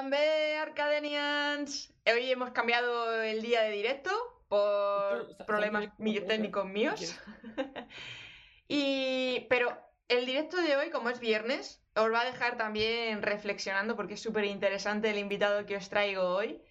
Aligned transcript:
Arcadenians. 0.00 1.92
Hoy 2.10 2.30
hemos 2.30 2.52
cambiado 2.52 3.20
el 3.20 3.42
día 3.42 3.60
de 3.64 3.70
directo 3.72 4.10
por 4.48 5.36
problemas 5.46 5.90
técnicos 6.26 6.64
míos. 6.64 7.20
y, 8.68 9.46
pero 9.50 9.76
el 10.08 10.24
directo 10.24 10.56
de 10.56 10.74
hoy, 10.76 10.88
como 10.88 11.10
es 11.10 11.20
viernes, 11.20 11.82
os 11.94 12.10
va 12.10 12.22
a 12.22 12.24
dejar 12.24 12.56
también 12.56 13.20
reflexionando 13.20 13.94
porque 13.94 14.14
es 14.14 14.22
súper 14.22 14.46
interesante 14.46 15.10
el 15.10 15.18
invitado 15.18 15.66
que 15.66 15.76
os 15.76 15.90
traigo 15.90 16.22
hoy, 16.22 16.62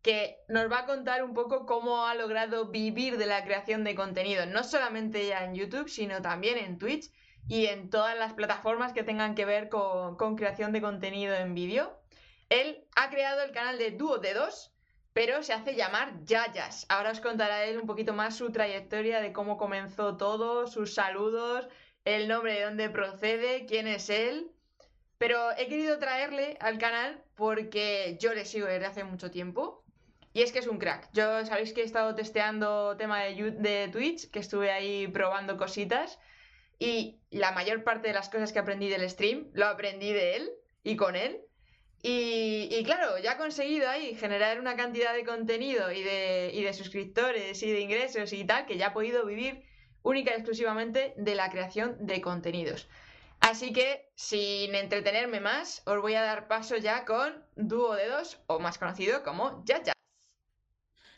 que 0.00 0.36
nos 0.48 0.70
va 0.70 0.80
a 0.80 0.86
contar 0.86 1.24
un 1.24 1.34
poco 1.34 1.66
cómo 1.66 2.06
ha 2.06 2.14
logrado 2.14 2.68
vivir 2.68 3.18
de 3.18 3.26
la 3.26 3.42
creación 3.42 3.82
de 3.82 3.96
contenido, 3.96 4.46
no 4.46 4.62
solamente 4.62 5.26
ya 5.26 5.44
en 5.44 5.56
YouTube, 5.56 5.88
sino 5.88 6.22
también 6.22 6.56
en 6.56 6.78
Twitch 6.78 7.10
y 7.48 7.66
en 7.66 7.90
todas 7.90 8.16
las 8.16 8.34
plataformas 8.34 8.92
que 8.92 9.02
tengan 9.02 9.34
que 9.34 9.44
ver 9.44 9.68
con, 9.68 10.16
con 10.16 10.36
creación 10.36 10.70
de 10.70 10.80
contenido 10.80 11.34
en 11.34 11.52
vídeo. 11.52 12.05
Él 12.48 12.84
ha 12.94 13.10
creado 13.10 13.42
el 13.42 13.52
canal 13.52 13.78
de 13.78 13.90
Dúo 13.90 14.18
de 14.18 14.34
Dos, 14.34 14.72
pero 15.12 15.42
se 15.42 15.52
hace 15.52 15.74
llamar 15.74 16.22
Yayas. 16.24 16.86
Ahora 16.88 17.10
os 17.10 17.20
contará 17.20 17.64
él 17.64 17.78
un 17.78 17.86
poquito 17.86 18.12
más 18.12 18.36
su 18.36 18.52
trayectoria 18.52 19.20
de 19.20 19.32
cómo 19.32 19.56
comenzó 19.56 20.16
todo, 20.16 20.66
sus 20.66 20.94
saludos, 20.94 21.68
el 22.04 22.28
nombre 22.28 22.54
de 22.54 22.64
dónde 22.64 22.90
procede, 22.90 23.66
quién 23.66 23.88
es 23.88 24.10
él. 24.10 24.52
Pero 25.18 25.52
he 25.56 25.68
querido 25.68 25.98
traerle 25.98 26.56
al 26.60 26.78
canal 26.78 27.24
porque 27.34 28.18
yo 28.20 28.34
le 28.34 28.44
sigo 28.44 28.66
desde 28.66 28.86
hace 28.86 29.04
mucho 29.04 29.30
tiempo. 29.30 29.82
Y 30.34 30.42
es 30.42 30.52
que 30.52 30.58
es 30.58 30.66
un 30.66 30.78
crack. 30.78 31.08
Yo 31.14 31.46
sabéis 31.46 31.72
que 31.72 31.80
he 31.80 31.84
estado 31.84 32.14
testeando 32.14 32.94
tema 32.98 33.22
de, 33.22 33.52
de 33.52 33.88
Twitch, 33.88 34.30
que 34.30 34.38
estuve 34.38 34.70
ahí 34.70 35.08
probando 35.08 35.56
cositas. 35.56 36.18
Y 36.78 37.22
la 37.30 37.52
mayor 37.52 37.84
parte 37.84 38.08
de 38.08 38.14
las 38.14 38.28
cosas 38.28 38.52
que 38.52 38.58
aprendí 38.58 38.90
del 38.90 39.08
stream 39.08 39.48
lo 39.54 39.64
aprendí 39.64 40.12
de 40.12 40.36
él 40.36 40.50
y 40.84 40.96
con 40.96 41.16
él. 41.16 41.40
Y, 42.08 42.84
claro, 42.84 43.18
ya 43.18 43.32
ha 43.32 43.36
conseguido 43.36 43.88
ahí 43.88 44.14
generar 44.14 44.60
una 44.60 44.76
cantidad 44.76 45.12
de 45.12 45.24
contenido 45.24 45.90
y 45.90 46.04
de, 46.04 46.52
y 46.54 46.62
de 46.62 46.72
suscriptores 46.72 47.60
y 47.64 47.72
de 47.72 47.80
ingresos 47.80 48.32
y 48.32 48.44
tal, 48.44 48.64
que 48.64 48.76
ya 48.76 48.88
ha 48.88 48.92
podido 48.92 49.26
vivir 49.26 49.64
única 50.02 50.30
y 50.30 50.34
exclusivamente 50.34 51.14
de 51.16 51.34
la 51.34 51.50
creación 51.50 51.96
de 51.98 52.20
contenidos. 52.20 52.88
Así 53.40 53.72
que, 53.72 54.08
sin 54.14 54.76
entretenerme 54.76 55.40
más, 55.40 55.82
os 55.84 56.00
voy 56.00 56.14
a 56.14 56.22
dar 56.22 56.46
paso 56.46 56.76
ya 56.76 57.04
con 57.04 57.44
Dúo 57.56 57.96
de 57.96 58.06
Dos, 58.06 58.38
o 58.46 58.60
más 58.60 58.78
conocido 58.78 59.24
como 59.24 59.64
Yayas. 59.64 59.94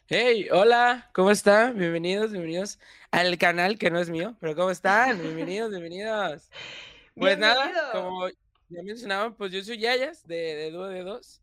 Hey, 0.06 0.48
hola, 0.50 1.10
¿cómo 1.12 1.30
están? 1.30 1.76
Bienvenidos, 1.78 2.32
bienvenidos 2.32 2.78
al 3.10 3.36
canal 3.36 3.76
que 3.76 3.90
no 3.90 3.98
es 3.98 4.08
mío, 4.08 4.36
pero 4.40 4.56
¿cómo 4.56 4.70
están? 4.70 5.20
Bienvenidos, 5.20 5.68
bienvenidos. 5.68 6.48
Pues 7.14 7.36
nada, 7.36 7.92
como 7.92 8.26
ya 8.68 8.82
mencionaban, 8.82 9.34
pues 9.36 9.52
yo 9.52 9.62
soy 9.62 9.78
Yayas 9.78 10.26
de, 10.26 10.36
de 10.36 10.70
Dúo 10.70 10.86
de 10.86 11.02
Dos. 11.02 11.42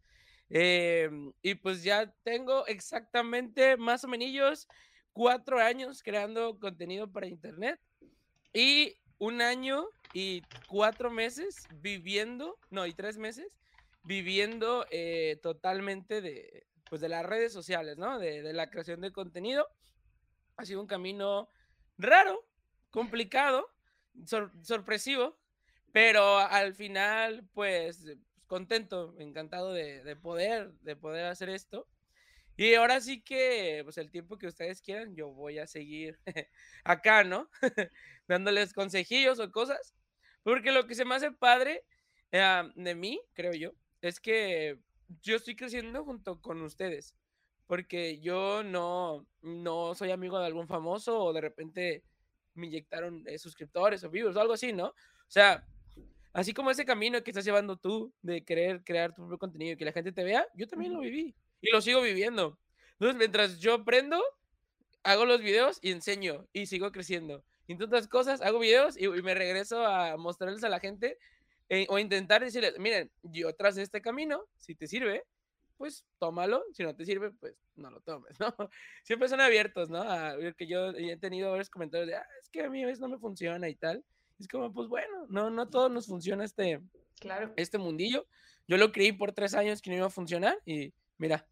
Em, 0.49 1.33
y 1.41 1.55
pues 1.55 1.83
ya 1.83 2.13
tengo 2.23 2.67
exactamente 2.67 3.77
más 3.77 4.03
o 4.03 4.07
menos 4.07 4.67
cuatro 5.11 5.59
años 5.59 6.03
creando 6.03 6.59
contenido 6.59 7.11
para 7.11 7.27
internet 7.27 7.79
y 8.53 8.95
un 9.17 9.41
año 9.41 9.87
y 10.13 10.43
cuatro 10.67 11.09
meses 11.09 11.67
viviendo, 11.81 12.59
no, 12.69 12.85
y 12.85 12.93
tres 12.93 13.17
meses 13.17 13.47
viviendo 14.03 14.85
eh, 14.91 15.39
totalmente 15.41 16.21
de, 16.21 16.67
pues 16.89 17.01
de 17.01 17.09
las 17.09 17.25
redes 17.25 17.51
sociales, 17.51 17.97
¿no? 17.97 18.19
De, 18.19 18.53
la 18.53 18.69
creación 18.69 19.01
de 19.01 19.11
contenido. 19.11 19.67
Ha 20.57 20.65
sido 20.65 20.79
un 20.79 20.87
camino 20.87 21.49
raro, 21.97 22.45
complicado, 22.91 23.67
sorpresivo, 24.61 25.37
pero 25.95 26.39
al 26.39 26.73
final, 26.73 27.47
pues, 27.53 28.05
contento, 28.47 29.15
encantado 29.17 29.71
de, 29.71 30.03
de, 30.03 30.17
poder, 30.17 30.73
de 30.81 30.97
poder 30.97 31.23
hacer 31.27 31.47
esto. 31.47 31.87
Y 32.57 32.73
ahora 32.73 32.99
sí 32.99 33.21
que, 33.21 33.79
pues 33.85 33.97
el 33.97 34.11
tiempo 34.11 34.37
que 34.37 34.47
ustedes 34.47 34.81
quieran, 34.81 35.15
yo 35.15 35.29
voy 35.29 35.57
a 35.57 35.67
seguir 35.67 36.19
acá, 36.83 37.23
¿no? 37.23 37.49
Dándoles 38.27 38.73
consejillos 38.73 39.39
o 39.39 39.49
cosas. 39.53 39.95
Porque 40.43 40.73
lo 40.73 40.85
que 40.85 40.95
se 40.95 41.05
me 41.05 41.15
hace 41.15 41.31
padre 41.31 41.85
eh, 42.33 42.63
de 42.75 42.93
mí, 42.93 43.21
creo 43.31 43.53
yo, 43.53 43.71
es 44.01 44.19
que 44.19 44.77
yo 45.21 45.37
estoy 45.37 45.55
creciendo 45.55 46.03
junto 46.03 46.41
con 46.41 46.61
ustedes. 46.61 47.15
Porque 47.67 48.19
yo 48.19 48.63
no, 48.63 49.25
no 49.41 49.95
soy 49.95 50.11
amigo 50.11 50.39
de 50.39 50.47
algún 50.47 50.67
famoso 50.67 51.23
o 51.23 51.31
de 51.31 51.39
repente 51.39 52.03
me 52.53 52.67
inyectaron 52.67 53.23
eh, 53.27 53.39
suscriptores 53.39 54.03
o 54.03 54.09
vivos 54.09 54.35
o 54.35 54.41
algo 54.41 54.55
así, 54.55 54.73
¿no? 54.73 54.87
O 54.87 55.31
sea, 55.31 55.65
así 56.35 56.53
como 56.53 56.69
ese 56.69 56.85
camino 56.85 57.23
que 57.23 57.31
estás 57.31 57.45
llevando 57.45 57.77
tú 57.77 58.13
de 58.21 58.43
querer 58.43 58.83
crear 58.83 59.13
tu 59.13 59.21
propio 59.21 59.37
contenido 59.37 59.73
y 59.73 59.77
que 59.77 59.85
la 59.85 59.93
gente 59.93 60.11
te 60.11 60.23
vea, 60.23 60.45
yo 60.53 60.67
también 60.67 60.93
lo 60.93 60.99
viví 60.99 61.33
y 61.61 61.71
lo 61.71 61.81
sigo 61.81 62.01
viviendo. 62.01 62.59
Entonces, 62.93 63.17
mientras 63.17 63.59
yo 63.59 63.75
aprendo, 63.75 64.21
hago 65.03 65.25
los 65.25 65.41
videos 65.41 65.79
y 65.81 65.91
enseño 65.91 66.45
y 66.51 66.65
sigo 66.65 66.91
creciendo. 66.91 67.43
Y 67.67 67.81
otras 67.81 68.07
cosas, 68.07 68.41
hago 68.41 68.59
videos 68.59 68.99
y, 68.99 69.07
me 69.07 69.33
regreso 69.33 69.85
a 69.85 70.17
mostrarles 70.17 70.63
a 70.65 70.69
la 70.69 70.79
gente 70.79 71.17
eh, 71.69 71.87
o 71.89 71.99
intentar 71.99 72.43
decirles, 72.43 72.77
miren, 72.79 73.09
yo 73.23 73.55
tras 73.55 73.77
este 73.77 74.01
camino, 74.01 74.45
si 74.57 74.75
te 74.75 74.87
sirve, 74.87 75.23
pues 75.77 76.05
tómalo, 76.19 76.63
si 76.73 76.83
no 76.83 76.93
te 76.95 77.05
sirve, 77.05 77.31
pues 77.31 77.55
no 77.75 77.89
lo 77.91 78.01
tomes, 78.01 78.37
¿no? 78.41 78.53
Siempre 79.03 79.29
son 79.29 79.39
abiertos, 79.39 79.89
¿no? 79.89 80.01
A 80.01 80.35
que 80.57 80.67
yo 80.67 80.89
he 80.89 81.17
tenido 81.17 81.51
varios 81.51 81.69
comentarios 81.69 82.09
de, 82.09 82.15
ah, 82.15 82.27
es 82.41 82.49
que 82.49 82.63
a 82.63 82.69
mí 82.69 82.83
a 82.83 82.87
veces 82.87 82.99
no 82.99 83.07
me 83.07 83.19
funciona 83.19 83.69
y 83.69 83.75
tal. 83.75 84.03
Es 84.39 84.47
como, 84.47 84.71
pues 84.73 84.89
bueno, 84.89 85.25
no, 85.29 85.49
no 85.49 85.69
todo 85.69 85.89
nos 85.89 86.07
funciona 86.07 86.43
este, 86.43 86.81
claro. 87.19 87.53
este 87.55 87.77
mundillo. 87.77 88.27
Yo 88.67 88.77
lo 88.77 88.91
creí 88.91 89.11
por 89.11 89.31
tres 89.31 89.53
años 89.53 89.81
que 89.81 89.89
no 89.89 89.97
iba 89.97 90.07
a 90.07 90.09
funcionar 90.09 90.57
y 90.65 90.93
mira, 91.17 91.47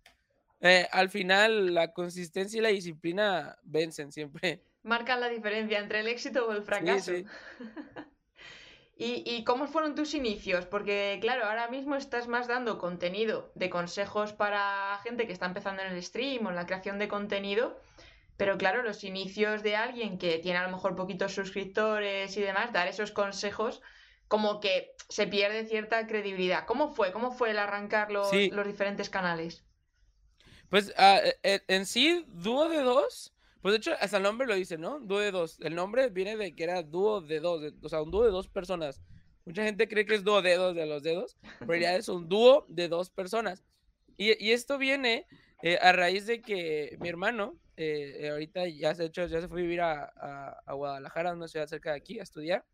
eh, 0.59 0.87
al 0.91 1.09
final 1.09 1.73
la 1.73 1.93
consistencia 1.93 2.57
y 2.57 2.61
la 2.61 2.69
disciplina 2.69 3.57
vencen 3.63 4.11
siempre. 4.11 4.63
Marcan 4.83 5.19
la 5.21 5.29
diferencia 5.29 5.79
entre 5.79 5.99
el 5.99 6.07
éxito 6.07 6.47
o 6.47 6.51
el 6.51 6.63
fracaso. 6.63 7.11
¿Y, 8.95 9.23
¿Y, 9.25 9.43
cómo 9.43 9.65
fueron 9.67 9.95
tus 9.95 10.13
inicios? 10.13 10.65
Porque, 10.65 11.17
claro, 11.19 11.45
ahora 11.45 11.67
mismo 11.67 11.95
estás 11.95 12.27
más 12.27 12.47
dando 12.47 12.77
contenido 12.77 13.51
de 13.55 13.69
consejos 13.69 14.33
para 14.33 14.99
gente 15.03 15.25
que 15.25 15.33
está 15.33 15.47
empezando 15.47 15.81
en 15.81 15.93
el 15.93 16.03
stream 16.03 16.45
o 16.45 16.49
en 16.49 16.55
la 16.55 16.67
creación 16.67 16.99
de 16.99 17.07
contenido. 17.07 17.77
Pero 18.37 18.57
claro, 18.57 18.83
los 18.83 19.03
inicios 19.03 19.63
de 19.63 19.75
alguien 19.75 20.17
que 20.17 20.39
tiene 20.39 20.57
a 20.59 20.67
lo 20.67 20.75
mejor 20.75 20.95
poquitos 20.95 21.33
suscriptores 21.33 22.35
y 22.35 22.41
demás, 22.41 22.73
dar 22.73 22.87
esos 22.87 23.11
consejos, 23.11 23.81
como 24.27 24.59
que 24.59 24.95
se 25.09 25.27
pierde 25.27 25.65
cierta 25.65 26.07
credibilidad. 26.07 26.65
¿Cómo 26.65 26.93
fue? 26.93 27.11
¿Cómo 27.11 27.31
fue 27.31 27.51
el 27.51 27.59
arrancar 27.59 28.11
los, 28.11 28.31
los 28.51 28.67
diferentes 28.67 29.09
canales? 29.09 29.63
Pues 30.69 30.91
e, 30.97 31.61
en 31.67 31.85
sí, 31.85 32.25
dúo 32.29 32.67
de 32.67 32.81
dos, 32.81 33.31
pues 33.61 33.73
de 33.73 33.77
hecho 33.77 33.91
hasta 33.99 34.17
el 34.17 34.23
nombre 34.23 34.47
lo 34.47 34.55
dice, 34.55 34.77
¿no? 34.77 34.99
Dúo 34.99 35.19
de 35.19 35.29
dos. 35.29 35.59
El 35.61 35.75
nombre 35.75 36.09
viene 36.09 36.35
de 36.35 36.55
que 36.55 36.63
era 36.63 36.81
dúo 36.81 37.21
de 37.21 37.39
dos, 37.39 37.73
o 37.83 37.89
sea, 37.89 38.01
un 38.01 38.09
dúo 38.09 38.23
de 38.23 38.31
dos 38.31 38.47
personas. 38.47 38.99
Mucha 39.45 39.63
gente 39.63 39.87
cree 39.87 40.05
que 40.05 40.15
es 40.15 40.23
dúo 40.23 40.41
dedos 40.41 40.75
de 40.75 40.85
los 40.85 41.03
dedos, 41.03 41.37
pero 41.59 41.75
ya 41.75 41.95
es 41.95 42.09
un 42.09 42.27
dúo 42.27 42.65
de 42.69 42.87
dos 42.87 43.09
personas. 43.09 43.63
Y, 44.17 44.51
esto 44.51 44.77
viene 44.77 45.27
eh, 45.65 45.79
a 45.81 45.93
raíz 45.93 46.25
de 46.25 46.41
que 46.41 46.97
mi 46.99 47.07
hermano, 47.07 47.57
eh, 47.77 48.27
ahorita 48.29 48.67
ya 48.67 48.93
se, 48.93 49.05
hecho, 49.05 49.25
ya 49.27 49.39
se 49.39 49.47
fue 49.47 49.61
a 49.61 49.63
vivir 49.63 49.79
a, 49.79 50.03
a, 50.65 50.73
Guadalajara, 50.73 51.31
una 51.31 51.47
ciudad 51.47 51.67
cerca 51.67 51.91
de 51.91 51.97
aquí, 51.97 52.19
a 52.19 52.23
estudiar. 52.23 52.65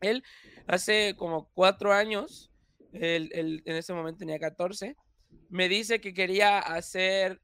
Él 0.00 0.22
hace 0.68 1.16
como 1.16 1.50
cuatro 1.52 1.92
años, 1.92 2.52
él, 2.92 3.28
él, 3.32 3.64
en 3.66 3.74
ese 3.74 3.92
momento 3.92 4.20
tenía 4.20 4.38
14, 4.38 4.96
me 5.48 5.68
dice 5.68 6.00
que 6.00 6.14
quería 6.14 6.60
hacer 6.60 7.42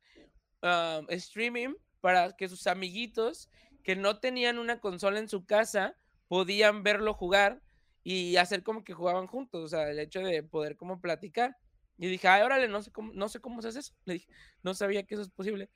streaming 1.08 1.74
para 2.00 2.36
que 2.36 2.48
sus 2.48 2.68
amiguitos 2.68 3.50
que 3.82 3.96
no 3.96 4.20
tenían 4.20 4.60
una 4.60 4.78
consola 4.78 5.18
en 5.18 5.28
su 5.28 5.44
casa 5.44 5.96
podían 6.28 6.84
verlo 6.84 7.14
jugar 7.14 7.60
y 8.04 8.36
hacer 8.36 8.62
como 8.62 8.84
que 8.84 8.94
jugaban 8.94 9.26
juntos, 9.26 9.64
o 9.64 9.68
sea, 9.68 9.90
el 9.90 9.98
hecho 9.98 10.20
de 10.20 10.44
poder 10.44 10.76
como 10.76 11.00
platicar. 11.00 11.56
Y 11.98 12.06
dije, 12.06 12.28
ay, 12.28 12.42
órale, 12.42 12.68
no 12.68 12.80
sé 12.82 12.92
cómo, 12.92 13.12
no 13.12 13.28
sé 13.28 13.40
cómo 13.40 13.60
se 13.60 13.68
hace 13.68 13.80
eso. 13.80 13.92
Le 14.04 14.14
dije, 14.14 14.28
no 14.62 14.72
sabía 14.74 15.02
que 15.02 15.14
eso 15.14 15.22
es 15.22 15.30
posible. 15.30 15.68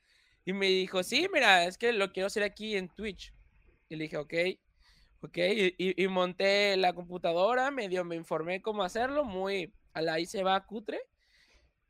Y 0.45 0.53
me 0.53 0.67
dijo, 0.67 1.03
sí, 1.03 1.27
mira, 1.31 1.65
es 1.65 1.77
que 1.77 1.93
lo 1.93 2.11
quiero 2.11 2.27
hacer 2.27 2.43
aquí 2.43 2.75
en 2.75 2.89
Twitch. 2.89 3.33
Y 3.89 3.95
le 3.95 4.03
dije, 4.05 4.17
ok, 4.17 4.33
ok. 5.21 5.37
Y, 5.37 6.03
y 6.03 6.07
monté 6.07 6.77
la 6.77 6.93
computadora, 6.93 7.71
medio 7.71 8.03
me 8.03 8.15
informé 8.15 8.61
cómo 8.61 8.83
hacerlo, 8.83 9.23
muy 9.23 9.73
a 9.93 10.01
la 10.01 10.13
ahí 10.13 10.25
se 10.25 10.43
va 10.43 10.65
cutre. 10.65 11.01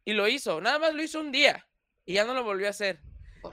Y 0.06 0.14
lo 0.14 0.28
hizo, 0.28 0.60
nada 0.60 0.80
más 0.80 0.94
lo 0.94 1.02
hizo 1.02 1.20
un 1.20 1.32
día 1.32 1.66
y 2.06 2.14
ya 2.16 2.26
no 2.26 2.34
lo 2.34 2.44
volvió 2.44 2.68
a 2.68 2.72
hacer. 2.72 3.00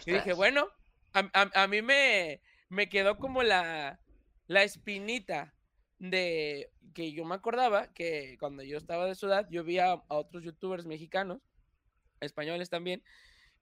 Y 0.07 0.13
dije, 0.13 0.33
bueno, 0.33 0.69
a, 1.13 1.67
mí 1.67 1.83
me, 1.83 2.41
me 2.69 2.89
quedó 2.89 3.19
como 3.19 3.43
la, 3.43 4.01
la 4.47 4.63
espinita 4.63 5.55
de 6.01 6.73
que 6.95 7.13
yo 7.13 7.25
me 7.25 7.35
acordaba 7.35 7.93
que 7.93 8.37
cuando 8.41 8.65
yo 8.65 8.79
estaba 8.79 9.07
de 9.07 9.15
ciudad, 9.15 9.47
yo 9.51 9.63
vi 9.63 9.79
a, 9.79 10.03
otros 10.09 10.43
youtubers 10.43 10.87
mexicanos, 10.87 11.41
españoles 12.21 12.69
también, 12.69 13.03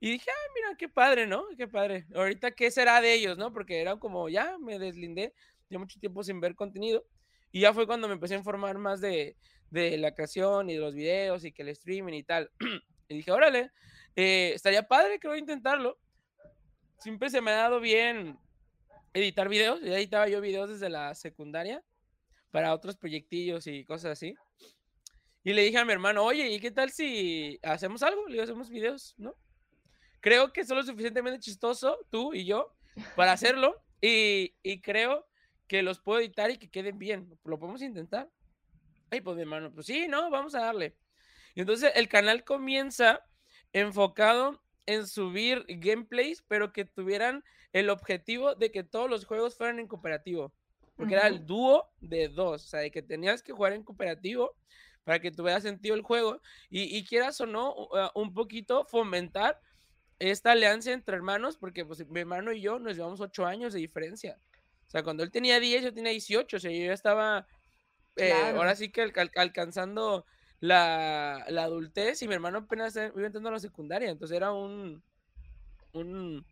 y 0.01 0.13
dije, 0.13 0.31
ah, 0.31 0.53
mira, 0.55 0.77
qué 0.79 0.89
padre, 0.89 1.27
¿no? 1.27 1.45
Qué 1.57 1.67
padre. 1.67 2.07
Ahorita, 2.15 2.53
¿qué 2.53 2.71
será 2.71 3.01
de 3.01 3.13
ellos, 3.13 3.37
no? 3.37 3.53
Porque 3.53 3.81
era 3.81 3.97
como, 3.97 4.29
ya 4.29 4.57
me 4.59 4.79
deslindé, 4.79 5.35
ya 5.69 5.79
mucho 5.81 5.99
tiempo 5.99 6.23
sin 6.23 6.41
ver 6.41 6.55
contenido. 6.55 7.05
Y 7.51 7.61
ya 7.61 7.75
fue 7.75 7.87
cuando 7.87 8.07
me 8.07 8.15
empecé 8.15 8.35
a 8.35 8.39
informar 8.39 8.79
más 8.79 9.01
de, 9.01 9.37
de 9.71 9.99
la 9.99 10.15
creación 10.15 10.71
y 10.71 10.75
de 10.75 10.81
los 10.81 10.95
videos 10.95 11.45
y 11.45 11.51
que 11.51 11.63
el 11.63 11.71
streaming 11.71 12.13
y 12.13 12.23
tal. 12.23 12.53
y 13.09 13.17
dije, 13.17 13.33
órale, 13.33 13.73
eh, 14.15 14.53
estaría 14.55 14.87
padre, 14.87 15.19
creo 15.19 15.35
intentarlo. 15.35 15.99
Siempre 17.01 17.29
se 17.29 17.41
me 17.41 17.51
ha 17.51 17.57
dado 17.57 17.81
bien 17.81 18.39
editar 19.15 19.49
videos. 19.49 19.81
Ya 19.83 19.97
editaba 19.97 20.29
yo 20.29 20.41
videos 20.41 20.71
desde 20.71 20.89
la 20.89 21.13
secundaria 21.17 21.83
para 22.51 22.75
otros 22.75 22.97
proyectillos 22.97 23.67
y 23.67 23.85
cosas 23.85 24.13
así. 24.13 24.35
Y 25.45 25.53
le 25.53 25.63
dije 25.63 25.79
a 25.79 25.85
mi 25.85 25.93
hermano, 25.93 26.25
oye, 26.25 26.49
¿y 26.49 26.61
qué 26.61 26.71
tal 26.71 26.91
si 26.91 27.59
hacemos 27.63 28.03
algo? 28.03 28.27
Le 28.27 28.33
digo, 28.33 28.45
hacemos 28.45 28.69
videos, 28.69 29.15
¿no? 29.17 29.35
Creo 30.21 30.53
que 30.53 30.65
son 30.65 30.79
lo 30.79 30.83
suficientemente 30.83 31.41
chistoso, 31.41 31.99
tú 32.11 32.35
y 32.35 32.45
yo, 32.45 32.75
para 33.17 33.33
hacerlo. 33.33 33.83
Y, 34.01 34.55
y 34.63 34.81
creo 34.81 35.27
que 35.67 35.83
los 35.83 35.99
puedo 35.99 36.21
editar 36.21 36.53
y 36.53 36.57
que 36.57 36.71
queden 36.71 37.01
bien. 37.01 37.37
Lo 37.43 37.59
podemos 37.59 37.83
intentar. 37.83 38.31
Ay, 39.11 39.21
pues 39.23 39.35
mi 39.35 39.43
hermano, 39.43 39.73
pues 39.75 39.87
sí, 39.87 40.07
no, 40.07 40.31
vamos 40.31 40.55
a 40.55 40.61
darle. 40.61 40.95
Y 41.57 41.63
entonces 41.63 41.91
el 41.97 42.09
canal 42.09 42.45
comienza 42.45 43.25
enfocado 43.73 44.63
en 44.87 45.07
subir 45.09 45.65
gameplays, 45.69 46.43
pero 46.47 46.73
que 46.73 46.85
tuvieran 46.85 47.43
el 47.73 47.91
objetivo 47.91 48.55
de 48.55 48.71
que 48.71 48.85
todos 48.85 49.11
los 49.11 49.25
juegos 49.25 49.57
fueran 49.57 49.79
en 49.79 49.89
cooperativo. 49.89 50.55
Porque 50.99 51.15
era 51.15 51.29
el 51.29 51.47
dúo 51.47 51.89
de 52.01 52.29
dos, 52.29 52.65
o 52.65 52.69
sea, 52.69 52.81
de 52.81 52.91
que 52.91 53.03
tenías 53.03 53.41
que 53.41 53.53
jugar 53.53 53.73
en 53.73 53.85
cooperativo 53.85 54.55
para 55.05 55.21
que 55.21 55.31
tuviera 55.31 55.61
sentido 55.61 55.95
el 55.95 56.03
juego. 56.03 56.43
Y, 56.69 57.05
quieras 57.05 57.41
o 57.41 57.47
no, 57.47 57.73
uh, 57.75 58.11
un 58.15 58.35
poquito 58.35 58.85
fomentar 58.85 59.61
esta 60.19 60.53
alianza 60.53 60.93
entre 60.93 61.15
hermanos, 61.15 61.57
porque 61.57 61.87
pues 61.87 62.07
mi 62.09 62.21
hermano 62.21 62.53
y 62.53 62.61
yo 62.61 62.81
nos 62.81 62.97
llevamos 62.97 63.21
ocho 63.21 63.47
años 63.47 63.73
de 63.73 63.79
diferencia. 63.79 64.39
O 64.89 64.91
sea, 64.91 65.05
cuando 65.05 65.23
él 65.23 65.31
tenía 65.31 65.61
10, 65.61 65.85
yo 65.85 65.95
tenía 65.95 66.11
18, 66.11 66.57
o 66.57 66.61
sea, 66.61 66.71
yo 66.73 66.87
ya 66.87 66.93
estaba, 66.93 67.47
eh, 68.17 68.33
ahora 68.33 68.75
sí 68.75 68.91
que 68.91 69.13
alcanzando 69.37 70.27
la, 70.59 71.37
adultez 71.47 72.21
y 72.23 72.29
mi 72.29 72.35
hermano 72.35 72.59
apenas 72.59 72.97
iba 72.97 73.27
entrando 73.27 73.51
a 73.51 73.53
la 73.53 73.61
secundaria, 73.61 74.11
entonces 74.11 74.37
era 74.37 74.53
un, 74.53 75.01
un 75.93 76.45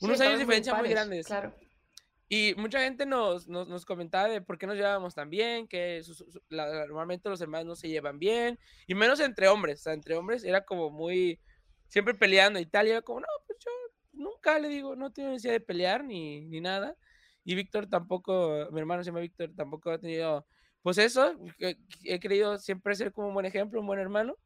unos 0.00 0.20
años 0.20 0.32
de 0.32 0.38
diferencia 0.38 0.74
muy, 0.74 0.88
grandes. 0.88 1.26
Claro. 1.26 1.54
Y 2.32 2.54
mucha 2.56 2.78
gente 2.78 3.06
nos, 3.06 3.48
nos, 3.48 3.84
comentaba 3.84 4.28
de 4.28 4.40
por 4.40 4.56
qué 4.56 4.64
nos 4.64 4.76
llevábamos 4.76 5.16
tan 5.16 5.28
bien, 5.30 5.66
que 5.66 6.00
normalmente 6.48 7.28
los 7.28 7.40
hermanos 7.40 7.66
no 7.66 7.74
se 7.74 7.88
llevan 7.88 8.20
bien, 8.20 8.56
y 8.86 8.94
menos 8.94 9.18
entre 9.18 9.48
hombres, 9.48 9.80
o 9.80 9.82
sea, 9.82 9.94
entre 9.94 10.14
hombres 10.14 10.44
era 10.44 10.64
como 10.64 10.90
muy, 10.90 11.40
siempre 11.88 12.14
peleando 12.14 12.60
y 12.60 12.66
tal, 12.66 12.86
y 12.86 12.90
era 12.90 13.02
como, 13.02 13.18
no, 13.18 13.26
pues 13.48 13.58
yo 13.58 13.70
nunca 14.12 14.60
le 14.60 14.68
digo, 14.68 14.94
no 14.94 15.12
tengo 15.12 15.30
necesidad 15.30 15.54
de 15.54 15.60
pelear 15.60 16.04
ni, 16.04 16.42
ni 16.42 16.60
nada. 16.60 16.96
Y 17.44 17.56
Víctor 17.56 17.88
tampoco, 17.88 18.68
mi 18.70 18.78
hermano 18.78 19.02
se 19.02 19.08
llama 19.10 19.18
Víctor, 19.18 19.50
tampoco 19.56 19.90
ha 19.90 19.98
tenido, 19.98 20.46
pues 20.82 20.98
eso, 20.98 21.36
he 22.04 22.20
querido 22.20 22.58
siempre 22.58 22.94
ser 22.94 23.12
como 23.12 23.26
un 23.26 23.34
buen 23.34 23.46
ejemplo, 23.46 23.80
un 23.80 23.88
buen 23.88 23.98
hermano. 23.98 24.36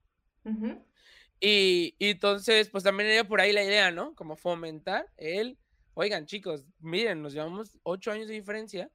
y, 1.39 1.95
entonces, 1.99 2.71
pues 2.71 2.83
también 2.83 3.11
era 3.11 3.25
por 3.25 3.43
ahí 3.43 3.53
la 3.53 3.63
idea, 3.63 3.91
¿no? 3.91 4.15
Como 4.15 4.37
fomentar 4.37 5.07
el, 5.19 5.59
oigan 5.95 6.27
chicos, 6.27 6.65
miren, 6.81 7.23
nos 7.23 7.33
llevamos 7.33 7.79
ocho 7.83 8.13
años 8.13 8.29
de 8.29 8.35
diferencia 8.35 8.91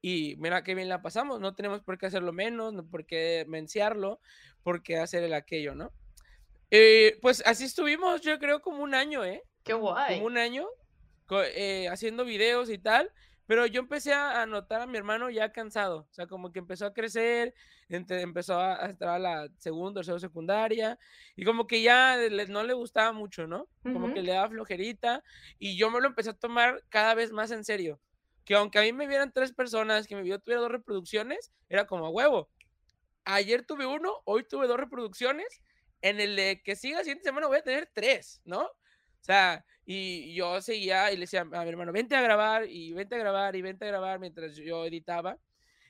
y 0.00 0.36
mira 0.38 0.62
qué 0.62 0.74
bien 0.74 0.88
la 0.88 1.02
pasamos, 1.02 1.40
no 1.40 1.54
tenemos 1.54 1.82
por 1.82 1.98
qué 1.98 2.06
hacerlo 2.06 2.32
menos, 2.32 2.72
no 2.72 2.86
por 2.86 3.06
qué 3.06 3.44
menciarlo, 3.48 4.20
por 4.62 4.82
qué 4.82 4.98
hacer 4.98 5.22
el 5.24 5.34
aquello, 5.34 5.74
¿no? 5.74 5.92
Eh, 6.70 7.18
pues 7.20 7.42
así 7.44 7.64
estuvimos, 7.64 8.22
yo 8.22 8.38
creo, 8.38 8.62
como 8.62 8.82
un 8.82 8.94
año, 8.94 9.24
¿eh? 9.24 9.42
Qué 9.62 9.74
guay. 9.74 10.14
Como 10.14 10.26
un 10.26 10.38
año, 10.38 10.66
eh, 11.54 11.88
haciendo 11.88 12.24
videos 12.24 12.70
y 12.70 12.78
tal. 12.78 13.10
Pero 13.52 13.66
yo 13.66 13.80
empecé 13.80 14.14
a 14.14 14.46
notar 14.46 14.80
a 14.80 14.86
mi 14.86 14.96
hermano 14.96 15.28
ya 15.28 15.52
cansado, 15.52 16.06
o 16.10 16.14
sea, 16.14 16.26
como 16.26 16.50
que 16.52 16.58
empezó 16.58 16.86
a 16.86 16.94
crecer, 16.94 17.52
empezó 17.90 18.58
a, 18.58 18.88
entrar 18.88 19.16
a 19.16 19.18
la 19.18 19.48
segunda 19.58 20.00
o 20.00 20.18
secundaria, 20.18 20.98
y 21.36 21.44
como 21.44 21.66
que 21.66 21.82
ya 21.82 22.16
no 22.48 22.62
le 22.62 22.72
gustaba 22.72 23.12
mucho, 23.12 23.46
¿no? 23.46 23.68
Como 23.82 24.14
que 24.14 24.22
le 24.22 24.32
daba 24.32 24.48
flojerita, 24.48 25.22
y 25.58 25.76
yo 25.76 25.90
me 25.90 26.00
lo 26.00 26.06
empecé 26.06 26.30
a 26.30 26.32
tomar 26.32 26.82
cada 26.88 27.12
vez 27.14 27.30
más 27.30 27.50
en 27.50 27.62
serio. 27.62 28.00
Que 28.46 28.54
aunque 28.54 28.78
a 28.78 28.82
mí 28.84 28.94
me 28.94 29.06
vieran 29.06 29.30
tres 29.34 29.52
personas, 29.52 30.06
que 30.06 30.16
mi 30.16 30.22
video 30.22 30.38
tuviera 30.38 30.62
dos 30.62 30.72
reproducciones, 30.72 31.52
era 31.68 31.86
como 31.86 32.06
a 32.06 32.08
huevo. 32.08 32.48
Ayer 33.26 33.66
tuve 33.66 33.84
uno, 33.84 34.22
hoy 34.24 34.44
tuve 34.48 34.66
dos 34.66 34.78
reproducciones, 34.78 35.60
en 36.00 36.20
el 36.20 36.62
que 36.62 36.74
siga 36.74 36.96
la 36.96 37.04
siguiente 37.04 37.24
semana 37.24 37.48
voy 37.48 37.58
a 37.58 37.62
tener 37.62 37.90
tres, 37.92 38.40
¿no? 38.46 38.70
O 39.22 39.24
sea, 39.24 39.64
y 39.84 40.34
yo 40.34 40.60
seguía 40.60 41.12
y 41.12 41.14
le 41.14 41.22
decía 41.22 41.42
a 41.42 41.44
mi 41.44 41.68
hermano, 41.68 41.92
vente 41.92 42.16
a 42.16 42.20
grabar 42.22 42.68
y 42.68 42.92
vente 42.92 43.14
a 43.14 43.18
grabar 43.18 43.54
y 43.54 43.62
vente 43.62 43.84
a 43.84 43.88
grabar 43.88 44.18
mientras 44.18 44.56
yo 44.56 44.84
editaba. 44.84 45.38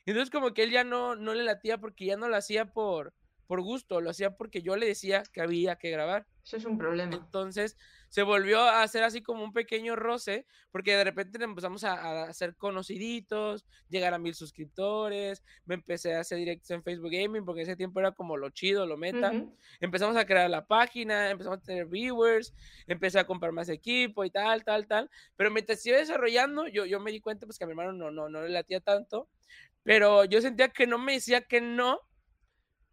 Entonces 0.05 0.31
como 0.31 0.53
que 0.53 0.65
él 0.65 0.71
ya 0.71 0.85
no, 0.85 1.17
no 1.17 1.35
le 1.35 1.45
latía 1.45 1.79
porque 1.79 2.07
ya 2.07 2.17
no 2.17 2.29
lo 2.29 2.37
hacía 2.37 2.67
por, 2.73 3.15
por 3.53 3.61
gusto, 3.61 4.01
lo 4.01 4.09
hacía 4.09 4.35
porque 4.35 4.63
yo 4.63 4.77
le 4.77 4.87
decía 4.87 5.25
que 5.31 5.43
había 5.43 5.77
que 5.77 5.91
grabar. 5.91 6.25
Eso 6.43 6.57
es 6.57 6.65
un 6.65 6.79
problema. 6.79 7.15
Entonces 7.15 7.77
se 8.09 8.23
volvió 8.23 8.63
a 8.63 8.83
hacer 8.83 9.03
así 9.03 9.21
como 9.21 9.45
un 9.45 9.53
pequeño 9.53 9.95
roce, 9.95 10.47
porque 10.71 10.97
de 10.97 11.05
repente 11.05 11.45
empezamos 11.45 11.85
a, 11.85 12.23
hacer 12.23 12.57
conociditos, 12.57 13.67
llegar 13.91 14.15
a 14.15 14.19
mil 14.19 14.35
suscriptores, 14.35 15.45
me 15.67 15.75
empecé 15.75 16.15
a 16.15 16.21
hacer 16.21 16.39
directos 16.39 16.71
en 16.71 16.83
Facebook 16.83 17.11
Gaming, 17.13 17.45
porque 17.45 17.61
ese 17.61 17.77
tiempo 17.77 18.01
era 18.01 18.13
como 18.13 18.39
lo 18.39 18.49
chido, 18.49 18.87
lo 18.87 18.97
meta. 18.97 19.31
Empezamos 19.81 20.17
a 20.17 20.25
crear 20.25 20.49
la 20.49 20.67
página, 20.67 21.29
empezamos 21.29 21.59
a 21.59 21.63
tener 21.63 21.85
viewers, 21.85 22.55
empecé 22.87 23.19
a 23.19 23.27
comprar 23.27 23.53
más 23.53 23.69
equipo 23.69 24.25
y 24.25 24.31
tal, 24.31 24.65
tal, 24.65 24.87
tal. 24.87 25.11
Pero 25.37 25.51
mientras 25.51 25.85
iba 25.85 25.99
desarrollando, 25.99 26.69
yo, 26.69 26.87
yo 26.87 27.01
me 27.01 27.13
di 27.13 27.21
cuenta 27.21 27.45
pues 27.45 27.59
que 27.59 27.65
a 27.65 27.67
mi 27.67 27.73
hermano 27.73 27.93
no, 27.93 28.11
no, 28.11 28.31
no 28.31 28.41
le 28.41 28.49
latía 28.49 28.81
tanto, 28.81 29.29
pero 29.83 30.25
yo 30.25 30.41
sentía 30.41 30.71
que 30.71 30.87
no 30.87 30.97
me 30.97 31.13
decía 31.13 31.43
que 31.43 31.61
no, 31.61 32.01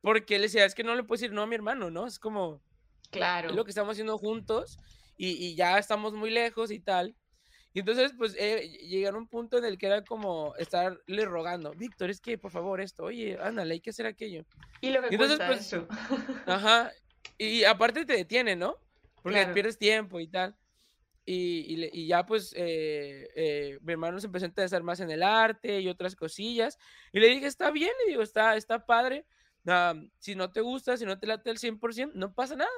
porque 0.02 0.38
le 0.38 0.44
decía, 0.44 0.66
es 0.66 0.76
que 0.76 0.84
no 0.84 0.96
le 0.96 1.04
puedo 1.04 1.20
decir 1.20 1.34
no 1.34 1.42
a 1.42 1.48
mi 1.48 1.56
hermano, 1.56 1.90
¿no? 1.90 2.08
Es 2.08 2.20
como, 2.20 2.62
claro. 3.12 3.50
Es 3.50 3.56
lo 3.56 3.64
que 3.66 3.72
estamos 3.72 3.94
haciendo 3.94 4.18
juntos 4.18 4.80
y, 5.18 5.56
ya 5.56 5.78
estamos 5.78 6.14
muy 6.14 6.30
lejos 6.30 6.72
y 6.72 6.80
tal. 6.80 7.16
Y 7.74 7.80
entonces, 7.80 8.14
pues, 8.18 8.36
eh, 8.40 8.68
llegaron 8.88 9.18
a 9.18 9.20
un 9.20 9.28
punto 9.28 9.58
en 9.58 9.66
el 9.66 9.78
que 9.78 9.86
era 9.88 10.04
como 10.04 10.56
estarle 10.56 11.26
rogando, 11.26 11.72
Víctor, 11.76 12.10
es 12.10 12.20
que, 12.20 12.38
por 12.38 12.52
favor, 12.52 12.82
esto, 12.82 13.04
oye, 13.04 13.38
ándale, 13.40 13.76
hay 13.76 13.82
que 13.82 13.92
hacer 13.92 14.06
aquello. 14.06 14.46
Y 14.82 14.90
lo 14.90 15.02
que 15.02 15.10
entonces, 15.14 15.40
pues, 15.46 15.60
eso. 15.60 15.88
Ajá, 16.48 16.92
y 17.38 17.64
aparte 17.66 18.06
te 18.06 18.14
detiene, 18.14 18.56
¿no? 18.56 18.78
Porque 19.22 19.46
pierdes 19.48 19.78
tiempo 19.78 20.20
y 20.20 20.28
tal. 20.28 20.56
Y, 21.26 21.90
y, 21.94 22.08
ya, 22.08 22.26
pues, 22.26 22.54
eh, 22.56 23.30
eh, 23.36 23.78
mi 23.82 23.92
hermano 23.92 24.20
se 24.20 24.26
empezó 24.26 24.46
a 24.46 24.48
interesar 24.48 24.82
más 24.82 25.00
en 25.00 25.12
el 25.12 25.22
arte 25.22 25.80
y 25.80 25.88
otras 25.88 26.16
cosillas. 26.16 26.78
Y 27.12 27.20
le 27.20 27.28
dije, 27.28 27.46
está 27.46 27.70
bien, 27.70 27.92
le 28.04 28.12
digo, 28.12 28.24
está, 28.24 28.56
está 28.56 28.84
padre. 28.84 29.28
Si 30.20 30.36
no 30.36 30.52
te 30.52 30.62
gusta, 30.62 30.98
si 30.98 31.06
no 31.06 31.20
te 31.20 31.28
late 31.28 31.50
el 31.50 31.60
100%, 31.60 32.12
no 32.14 32.34
pasa 32.34 32.56
nada. 32.56 32.70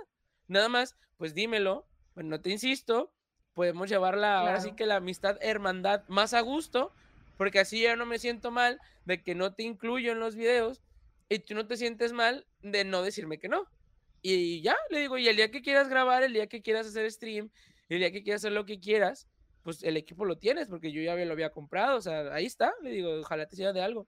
Nada 0.47 0.69
más, 0.69 0.95
pues 1.17 1.33
dímelo 1.33 1.87
bueno, 2.15 2.29
no 2.31 2.41
te 2.41 2.49
insisto, 2.49 3.13
podemos 3.53 3.89
llevarla 3.89 4.39
ahora 4.39 4.59
sí 4.59 4.73
que 4.73 4.85
la 4.85 4.97
amistad, 4.97 5.37
hermandad 5.41 6.03
más 6.07 6.33
a 6.33 6.41
gusto, 6.41 6.93
porque 7.37 7.59
así 7.59 7.81
ya 7.81 7.95
no 7.95 8.05
me 8.05 8.19
siento 8.19 8.51
mal 8.51 8.79
de 9.05 9.23
que 9.23 9.35
no 9.35 9.53
te 9.53 9.63
incluyo 9.63 10.11
en 10.11 10.19
los 10.19 10.35
videos 10.35 10.81
y 11.29 11.39
tú 11.39 11.55
no 11.55 11.67
te 11.67 11.77
sientes 11.77 12.11
mal 12.11 12.45
de 12.61 12.83
no 12.83 13.01
decirme 13.01 13.39
que 13.39 13.47
no. 13.47 13.65
Y 14.21 14.61
ya, 14.61 14.75
le 14.89 14.99
digo, 14.99 15.17
y 15.17 15.27
el 15.27 15.37
día 15.37 15.49
que 15.49 15.61
quieras 15.61 15.89
grabar, 15.89 16.23
el 16.23 16.33
día 16.33 16.47
que 16.47 16.61
quieras 16.61 16.85
hacer 16.87 17.09
stream, 17.11 17.49
el 17.89 17.99
día 17.99 18.11
que 18.11 18.23
quieras 18.23 18.41
hacer 18.41 18.51
lo 18.51 18.65
que 18.65 18.79
quieras, 18.79 19.27
pues 19.63 19.83
el 19.83 19.97
equipo 19.97 20.25
lo 20.25 20.37
tienes, 20.37 20.67
porque 20.67 20.91
yo 20.91 21.01
ya 21.01 21.15
lo 21.15 21.31
había 21.31 21.51
comprado, 21.51 21.97
o 21.97 22.01
sea, 22.01 22.33
ahí 22.33 22.45
está, 22.45 22.73
le 22.83 22.91
digo, 22.91 23.19
ojalá 23.19 23.47
te 23.47 23.55
sirva 23.55 23.73
de 23.73 23.81
algo. 23.81 24.07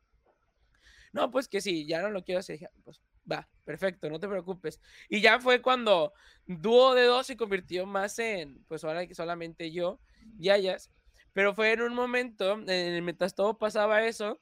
No, 1.13 1.32
pues 1.32 1.48
que 1.48 1.62
sí, 1.62 1.86
ya 1.88 2.01
no 2.01 2.10
lo 2.10 2.24
quiero 2.24 2.39
hacer, 2.39 2.70
pues 2.84 3.01
va, 3.32 3.48
perfecto, 3.63 4.10
no 4.10 4.20
te 4.20 4.27
preocupes. 4.27 4.82
Y 5.10 5.22
ya 5.22 5.39
fue 5.39 5.62
cuando 5.62 6.13
dúo 6.48 6.96
de 6.96 7.05
dos 7.05 7.27
se 7.27 7.38
convirtió 7.38 7.86
más 7.86 8.20
en, 8.20 8.63
pues 8.67 8.84
ahora 8.84 9.08
que 9.08 9.15
solamente 9.15 9.72
yo 9.72 10.00
y 10.39 10.50
ellas. 10.50 10.91
Pero 11.32 11.53
fue 11.55 11.72
en 11.74 11.82
un 11.84 11.93
momento, 11.96 12.53
en, 12.67 13.05
mientras 13.05 13.36
todo 13.36 13.58
pasaba 13.58 14.05
eso, 14.05 14.41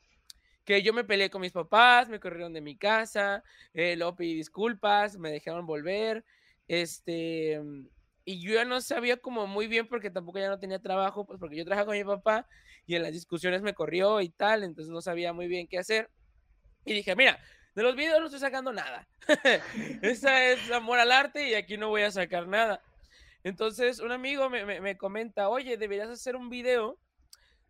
que 0.65 0.83
yo 0.83 0.93
me 0.93 1.03
peleé 1.03 1.29
con 1.29 1.41
mis 1.41 1.51
papás, 1.53 2.09
me 2.09 2.19
corrieron 2.19 2.53
de 2.53 2.61
mi 2.61 2.77
casa, 2.77 3.43
eh, 3.73 3.95
luego 3.97 4.15
pedí 4.15 4.35
disculpas, 4.35 5.17
me 5.17 5.31
dejaron 5.31 5.65
volver, 5.65 6.25
este, 6.67 7.59
y 8.25 8.41
yo 8.41 8.53
ya 8.53 8.65
no 8.65 8.81
sabía 8.81 9.17
como 9.17 9.47
muy 9.47 9.67
bien 9.67 9.87
porque 9.87 10.11
tampoco 10.11 10.39
ya 10.39 10.49
no 10.49 10.59
tenía 10.59 10.79
trabajo, 10.79 11.25
pues 11.25 11.39
porque 11.39 11.57
yo 11.57 11.65
trabajaba 11.65 11.87
con 11.87 11.97
mi 11.97 12.03
papá 12.05 12.47
y 12.85 12.95
en 12.95 13.03
las 13.03 13.13
discusiones 13.13 13.61
me 13.61 13.73
corrió 13.73 14.21
y 14.21 14.29
tal, 14.29 14.63
entonces 14.63 14.91
no 14.91 15.01
sabía 15.01 15.33
muy 15.33 15.47
bien 15.47 15.67
qué 15.67 15.79
hacer. 15.79 16.09
Y 16.85 16.93
dije, 16.93 17.15
mira, 17.15 17.39
de 17.75 17.83
los 17.83 17.95
videos 17.95 18.19
no 18.19 18.25
estoy 18.25 18.39
sacando 18.39 18.73
nada. 18.73 19.07
Esa 20.01 20.45
es 20.45 20.71
amor 20.71 20.99
al 20.99 21.11
arte 21.11 21.49
y 21.49 21.53
aquí 21.53 21.77
no 21.77 21.89
voy 21.89 22.01
a 22.01 22.11
sacar 22.11 22.47
nada. 22.47 22.81
Entonces, 23.43 23.99
un 23.99 24.11
amigo 24.11 24.49
me, 24.49 24.97
comenta, 24.97 25.49
oye, 25.49 25.77
deberías 25.77 26.09
hacer 26.09 26.35
un 26.35 26.49
video 26.49 26.99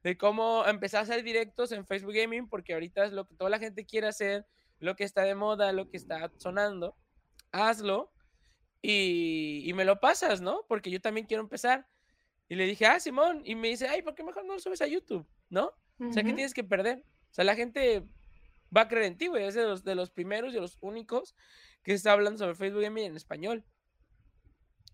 de 0.04 0.18
cómo 0.18 0.66
empezar 0.66 1.02
a 1.02 1.04
hacer 1.04 1.24
directos 1.24 1.72
en 1.72 1.86
Facebook 1.86 2.14
Gaming, 2.14 2.50
porque 2.50 2.74
ahorita 2.74 3.06
es 3.06 3.14
lo 3.14 3.26
que 3.26 3.36
toda 3.36 3.50
la 3.50 3.60
gente 3.60 3.86
quiere 3.86 4.08
hacer, 4.08 4.46
lo 4.80 4.96
que 4.96 5.04
está 5.04 5.22
de 5.22 5.36
moda, 5.36 5.72
lo 5.72 5.90
que 5.90 5.98
está 5.98 6.32
sonando. 6.38 6.98
Hazlo 7.52 8.12
y, 8.82 9.62
y 9.66 9.74
me 9.74 9.86
lo 9.86 10.00
pasas, 10.00 10.42
¿no? 10.42 10.66
Porque 10.68 10.90
yo 10.90 11.00
también 11.00 11.28
quiero 11.28 11.44
empezar. 11.44 11.88
Y 12.50 12.56
le 12.56 12.66
dije, 12.66 12.86
ah, 12.86 13.00
Simón. 13.00 13.44
Y 13.46 13.56
me 13.56 13.70
dice, 13.70 13.88
ay, 13.88 14.02
¿por 14.02 14.16
qué 14.16 14.24
mejor 14.24 14.44
no 14.44 14.56
lo 14.56 14.60
subes 14.60 14.82
a 14.82 14.88
YouTube? 14.88 15.26
¿No? 15.50 15.72
O 16.00 16.12
sea, 16.12 16.24
¿qué 16.24 16.34
tienes 16.34 16.54
que 16.54 16.64
perder? 16.64 17.04
O 17.30 17.34
sea, 17.34 17.46
la 17.46 17.56
gente 17.56 18.04
va 18.76 18.82
a 18.82 18.88
creer 18.88 19.06
en 19.06 19.18
ti, 19.18 19.28
güey. 19.28 19.46
Es 19.46 19.56
de 19.56 19.64
los, 19.64 19.84
de 19.84 19.96
los 19.96 20.10
primeros 20.10 20.52
y 20.52 20.56
de 20.56 20.62
los 20.62 20.78
únicos 20.82 21.36
que 21.84 21.94
está 21.94 22.14
hablando 22.14 22.38
sobre 22.38 22.56
Facebook 22.56 22.82
Gaming 22.82 23.06
en 23.06 23.16
español. 23.16 23.64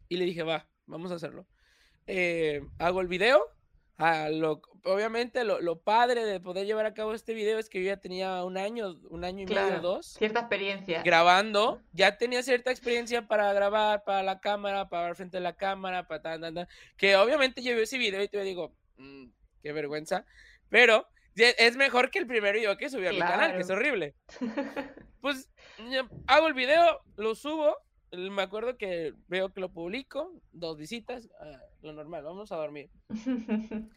Y 0.10 0.18
le 0.18 0.26
dije, 0.26 0.44
va, 0.44 0.70
vamos 0.86 1.12
a 1.12 1.16
hacerlo. 1.16 1.46
Eh, 2.08 2.62
hago 2.80 3.02
el 3.02 3.08
video. 3.08 3.46
lo, 4.32 4.62
obviamente 4.84 5.44
lo, 5.44 5.82
padre 5.82 6.24
de 6.24 6.40
poder 6.40 6.66
llevar 6.66 6.86
a 6.86 6.94
cabo 6.94 7.14
este 7.14 7.34
video 7.34 7.60
es 7.60 7.68
que 7.68 7.80
yo 7.84 7.88
ya 7.88 7.98
tenía 7.98 8.44
un 8.44 8.58
año, 8.58 8.96
un 9.10 9.26
año 9.26 9.44
y 9.44 9.46
medio, 9.48 9.82
dos. 9.82 10.14
Cierta 10.18 10.42
experiencia. 10.42 11.04
Grabando. 11.04 11.82
Ya 11.92 12.18
tenía 12.18 12.42
cierta 12.44 12.72
experiencia 12.72 13.28
para 13.28 13.52
grabar, 13.54 14.04
para 14.06 14.24
la 14.24 14.40
cámara, 14.40 14.88
para 14.88 15.08
ver 15.08 15.16
frente 15.16 15.38
a 15.38 15.42
la 15.42 15.56
cámara, 15.56 16.08
para 16.08 16.22
tan, 16.22 16.42
tan, 16.42 16.56
tan. 16.56 16.68
Que 16.96 17.16
obviamente 17.18 17.62
yo 17.62 17.74
ese 17.74 17.98
video 17.98 18.24
y 18.24 18.30
te 18.30 18.42
digo, 18.44 18.74
mm, 18.98 19.28
qué 19.62 19.74
vergüenza. 19.74 20.26
Pero 20.70 21.08
es 21.38 21.78
mejor 21.78 22.10
que 22.10 22.20
el 22.20 22.28
primero 22.28 22.60
yo 22.60 22.78
que 22.78 22.90
subí 22.90 23.08
a 23.08 23.12
mi 23.12 23.20
canal, 23.20 23.54
que 23.54 23.62
es 23.62 23.70
horrible. 23.70 24.16
Pues 25.20 25.50
hago 26.28 26.48
el 26.48 26.54
video, 26.54 27.02
lo 27.18 27.36
subo. 27.36 27.76
Me 28.12 28.42
acuerdo 28.44 28.78
que 28.78 29.14
veo 29.28 29.52
que 29.52 29.60
lo 29.60 29.74
publico, 29.74 30.32
dos 30.54 30.78
visitas, 30.78 31.28
ah, 31.42 31.60
lo 31.82 31.92
normal, 31.92 32.24
vamos 32.24 32.52
a 32.52 32.56
dormir. 32.56 32.90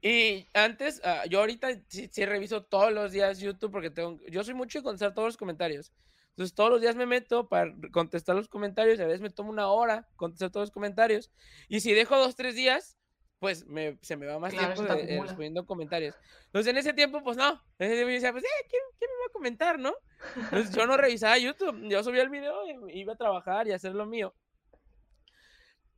y 0.00 0.46
antes, 0.54 1.02
ah, 1.04 1.26
yo 1.28 1.40
ahorita 1.40 1.68
sí, 1.88 2.24
reviso 2.24 2.62
todos 2.62 2.92
los 2.92 3.12
días 3.12 3.40
YouTube 3.40 3.72
porque 3.72 3.90
tengo, 3.90 4.18
yo 4.30 4.42
soy 4.44 4.54
mucho 4.54 4.78
de 4.78 4.84
contestar 4.84 5.12
todos 5.12 5.28
los 5.28 5.36
comentarios. 5.36 5.92
Entonces 6.30 6.54
todos 6.54 6.70
los 6.70 6.80
días 6.80 6.96
me 6.96 7.04
meto 7.04 7.48
para 7.48 7.74
contestar 7.92 8.36
los 8.36 8.48
comentarios, 8.48 8.98
a 9.00 9.06
veces 9.06 9.20
me 9.20 9.28
tomo 9.28 9.50
una 9.50 9.68
hora 9.68 10.08
contestar 10.16 10.50
todos 10.50 10.68
los 10.68 10.72
comentarios. 10.72 11.30
Y 11.68 11.80
si 11.80 11.92
dejo 11.92 12.16
dos, 12.16 12.36
tres 12.36 12.54
días, 12.54 12.96
pues 13.40 13.66
me, 13.66 13.98
se 14.02 14.16
me 14.16 14.26
va 14.26 14.38
más 14.38 14.52
tiempo 14.52 14.82
de, 14.82 15.18
respondiendo 15.20 15.66
comentarios. 15.66 16.14
Entonces 16.44 16.70
en 16.70 16.76
ese 16.76 16.92
tiempo, 16.92 17.22
pues 17.24 17.38
no. 17.38 17.50
En 17.78 17.86
ese 17.86 17.94
tiempo 17.94 18.10
yo 18.10 18.14
decía, 18.14 18.32
pues, 18.32 18.44
eh, 18.44 18.66
¿quién, 18.68 18.82
¿quién, 18.98 19.10
me 19.10 19.20
va 19.20 19.26
a 19.28 19.32
comentar, 19.32 19.78
no? 19.78 19.94
Entonces 20.36 20.76
yo 20.76 20.86
no 20.86 20.98
revisaba 20.98 21.38
YouTube. 21.38 21.88
Yo 21.88 22.04
subía 22.04 22.22
el 22.22 22.28
video, 22.28 22.54
y 22.66 23.00
iba 23.00 23.14
a 23.14 23.16
trabajar 23.16 23.66
y 23.66 23.72
a 23.72 23.76
hacer 23.76 23.94
lo 23.94 24.04
mío. 24.04 24.34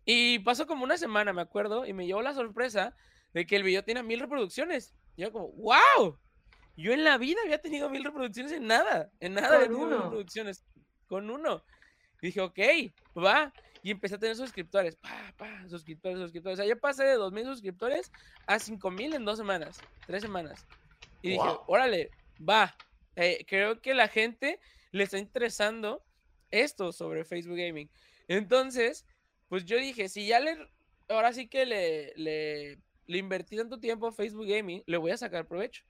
Y 0.04 0.38
pasó 0.38 0.68
como 0.68 0.84
una 0.84 0.96
semana, 0.96 1.32
me 1.32 1.42
acuerdo, 1.42 1.84
y 1.84 1.92
me 1.92 2.06
llevó 2.06 2.22
la 2.22 2.32
sorpresa 2.32 2.94
de 3.34 3.44
que 3.44 3.56
el 3.56 3.64
video 3.64 3.82
tiene 3.82 4.04
mil 4.04 4.20
reproducciones. 4.20 4.94
Y 5.16 5.22
yo 5.22 5.32
como, 5.32 5.48
¡wow! 5.48 6.18
Yo 6.76 6.92
en 6.92 7.02
la 7.02 7.18
vida 7.18 7.40
había 7.42 7.60
tenido 7.60 7.90
mil 7.90 8.04
reproducciones 8.04 8.52
en 8.52 8.68
nada. 8.68 9.10
En 9.18 9.34
nada 9.34 9.56
había 9.56 9.66
tenido 9.66 9.86
mil 9.86 9.98
reproducciones. 9.98 10.64
Con 11.08 11.28
uno. 11.28 11.64
Y 12.20 12.28
dije, 12.28 12.40
ok, 12.40 12.58
va 13.18 13.52
y 13.82 13.90
empecé 13.90 14.14
a 14.14 14.18
tener 14.18 14.36
suscriptores. 14.36 14.96
Pa, 14.96 15.34
pa, 15.36 15.68
suscriptores, 15.68 16.18
suscriptores. 16.18 16.58
O 16.58 16.62
sea, 16.62 16.68
yo 16.68 16.78
pasé 16.78 17.04
de 17.04 17.18
2.000 17.18 17.44
suscriptores 17.44 18.12
a 18.46 18.56
5.000 18.56 19.16
en 19.16 19.24
dos 19.24 19.38
semanas, 19.38 19.80
tres 20.06 20.22
semanas. 20.22 20.64
Y 21.20 21.30
dije, 21.30 21.48
órale, 21.66 22.10
va. 22.48 22.74
Eh, 23.16 23.44
creo 23.46 23.80
que 23.80 23.94
la 23.94 24.08
gente 24.08 24.60
le 24.92 25.04
está 25.04 25.18
interesando 25.18 26.02
esto 26.50 26.92
sobre 26.92 27.24
Facebook 27.24 27.56
Gaming. 27.56 27.90
Entonces, 28.28 29.04
pues 29.48 29.64
yo 29.64 29.76
dije, 29.76 30.08
si 30.08 30.26
ya 30.26 30.40
le, 30.40 30.56
ahora 31.08 31.32
sí 31.32 31.48
que 31.48 31.66
le, 31.66 32.12
le, 32.16 32.78
le 33.06 33.18
invertí 33.18 33.56
tanto 33.56 33.78
tiempo 33.80 34.06
a 34.06 34.12
Facebook 34.12 34.46
Gaming, 34.46 34.82
le 34.86 34.96
voy 34.96 35.10
a 35.10 35.16
sacar 35.16 35.46
provecho. 35.46 35.82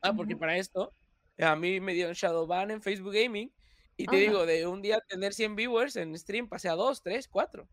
Ah, 0.00 0.12
porque 0.12 0.36
para 0.36 0.56
esto, 0.56 0.92
a 1.38 1.56
mí 1.56 1.80
me 1.80 1.92
dieron 1.92 2.14
Shadowban 2.14 2.70
en 2.70 2.82
Facebook 2.82 3.12
Gaming 3.12 3.50
y 3.98 4.06
te 4.06 4.16
digo, 4.16 4.46
de 4.46 4.64
un 4.64 4.80
día 4.80 5.00
tener 5.00 5.34
100 5.34 5.56
viewers 5.56 5.96
en 5.96 6.16
stream, 6.16 6.48
pasé 6.48 6.68
a 6.68 6.76
2, 6.76 7.02
3, 7.02 7.26
4. 7.26 7.68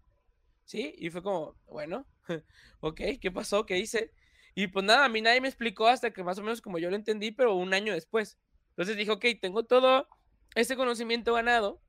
¿Sí? 0.66 0.96
Y 0.98 1.12
fue 1.12 1.22
como, 1.22 1.56
bueno, 1.68 2.08
ok, 2.80 3.00
¿qué 3.22 3.32
pasó? 3.32 3.68
¿Qué 3.68 3.78
hice? 3.78 4.12
Y 4.56 4.68
pues 4.68 4.84
nada, 4.84 5.06
a 5.06 5.10
mí 5.10 5.22
nadie 5.22 5.40
me 5.40 5.48
explicó 5.48 5.88
hasta 5.88 6.10
que 6.12 6.24
más 6.24 6.40
o 6.40 6.42
menos 6.42 6.62
como 6.62 6.80
yo 6.80 6.90
lo 6.90 6.96
entendí, 6.96 7.30
pero 7.30 7.54
un 7.54 7.76
año 7.76 7.94
después. 7.94 8.40
Entonces 8.70 8.98
dije, 8.98 9.12
ok, 9.12 9.24
tengo 9.40 9.66
todo 9.66 10.08
este 10.56 10.76
conocimiento 10.76 11.36
ganado, 11.36 11.80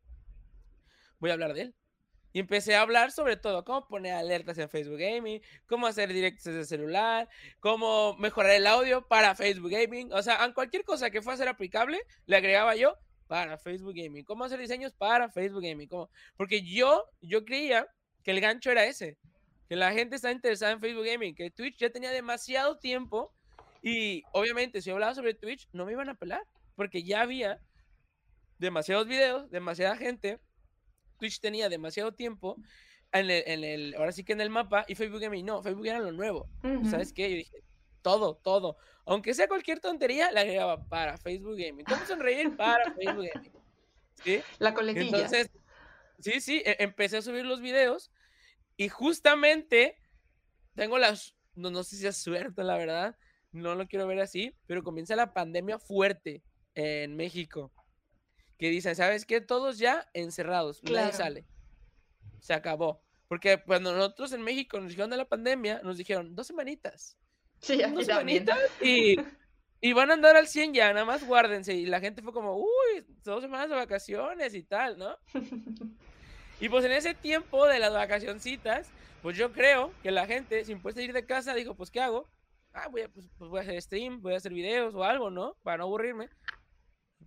voy 1.19 1.31
a 1.31 1.33
hablar 1.33 1.55
de 1.55 1.63
él. 1.63 1.75
Y 2.35 2.41
empecé 2.41 2.77
a 2.77 2.83
hablar 2.83 3.13
sobre 3.13 3.39
todo, 3.39 3.65
cómo 3.65 3.89
poner 3.89 4.13
alertas 4.13 4.59
en 4.59 4.69
Facebook 4.69 4.99
Gaming, 4.99 5.41
cómo 5.65 5.87
hacer 5.87 6.13
directos 6.13 6.45
desde 6.45 6.67
celular, 6.67 7.27
cómo 7.61 8.15
mejorar 8.19 8.53
el 8.53 8.67
audio 8.67 9.09
para 9.09 9.35
Facebook 9.35 9.71
Gaming. 9.71 10.13
O 10.13 10.21
sea, 10.21 10.45
a 10.45 10.53
cualquier 10.53 10.85
cosa 10.85 11.11
que 11.11 11.23
fuera 11.23 11.37
a 11.37 11.39
ser 11.39 11.49
aplicable, 11.49 12.03
le 12.27 12.37
agregaba 12.37 12.77
yo 12.77 12.99
para 13.27 13.59
Facebook 13.59 13.95
Gaming. 13.95 14.25
¿Cómo 14.25 14.45
hacer 14.45 14.59
diseños 14.59 14.93
para 14.93 15.29
Facebook 15.29 15.63
Gaming? 15.63 15.89
¿Cómo? 15.89 16.11
Porque 16.37 16.63
yo, 16.63 17.05
yo 17.21 17.45
creía 17.45 17.87
que 18.23 18.31
el 18.33 18.41
gancho 18.41 18.71
era 18.71 18.85
ese, 18.87 19.19
que 19.69 19.77
la 19.77 19.93
gente 19.93 20.17
está 20.17 20.31
interesada 20.31 20.73
en 20.73 20.81
Facebook 20.81 21.07
Gaming, 21.07 21.35
que 21.35 21.51
Twitch 21.51 21.79
ya 21.79 21.91
tenía 21.91 22.11
demasiado 22.11 22.79
tiempo 22.79 23.33
y 23.83 24.23
obviamente 24.33 24.83
si 24.83 24.91
hablaba 24.91 25.15
sobre 25.15 25.35
Twitch 25.35 25.69
no 25.73 25.87
me 25.87 25.93
iban 25.93 26.09
a 26.09 26.15
pelar, 26.15 26.43
porque 26.75 27.03
ya 27.03 27.21
había 27.21 27.61
demasiados 28.59 29.07
videos, 29.07 29.51
demasiada 29.51 29.97
gente, 29.97 30.41
Twitch 31.19 31.41
tenía 31.41 31.69
demasiado 31.69 32.13
tiempo 32.13 32.57
en 33.13 33.31
el, 33.31 33.95
ahora 33.95 34.13
sí 34.13 34.25
que 34.25 34.33
en 34.33 34.41
el 34.41 34.51
mapa 34.51 34.85
y 34.89 34.95
Facebook 34.95 35.21
Gaming 35.21 35.47
no, 35.47 35.63
Facebook 35.63 35.87
era 35.87 36.01
lo 36.01 36.13
nuevo. 36.13 36.49
¿Sabes 36.91 37.13
qué? 37.13 37.31
Yo 37.31 37.37
dije, 37.37 37.63
todo, 38.07 38.37
todo. 38.37 38.77
Aunque 39.05 39.35
sea 39.35 39.49
cualquier 39.49 39.81
tontería, 39.81 40.31
la 40.31 40.43
agregaba 40.43 40.89
para 40.89 41.19
Facebook 41.19 41.57
Gaming. 41.59 41.85
¿Cómo 41.85 42.07
sonreír? 42.07 42.57
Para 42.57 42.95
Facebook 42.95 43.27
Gaming. 43.35 43.53
¿Sí? 44.23 44.41
La 44.61 44.75
coletilla. 44.75 45.07
Entonces, 45.07 45.51
sí, 46.21 46.41
sí, 46.41 46.63
e, 46.65 46.77
empecé 46.79 47.17
a 47.17 47.23
subir 47.23 47.45
los 47.45 47.61
videos 47.61 48.13
y 48.77 48.89
justamente 48.89 50.01
tengo 50.77 50.99
las, 50.99 51.35
no, 51.57 51.71
no 51.71 51.83
sé 51.83 51.97
si 51.97 52.07
es 52.07 52.17
suerte, 52.17 52.63
la 52.63 52.79
verdad, 52.79 53.17
no 53.51 53.75
lo 53.75 53.89
quiero 53.89 54.07
ver 54.07 54.21
así, 54.21 54.55
pero 54.69 54.85
comienza 54.85 55.17
la 55.17 55.35
pandemia 55.35 55.81
fuerte 55.81 56.45
en 56.77 57.17
México. 57.17 57.73
Que 58.57 58.71
dicen, 58.71 58.95
¿sabes 58.95 59.27
qué? 59.27 59.41
Todos 59.41 59.79
ya 59.79 60.09
encerrados, 60.15 60.81
nadie 60.85 61.13
sale. 61.13 61.45
Se 62.39 62.55
acabó. 62.55 63.03
Porque 63.27 63.61
cuando 63.67 63.93
nosotros 63.93 64.31
en 64.31 64.43
México 64.43 64.79
nos 64.79 64.91
dijeron 64.91 65.11
de 65.11 65.17
la 65.17 65.29
pandemia, 65.29 65.81
nos 65.83 65.97
dijeron 65.97 66.37
dos 66.37 66.47
semanitas. 66.47 67.19
Sí, 67.61 67.81
y, 68.83 69.17
y 69.81 69.93
van 69.93 70.11
a 70.11 70.15
andar 70.15 70.37
al 70.37 70.49
100 70.49 70.75
ya, 70.75 70.93
nada 70.93 71.05
más 71.05 71.25
guárdense. 71.25 71.75
Y 71.75 71.87
la 71.87 72.01
gente 72.01 72.23
fue 72.23 72.33
como, 72.33 72.57
uy, 72.57 73.05
dos 73.25 73.43
semanas 73.43 73.69
de 73.69 73.77
vacaciones 73.77 74.55
y 74.55 74.63
tal, 74.63 74.99
¿no? 74.99 75.17
y 76.61 76.69
pues 76.69 76.85
en 76.85 76.93
ese 76.93 77.15
tiempo 77.15 77.67
de 77.67 77.79
las 77.79 77.93
vacacioncitas, 77.93 78.91
pues 79.23 79.37
yo 79.37 79.53
creo 79.53 79.93
que 80.03 80.11
la 80.11 80.27
gente, 80.27 80.65
sin 80.65 80.81
puede 80.81 81.03
ir 81.03 81.13
de 81.13 81.27
casa, 81.27 81.55
dijo, 81.55 81.75
pues 81.75 81.91
¿qué 81.91 82.01
hago? 82.01 82.29
Ah, 82.73 82.89
voy 82.89 83.03
a, 83.03 83.09
pues, 83.09 83.27
pues, 83.39 83.51
voy 83.51 83.59
a 83.59 83.63
hacer 83.63 83.81
stream, 83.81 84.21
voy 84.21 84.35
a 84.35 84.37
hacer 84.37 84.53
videos 84.53 84.95
o 84.95 85.03
algo, 85.03 85.31
¿no? 85.31 85.57
Para 85.63 85.79
no 85.79 85.85
aburrirme. 85.85 86.29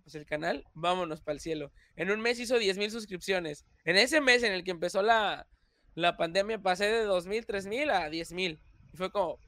Pues 0.02 0.14
el 0.14 0.24
canal, 0.24 0.64
vámonos 0.74 1.20
para 1.20 1.34
el 1.34 1.40
cielo. 1.40 1.72
En 1.96 2.10
un 2.10 2.20
mes 2.20 2.38
hizo 2.38 2.58
10 2.58 2.78
mil 2.78 2.90
suscripciones. 2.90 3.66
En 3.84 3.96
ese 3.96 4.20
mes 4.20 4.42
en 4.42 4.52
el 4.52 4.64
que 4.64 4.70
empezó 4.70 5.02
la, 5.02 5.46
la 5.94 6.16
pandemia, 6.16 6.58
pasé 6.60 6.86
de 6.86 7.02
2 7.02 7.26
mil, 7.26 7.44
3 7.44 7.66
mil 7.66 7.90
a 7.90 8.08
10 8.08 8.32
mil. 8.32 8.60
Y 8.92 8.96
fue 8.96 9.10
como, 9.10 9.38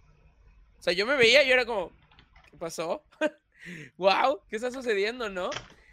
o 0.82 0.84
sea, 0.84 0.94
yo 0.94 1.06
me 1.06 1.14
veía 1.14 1.44
y 1.44 1.46
yo 1.46 1.54
era 1.54 1.64
como, 1.64 1.92
¿qué 2.50 2.56
pasó? 2.56 3.04
wow, 3.98 4.40
¿qué 4.48 4.56
está 4.56 4.72
sucediendo, 4.72 5.30
no? 5.30 5.48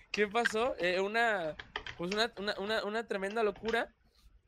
¿Qué 0.09 0.27
pasó? 0.27 0.75
Eh, 0.79 0.99
una, 0.99 1.55
pues 1.95 2.11
una, 2.11 2.33
una, 2.57 2.83
una, 2.83 3.07
tremenda 3.07 3.43
locura. 3.43 3.93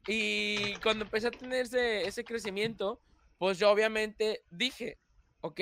Y 0.08 0.74
cuando 0.78 1.06
empecé 1.06 1.28
a 1.28 1.32
tener 1.32 1.62
ese, 1.62 2.08
ese 2.08 2.24
crecimiento, 2.24 3.00
pues 3.38 3.60
yo 3.60 3.70
obviamente 3.70 4.44
dije, 4.50 4.98
ok, 5.42 5.62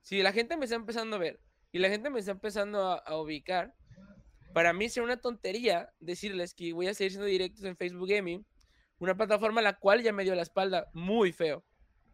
si 0.00 0.22
la 0.22 0.32
gente 0.32 0.56
me 0.56 0.66
está 0.66 0.76
empezando 0.76 1.16
a 1.16 1.18
ver 1.18 1.40
y 1.72 1.80
la 1.80 1.88
gente 1.88 2.08
me 2.08 2.20
está 2.20 2.30
empezando 2.30 2.86
a, 2.86 2.98
a 2.98 3.16
ubicar, 3.16 3.74
para 4.52 4.72
mí 4.72 4.88
sería 4.90 5.06
una 5.06 5.20
tontería 5.20 5.90
decirles 5.98 6.54
que 6.54 6.72
voy 6.72 6.86
a 6.86 6.94
seguir 6.94 7.10
siendo 7.10 7.26
directos 7.26 7.64
en 7.64 7.76
Facebook 7.76 8.08
Gaming, 8.08 8.46
una 9.00 9.16
plataforma 9.16 9.60
a 9.60 9.64
la 9.64 9.76
cual 9.76 10.04
ya 10.04 10.12
me 10.12 10.22
dio 10.22 10.36
la 10.36 10.42
espalda 10.42 10.88
muy 10.92 11.32
feo. 11.32 11.64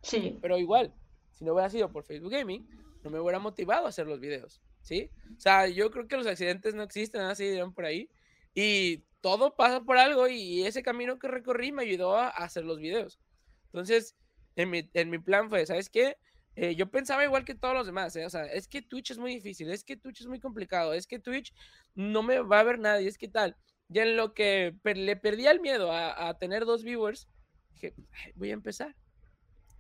Sí. 0.01 0.39
Pero 0.41 0.57
igual, 0.57 0.95
si 1.41 1.47
no 1.47 1.55
hubiera 1.55 1.71
sido 1.71 1.91
por 1.91 2.05
Facebook 2.05 2.33
Gaming, 2.33 2.69
no 3.03 3.11
me 3.11 3.19
hubiera 3.19 3.39
motivado 3.39 3.87
a 3.87 3.89
hacer 3.89 4.07
los 4.07 4.21
videos, 4.21 4.61
¿sí? 4.83 5.11
O 5.35 5.41
sea, 5.41 5.67
yo 5.69 5.91
creo 5.91 6.07
que 6.07 6.19
los 6.19 6.27
accidentes 6.27 6.75
no 6.75 6.83
existen, 6.83 7.23
así 7.23 7.49
dirán 7.49 7.73
por 7.73 7.87
ahí. 7.87 8.11
Y 8.55 9.05
todo 9.23 9.57
pasa 9.57 9.81
por 9.81 9.97
algo 9.97 10.29
y 10.29 10.65
ese 10.67 10.83
camino 10.83 11.19
que 11.19 11.29
recorrí 11.29 11.73
me 11.73 11.85
ayudó 11.85 12.19
a 12.19 12.29
hacer 12.29 12.67
los 12.67 12.79
videos. 12.79 13.19
Entonces, 13.67 14.17
en 14.55 14.69
mi, 14.69 14.91
en 14.93 15.09
mi 15.09 15.19
plan 15.19 15.49
fue, 15.49 15.65
¿sabes 15.65 15.89
qué? 15.89 16.19
Eh, 16.57 16.75
yo 16.75 16.91
pensaba 16.91 17.25
igual 17.25 17.47
que 17.47 17.55
todos 17.55 17.73
los 17.73 17.87
demás, 17.87 18.15
¿eh? 18.17 18.27
o 18.27 18.31
sea, 18.31 18.45
es 18.45 18.69
que 18.69 18.83
Twitch 18.83 19.13
es 19.13 19.19
muy 19.19 19.33
difícil, 19.33 19.71
es 19.71 19.83
que 19.83 19.97
Twitch 19.97 20.21
es 20.21 20.27
muy 20.27 20.41
complicado, 20.41 20.93
es 20.93 21.07
que 21.07 21.19
Twitch 21.19 21.55
no 21.95 22.23
me 22.23 22.41
va 22.41 22.61
a 22.61 22.65
ver 22.65 22.79
nadie, 22.79 23.09
es 23.09 23.17
que 23.17 23.29
tal. 23.29 23.57
Ya 23.89 24.03
en 24.03 24.17
lo 24.17 24.35
que 24.35 24.77
le 24.85 25.17
perdí 25.17 25.47
el 25.47 25.61
miedo 25.61 25.91
a, 25.91 26.29
a, 26.29 26.39
tener 26.39 26.67
dos 26.67 26.85
viewers, 26.85 27.29
dije, 27.73 27.95
voy 28.35 28.51
a 28.51 28.53
empezar. 28.53 28.95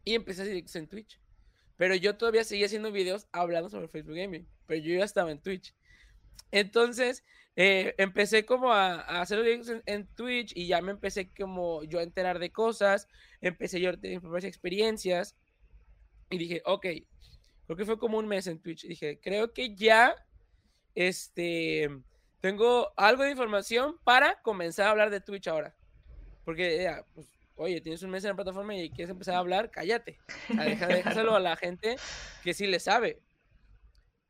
Y 0.04 0.14
empecé 0.14 0.42
a 0.42 0.78
en 0.78 0.88
Twitch. 0.88 1.19
Pero 1.80 1.94
yo 1.94 2.14
todavía 2.14 2.44
seguía 2.44 2.66
haciendo 2.66 2.92
videos 2.92 3.26
hablando 3.32 3.70
sobre 3.70 3.88
Facebook 3.88 4.14
Gaming, 4.14 4.46
pero 4.66 4.82
yo 4.82 4.98
ya 4.98 5.04
estaba 5.06 5.30
en 5.30 5.40
Twitch. 5.40 5.74
Entonces, 6.50 7.24
eh, 7.56 7.94
empecé 7.96 8.44
como 8.44 8.70
a, 8.70 8.96
hacer 9.22 9.40
videos 9.40 9.72
en, 9.86 10.06
Twitch 10.08 10.52
y 10.54 10.66
ya 10.66 10.82
me 10.82 10.90
empecé 10.90 11.32
como 11.32 11.82
yo 11.84 11.98
a 11.98 12.02
enterar 12.02 12.38
de 12.38 12.52
cosas, 12.52 13.08
empecé 13.40 13.80
yo 13.80 13.88
a 13.88 13.96
tener 13.96 14.22
mis 14.22 14.44
experiencias 14.44 15.36
y 16.28 16.36
dije, 16.36 16.60
ok, 16.66 16.86
creo 17.64 17.76
que 17.78 17.86
fue 17.86 17.98
como 17.98 18.18
un 18.18 18.28
mes 18.28 18.46
en 18.46 18.60
Twitch. 18.60 18.86
Dije, 18.86 19.18
creo 19.18 19.54
que 19.54 19.74
ya 19.74 20.14
este, 20.94 21.88
tengo 22.42 22.92
algo 22.94 23.22
de 23.22 23.30
información 23.30 23.96
para 24.04 24.42
comenzar 24.42 24.86
a 24.86 24.90
hablar 24.90 25.08
de 25.08 25.22
Twitch 25.22 25.48
ahora. 25.48 25.74
Porque, 26.44 26.82
ya, 26.82 27.06
pues, 27.14 27.39
oye, 27.60 27.80
tienes 27.80 28.02
un 28.02 28.10
mes 28.10 28.24
en 28.24 28.30
la 28.30 28.36
plataforma 28.36 28.74
y 28.74 28.90
quieres 28.90 29.10
empezar 29.10 29.34
a 29.34 29.38
hablar, 29.38 29.70
cállate. 29.70 30.18
deja, 30.48 30.86
déjaselo 30.86 31.34
a 31.34 31.40
la 31.40 31.56
gente 31.56 31.96
que 32.42 32.54
sí 32.54 32.66
le 32.66 32.80
sabe. 32.80 33.20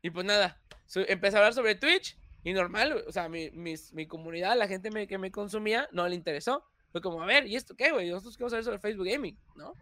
Y 0.01 0.09
pues 0.09 0.25
nada, 0.25 0.59
empecé 0.95 1.37
a 1.37 1.39
hablar 1.39 1.53
sobre 1.53 1.75
Twitch 1.75 2.17
y 2.43 2.53
normal, 2.53 3.03
o 3.07 3.11
sea, 3.11 3.29
mi, 3.29 3.49
mi 3.51 4.07
comunidad, 4.07 4.57
la 4.57 4.67
gente 4.67 5.07
que 5.07 5.17
me 5.17 5.31
consumía, 5.31 5.87
no 5.91 6.07
le 6.07 6.15
interesó. 6.15 6.65
Fue 6.91 7.01
como, 7.01 7.21
a 7.21 7.25
ver, 7.25 7.47
¿y 7.47 7.55
esto 7.55 7.75
qué, 7.75 7.91
güey? 7.91 8.09
Nosotros 8.09 8.35
queremos 8.35 8.51
saber 8.51 8.65
sobre 8.65 8.79
Facebook 8.79 9.07
Gaming, 9.07 9.37
¿no? 9.55 9.73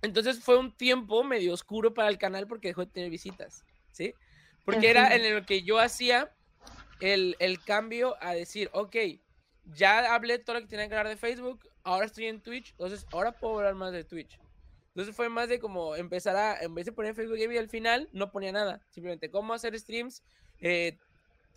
Entonces 0.00 0.40
fue 0.40 0.58
un 0.58 0.74
tiempo 0.74 1.22
medio 1.22 1.52
oscuro 1.52 1.92
para 1.92 2.08
el 2.08 2.16
canal 2.16 2.46
porque 2.46 2.68
dejó 2.68 2.84
de 2.84 2.92
tener 2.92 3.10
visitas, 3.10 3.64
¿sí? 3.90 4.14
Porque 4.64 4.88
era 4.88 5.14
en 5.14 5.24
el 5.24 5.44
que 5.44 5.62
yo 5.62 5.78
hacía 5.78 6.32
el, 7.00 7.36
el 7.40 7.62
cambio 7.62 8.16
a 8.20 8.32
decir, 8.32 8.70
ok, 8.72 8.96
ya 9.64 10.14
hablé 10.14 10.38
todo 10.38 10.56
lo 10.56 10.62
que 10.62 10.68
tenía 10.68 10.88
que 10.88 10.94
hablar 10.94 11.08
de 11.08 11.16
Facebook, 11.16 11.68
ahora 11.86 12.06
estoy 12.06 12.26
en 12.26 12.40
Twitch, 12.40 12.72
entonces 12.72 13.06
ahora 13.12 13.32
puedo 13.32 13.58
hablar 13.58 13.76
más 13.76 13.92
de 13.92 14.04
Twitch. 14.04 14.38
Entonces 14.88 15.14
fue 15.14 15.28
más 15.28 15.48
de 15.48 15.60
como 15.60 15.94
empezar 15.94 16.36
a, 16.36 16.60
en 16.60 16.74
vez 16.74 16.86
de 16.86 16.92
poner 16.92 17.14
Facebook 17.14 17.38
Gaming 17.38 17.58
al 17.58 17.68
final, 17.68 18.08
no 18.12 18.32
ponía 18.32 18.50
nada. 18.50 18.80
Simplemente 18.90 19.30
cómo 19.30 19.54
hacer 19.54 19.78
streams, 19.78 20.22
eh, 20.60 20.98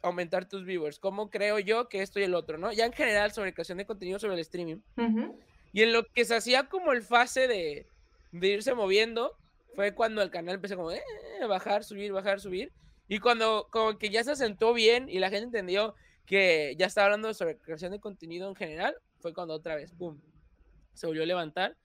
aumentar 0.03 0.47
tus 0.47 0.65
viewers, 0.65 0.99
cómo 0.99 1.29
creo 1.29 1.57
yo 1.57 1.89
que 1.89 2.01
esto 2.01 2.19
y 2.19 2.23
el 2.23 2.35
otro, 2.35 2.57
¿no? 2.57 2.71
Ya 2.71 2.85
en 2.85 2.93
general 2.93 3.31
sobre 3.31 3.53
creación 3.53 3.79
de 3.79 3.85
contenido 3.85 4.19
sobre 4.19 4.35
el 4.35 4.41
streaming. 4.41 4.77
Y 5.73 5.81
en 5.81 5.93
lo 5.93 6.05
que 6.05 6.25
se 6.25 6.35
hacía 6.35 6.69
como 6.69 6.91
el 6.91 7.01
fase 7.01 7.47
de, 7.47 7.87
de 8.31 8.47
irse 8.47 8.73
moviendo, 8.75 9.35
fue 9.75 9.95
cuando 9.95 10.21
el 10.21 10.29
canal 10.29 10.55
empezó 10.55 10.75
como, 10.75 10.91
eh, 10.91 11.01
bajar, 11.47 11.83
subir, 11.83 12.11
bajar, 12.11 12.39
subir. 12.39 12.71
Y 13.07 13.19
cuando 13.19 13.67
como 13.71 13.97
que 13.97 14.09
ya 14.09 14.23
se 14.23 14.31
asentó 14.31 14.73
bien 14.73 15.09
y 15.09 15.19
la 15.19 15.29
gente 15.29 15.45
entendió 15.45 15.95
que 16.25 16.75
ya 16.77 16.85
estaba 16.85 17.05
hablando 17.05 17.33
sobre 17.33 17.57
creación 17.57 17.91
de 17.91 17.99
contenido 17.99 18.47
en 18.47 18.55
general, 18.55 18.95
fue 19.19 19.33
cuando 19.33 19.53
otra 19.53 19.75
vez, 19.75 19.91
¡pum!, 19.91 20.19
se 20.93 21.07
volvió 21.07 21.23
a 21.23 21.27
levantar. 21.27 21.77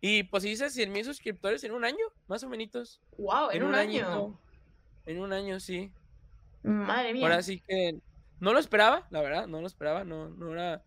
Y 0.00 0.22
pues 0.24 0.44
hice 0.44 0.70
100 0.70 0.92
mil 0.92 1.04
suscriptores 1.04 1.64
en 1.64 1.72
un 1.72 1.84
año, 1.84 2.04
más 2.28 2.42
o 2.44 2.48
menos. 2.48 3.00
¡Wow! 3.16 3.50
En, 3.52 3.64
un, 3.64 3.74
año. 3.74 4.40
En 5.06 5.18
un 5.18 5.32
año, 5.32 5.58
sí. 5.58 5.92
Madre 6.62 7.12
mía. 7.12 7.24
Ahora 7.24 7.42
sí 7.42 7.60
que 7.66 7.98
no 8.40 8.52
lo 8.52 8.60
esperaba, 8.60 9.06
la 9.10 9.20
verdad, 9.20 9.46
no 9.48 9.60
lo 9.60 9.66
esperaba, 9.66 10.04
no, 10.04 10.28
no 10.28 10.52
era 10.52 10.84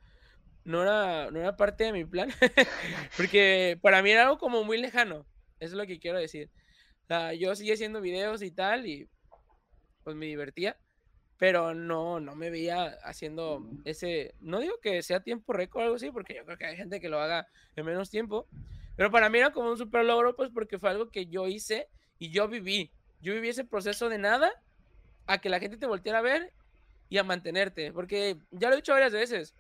no 0.64 0.82
era, 0.84 1.32
no 1.32 1.40
era 1.40 1.58
parte 1.58 1.86
de 1.86 1.94
mi 1.94 2.06
plan, 2.06 2.30
porque 3.18 3.80
para 3.82 4.02
mí 4.02 4.12
era 4.12 4.24
algo 4.24 4.38
como 4.38 4.64
muy 4.64 4.78
lejano, 4.78 5.26
eso 5.60 5.74
es 5.74 5.74
lo 5.74 5.88
que 5.88 6.00
quiero 6.00 6.20
decir. 6.20 6.50
O 7.04 7.08
sea, 7.08 7.34
yo 7.34 7.56
seguía 7.56 7.74
haciendo 7.74 8.02
videos 8.02 8.42
y 8.42 8.52
tal, 8.52 8.86
y 8.86 9.10
pues 10.04 10.16
me 10.16 10.28
divertía, 10.28 10.78
pero 11.42 11.74
no, 11.74 12.20
no 12.20 12.36
me 12.36 12.52
veía 12.52 13.00
haciendo 13.04 13.68
ese, 13.84 14.36
no 14.42 14.60
digo 14.60 14.76
que 14.80 15.02
sea 15.02 15.24
tiempo 15.24 15.54
récord 15.54 15.82
o 15.82 15.84
algo 15.86 15.96
así, 15.96 16.12
porque 16.12 16.36
yo 16.36 16.46
creo 16.46 16.56
que 16.56 16.68
hay 16.68 16.78
gente 16.78 17.02
que 17.02 17.10
lo 17.10 17.20
haga 17.20 17.48
en 17.76 17.84
menos 17.84 18.12
tiempo, 18.12 18.48
pero 18.96 19.10
para 19.10 19.28
mí 19.28 19.40
era 19.40 19.52
como 19.52 19.72
un 19.72 19.78
super 19.80 20.06
logro, 20.06 20.36
pues 20.36 20.52
porque 20.54 20.78
fue 20.78 20.92
algo 20.92 21.10
que 21.10 21.26
yo 21.26 21.48
hice 21.48 21.88
y 22.20 22.30
yo 22.30 22.48
viví, 22.48 22.92
yo 23.22 23.34
viví 23.34 23.50
ese 23.50 23.66
proceso 23.66 24.08
de 24.08 24.20
nada 24.20 24.52
a 25.26 25.40
que 25.40 25.50
la 25.50 25.60
gente 25.60 25.78
te 25.78 25.88
volteara 25.88 26.20
a 26.20 26.22
ver 26.22 26.54
y 27.10 27.18
a 27.18 27.24
mantenerte, 27.24 27.92
porque 27.92 28.38
ya 28.52 28.68
lo 28.68 28.76
he 28.76 28.78
dicho 28.78 28.94
varias 28.94 29.14
veces, 29.14 29.56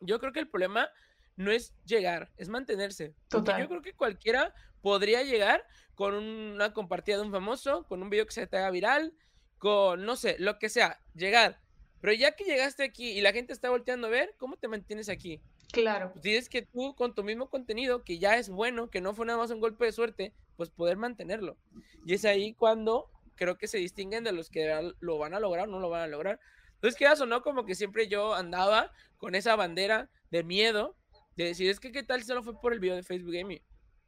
yo 0.00 0.18
creo 0.18 0.32
que 0.32 0.40
el 0.40 0.48
problema 0.48 0.90
no 1.36 1.52
es 1.52 1.76
llegar, 1.84 2.32
es 2.38 2.48
mantenerse. 2.48 3.14
Total. 3.28 3.60
yo 3.60 3.68
creo 3.68 3.82
que 3.82 3.94
cualquiera 3.94 4.52
podría 4.82 5.22
llegar 5.22 5.64
con 5.94 6.14
una 6.16 6.72
compartida 6.72 7.18
de 7.18 7.22
un 7.22 7.30
famoso, 7.30 7.84
con 7.84 8.02
un 8.02 8.10
video 8.10 8.26
que 8.26 8.32
se 8.32 8.48
te 8.48 8.56
haga 8.56 8.72
viral, 8.72 9.14
con, 9.58 10.04
no 10.04 10.16
sé, 10.16 10.36
lo 10.38 10.58
que 10.58 10.68
sea, 10.68 11.00
llegar. 11.14 11.60
Pero 12.00 12.12
ya 12.12 12.32
que 12.32 12.44
llegaste 12.44 12.84
aquí 12.84 13.10
y 13.10 13.20
la 13.20 13.32
gente 13.32 13.52
está 13.52 13.70
volteando 13.70 14.06
a 14.06 14.10
ver, 14.10 14.34
¿cómo 14.38 14.56
te 14.56 14.68
mantienes 14.68 15.08
aquí? 15.08 15.40
Claro. 15.72 16.12
Pues 16.12 16.22
tienes 16.22 16.48
que 16.48 16.62
tú, 16.62 16.94
con 16.94 17.14
tu 17.14 17.24
mismo 17.24 17.50
contenido, 17.50 18.04
que 18.04 18.18
ya 18.18 18.36
es 18.36 18.48
bueno, 18.48 18.88
que 18.88 19.00
no 19.00 19.14
fue 19.14 19.26
nada 19.26 19.38
más 19.38 19.50
un 19.50 19.60
golpe 19.60 19.84
de 19.84 19.92
suerte, 19.92 20.32
pues 20.56 20.70
poder 20.70 20.96
mantenerlo. 20.96 21.56
Y 22.06 22.14
es 22.14 22.24
ahí 22.24 22.54
cuando 22.54 23.10
creo 23.34 23.58
que 23.58 23.68
se 23.68 23.78
distinguen 23.78 24.24
de 24.24 24.32
los 24.32 24.50
que 24.50 24.92
lo 25.00 25.18
van 25.18 25.34
a 25.34 25.40
lograr 25.40 25.68
o 25.68 25.70
no 25.70 25.80
lo 25.80 25.90
van 25.90 26.02
a 26.02 26.06
lograr. 26.06 26.40
Entonces, 26.74 26.98
¿qué 26.98 27.06
o 27.08 27.26
no? 27.26 27.42
Como 27.42 27.64
que 27.64 27.74
siempre 27.74 28.08
yo 28.08 28.34
andaba 28.34 28.92
con 29.16 29.34
esa 29.34 29.56
bandera 29.56 30.08
de 30.30 30.44
miedo, 30.44 30.96
de 31.36 31.44
decir, 31.44 31.68
es 31.70 31.80
que 31.80 31.92
qué 31.92 32.02
tal 32.02 32.20
si 32.20 32.26
solo 32.26 32.42
fue 32.42 32.60
por 32.60 32.72
el 32.72 32.80
video 32.80 32.96
de 32.96 33.02
Facebook 33.02 33.34
Gaming. 33.34 33.62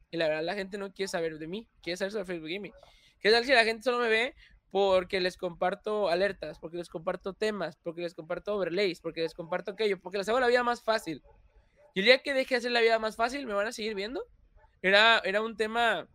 Y 0.09 0.17
la 0.17 0.27
verdad, 0.27 0.43
la 0.43 0.55
gente 0.55 0.77
no 0.77 0.93
quiere 0.93 1.07
saber 1.07 1.37
de 1.37 1.47
mí, 1.47 1.67
quiere 1.81 1.97
saber 1.97 2.11
sobre 2.11 2.25
Facebook 2.25 2.49
Gaming. 2.49 2.73
¿Qué 3.19 3.29
tal 3.29 3.45
si 3.45 3.51
la 3.51 3.63
gente 3.63 3.83
solo 3.83 3.99
me 3.99 4.09
ve 4.09 4.35
porque 4.71 5.19
les 5.19 5.37
comparto 5.37 6.07
alertas, 6.07 6.57
porque 6.57 6.77
les 6.77 6.89
comparto 6.89 7.33
temas, 7.33 7.75
porque 7.83 8.01
les 8.01 8.15
comparto 8.15 8.55
overlays, 8.55 9.01
porque 9.01 9.21
les 9.21 9.33
comparto 9.33 9.71
aquello, 9.71 9.99
porque 9.99 10.17
les 10.17 10.29
hago 10.29 10.39
la 10.39 10.47
vida 10.47 10.63
más 10.63 10.81
fácil. 10.81 11.21
Y 11.93 11.99
el 11.99 12.05
día 12.05 12.19
que 12.19 12.33
deje 12.33 12.55
de 12.55 12.59
hacer 12.59 12.71
la 12.71 12.79
vida 12.79 12.97
más 12.97 13.17
fácil, 13.17 13.45
¿me 13.45 13.53
van 13.53 13.67
a 13.67 13.73
seguir 13.73 13.95
viendo? 13.95 14.23
Era, 14.81 15.19
era 15.25 15.41
un 15.41 15.57
tema 15.57 16.07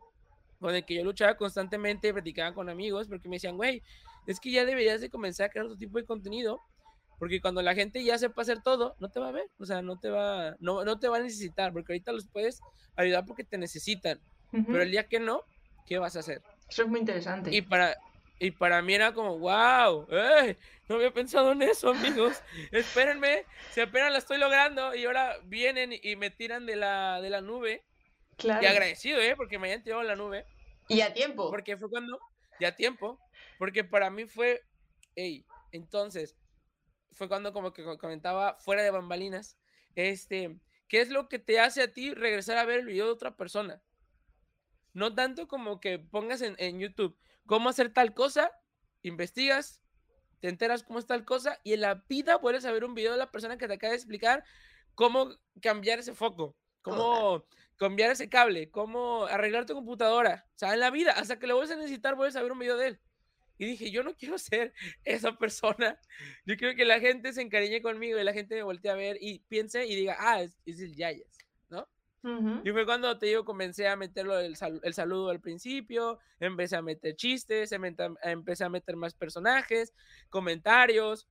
con 0.59 0.75
el 0.75 0.87
que 0.87 0.95
yo 0.95 1.05
luchaba 1.05 1.37
constantemente, 1.37 2.15
platicaba 2.15 2.55
con 2.55 2.71
amigos, 2.71 3.09
porque 3.09 3.29
me 3.29 3.37
decían, 3.37 3.57
güey, 3.57 3.83
es 4.27 4.41
que 4.41 4.51
ya 4.51 4.65
deberías 4.65 5.03
de 5.03 5.11
comenzar 5.11 5.47
a 5.47 5.49
crear 5.51 5.67
otro 5.67 5.77
tipo 5.77 5.99
de 5.99 6.07
contenido, 6.07 6.61
porque 7.19 7.43
cuando 7.43 7.61
la 7.61 7.75
gente 7.75 8.03
ya 8.03 8.17
sepa 8.17 8.41
hacer 8.41 8.63
todo, 8.63 8.97
no 8.99 9.11
te 9.11 9.21
va 9.21 9.29
a 9.29 9.33
ver, 9.33 9.51
o 9.59 9.67
sea, 9.67 9.83
no 9.83 9.99
te 9.99 10.09
va, 10.09 10.57
no, 10.61 10.83
no 10.85 10.99
te 10.99 11.09
va 11.09 11.19
a 11.19 11.21
necesitar, 11.21 11.75
porque 11.75 11.93
ahorita 11.93 12.13
los 12.13 12.27
puedes 12.27 12.61
ayudar 12.97 13.27
porque 13.27 13.45
te 13.45 13.59
necesitan, 13.59 14.19
pero 14.51 14.83
el 14.83 14.91
día 14.91 15.07
que 15.07 15.21
no, 15.21 15.43
¿qué 15.87 15.99
vas 15.99 16.17
a 16.17 16.21
hacer? 16.21 16.41
Eso 16.69 16.83
es 16.83 16.89
muy 16.89 17.01
interesante. 17.01 17.55
Y 17.55 17.61
para, 17.61 17.97
y 18.39 18.51
para 18.51 18.83
mí 18.83 18.95
era 18.95 19.15
como, 19.15 19.39
wow, 19.39 20.07
no 20.89 20.97
había 20.97 21.13
pensado 21.13 21.53
en 21.53 21.63
eso, 21.63 21.91
amigos. 21.91 22.43
Espérenme, 22.71 23.47
si 23.73 23.81
apenas 23.81 24.13
la 24.13 24.19
estoy 24.19 24.39
logrando 24.39 24.95
y 24.95 25.05
ahora 25.07 25.37
vienen 25.45 25.95
y 26.01 26.17
me 26.17 26.31
tiran 26.31 26.67
de 26.67 26.77
la, 26.77 27.21
de 27.23 27.31
la 27.31 27.41
nube. 27.41 27.85
Claro. 28.37 28.63
Y 28.63 28.67
agradecido, 28.67 29.21
¿eh? 29.21 29.35
Porque 29.37 29.59
me 29.59 29.69
hayan 29.69 29.83
tirado 29.83 30.03
la 30.03 30.17
nube. 30.17 30.45
Y 30.89 31.01
a 31.01 31.15
tiempo. 31.15 31.51
Porque 31.51 31.79
fue 31.79 31.89
cuando, 31.89 32.21
y 32.61 32.67
a 32.67 32.77
tiempo, 32.77 33.19
porque 33.59 33.85
para 33.85 34.11
mí 34.11 34.27
fue, 34.27 34.63
hey, 35.15 35.47
entonces, 35.73 36.37
fue 37.13 37.29
cuando 37.29 37.55
como 37.55 37.73
que 37.73 37.85
comentaba 37.97 38.57
fuera 38.59 38.83
de 38.83 38.91
bambalinas, 38.91 39.57
este, 39.95 40.59
¿qué 40.89 41.01
es 41.01 41.09
lo 41.09 41.29
que 41.29 41.39
te 41.39 41.59
hace 41.59 41.83
a 41.83 41.93
ti 41.93 42.13
regresar 42.13 42.59
a 42.59 42.67
ver 42.67 42.81
el 42.81 42.87
video 42.87 43.07
de 43.07 43.13
otra 43.13 43.35
persona? 43.35 43.83
No 44.93 45.15
tanto 45.15 45.49
como 45.49 45.81
que 45.81 45.99
pongas 45.99 46.43
en, 46.43 46.55
en 46.59 46.79
YouTube, 46.79 47.19
cómo 47.47 47.69
hacer 47.69 47.93
tal 47.93 48.15
cosa, 48.15 48.51
investigas, 49.03 49.83
te 50.41 50.49
enteras 50.49 50.83
cómo 50.83 50.99
es 50.99 51.07
tal 51.07 51.25
cosa 51.25 51.59
y 51.65 51.73
en 51.73 51.81
la 51.81 52.05
vida 52.09 52.37
vuelves 52.37 52.65
a 52.65 52.73
ver 52.73 52.85
un 52.85 52.95
video 52.95 53.13
de 53.13 53.19
la 53.19 53.31
persona 53.31 53.57
que 53.57 53.67
te 53.67 53.75
acaba 53.75 53.93
de 53.93 53.97
explicar 53.97 54.45
cómo 54.95 55.35
cambiar 55.61 55.99
ese 55.99 56.15
foco, 56.15 56.57
cómo 56.83 57.45
cambiar 57.77 58.11
ese 58.11 58.29
cable, 58.29 58.71
cómo 58.71 59.27
arreglar 59.27 59.67
tu 59.67 59.75
computadora. 59.75 60.47
O 60.49 60.59
sea, 60.59 60.75
en 60.75 60.81
la 60.81 60.91
vida, 60.91 61.13
hasta 61.13 61.39
que 61.39 61.47
lo 61.47 61.57
vuelves 61.57 61.77
a 61.77 61.81
necesitar, 61.81 62.15
vuelves 62.17 62.37
a 62.37 62.43
ver 62.43 62.53
un 62.53 62.59
video 62.59 62.77
de 62.77 62.89
él. 62.89 63.01
Y 63.59 63.67
dije, 63.67 63.91
yo 63.91 64.03
no 64.03 64.15
quiero 64.15 64.39
ser 64.39 64.73
esa 65.05 65.37
persona. 65.39 65.99
Yo 66.45 66.57
quiero 66.57 66.75
que 66.75 66.85
la 66.85 67.01
gente 67.01 67.33
se 67.33 67.43
encariñe 67.43 67.83
conmigo 67.83 68.19
y 68.19 68.25
la 68.25 68.33
gente 68.33 68.55
me 68.55 68.63
voltee 68.63 68.91
a 68.91 68.95
ver 68.95 69.19
y 69.21 69.41
piense 69.49 69.87
y 69.87 69.95
diga, 69.95 70.17
ah, 70.19 70.43
es, 70.43 70.59
es 70.67 70.81
el 70.81 70.95
Yayas. 70.95 71.46
Y 72.65 72.71
fue 72.73 72.85
cuando 72.85 73.17
te 73.19 73.27
digo, 73.27 73.45
comencé 73.45 73.87
a 73.87 73.95
meterlo 73.95 74.39
el, 74.39 74.57
el, 74.83 74.95
saludo 74.95 75.31
al 75.31 75.41
principio, 75.41 76.19
empecé 76.41 76.77
a 76.77 76.83
meter 76.83 77.15
chistes, 77.15 77.71
empecé 77.73 78.65
a 78.65 78.69
meter 78.69 78.97
más 78.97 79.15
personajes, 79.15 79.95
comentarios, 80.29 81.29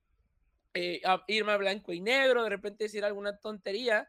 eh, 0.72 1.02
irme 1.26 1.52
a 1.52 1.56
blanco 1.58 1.92
y 1.92 2.00
negro, 2.00 2.44
de 2.44 2.50
repente 2.50 2.84
decir 2.84 3.04
alguna 3.04 3.36
tontería, 3.36 4.08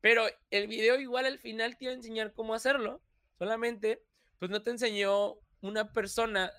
pero 0.00 0.24
el 0.50 0.68
video 0.68 1.00
igual 1.00 1.26
al 1.26 1.38
final 1.38 1.76
te 1.76 1.86
iba 1.86 1.92
a 1.92 1.96
enseñar 1.96 2.32
cómo 2.32 2.54
hacerlo, 2.54 3.00
solamente 3.38 4.02
pues 4.38 4.50
no 4.50 4.62
te 4.62 4.70
enseñó 4.70 5.36
una 5.60 5.92
persona 5.92 6.52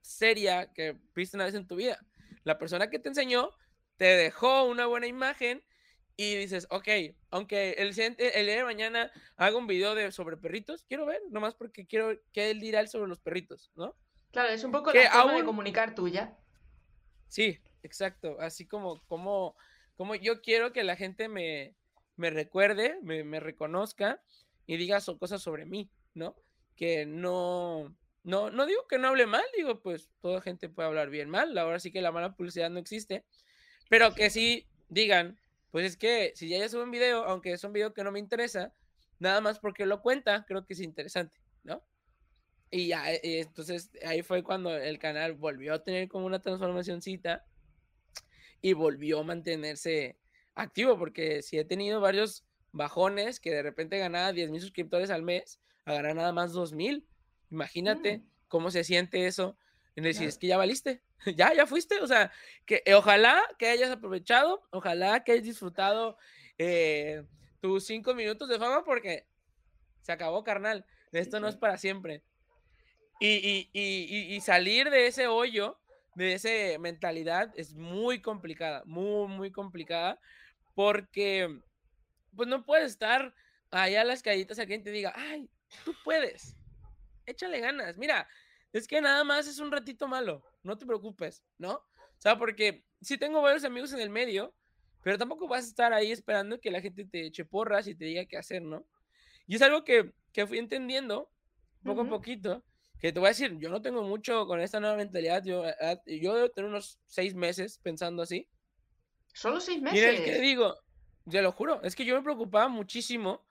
seria 0.00 0.72
que 0.72 0.96
viste 1.14 1.36
una 1.36 1.44
vez 1.44 1.54
en 1.54 1.66
tu 1.66 1.76
vida. 1.76 1.98
La 2.44 2.58
persona 2.58 2.90
que 2.90 2.98
te 2.98 3.08
enseñó 3.08 3.54
te 3.96 4.04
dejó 4.04 4.64
una 4.64 4.86
buena 4.86 5.06
imagen 5.06 5.62
y 6.20 6.34
dices, 6.34 6.66
ok, 6.70 6.88
aunque 7.30 7.76
el, 7.78 7.96
el 7.96 8.46
día 8.46 8.56
de 8.56 8.64
mañana 8.64 9.12
haga 9.36 9.56
un 9.56 9.68
video 9.68 9.94
de, 9.94 10.10
sobre 10.10 10.36
perritos, 10.36 10.82
quiero 10.82 11.06
ver, 11.06 11.22
nomás 11.30 11.54
porque 11.54 11.86
quiero 11.86 12.20
que 12.32 12.50
él 12.50 12.58
dirá 12.58 12.84
sobre 12.88 13.08
los 13.08 13.20
perritos, 13.20 13.70
¿no? 13.76 13.94
Claro, 14.32 14.48
es 14.48 14.64
un 14.64 14.72
poco 14.72 14.92
la 14.92 15.12
forma 15.12 15.36
de 15.36 15.44
comunicar 15.44 15.94
tuya. 15.94 16.36
Sí, 17.28 17.60
exacto. 17.84 18.36
Así 18.40 18.66
como, 18.66 19.00
como, 19.06 19.56
como 19.96 20.16
yo 20.16 20.42
quiero 20.42 20.72
que 20.72 20.82
la 20.82 20.96
gente 20.96 21.28
me, 21.28 21.76
me 22.16 22.30
recuerde, 22.30 22.98
me, 23.00 23.22
me 23.22 23.38
reconozca 23.38 24.20
y 24.66 24.76
diga 24.76 25.00
cosas 25.20 25.40
sobre 25.40 25.66
mí, 25.66 25.88
¿no? 26.14 26.34
Que 26.74 27.06
no, 27.06 27.94
no, 28.24 28.50
no 28.50 28.66
digo 28.66 28.88
que 28.88 28.98
no 28.98 29.06
hable 29.06 29.26
mal, 29.26 29.44
digo, 29.56 29.80
pues 29.80 30.10
toda 30.20 30.40
gente 30.40 30.68
puede 30.68 30.88
hablar 30.88 31.10
bien 31.10 31.30
mal, 31.30 31.56
ahora 31.56 31.78
sí 31.78 31.92
que 31.92 32.02
la 32.02 32.10
mala 32.10 32.34
publicidad 32.34 32.70
no 32.70 32.80
existe, 32.80 33.24
pero 33.88 34.16
que 34.16 34.30
sí 34.30 34.66
digan, 34.88 35.38
pues 35.70 35.84
es 35.84 35.96
que 35.96 36.32
si 36.34 36.48
ya 36.48 36.58
ya 36.58 36.68
sube 36.68 36.82
un 36.82 36.90
video, 36.90 37.24
aunque 37.24 37.52
es 37.52 37.64
un 37.64 37.72
video 37.72 37.92
que 37.92 38.04
no 38.04 38.12
me 38.12 38.18
interesa, 38.18 38.72
nada 39.18 39.40
más 39.40 39.58
porque 39.58 39.86
lo 39.86 40.00
cuenta, 40.00 40.44
creo 40.46 40.64
que 40.64 40.74
es 40.74 40.80
interesante, 40.80 41.40
¿no? 41.64 41.82
Y 42.70 42.88
ya, 42.88 43.12
eh, 43.12 43.20
entonces 43.22 43.90
ahí 44.06 44.22
fue 44.22 44.42
cuando 44.42 44.76
el 44.76 44.98
canal 44.98 45.34
volvió 45.34 45.74
a 45.74 45.82
tener 45.82 46.08
como 46.08 46.26
una 46.26 46.40
transformacióncita 46.40 47.44
y 48.60 48.72
volvió 48.74 49.20
a 49.20 49.24
mantenerse 49.24 50.18
activo, 50.54 50.98
porque 50.98 51.42
si 51.42 51.58
he 51.58 51.64
tenido 51.64 52.00
varios 52.00 52.44
bajones 52.72 53.40
que 53.40 53.50
de 53.50 53.62
repente 53.62 53.98
ganaba 53.98 54.32
10 54.32 54.50
mil 54.50 54.60
suscriptores 54.60 55.10
al 55.10 55.22
mes, 55.22 55.60
a 55.84 55.94
ganar 55.94 56.14
nada 56.16 56.32
más 56.32 56.52
2 56.52 56.72
mil. 56.72 57.06
Imagínate 57.50 58.18
mm. 58.18 58.22
cómo 58.48 58.70
se 58.70 58.84
siente 58.84 59.26
eso. 59.26 59.56
En 59.98 60.04
decir, 60.04 60.28
es 60.28 60.38
que 60.38 60.46
ya 60.46 60.56
valiste, 60.56 61.02
ya, 61.36 61.52
ya 61.52 61.66
fuiste. 61.66 62.00
O 62.00 62.06
sea, 62.06 62.30
que 62.64 62.84
eh, 62.86 62.94
ojalá 62.94 63.42
que 63.58 63.66
hayas 63.66 63.90
aprovechado, 63.90 64.62
ojalá 64.70 65.24
que 65.24 65.32
hayas 65.32 65.44
disfrutado 65.44 66.16
eh, 66.56 67.24
tus 67.60 67.84
cinco 67.84 68.14
minutos 68.14 68.48
de 68.48 68.60
fama, 68.60 68.84
porque 68.84 69.26
se 70.02 70.12
acabó, 70.12 70.44
carnal. 70.44 70.86
Esto 71.10 71.40
no 71.40 71.48
es 71.48 71.56
para 71.56 71.78
siempre. 71.78 72.22
Y, 73.18 73.68
y, 73.72 74.40
salir 74.40 74.88
de 74.88 75.08
ese 75.08 75.26
hoyo, 75.26 75.80
de 76.14 76.34
esa 76.34 76.78
mentalidad, 76.78 77.52
es 77.56 77.74
muy 77.74 78.22
complicada, 78.22 78.84
muy, 78.86 79.26
muy 79.26 79.50
complicada, 79.50 80.20
porque 80.76 81.60
pues 82.36 82.48
no 82.48 82.64
puedes 82.64 82.92
estar 82.92 83.34
allá 83.72 84.02
a 84.02 84.04
las 84.04 84.22
callitas 84.22 84.60
a 84.60 84.66
quien 84.66 84.84
te 84.84 84.92
diga, 84.92 85.12
ay, 85.16 85.50
tú 85.84 85.92
puedes, 86.04 86.54
échale 87.26 87.58
ganas. 87.58 87.96
Mira, 87.96 88.28
es 88.72 88.86
que 88.86 89.00
nada 89.00 89.24
más 89.24 89.46
es 89.46 89.58
un 89.58 89.72
ratito 89.72 90.08
malo, 90.08 90.44
no 90.62 90.76
te 90.76 90.86
preocupes, 90.86 91.44
¿no? 91.56 91.74
O 91.74 92.20
sea, 92.20 92.36
porque 92.36 92.84
sí 93.00 93.16
tengo 93.16 93.40
varios 93.42 93.64
amigos 93.64 93.92
en 93.92 94.00
el 94.00 94.10
medio, 94.10 94.54
pero 95.02 95.18
tampoco 95.18 95.48
vas 95.48 95.64
a 95.64 95.68
estar 95.68 95.92
ahí 95.92 96.10
esperando 96.10 96.60
que 96.60 96.70
la 96.70 96.80
gente 96.80 97.04
te 97.04 97.26
eche 97.26 97.44
porras 97.44 97.86
y 97.86 97.94
te 97.94 98.04
diga 98.04 98.26
qué 98.26 98.36
hacer, 98.36 98.62
¿no? 98.62 98.86
Y 99.46 99.56
es 99.56 99.62
algo 99.62 99.84
que, 99.84 100.12
que 100.32 100.46
fui 100.46 100.58
entendiendo 100.58 101.30
poco 101.84 102.02
a 102.02 102.08
poquito, 102.08 102.64
que 103.00 103.12
te 103.12 103.18
voy 103.18 103.28
a 103.28 103.30
decir, 103.30 103.56
yo 103.58 103.70
no 103.70 103.80
tengo 103.80 104.02
mucho 104.02 104.46
con 104.46 104.60
esta 104.60 104.80
nueva 104.80 104.96
mentalidad, 104.96 105.42
yo, 105.44 105.64
ah, 105.64 106.00
yo 106.06 106.34
debo 106.34 106.50
tener 106.50 106.68
unos 106.68 106.98
seis 107.06 107.34
meses 107.34 107.78
pensando 107.78 108.22
así. 108.22 108.48
Solo 109.32 109.60
seis 109.60 109.80
meses. 109.80 109.98
Mira, 109.98 110.24
¿qué 110.24 110.40
digo? 110.40 110.76
Te 111.30 111.40
lo 111.40 111.52
juro, 111.52 111.82
es 111.82 111.94
que 111.94 112.04
yo 112.04 112.16
me 112.16 112.22
preocupaba 112.22 112.68
muchísimo 112.68 113.47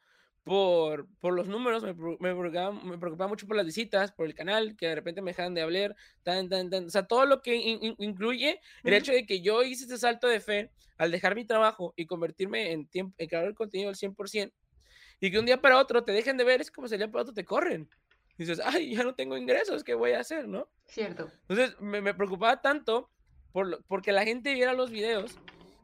por, 0.48 1.08
por 1.20 1.34
los 1.34 1.48
números, 1.48 1.84
me, 1.84 1.94
me, 1.94 2.34
preocupaba, 2.34 2.72
me, 2.72 2.98
preocupaba, 2.98 3.28
mucho 3.28 3.46
por 3.46 3.58
las 3.58 3.66
visitas, 3.66 4.14
por 4.14 4.26
el 4.26 4.34
canal, 4.34 4.78
que 4.78 4.88
de 4.88 4.96
repente 4.96 5.22
me 5.22 5.32
dejaran 5.32 5.54
de 5.54 5.62
hablar, 5.62 5.94
tan, 6.24 6.48
tan, 6.48 6.70
tan, 6.70 6.86
o 6.86 6.90
sea, 6.90 7.06
todo 7.06 7.26
lo 7.26 7.42
que 7.42 7.56
incluye 7.98 8.62
el 8.86 8.94
hecho 8.94 9.12
de 9.12 9.26
que 9.26 9.42
yo 9.42 9.64
hice 9.64 9.84
ese 9.84 9.98
salto 9.98 10.28
de 10.28 10.40
fe 10.40 10.72
al 10.98 11.12
dejar 11.12 11.36
mi 11.36 11.44
trabajo 11.44 11.94
y 11.98 12.06
convertirme 12.06 12.72
en, 12.72 12.88
tiempo, 12.88 13.14
en 13.18 13.28
creador 13.28 13.50
de 13.50 13.56
contenido 13.56 13.90
al 13.90 13.96
100%, 13.96 14.54
y 15.20 15.32
que 15.32 15.38
un 15.38 15.46
día 15.46 15.60
para 15.60 15.80
otro 15.80 16.06
te 16.06 16.14
dejen 16.14 16.38
de 16.38 16.46
ver, 16.46 16.62
es 16.62 16.72
como 16.72 16.88
si 16.88 16.96
el 16.96 17.00
día 17.00 17.12
para 17.12 17.24
otro 17.24 17.34
te 17.34 17.44
corren. 17.44 17.90
Y 18.38 18.46
dices, 18.46 18.62
ay, 18.64 18.96
ya 18.96 19.04
no 19.04 19.16
tengo 19.16 19.36
ingresos, 19.36 19.84
¿qué 19.84 19.96
voy 19.96 20.12
a 20.12 20.22
hacer, 20.22 20.48
no? 20.48 20.70
Cierto. 20.86 21.30
Entonces, 21.50 21.76
me, 21.82 22.02
me 22.02 22.14
preocupaba 22.14 22.62
tanto 22.62 23.10
por, 23.52 23.84
porque 23.88 24.14
la 24.14 24.24
gente 24.24 24.54
viera 24.54 24.74
los 24.74 24.92
videos 24.92 25.38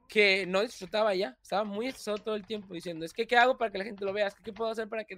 que 0.07 0.45
no 0.45 0.61
disfrutaba 0.61 1.15
ya, 1.15 1.37
estaba 1.41 1.63
muy 1.63 1.87
estresado 1.87 2.17
todo 2.17 2.35
el 2.35 2.45
tiempo 2.45 2.73
diciendo, 2.73 3.05
es 3.05 3.13
que, 3.13 3.25
¿qué 3.25 3.37
hago 3.37 3.57
para 3.57 3.71
que 3.71 3.77
la 3.77 3.85
gente 3.85 4.05
lo 4.05 4.13
vea? 4.13 4.31
¿qué 4.43 4.53
puedo 4.53 4.71
hacer 4.71 4.87
para 4.87 5.03
que, 5.03 5.15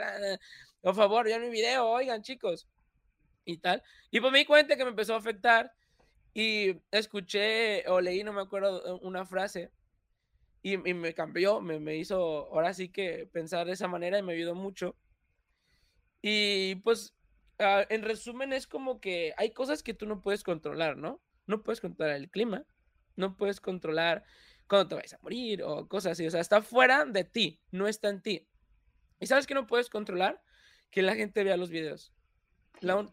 por 0.81 0.95
favor, 0.95 1.25
vean 1.25 1.41
mi 1.41 1.49
video, 1.49 1.87
oigan, 1.87 2.21
chicos, 2.21 2.67
y 3.45 3.57
tal. 3.57 3.83
Y 4.11 4.19
pues 4.19 4.31
me 4.31 4.39
di 4.39 4.45
cuenta 4.45 4.75
que 4.75 4.83
me 4.83 4.89
empezó 4.91 5.13
a 5.13 5.17
afectar 5.17 5.71
y 6.33 6.77
escuché 6.91 7.87
o 7.87 8.01
leí, 8.01 8.23
no 8.23 8.33
me 8.33 8.41
acuerdo, 8.41 8.99
una 8.99 9.25
frase 9.25 9.71
y, 10.61 10.77
me 10.77 11.13
cambió, 11.13 11.61
me, 11.61 11.79
me, 11.79 11.95
hizo 11.95 12.17
ahora 12.51 12.73
sí 12.73 12.89
que 12.89 13.27
pensar 13.31 13.67
de 13.67 13.73
esa 13.73 13.87
manera 13.87 14.17
y 14.17 14.23
me 14.23 14.33
ayudó 14.33 14.55
mucho. 14.55 14.95
Y 16.23 16.75
pues, 16.77 17.13
ah, 17.59 17.85
en 17.89 18.01
resumen, 18.01 18.51
es 18.51 18.65
como 18.65 18.99
que 18.99 19.33
hay 19.37 19.51
cosas 19.51 19.83
que 19.83 19.93
tú 19.93 20.07
no 20.07 20.21
puedes 20.21 20.43
controlar, 20.43 20.97
¿no? 20.97 21.21
No 21.45 21.61
puedes 21.61 21.81
controlar 21.81 22.15
el 22.15 22.31
clima, 22.31 22.65
no 23.15 23.37
puedes 23.37 23.61
controlar 23.61 24.25
cuando 24.67 24.87
te 24.87 24.95
vayas 24.95 25.13
a 25.13 25.19
morir 25.21 25.63
o 25.63 25.87
cosas 25.87 26.13
así. 26.13 26.25
O 26.25 26.31
sea, 26.31 26.41
está 26.41 26.61
fuera 26.61 27.05
de 27.05 27.23
ti, 27.23 27.61
no 27.71 27.87
está 27.87 28.09
en 28.09 28.21
ti. 28.21 28.47
¿Y 29.19 29.27
sabes 29.27 29.47
que 29.47 29.53
no 29.53 29.67
puedes 29.67 29.89
controlar? 29.89 30.41
Que 30.91 31.01
la 31.01 31.15
gente 31.15 31.43
vea 31.43 31.57
los 31.57 31.69
videos. 31.69 32.13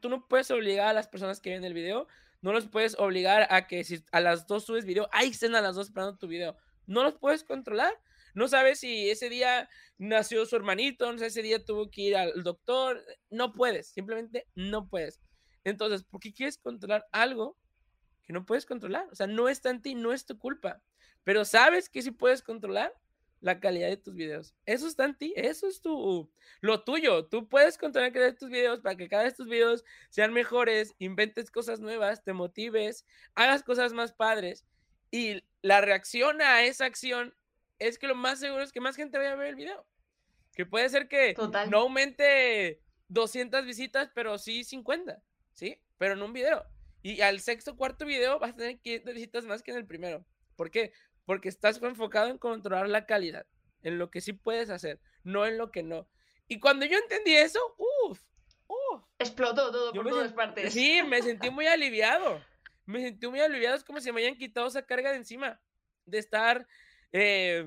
tú 0.01 0.09
no 0.09 0.29
puedes 0.29 0.51
obligar 0.51 0.88
a 0.88 0.93
las 0.93 1.09
personas 1.09 1.41
que 1.41 1.51
ven 1.51 1.65
el 1.65 1.75
video, 1.75 2.09
no 2.43 2.53
los 2.53 2.67
puedes 2.67 2.99
obligar 2.99 3.47
a 3.51 3.69
que 3.69 3.85
si 3.85 4.05
a 4.11 4.21
las 4.21 4.47
dos 4.47 4.65
subes 4.65 4.85
video, 4.85 5.09
ahí 5.12 5.29
estén 5.31 5.55
a 5.55 5.61
las 5.61 5.77
dos 5.77 5.87
esperando 5.87 6.19
tu 6.19 6.27
video. 6.27 6.57
No 6.87 7.05
los 7.05 7.15
puedes 7.15 7.45
controlar. 7.45 7.95
No 8.35 8.49
sabes 8.49 8.81
si 8.81 9.11
ese 9.11 9.29
día 9.29 9.69
nació 9.99 10.45
su 10.47 10.57
hermanito, 10.57 11.12
no 11.12 11.19
sé, 11.19 11.27
ese 11.27 11.43
día 11.43 11.65
tuvo 11.65 11.91
que 11.91 12.01
ir 12.01 12.17
al 12.17 12.43
doctor. 12.43 13.05
No 13.31 13.53
puedes, 13.53 13.88
simplemente 13.88 14.49
no 14.57 14.88
puedes. 14.88 15.21
Entonces, 15.65 16.03
¿por 16.03 16.21
qué 16.21 16.33
quieres 16.33 16.59
controlar 16.59 17.07
algo 17.12 17.57
que 18.25 18.33
no 18.33 18.45
puedes 18.45 18.67
controlar? 18.67 19.07
O 19.12 19.15
sea, 19.15 19.29
no 19.29 19.49
está 19.49 19.71
en 19.71 19.81
ti, 19.81 19.95
no 19.95 20.12
es 20.12 20.27
tu 20.27 20.38
culpa. 20.38 20.83
Pero 21.25 21.45
sabes 21.45 21.89
que 21.89 22.03
sí 22.03 22.11
puedes 22.11 22.43
controlar 22.43 22.95
la 23.43 23.59
calidad 23.59 23.89
de 23.89 23.97
tus 23.97 24.15
videos. 24.15 24.55
Eso 24.67 24.87
está 24.87 25.05
en 25.05 25.17
ti, 25.17 25.35
eso 25.37 25.67
es 25.67 25.81
tu, 25.81 26.31
lo 26.61 26.85
tuyo. 26.85 27.27
Tú 27.27 27.49
puedes 27.49 27.77
controlar 27.77 28.11
la 28.11 28.13
calidad 28.13 28.33
de 28.33 28.39
tus 28.39 28.49
videos 28.49 28.81
para 28.81 28.97
que 28.97 29.09
cada 29.09 29.25
vez 29.25 29.35
tus 29.35 29.49
videos 29.49 29.85
sean 30.11 30.33
mejores, 30.33 30.95
inventes 30.99 31.51
cosas 31.51 31.81
nuevas, 31.81 32.23
te 32.23 32.33
motives, 32.33 33.05
hagas 33.35 33.63
cosas 33.63 33.93
más 33.93 34.13
padres. 34.13 34.65
Y 35.11 35.43
la 35.61 35.81
reacción 35.81 36.41
a 36.41 36.65
esa 36.65 36.85
acción 36.85 37.35
es 37.79 37.99
que 37.99 38.07
lo 38.07 38.15
más 38.15 38.39
seguro 38.39 38.63
es 38.63 38.73
que 38.73 38.81
más 38.81 38.97
gente 38.97 39.19
vaya 39.19 39.33
a 39.33 39.37
ver 39.37 39.49
el 39.49 39.57
video. 39.57 39.85
Que 40.55 40.65
puede 40.65 40.89
ser 40.89 41.09
que 41.09 41.35
no 41.69 41.79
aumente 41.79 42.81
200 43.09 43.67
visitas, 43.67 44.11
pero 44.15 44.39
sí 44.39 44.65
50, 44.65 45.21
¿sí? 45.53 45.81
Pero 45.99 46.15
en 46.15 46.23
un 46.23 46.33
video. 46.33 46.65
Y 47.03 47.21
al 47.23 47.41
sexto, 47.41 47.77
cuarto 47.77 48.07
video 48.07 48.39
vas 48.39 48.53
a 48.53 48.57
tener 48.57 48.79
500 48.79 49.15
visitas 49.15 49.45
más 49.45 49.63
que 49.63 49.73
en 49.73 49.79
el 49.79 49.87
primero. 49.87 50.25
¿Por 50.57 50.71
qué? 50.71 50.93
Porque 51.33 51.49
estás 51.49 51.81
enfocado 51.83 52.29
en 52.29 52.37
controlar 52.37 52.90
la 52.90 53.07
calidad, 53.07 53.47
en 53.83 53.97
lo 53.97 54.11
que 54.11 54.21
sí 54.21 54.35
puedes 54.35 54.68
hacer, 54.68 55.01
no 55.25 55.47
en 55.47 55.57
lo 55.57 55.71
que 55.71 55.83
no. 55.83 56.07
Y 56.47 56.61
cuando 56.61 56.85
yo 56.85 56.99
entendí 56.99 57.35
eso, 57.35 57.59
uff, 57.79 58.21
uff. 58.66 59.03
Explotó 59.18 59.73
todo 59.73 59.95
por 59.95 60.11
todas 60.11 60.35
partes. 60.35 60.75
Sí, 60.75 61.03
me 61.03 61.23
sentí 61.23 61.49
muy 61.49 61.66
aliviado. 61.66 62.45
Me 62.85 63.01
sentí 63.01 63.29
muy 63.29 63.40
aliviado, 63.40 63.77
es 63.77 63.83
como 63.83 63.99
si 63.99 64.12
me 64.12 64.21
hayan 64.21 64.37
quitado 64.37 64.66
esa 64.66 64.85
carga 64.85 65.11
de 65.11 65.16
encima, 65.16 65.59
de 66.05 66.18
estar 66.18 66.66
eh, 67.12 67.66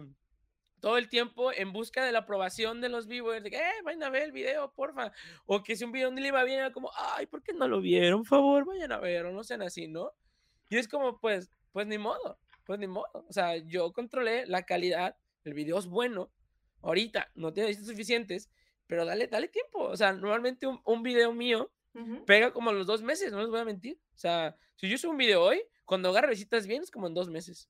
todo 0.80 0.99
el 0.99 1.10
tiempo 1.10 1.51
en 1.51 1.73
busca 1.73 2.06
de 2.06 2.12
la 2.12 2.19
aprobación 2.19 2.82
de 2.82 2.89
los 2.89 3.08
viewers, 3.08 3.43
de 3.43 3.49
que, 3.49 3.58
eh, 3.58 3.82
vayan 3.84 4.04
a 4.04 4.12
ver 4.12 4.21
el 4.21 4.32
video, 4.32 4.71
porfa. 4.73 5.12
O 5.47 5.63
que 5.63 5.75
si 5.75 5.86
un 5.86 5.91
video 5.91 6.12
no 6.12 6.21
le 6.21 6.28
iba 6.28 6.43
bien, 6.43 6.60
era 6.60 6.71
como, 6.71 6.91
ay, 6.95 7.25
¿por 7.25 7.41
qué 7.41 7.51
no 7.51 7.67
lo 7.67 7.82
vieron? 7.82 8.19
Por 8.19 8.28
favor, 8.28 8.65
vayan 8.65 8.91
a 8.91 8.99
ver, 8.99 9.25
o 9.25 9.32
no 9.32 9.43
sean 9.43 9.63
así, 9.63 9.88
¿no? 9.88 10.12
Y 10.69 10.78
es 10.78 10.88
como, 10.88 11.19
pues, 11.19 11.49
pues 11.71 11.88
ni 11.88 11.97
modo 11.97 12.38
pues 12.65 12.80
ni 12.80 12.88
modo. 12.88 13.08
O 13.13 13.34
sea, 13.34 13.58
yo 13.58 13.93
controlé 13.93 14.45
la 14.45 14.63
calidad, 14.63 15.17
el 15.43 15.54
video 15.54 15.78
es 15.80 15.88
bueno, 15.88 16.32
ahorita 16.82 17.32
no 17.36 17.54
tiene 17.54 17.69
vistas 17.69 17.88
suficientes, 17.88 18.49
pero 18.88 19.06
dale, 19.06 19.28
dale 19.28 19.47
tiempo. 19.47 19.80
O 19.80 19.97
sea, 19.97 20.13
normalmente 20.13 20.67
un, 20.67 20.82
un 20.86 21.04
video 21.04 21.34
mío 21.34 21.71
pega 22.25 22.51
como 22.51 22.73
los 22.73 22.86
dos 22.86 23.01
meses, 23.01 23.32
no 23.32 23.39
les 23.39 23.49
voy 23.49 23.60
a 23.60 23.65
mentir. 23.65 23.97
O 24.15 24.17
sea, 24.17 24.58
si 24.75 24.89
yo 24.89 24.97
subo 24.97 25.12
un 25.12 25.17
video 25.17 25.41
hoy, 25.41 25.62
cuando 25.86 26.10
agarra 26.10 26.30
visitas 26.30 26.67
bien 26.67 26.84
es 26.84 26.91
como 26.91 27.08
en 27.08 27.13
dos 27.13 27.30
meses. 27.30 27.69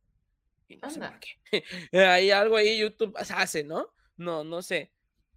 Y 0.68 0.78
no 0.78 0.90
sé 0.90 1.00
por 1.00 1.20
qué. 1.20 1.64
Hay 1.94 2.32
algo 2.32 2.58
ahí 2.58 2.80
YouTube 2.80 3.16
hace, 3.18 3.64
¿no? 3.64 3.94
No, 4.18 4.44
no 4.44 4.62
sé. 4.62 4.92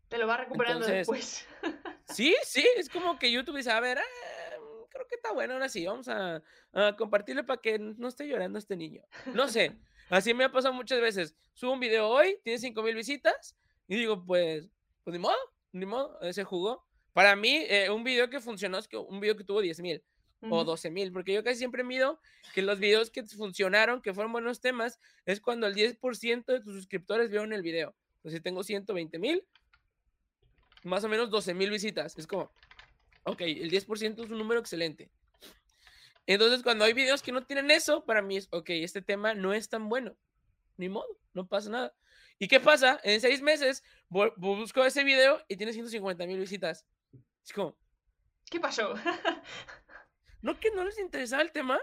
Te 0.09 0.17
lo 0.17 0.27
va 0.27 0.39
recuperando 0.39 0.87
después. 0.87 1.47
sí, 2.09 2.35
sí, 2.43 2.67
es 2.77 2.89
como 2.89 3.19
que 3.19 3.31
YouTube 3.31 3.59
dice, 3.59 3.71
a 3.71 3.81
ver, 3.81 3.99
ah, 3.99 4.38
creo 4.89 5.07
que 5.07 5.17
está 5.17 5.33
bueno, 5.33 5.55
ahora 5.55 5.69
sí, 5.69 5.87
vamos 5.87 6.09
a, 6.09 6.43
a 6.73 6.97
compartirle 6.97 7.45
para 7.45 7.61
que 7.61 7.79
no 7.79 8.09
esté 8.09 8.27
llorando 8.27 8.59
este 8.59 8.77
niño. 8.77 9.03
No 9.35 9.49
sé, 9.49 9.77
así 10.11 10.35
me 10.35 10.45
ha 10.45 10.53
pasado 10.53 10.75
muchas 10.75 11.01
veces. 11.01 11.35
Subo 11.55 11.73
un 11.73 11.81
video 11.81 12.09
hoy, 12.09 12.39
tiene 12.45 12.59
5 12.59 12.83
mil 12.83 12.95
visitas, 12.95 13.57
y 13.89 13.97
digo, 13.97 14.25
pues, 14.25 14.69
pues 15.03 15.13
ni 15.13 15.19
modo, 15.19 15.37
ni 15.73 15.87
modo, 15.87 16.19
se 16.33 16.45
jugó. 16.45 16.87
Para 17.13 17.35
mí, 17.35 17.65
eh, 17.69 17.91
un 17.91 18.05
video 18.05 18.31
que 18.31 18.41
funcionó 18.41 18.79
es 18.79 18.87
que 18.87 18.97
un 18.97 19.19
video 19.21 19.37
que 19.37 19.45
tuvo 19.45 19.61
10 19.61 19.81
mil 19.81 20.05
o 20.43 20.63
12 20.63 20.91
mil, 20.91 21.13
porque 21.13 21.33
yo 21.33 21.43
casi 21.43 21.59
siempre 21.59 21.83
mido 21.83 22.21
que 22.55 22.63
los 22.63 22.79
videos 22.79 23.11
que 23.11 23.25
funcionaron, 23.25 24.01
que 24.01 24.15
fueron 24.15 24.31
buenos 24.31 24.61
temas, 24.61 25.01
es 25.27 25.41
cuando 25.41 25.67
el 25.67 25.75
10% 25.75 26.45
de 26.45 26.61
tus 26.61 26.75
suscriptores 26.77 27.29
vieron 27.29 27.53
el 27.53 27.63
video. 27.63 27.97
Pues 28.23 28.35
si 28.35 28.41
tengo 28.41 28.63
120 28.63 29.19
mil, 29.19 29.45
más 30.85 31.03
o 31.03 31.09
menos 31.09 31.31
12 31.31 31.55
mil 31.55 31.71
visitas. 31.71 32.17
Es 32.17 32.27
como, 32.27 32.53
Ok, 33.29 33.43
el 33.43 33.71
10% 33.71 34.25
es 34.25 34.31
un 34.31 34.39
número 34.39 34.61
excelente. 34.61 35.11
Entonces, 36.27 36.63
cuando 36.63 36.85
hay 36.85 36.93
videos 36.93 37.23
que 37.23 37.33
no 37.33 37.45
tienen 37.45 37.71
eso, 37.71 38.05
para 38.05 38.23
mí 38.23 38.37
es, 38.37 38.49
ok, 38.51 38.71
este 38.71 39.03
tema 39.03 39.35
no 39.35 39.55
es 39.55 39.69
tan 39.69 39.89
bueno. 39.89 40.17
Ni 40.77 40.89
modo, 40.89 41.19
no 41.33 41.47
pasa 41.47 41.71
nada. 41.71 41.95
¿Y 42.39 42.49
qué 42.49 42.61
pasa? 42.61 43.01
En 43.03 43.21
seis 43.21 43.43
meses 43.43 43.83
busco 44.09 44.85
ese 44.85 45.05
video 45.05 45.43
y 45.49 45.57
tiene 45.57 45.73
150 45.73 46.27
mil 46.27 46.39
visitas. 46.39 46.87
Es 47.45 47.53
como... 47.53 47.77
¿Qué 48.51 48.61
pasó? 48.61 48.95
¿No 50.43 50.59
que 50.61 50.71
no 50.71 50.85
les 50.85 50.99
interesaba 50.99 51.43
el 51.43 51.51
tema? 51.51 51.81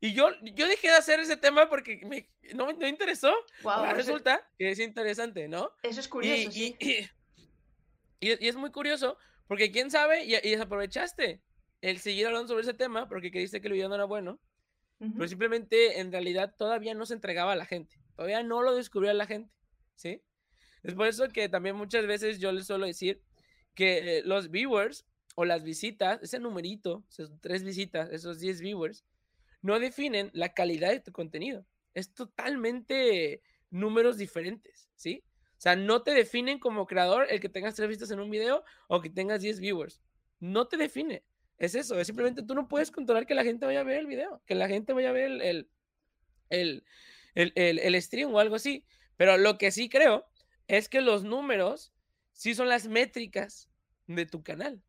Y 0.00 0.14
yo, 0.14 0.30
yo 0.42 0.68
dejé 0.68 0.88
de 0.88 0.96
hacer 0.96 1.18
ese 1.18 1.36
tema 1.36 1.68
porque 1.68 2.00
me, 2.06 2.30
no 2.54 2.72
me 2.72 2.88
interesó. 2.88 3.34
Ahora 3.64 3.92
resulta 3.94 4.48
que 4.56 4.70
es 4.70 4.78
interesante, 4.78 5.48
¿no? 5.48 5.72
Eso 5.82 6.00
es 6.00 6.08
curioso, 6.08 6.52
sí. 6.52 6.76
y, 6.78 7.08
y, 8.20 8.48
es 8.48 8.54
muy 8.54 8.70
curioso 8.70 9.18
porque 9.48 9.72
quién 9.72 9.90
sabe, 9.90 10.24
y, 10.24 10.32
desaprovechaste. 10.32 11.42
el 11.80 11.98
seguir 11.98 12.26
hablando 12.26 12.48
sobre 12.48 12.62
ese 12.62 12.74
tema 12.74 13.08
porque 13.08 13.30
creíste 13.30 13.60
que 13.60 13.66
el 13.66 13.74
video 13.74 13.88
no 13.88 13.96
era 13.96 14.04
bueno, 14.04 14.40
pero 14.98 15.28
simplemente 15.28 16.00
en 16.00 16.10
realidad 16.10 16.54
todavía 16.56 16.94
no 16.94 17.06
se 17.06 17.14
entregaba 17.14 17.52
a 17.52 17.56
la 17.56 17.66
gente, 17.66 17.96
todavía 18.14 18.42
no 18.42 18.62
lo 18.62 18.74
descubría 18.74 19.14
la 19.14 19.26
gente, 19.26 19.52
¿sí? 19.94 20.22
Es 20.82 20.94
por 20.94 21.06
eso 21.06 21.28
que 21.28 21.48
también 21.48 21.76
muchas 21.76 22.06
veces 22.06 22.38
yo 22.38 22.52
les 22.52 22.66
suelo 22.66 22.86
decir 22.86 23.20
que 23.74 24.22
los 24.24 24.50
viewers 24.50 25.06
o 25.36 25.44
las 25.44 25.62
visitas, 25.62 26.20
ese 26.20 26.40
numerito, 26.40 27.04
esas 27.10 27.30
tres 27.40 27.62
visitas, 27.62 28.10
esos 28.10 28.40
10 28.40 28.60
viewers, 28.60 29.04
no 29.62 29.78
definen 29.78 30.30
la 30.32 30.52
calidad 30.52 30.90
de 30.90 30.98
tu 30.98 31.12
contenido. 31.12 31.64
Es 31.94 32.12
totalmente 32.12 33.40
números 33.70 34.16
diferentes, 34.16 34.88
¿sí? 34.96 35.22
O 35.58 35.60
sea, 35.60 35.74
no 35.74 36.02
te 36.02 36.12
definen 36.12 36.60
como 36.60 36.86
creador 36.86 37.26
el 37.30 37.40
que 37.40 37.48
tengas 37.48 37.74
tres 37.74 37.88
vistas 37.88 38.12
en 38.12 38.20
un 38.20 38.30
video 38.30 38.64
o 38.86 39.00
que 39.00 39.10
tengas 39.10 39.40
10 39.40 39.58
viewers. 39.58 40.00
No 40.38 40.68
te 40.68 40.76
define. 40.76 41.24
Es 41.58 41.74
eso, 41.74 41.98
es 41.98 42.06
simplemente 42.06 42.44
tú 42.44 42.54
no 42.54 42.68
puedes 42.68 42.92
controlar 42.92 43.26
que 43.26 43.34
la 43.34 43.42
gente 43.42 43.66
vaya 43.66 43.80
a 43.80 43.84
ver 43.84 43.98
el 43.98 44.06
video, 44.06 44.40
que 44.46 44.54
la 44.54 44.68
gente 44.68 44.92
vaya 44.92 45.08
a 45.10 45.12
ver 45.12 45.24
el, 45.24 45.68
el, 46.50 46.84
el, 47.34 47.52
el, 47.56 48.02
stream 48.02 48.32
o 48.32 48.38
algo 48.38 48.54
así. 48.54 48.84
Pero 49.16 49.36
lo 49.36 49.58
que 49.58 49.72
sí 49.72 49.88
creo 49.88 50.24
es 50.68 50.88
que 50.88 51.00
los 51.00 51.24
números 51.24 51.92
sí 52.32 52.54
son 52.54 52.68
las 52.68 52.86
métricas 52.86 53.68
de 54.06 54.26
tu 54.26 54.44
canal. 54.44 54.80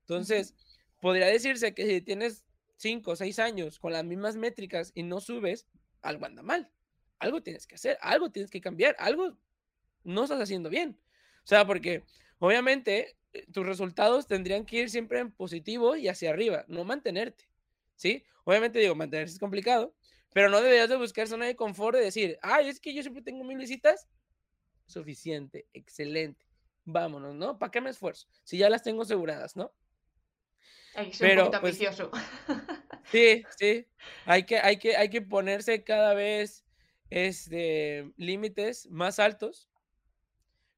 Entonces, 0.00 0.54
podría 1.00 1.26
decirse 1.26 1.74
que 1.74 1.86
si 1.86 2.00
tienes 2.00 2.46
5 2.76 3.10
o 3.10 3.16
6 3.16 3.38
años 3.40 3.78
con 3.78 3.92
las 3.92 4.04
mismas 4.04 4.36
métricas 4.36 4.90
y 4.94 5.02
no 5.02 5.20
subes, 5.20 5.66
algo 6.00 6.24
anda 6.24 6.42
mal. 6.42 6.70
Algo 7.18 7.42
tienes 7.42 7.66
que 7.66 7.74
hacer, 7.74 7.98
algo 8.00 8.30
tienes 8.30 8.50
que 8.50 8.62
cambiar, 8.62 8.96
algo 8.98 9.36
no 10.04 10.24
estás 10.24 10.40
haciendo 10.40 10.70
bien. 10.70 10.98
O 11.42 11.46
sea, 11.46 11.66
porque 11.66 12.02
obviamente 12.38 13.16
eh, 13.32 13.46
tus 13.52 13.66
resultados 13.66 14.26
tendrían 14.26 14.64
que 14.64 14.76
ir 14.76 14.90
siempre 14.90 15.18
en 15.18 15.32
positivo 15.32 15.96
y 15.96 16.08
hacia 16.08 16.30
arriba, 16.30 16.64
no 16.68 16.84
mantenerte, 16.84 17.48
¿sí? 17.96 18.24
Obviamente 18.44 18.78
digo, 18.78 18.94
mantenerse 18.94 19.34
es 19.34 19.40
complicado, 19.40 19.94
pero 20.32 20.48
no 20.48 20.60
deberías 20.60 20.88
de 20.88 20.96
buscar 20.96 21.26
zona 21.26 21.46
de 21.46 21.56
confort 21.56 21.96
de 21.96 22.04
decir, 22.04 22.38
ay, 22.42 22.68
es 22.68 22.80
que 22.80 22.94
yo 22.94 23.02
siempre 23.02 23.22
tengo 23.22 23.44
mil 23.44 23.58
visitas, 23.58 24.08
suficiente, 24.86 25.66
excelente, 25.72 26.46
vámonos, 26.84 27.34
¿no? 27.34 27.58
¿Para 27.58 27.70
qué 27.70 27.80
me 27.80 27.90
esfuerzo? 27.90 28.28
Si 28.44 28.58
ya 28.58 28.70
las 28.70 28.82
tengo 28.82 29.02
aseguradas, 29.02 29.56
¿no? 29.56 29.72
Hay 30.94 31.08
que 31.10 31.16
ser 31.16 31.28
pero, 31.28 31.46
un 31.46 31.50
poquito 31.50 31.60
pues 31.60 31.74
ambicioso. 31.74 32.10
sí, 33.10 33.44
sí, 33.56 33.86
hay 34.26 34.44
que, 34.44 34.58
hay 34.58 34.76
que, 34.78 34.96
hay 34.96 35.10
que 35.10 35.22
ponerse 35.22 35.82
cada 35.82 36.14
vez 36.14 36.64
este, 37.10 38.12
límites 38.16 38.88
más 38.90 39.18
altos, 39.18 39.68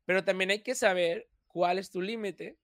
pero 0.07 0.25
también 0.25 0.51
hay 0.51 0.61
que 0.61 0.75
saber 0.75 1.29
cuál 1.49 1.79
es 1.79 1.91
tu 1.91 2.01
límite, 2.01 2.57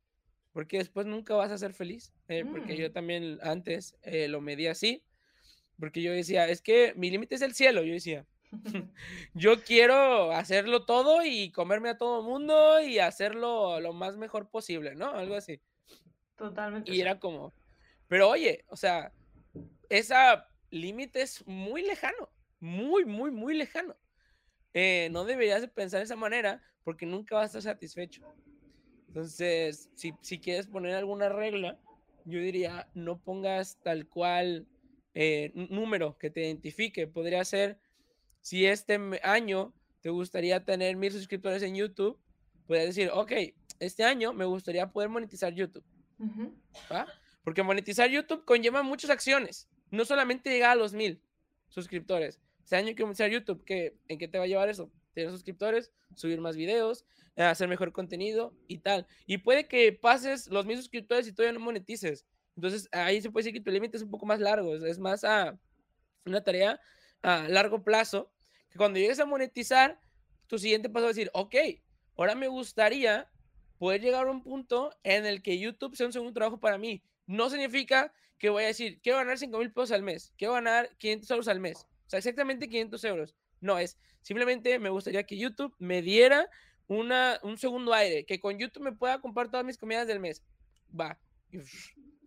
porque 0.52 0.78
después 0.78 1.06
nunca 1.06 1.34
vas 1.34 1.50
a 1.50 1.58
ser 1.58 1.74
feliz. 1.74 2.12
Eh, 2.28 2.44
porque 2.50 2.76
yo 2.76 2.88
mm. 2.88 2.92
también 2.92 3.38
antes 3.42 3.96
eh, 4.02 4.28
lo 4.28 4.40
medí 4.40 4.68
así, 4.68 5.02
porque 5.78 6.00
yo 6.00 6.12
decía, 6.12 6.48
es 6.48 6.62
que 6.62 6.94
mi 6.96 7.10
límite 7.10 7.34
es 7.34 7.42
el 7.42 7.54
cielo, 7.54 7.82
yo 7.82 7.92
decía. 7.92 8.24
yo 9.34 9.62
quiero 9.62 10.32
hacerlo 10.32 10.84
todo 10.86 11.24
y 11.24 11.50
comerme 11.50 11.90
a 11.90 11.98
todo 11.98 12.22
mundo 12.22 12.80
y 12.80 12.98
hacerlo 12.98 13.80
lo 13.80 13.92
más 13.92 14.16
mejor 14.16 14.48
posible, 14.48 14.94
¿no? 14.94 15.10
Algo 15.10 15.34
así. 15.34 15.60
Totalmente. 16.36 16.92
Y 16.92 17.00
era 17.00 17.18
como, 17.18 17.52
pero 18.08 18.28
oye, 18.28 18.64
o 18.68 18.76
sea, 18.76 19.12
esa 19.88 20.48
límite 20.70 21.22
es 21.22 21.46
muy 21.46 21.82
lejano, 21.82 22.30
muy, 22.60 23.04
muy, 23.04 23.30
muy 23.30 23.54
lejano. 23.54 23.96
Eh, 24.74 25.08
no 25.10 25.24
deberías 25.24 25.66
pensar 25.68 26.00
de 26.00 26.04
esa 26.04 26.16
manera 26.16 26.62
porque 26.84 27.06
nunca 27.06 27.36
vas 27.36 27.54
a 27.54 27.58
estar 27.58 27.74
satisfecho. 27.74 28.22
Entonces, 29.08 29.90
si, 29.94 30.14
si 30.22 30.38
quieres 30.38 30.66
poner 30.66 30.94
alguna 30.94 31.28
regla, 31.28 31.78
yo 32.24 32.40
diría, 32.40 32.88
no 32.94 33.18
pongas 33.18 33.78
tal 33.82 34.08
cual 34.08 34.66
eh, 35.14 35.52
número 35.54 36.16
que 36.18 36.30
te 36.30 36.40
identifique. 36.42 37.06
Podría 37.06 37.44
ser, 37.44 37.78
si 38.40 38.66
este 38.66 38.98
año 39.22 39.74
te 40.00 40.10
gustaría 40.10 40.64
tener 40.64 40.96
mil 40.96 41.12
suscriptores 41.12 41.62
en 41.62 41.74
YouTube, 41.74 42.18
puedes 42.66 42.86
decir, 42.86 43.10
ok, 43.12 43.32
este 43.80 44.04
año 44.04 44.32
me 44.32 44.44
gustaría 44.44 44.90
poder 44.90 45.10
monetizar 45.10 45.52
YouTube. 45.52 45.84
Porque 47.44 47.62
monetizar 47.62 48.08
YouTube 48.08 48.44
conlleva 48.44 48.82
muchas 48.82 49.10
acciones. 49.10 49.68
No 49.90 50.04
solamente 50.04 50.50
llegar 50.50 50.70
a 50.70 50.76
los 50.76 50.92
mil 50.94 51.20
suscriptores. 51.68 52.40
Este 52.62 52.76
año 52.76 52.94
que 52.94 53.02
monetizar 53.02 53.30
YouTube, 53.30 53.64
¿qué, 53.64 53.96
¿en 54.08 54.18
qué 54.18 54.28
te 54.28 54.38
va 54.38 54.44
a 54.44 54.46
llevar 54.46 54.68
eso? 54.68 54.90
Tener 55.14 55.30
suscriptores, 55.30 55.92
subir 56.14 56.40
más 56.40 56.56
videos, 56.56 57.04
eh, 57.36 57.42
hacer 57.42 57.68
mejor 57.68 57.92
contenido 57.92 58.54
y 58.68 58.78
tal. 58.78 59.06
Y 59.26 59.38
puede 59.38 59.66
que 59.66 59.92
pases 59.92 60.48
los 60.48 60.66
mil 60.66 60.76
suscriptores 60.76 61.26
y 61.26 61.32
todavía 61.32 61.58
no 61.58 61.64
monetices. 61.64 62.26
Entonces 62.56 62.88
ahí 62.92 63.20
se 63.22 63.30
puede 63.30 63.44
decir 63.44 63.58
que 63.58 63.64
tu 63.64 63.70
límite 63.70 63.96
es 63.96 64.02
un 64.02 64.10
poco 64.10 64.26
más 64.26 64.40
largo, 64.40 64.74
es, 64.74 64.98
más 64.98 65.24
a 65.24 65.58
una 66.26 66.42
tarea 66.42 66.78
a 67.22 67.48
largo 67.48 67.82
plazo, 67.82 68.30
que 68.70 68.78
cuando 68.78 68.98
llegues 68.98 69.20
a 69.20 69.26
monetizar, 69.26 69.98
tu 70.46 70.58
siguiente 70.58 70.90
paso 70.90 71.08
es 71.08 71.16
decir, 71.16 71.30
ok, 71.32 71.54
ahora 72.16 72.34
me 72.34 72.48
gustaría 72.48 73.30
poder 73.78 74.02
llegar 74.02 74.26
a 74.26 74.30
un 74.30 74.42
punto 74.42 74.94
en 75.02 75.24
el 75.24 75.42
que 75.42 75.58
YouTube 75.58 75.96
sea 75.96 76.06
un 76.06 76.12
segundo 76.12 76.34
trabajo 76.34 76.60
para 76.60 76.78
mí. 76.78 77.02
No 77.26 77.48
significa 77.48 78.12
que 78.38 78.50
voy 78.50 78.64
a 78.64 78.66
decir, 78.66 79.00
quiero 79.02 79.18
ganar 79.18 79.38
5 79.38 79.56
mil 79.58 79.72
pesos 79.72 79.92
al 79.92 80.02
mes, 80.02 80.34
quiero 80.36 80.52
ganar 80.52 80.90
500 80.98 81.30
euros 81.30 81.48
al 81.48 81.60
mes. 81.60 81.86
Sea, 82.12 82.18
exactamente 82.18 82.68
500 82.68 83.04
euros. 83.04 83.34
No, 83.62 83.78
es 83.78 83.98
simplemente 84.20 84.78
me 84.78 84.90
gustaría 84.90 85.24
que 85.24 85.38
YouTube 85.38 85.74
me 85.78 86.02
diera 86.02 86.46
una, 86.86 87.40
un 87.42 87.56
segundo 87.56 87.94
aire, 87.94 88.26
que 88.26 88.38
con 88.38 88.58
YouTube 88.58 88.82
me 88.82 88.92
pueda 88.92 89.18
comprar 89.22 89.50
todas 89.50 89.64
mis 89.64 89.78
comidas 89.78 90.06
del 90.06 90.20
mes. 90.20 90.42
Va. 90.94 91.18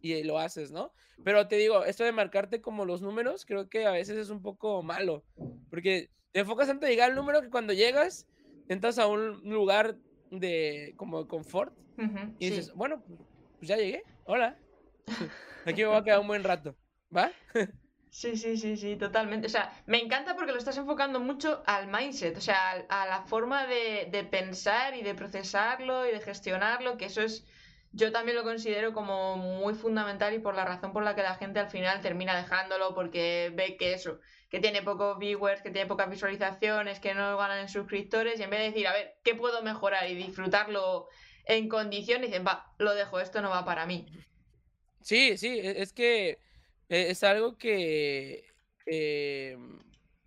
Y, 0.02 0.24
lo 0.24 0.40
haces, 0.40 0.72
¿no? 0.72 0.92
Pero 1.24 1.48
te 1.48 1.58
digo, 1.58 1.86
esto 1.86 2.04
de 2.04 2.12
marcarte 2.12 2.62
como 2.62 2.84
los 2.84 3.04
números, 3.04 3.46
creo 3.46 3.70
que 3.70 3.86
a 3.86 3.92
veces 3.92 4.18
es 4.18 4.32
un 4.32 4.42
poco 4.42 4.82
malo, 4.82 5.24
porque 5.70 6.10
te 6.32 6.40
enfocas 6.40 6.68
tanto 6.68 6.88
en 6.88 6.94
llegar 6.94 7.12
al 7.12 7.16
número 7.16 7.44
que 7.44 7.52
cuando 7.52 7.72
llegas, 7.72 8.26
entras 8.68 8.98
a 8.98 9.06
un 9.06 9.48
lugar 9.48 9.98
de 10.32 10.96
como 10.98 11.28
confort 11.28 11.78
y 12.40 12.50
dices, 12.50 12.74
bueno, 12.74 13.04
pues 13.60 13.70
ya 13.70 13.78
llegué, 13.78 14.02
hola, 14.24 14.58
aquí 15.66 15.84
me 15.84 15.90
voy 15.90 15.98
a 15.98 16.04
quedar 16.04 16.22
un 16.22 16.28
buen 16.28 16.44
rato, 16.44 16.76
¿va? 17.16 17.32
Sí, 18.16 18.38
sí, 18.38 18.56
sí, 18.56 18.78
sí, 18.78 18.96
totalmente. 18.96 19.48
O 19.48 19.50
sea, 19.50 19.74
me 19.88 20.02
encanta 20.02 20.36
porque 20.36 20.54
lo 20.54 20.58
estás 20.58 20.78
enfocando 20.78 21.20
mucho 21.20 21.62
al 21.66 21.88
mindset, 21.88 22.38
o 22.38 22.40
sea, 22.40 22.86
a, 22.88 23.06
la 23.08 23.24
forma 23.24 23.68
de, 23.68 24.08
de, 24.10 24.24
pensar 24.24 24.96
y 24.96 25.04
de 25.04 25.14
procesarlo 25.14 26.08
y 26.08 26.12
de 26.14 26.22
gestionarlo, 26.22 26.96
que 26.96 27.08
eso 27.08 27.22
es, 27.22 27.46
yo 27.92 28.14
también 28.14 28.38
lo 28.38 28.44
considero 28.44 28.94
como 28.94 29.36
muy 29.36 29.74
fundamental 29.74 30.34
y 30.34 30.40
por 30.40 30.56
la 30.56 30.64
razón 30.64 30.94
por 30.94 31.04
la 31.04 31.14
que 31.14 31.24
la 31.24 31.36
gente 31.36 31.60
al 31.60 31.70
final 31.70 32.00
termina 32.00 32.38
dejándolo, 32.38 32.96
porque 32.96 33.52
ve 33.54 33.76
que 33.76 33.92
eso, 33.92 34.22
que 34.50 34.62
tiene 34.62 34.82
pocos 34.82 35.20
viewers, 35.20 35.62
que 35.62 35.72
tiene 35.72 35.86
pocas 35.86 36.10
visualizaciones, 36.10 37.02
que 37.02 37.16
no 37.16 37.36
ganan 37.36 37.68
suscriptores, 37.68 38.40
y 38.40 38.44
en 38.44 38.50
vez 38.50 38.62
de 38.62 38.66
decir, 38.68 38.88
a 38.88 38.94
ver, 38.94 39.18
¿qué 39.26 39.36
puedo 39.36 39.62
mejorar 39.62 40.10
y 40.10 40.16
disfrutarlo 40.16 41.10
en 41.44 41.68
condiciones? 41.68 42.30
Dicen, 42.30 42.48
va, 42.48 42.74
lo 42.78 42.96
dejo, 42.96 43.20
esto 43.20 43.42
no 43.42 43.50
va 43.50 43.66
para 43.66 43.86
mí. 43.86 44.06
Sí, 45.02 45.38
sí, 45.38 45.60
e, 45.60 45.82
es 45.82 45.92
que 45.92 46.45
es 46.90 47.24
algo 47.24 47.58
que, 47.58 48.46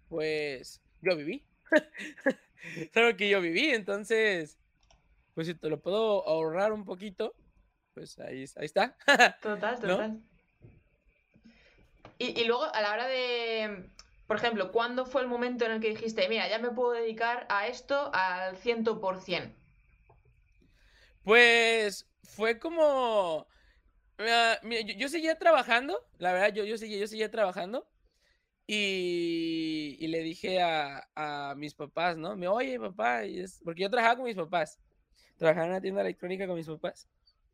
pues, 0.09 0.81
yo 1.01 1.17
viví. 1.17 1.45
es 2.77 2.97
algo 2.97 3.17
que 3.17 3.29
yo 3.29 3.41
viví, 3.41 3.71
entonces, 3.71 4.59
pues 5.35 5.47
si 5.47 5.55
te 5.55 5.69
lo 5.69 5.81
puedo 5.81 6.27
ahorrar 6.27 6.73
un 6.73 6.85
poquito, 6.85 7.35
pues 7.95 8.19
ahí, 8.19 8.45
ahí 8.57 8.65
está. 8.65 8.97
total, 9.43 9.81
total. 9.81 10.21
Y, 12.19 12.41
y, 12.41 12.45
luego, 12.47 12.65
a 12.65 12.81
la 12.81 12.93
hora 12.93 13.07
de, 13.07 13.91
por 14.27 14.37
ejemplo, 14.37 14.73
¿cuándo 14.73 15.07
fue 15.07 15.23
el 15.23 15.29
momento 15.29 15.65
en 15.65 15.73
el 15.73 15.81
que 15.81 15.91
dijiste, 15.91 16.29
mira, 16.29 16.49
ya 16.49 16.59
me 16.59 16.71
puedo 16.71 16.93
dedicar 16.93 17.47
a 17.49 17.69
esto 17.69 18.11
al 18.13 18.57
100%? 18.57 19.55
Pues 21.23 22.07
fue 22.23 22.59
como 22.59 23.47
yo, 24.97 25.09
seguía 25.09 25.39
trabajando, 25.39 25.99
la 26.19 26.33
verdad, 26.33 26.53
yo, 26.53 26.65
yo, 26.65 26.77
seguía, 26.77 26.99
yo 26.99 27.07
seguía 27.07 27.31
trabajando. 27.31 27.89
Y, 28.71 29.97
y 29.99 30.09
le 30.09 30.23
dije 30.23 30.61
a, 30.61 31.09
a, 31.15 31.55
mis 31.55 31.75
papás, 31.75 32.19
¿no? 32.19 32.37
Me, 32.37 32.49
oye, 32.49 32.79
papá, 32.79 33.25
es... 33.25 33.63
porque 33.65 33.83
yo 33.83 33.91
trabajaba 33.91 34.17
con 34.17 34.27
mis 34.27 34.37
papás. 34.37 34.79
Trabajaba 35.39 35.67
en 35.67 35.73
una 35.73 35.81
tienda 35.81 36.03
electrónica 36.03 36.47
con 36.47 36.57
mis 36.57 36.67
papás. 36.67 37.09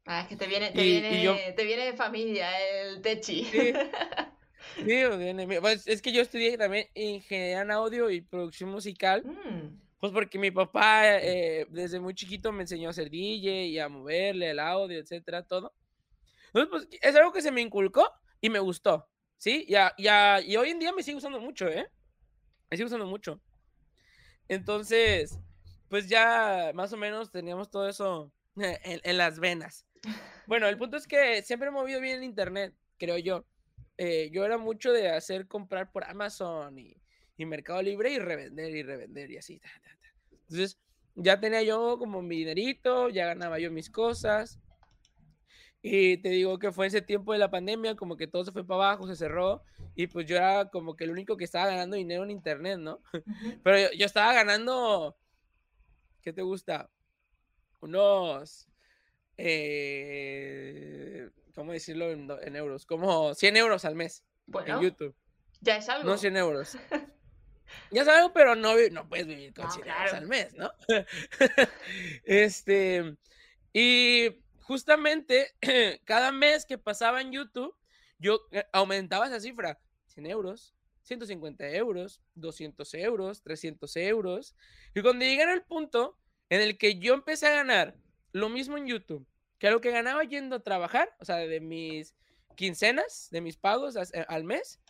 Ah, 0.06 0.22
es 0.22 0.28
que 0.28 0.36
te 0.36 0.46
viene, 0.46 0.70
te, 0.72 0.82
viene, 0.82 1.52
te 1.52 1.64
viene 1.64 1.86
de 1.86 1.92
familia 1.94 2.48
el 2.60 3.00
techi. 3.00 3.44
Sí, 3.44 3.72
pues, 5.60 5.86
es 5.86 6.02
que 6.02 6.12
yo 6.12 6.20
estudié 6.20 6.58
también 6.58 6.88
ingeniería 6.94 7.62
en 7.62 7.70
audio 7.70 8.10
y 8.10 8.20
producción 8.20 8.70
musical. 8.70 9.24
Mm. 9.24 9.80
Pues 10.00 10.12
porque 10.12 10.38
mi 10.38 10.50
papá 10.50 11.16
eh, 11.18 11.66
desde 11.70 12.00
muy 12.00 12.14
chiquito 12.14 12.52
me 12.52 12.62
enseñó 12.62 12.88
a 12.88 12.90
hacer 12.90 13.08
DJ 13.08 13.68
y 13.68 13.78
a 13.78 13.88
moverle 13.88 14.50
el 14.50 14.58
audio, 14.58 14.98
etcétera, 14.98 15.46
todo. 15.46 15.72
Entonces, 16.54 16.88
pues, 16.88 17.00
es 17.02 17.16
algo 17.16 17.32
que 17.32 17.42
se 17.42 17.50
me 17.50 17.60
inculcó 17.60 18.08
y 18.40 18.48
me 18.48 18.60
gustó, 18.60 19.08
¿sí? 19.38 19.66
Ya, 19.68 19.92
ya, 19.98 20.40
y 20.40 20.56
hoy 20.56 20.70
en 20.70 20.78
día 20.78 20.92
me 20.92 21.02
sigue 21.02 21.16
usando 21.16 21.40
mucho, 21.40 21.68
¿eh? 21.68 21.90
Me 22.70 22.76
sigue 22.76 22.86
usando 22.86 23.06
mucho. 23.06 23.40
Entonces, 24.46 25.38
pues 25.88 26.08
ya 26.08 26.70
más 26.74 26.92
o 26.92 26.96
menos 26.96 27.32
teníamos 27.32 27.70
todo 27.70 27.88
eso 27.88 28.32
en, 28.56 29.16
las 29.16 29.40
venas. 29.40 29.84
Bueno, 30.46 30.68
el 30.68 30.78
punto 30.78 30.96
es 30.96 31.08
que 31.08 31.42
siempre 31.42 31.68
he 31.68 31.72
movido 31.72 32.00
bien 32.00 32.18
el 32.18 32.24
internet. 32.24 32.72
creo 32.98 33.18
yo. 33.18 33.44
Eh, 33.96 34.30
yo 34.32 34.44
era 34.44 34.58
mucho 34.58 34.92
de 34.92 35.08
hacer 35.08 35.46
comprar 35.48 35.90
por 35.90 36.04
Amazon 36.04 36.78
y, 36.78 36.96
Mercado 37.38 37.82
Libre 37.82 38.12
y 38.12 38.18
revender 38.18 38.74
y 38.74 38.82
revender 38.82 39.30
y 39.30 39.38
así. 39.38 39.60
Entonces, 40.30 40.78
ya 41.16 41.40
tenía 41.40 41.62
yo 41.62 41.98
como 41.98 42.22
mi 42.22 42.38
dinerito, 42.38 43.08
ya 43.08 43.26
ganaba 43.26 43.58
yo 43.58 43.72
mis 43.72 43.90
cosas. 43.90 44.60
Y 45.86 46.16
te 46.16 46.30
digo 46.30 46.58
que 46.58 46.72
fue 46.72 46.86
ese 46.86 47.02
tiempo 47.02 47.34
de 47.34 47.38
la 47.38 47.50
pandemia, 47.50 47.94
como 47.94 48.16
que 48.16 48.26
todo 48.26 48.42
se 48.42 48.52
fue 48.52 48.66
para 48.66 48.86
abajo, 48.86 49.06
se 49.06 49.16
cerró. 49.16 49.62
Y 49.94 50.06
pues 50.06 50.24
yo 50.24 50.34
era 50.34 50.70
como 50.70 50.96
que 50.96 51.04
el 51.04 51.10
único 51.10 51.36
que 51.36 51.44
estaba 51.44 51.66
ganando 51.66 51.94
dinero 51.94 52.24
en 52.24 52.30
internet, 52.30 52.78
¿no? 52.78 53.02
Pero 53.62 53.92
yo, 53.92 54.06
estaba 54.06 54.32
ganando, 54.32 55.14
¿qué 56.22 56.32
te 56.32 56.40
gusta? 56.40 56.88
Unos, 57.82 58.66
eh, 59.36 61.28
¿cómo 61.54 61.72
decirlo 61.72 62.10
en, 62.12 62.56
euros? 62.56 62.86
Como 62.86 63.34
100 63.34 63.58
euros 63.58 63.84
al 63.84 63.94
mes 63.94 64.24
en 64.64 64.80
YouTube. 64.80 65.14
Ya 65.60 65.76
es 65.76 65.88
algo. 65.90 66.08
No 66.08 66.16
100 66.16 66.36
euros. 66.38 66.78
ya 67.90 68.00
es 68.00 68.08
algo, 68.08 68.32
pero 68.32 68.56
no, 68.56 68.72
no 68.90 69.06
puedes 69.06 69.26
vivir 69.26 69.52
con 69.52 69.70
100 69.70 69.86
euros 69.86 70.12
al 70.14 70.28
mes, 70.28 70.54
¿no? 70.54 70.72
este, 72.24 73.18
y 73.74 74.43
justamente 74.64 75.54
cada 76.04 76.32
mes 76.32 76.66
que 76.66 76.78
pasaba 76.78 77.20
en 77.20 77.32
YouTube, 77.32 77.74
yo 78.18 78.40
eh, 78.50 78.64
aumentaba 78.72 79.26
esa 79.26 79.40
cifra. 79.40 79.80
100 80.06 80.26
euros, 80.26 80.74
150 81.02 81.68
euros, 81.70 82.20
200 82.34 82.94
euros, 82.94 83.42
300 83.42 83.96
euros. 83.96 84.54
Y 84.94 85.02
cuando 85.02 85.24
llegué 85.24 85.42
al 85.42 85.64
punto 85.64 86.18
en 86.48 86.60
el 86.60 86.78
que 86.78 86.98
yo 86.98 87.14
empecé 87.14 87.48
a 87.48 87.56
ganar 87.56 87.96
lo 88.32 88.48
mismo 88.48 88.76
en 88.76 88.86
YouTube 88.86 89.26
que 89.58 89.70
lo 89.70 89.80
que 89.80 89.90
ganaba 89.90 90.24
yendo 90.24 90.56
a 90.56 90.62
trabajar, 90.62 91.14
o 91.20 91.24
sea, 91.24 91.36
de 91.36 91.60
mis 91.60 92.14
quincenas, 92.54 93.28
de 93.30 93.40
mis 93.40 93.56
pagos 93.56 93.96
eh, 93.96 94.24
al 94.28 94.44
mes, 94.44 94.80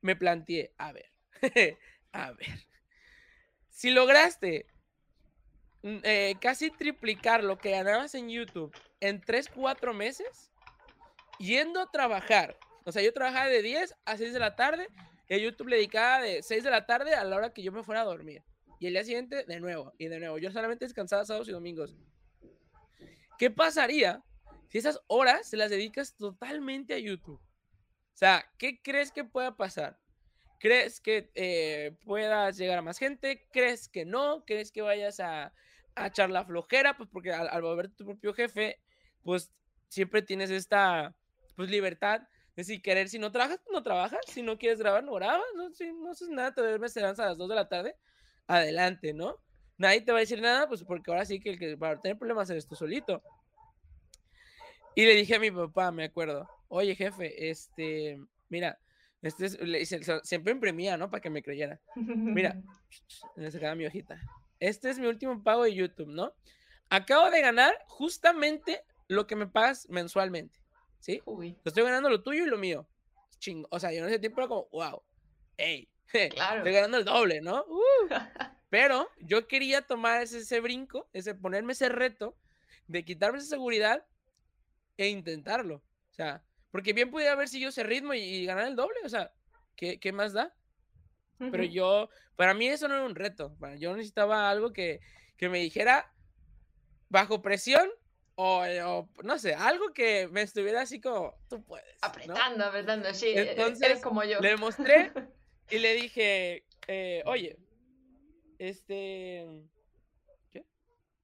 me 0.00 0.16
planteé, 0.16 0.72
a 0.78 0.92
ver, 0.92 1.12
a 2.12 2.32
ver, 2.32 2.66
si 3.68 3.90
lograste 3.90 4.66
eh, 5.82 6.34
casi 6.40 6.70
triplicar 6.70 7.44
lo 7.44 7.58
que 7.58 7.70
ganabas 7.70 8.14
en 8.14 8.28
YouTube 8.28 8.74
en 9.00 9.20
3, 9.20 9.48
4 9.54 9.94
meses, 9.94 10.50
yendo 11.38 11.80
a 11.80 11.90
trabajar 11.90 12.56
o 12.84 12.92
sea, 12.92 13.02
yo 13.02 13.12
trabajaba 13.12 13.46
de 13.46 13.62
10 13.62 13.94
a 14.04 14.16
6 14.16 14.32
de 14.32 14.38
la 14.38 14.56
tarde 14.56 14.88
y 15.28 15.40
YouTube 15.40 15.68
le 15.68 15.76
dedicaba 15.76 16.20
de 16.20 16.42
6 16.42 16.64
de 16.64 16.70
la 16.70 16.86
tarde 16.86 17.14
a 17.14 17.24
la 17.24 17.36
hora 17.36 17.52
que 17.52 17.62
yo 17.62 17.72
me 17.72 17.82
fuera 17.82 18.00
a 18.00 18.04
dormir. 18.04 18.42
Y 18.78 18.86
el 18.86 18.94
día 18.94 19.04
siguiente, 19.04 19.44
de 19.44 19.60
nuevo, 19.60 19.92
y 19.98 20.08
de 20.08 20.18
nuevo. 20.18 20.38
Yo 20.38 20.50
solamente 20.50 20.86
descansaba 20.86 21.24
sábados 21.24 21.48
y 21.48 21.52
domingos. 21.52 21.94
¿Qué 23.38 23.50
pasaría 23.50 24.24
si 24.70 24.78
esas 24.78 25.00
horas 25.06 25.48
se 25.48 25.56
las 25.56 25.70
dedicas 25.70 26.16
totalmente 26.16 26.94
a 26.94 26.98
YouTube? 26.98 27.40
O 27.40 28.16
sea, 28.16 28.44
¿qué 28.58 28.80
crees 28.82 29.12
que 29.12 29.24
pueda 29.24 29.56
pasar? 29.56 29.98
¿Crees 30.58 31.00
que 31.00 31.30
eh, 31.34 31.96
puedas 32.04 32.56
llegar 32.56 32.78
a 32.78 32.82
más 32.82 32.98
gente? 32.98 33.46
¿Crees 33.52 33.88
que 33.88 34.04
no? 34.04 34.44
¿Crees 34.44 34.72
que 34.72 34.82
vayas 34.82 35.20
a, 35.20 35.52
a 35.94 36.08
echar 36.08 36.30
la 36.30 36.44
flojera? 36.44 36.96
Pues 36.96 37.08
porque 37.12 37.32
al, 37.32 37.48
al 37.48 37.62
volver 37.62 37.90
tu 37.90 38.04
propio 38.04 38.34
jefe, 38.34 38.80
pues 39.22 39.52
siempre 39.88 40.22
tienes 40.22 40.50
esta 40.50 41.14
pues 41.56 41.70
libertad 41.70 42.22
si 42.64 42.80
querer, 42.80 43.08
si 43.08 43.18
no 43.18 43.30
trabajas, 43.32 43.60
pues 43.64 43.72
no 43.72 43.82
trabajas. 43.82 44.20
Si 44.26 44.42
no 44.42 44.58
quieres 44.58 44.78
grabar, 44.78 45.04
no 45.04 45.14
grabas. 45.14 45.44
No, 45.56 45.70
si 45.72 45.92
no 45.92 46.10
haces 46.10 46.28
nada, 46.28 46.52
te 46.52 46.60
duermes, 46.60 46.96
a 46.96 47.12
las 47.12 47.36
2 47.36 47.48
de 47.48 47.54
la 47.54 47.68
tarde. 47.68 47.96
Adelante, 48.46 49.12
¿no? 49.12 49.36
Nadie 49.78 50.02
te 50.02 50.12
va 50.12 50.18
a 50.18 50.20
decir 50.20 50.40
nada, 50.40 50.68
pues 50.68 50.82
porque 50.84 51.10
ahora 51.10 51.24
sí 51.24 51.40
que 51.40 51.50
el 51.50 51.58
que 51.58 51.74
va 51.76 51.90
a 51.90 52.00
tener 52.00 52.18
problemas 52.18 52.50
eres 52.50 52.66
tú 52.66 52.74
solito. 52.74 53.22
Y 54.94 55.06
le 55.06 55.14
dije 55.14 55.36
a 55.36 55.40
mi 55.40 55.50
papá, 55.50 55.90
me 55.92 56.04
acuerdo, 56.04 56.48
oye 56.68 56.94
jefe, 56.94 57.48
este, 57.48 58.18
mira, 58.48 58.78
este 59.22 59.48
siempre 60.24 60.52
imprimía, 60.52 60.96
¿no? 60.96 61.08
Para 61.10 61.20
que 61.22 61.30
me 61.30 61.42
creyera. 61.42 61.80
Mira, 61.94 62.60
le 63.36 63.50
sacaba 63.50 63.74
mi 63.74 63.86
hojita. 63.86 64.20
Este 64.60 64.90
es 64.90 64.98
mi 64.98 65.06
último 65.06 65.42
pago 65.42 65.64
de 65.64 65.74
YouTube, 65.74 66.08
¿no? 66.08 66.34
Acabo 66.90 67.30
de 67.30 67.40
ganar 67.40 67.74
justamente 67.88 68.84
lo 69.08 69.26
que 69.26 69.36
me 69.36 69.46
pagas 69.46 69.88
mensualmente. 69.88 70.60
¿sí? 71.00 71.22
Estoy 71.64 71.82
ganando 71.82 72.08
lo 72.08 72.22
tuyo 72.22 72.44
y 72.44 72.48
lo 72.48 72.58
mío. 72.58 72.86
Chingo. 73.38 73.66
O 73.70 73.80
sea, 73.80 73.92
yo 73.92 74.00
en 74.00 74.08
ese 74.08 74.18
tiempo 74.18 74.40
era 74.40 74.48
como, 74.48 74.68
wow, 74.70 75.02
hey, 75.56 75.88
estoy 76.12 76.72
ganando 76.72 76.98
el 76.98 77.04
doble, 77.04 77.40
¿no? 77.40 77.64
Uh. 77.66 78.08
Pero 78.70 79.08
yo 79.18 79.48
quería 79.48 79.82
tomar 79.82 80.22
ese, 80.22 80.60
brinco, 80.60 81.08
ese 81.12 81.34
ponerme 81.34 81.72
ese 81.72 81.88
reto 81.88 82.36
de 82.86 83.04
quitarme 83.04 83.38
esa 83.38 83.48
seguridad 83.48 84.06
e 84.96 85.08
intentarlo. 85.08 85.76
O 85.76 86.14
sea, 86.14 86.44
porque 86.70 86.92
bien 86.92 87.10
pudiera 87.10 87.32
haber 87.32 87.48
yo 87.48 87.70
ese 87.70 87.82
ritmo 87.82 88.14
y, 88.14 88.46
ganar 88.46 88.68
el 88.68 88.76
doble. 88.76 88.98
O 89.04 89.08
sea, 89.08 89.32
¿qué, 89.74 89.98
qué 89.98 90.12
más 90.12 90.32
da? 90.32 90.54
Pero 91.50 91.64
yo, 91.64 92.10
para 92.36 92.54
mí 92.54 92.68
eso 92.68 92.86
no 92.86 92.94
era 92.94 93.04
un 93.04 93.14
reto. 93.14 93.56
yo 93.78 93.96
necesitaba 93.96 94.50
algo 94.50 94.72
que, 94.72 95.00
que 95.36 95.48
me 95.48 95.58
dijera, 95.58 96.12
bajo 97.08 97.40
presión, 97.40 97.88
eh, 98.66 98.82
o, 98.82 99.08
no 99.22 99.38
sé, 99.38 99.54
algo 99.54 99.92
que 99.92 100.28
me 100.28 100.42
estuviera 100.42 100.82
así 100.82 101.00
como, 101.00 101.34
tú 101.48 101.62
puedes. 101.62 101.86
Apretando, 102.00 102.64
apretando, 102.64 103.12
sí. 103.12 103.26
E, 103.26 103.50
Entonces, 103.50 103.82
eres 103.82 104.00
como 104.00 104.24
yo. 104.24 104.40
Le 104.40 104.56
mostré 104.56 105.12
y 105.70 105.78
le 105.78 105.94
dije, 105.94 106.64
eh, 106.86 107.22
oye, 107.26 107.58
este. 108.58 109.46
¿Qué? 110.50 110.64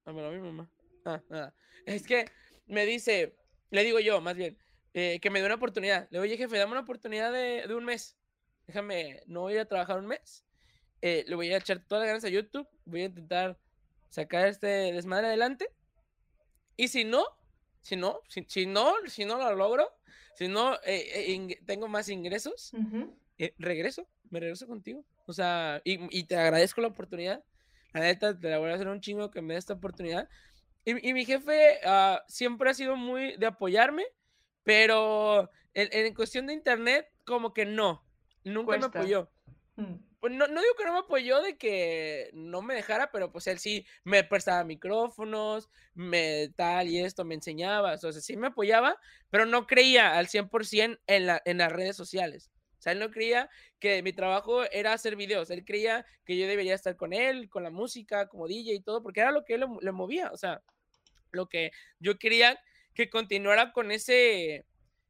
Ah, 0.05 0.13
me 0.13 0.23
lo 0.23 0.33
mamá. 0.45 0.71
Ah, 1.05 1.23
nada. 1.31 1.55
Es 1.87 2.07
que 2.07 2.27
me 2.67 2.85
dice, 2.85 3.37
le 3.71 3.85
digo 3.85 3.99
yo, 4.01 4.21
más 4.21 4.37
bien, 4.37 4.59
eh, 4.93 5.19
que 5.21 5.31
me 5.31 5.41
dé 5.41 5.47
una 5.47 5.55
oportunidad. 5.55 6.09
Le 6.11 6.19
digo, 6.19 6.23
oye, 6.23 6.37
jefe, 6.37 6.59
dame 6.59 6.73
una 6.73 6.81
oportunidad 6.83 7.33
de, 7.33 7.67
de 7.67 7.75
un 7.75 7.85
mes. 7.85 8.19
Déjame, 8.67 9.23
no 9.27 9.43
voy 9.43 9.57
a 9.57 9.65
trabajar 9.67 9.99
un 9.99 10.07
mes. 10.07 10.45
le 11.01 11.35
voy 11.35 11.53
a 11.53 11.59
echar 11.59 11.81
todas 11.81 12.03
las 12.03 12.09
ganas 12.09 12.25
a 12.25 12.29
YouTube. 12.29 12.69
Voy 12.85 13.03
a 13.03 13.07
intentar 13.07 13.59
sacar 14.11 14.47
este 14.47 14.67
desmadre 14.67 15.29
adelante 15.29 15.71
y 16.77 16.89
si 16.89 17.05
no, 17.05 17.25
si 17.81 17.97
no, 17.97 18.21
si, 18.29 18.67
no, 18.67 18.95
si 19.07 19.25
no 19.25 19.39
lo 19.39 19.55
logro, 19.55 19.91
si 20.35 20.49
no 20.49 20.75
eh, 20.85 21.33
eh, 21.33 21.61
tengo 21.65 21.89
más 21.89 22.09
ingresos, 22.09 22.73
eh, 23.39 23.55
regreso, 23.59 24.07
me 24.31 24.41
regreso 24.41 24.67
contigo. 24.67 25.05
O 25.27 25.33
sea, 25.33 25.81
y, 25.85 26.25
te 26.25 26.37
agradezco 26.37 26.81
la 26.81 26.89
oportunidad. 26.89 27.43
La 27.95 28.01
neta, 28.01 28.39
te 28.39 28.51
la 28.51 28.59
voy 28.59 28.71
a 28.71 28.75
hacer 28.75 28.89
un 28.89 29.01
chingo 29.01 29.31
que 29.31 29.41
me 29.41 29.55
dé 29.55 29.59
esta 29.59 29.73
oportunidad. 29.73 30.29
Y, 30.85 31.13
mi 31.15 31.25
jefe 31.25 31.81
ah, 31.85 32.23
siempre 32.29 32.71
ha 32.71 32.75
sido 32.75 32.95
muy 32.95 33.37
de 33.39 33.47
apoyarme, 33.47 34.05
pero 34.63 35.51
en, 35.75 36.15
cuestión 36.15 36.47
de 36.47 36.53
internet, 36.53 37.09
como 37.25 37.55
que 37.55 37.65
no, 37.65 38.05
nunca 38.47 38.79
me 38.79 38.87
apoyó. 38.87 39.31
Mm. 39.77 39.95
Pues, 40.27 40.33
no, 40.33 40.47
digo 40.49 40.75
que 40.77 40.85
no 40.85 40.93
me 40.95 40.99
apoyó 40.99 41.41
de 41.41 41.57
que 41.57 42.31
no 42.33 42.61
me 42.61 42.75
dejara, 42.75 43.13
pero 43.13 43.31
pues 43.31 43.47
él 43.47 43.61
sí 43.61 43.87
me 44.03 44.25
prestaba 44.25 44.65
micrófonos, 44.65 45.71
me 45.95 46.49
tal 46.57 46.89
y 46.89 46.99
esto, 46.99 47.25
me 47.25 47.37
enseñaba, 47.37 47.95
o 47.95 47.99
sea, 47.99 48.13
sí 48.13 48.37
me 48.37 48.49
apoyaba, 48.49 48.99
pero 49.31 49.47
no 49.47 49.69
creía 49.69 50.19
al 50.19 50.27
100% 50.27 50.99
en, 51.07 51.27
la, 51.27 51.41
en 51.45 51.59
las 51.59 51.71
redes 51.71 51.95
sociales. 51.97 52.51
O 52.77 52.83
sea, 52.83 52.93
él 52.93 52.99
no 52.99 53.13
creía 53.13 53.49
que 53.79 54.03
mi 54.03 54.13
trabajo 54.13 54.65
era 54.73 54.93
hacer 54.93 55.15
videos, 55.15 55.51
él 55.51 55.65
creía 55.65 56.05
que 56.25 56.37
yo 56.37 56.49
debería 56.49 56.75
estar 56.75 56.97
con 56.97 57.13
él, 57.13 57.49
con 57.49 57.63
la 57.63 57.71
música, 57.71 58.27
como 58.27 58.49
DJ 58.49 58.75
y 58.75 58.81
todo, 58.81 59.05
porque 59.05 59.21
era 59.21 59.31
lo 59.31 59.45
que 59.45 59.55
él 59.55 59.65
le, 59.81 59.93
movía, 59.93 60.33
o 60.33 60.37
sea, 60.37 60.61
lo 61.31 61.49
que 61.49 61.71
yo 62.01 62.19
quería 62.19 62.59
que 62.95 63.11
continuara 63.11 63.73
con 63.73 63.93
ese, 63.93 64.67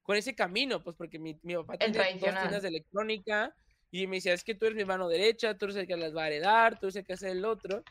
con 0.07 0.17
ese 0.17 0.37
camino, 0.37 0.83
pues 0.85 0.95
porque 0.97 1.19
mi, 1.19 1.37
mi 1.43 1.57
papá 1.57 1.77
tenía 1.77 2.05
dos 2.13 2.21
tiendas 2.21 2.63
de 2.63 2.69
electrónica, 2.69 3.53
y 3.91 4.07
me 4.07 4.17
decía, 4.17 4.35
es 4.35 4.45
que 4.45 4.55
tú 4.55 4.67
eres 4.67 4.77
mi 4.77 4.85
mano 4.85 5.09
derecha, 5.09 5.59
tú 5.59 5.65
eres 5.67 5.77
el 5.77 5.87
que 5.89 5.97
las 5.97 6.15
va 6.15 6.25
a 6.25 6.27
heredar, 6.29 6.79
tú 6.79 6.87
eres 6.87 6.97
el 6.97 7.05
que 7.05 7.15
hace 7.15 7.31
el 7.31 7.45
otro. 7.45 7.83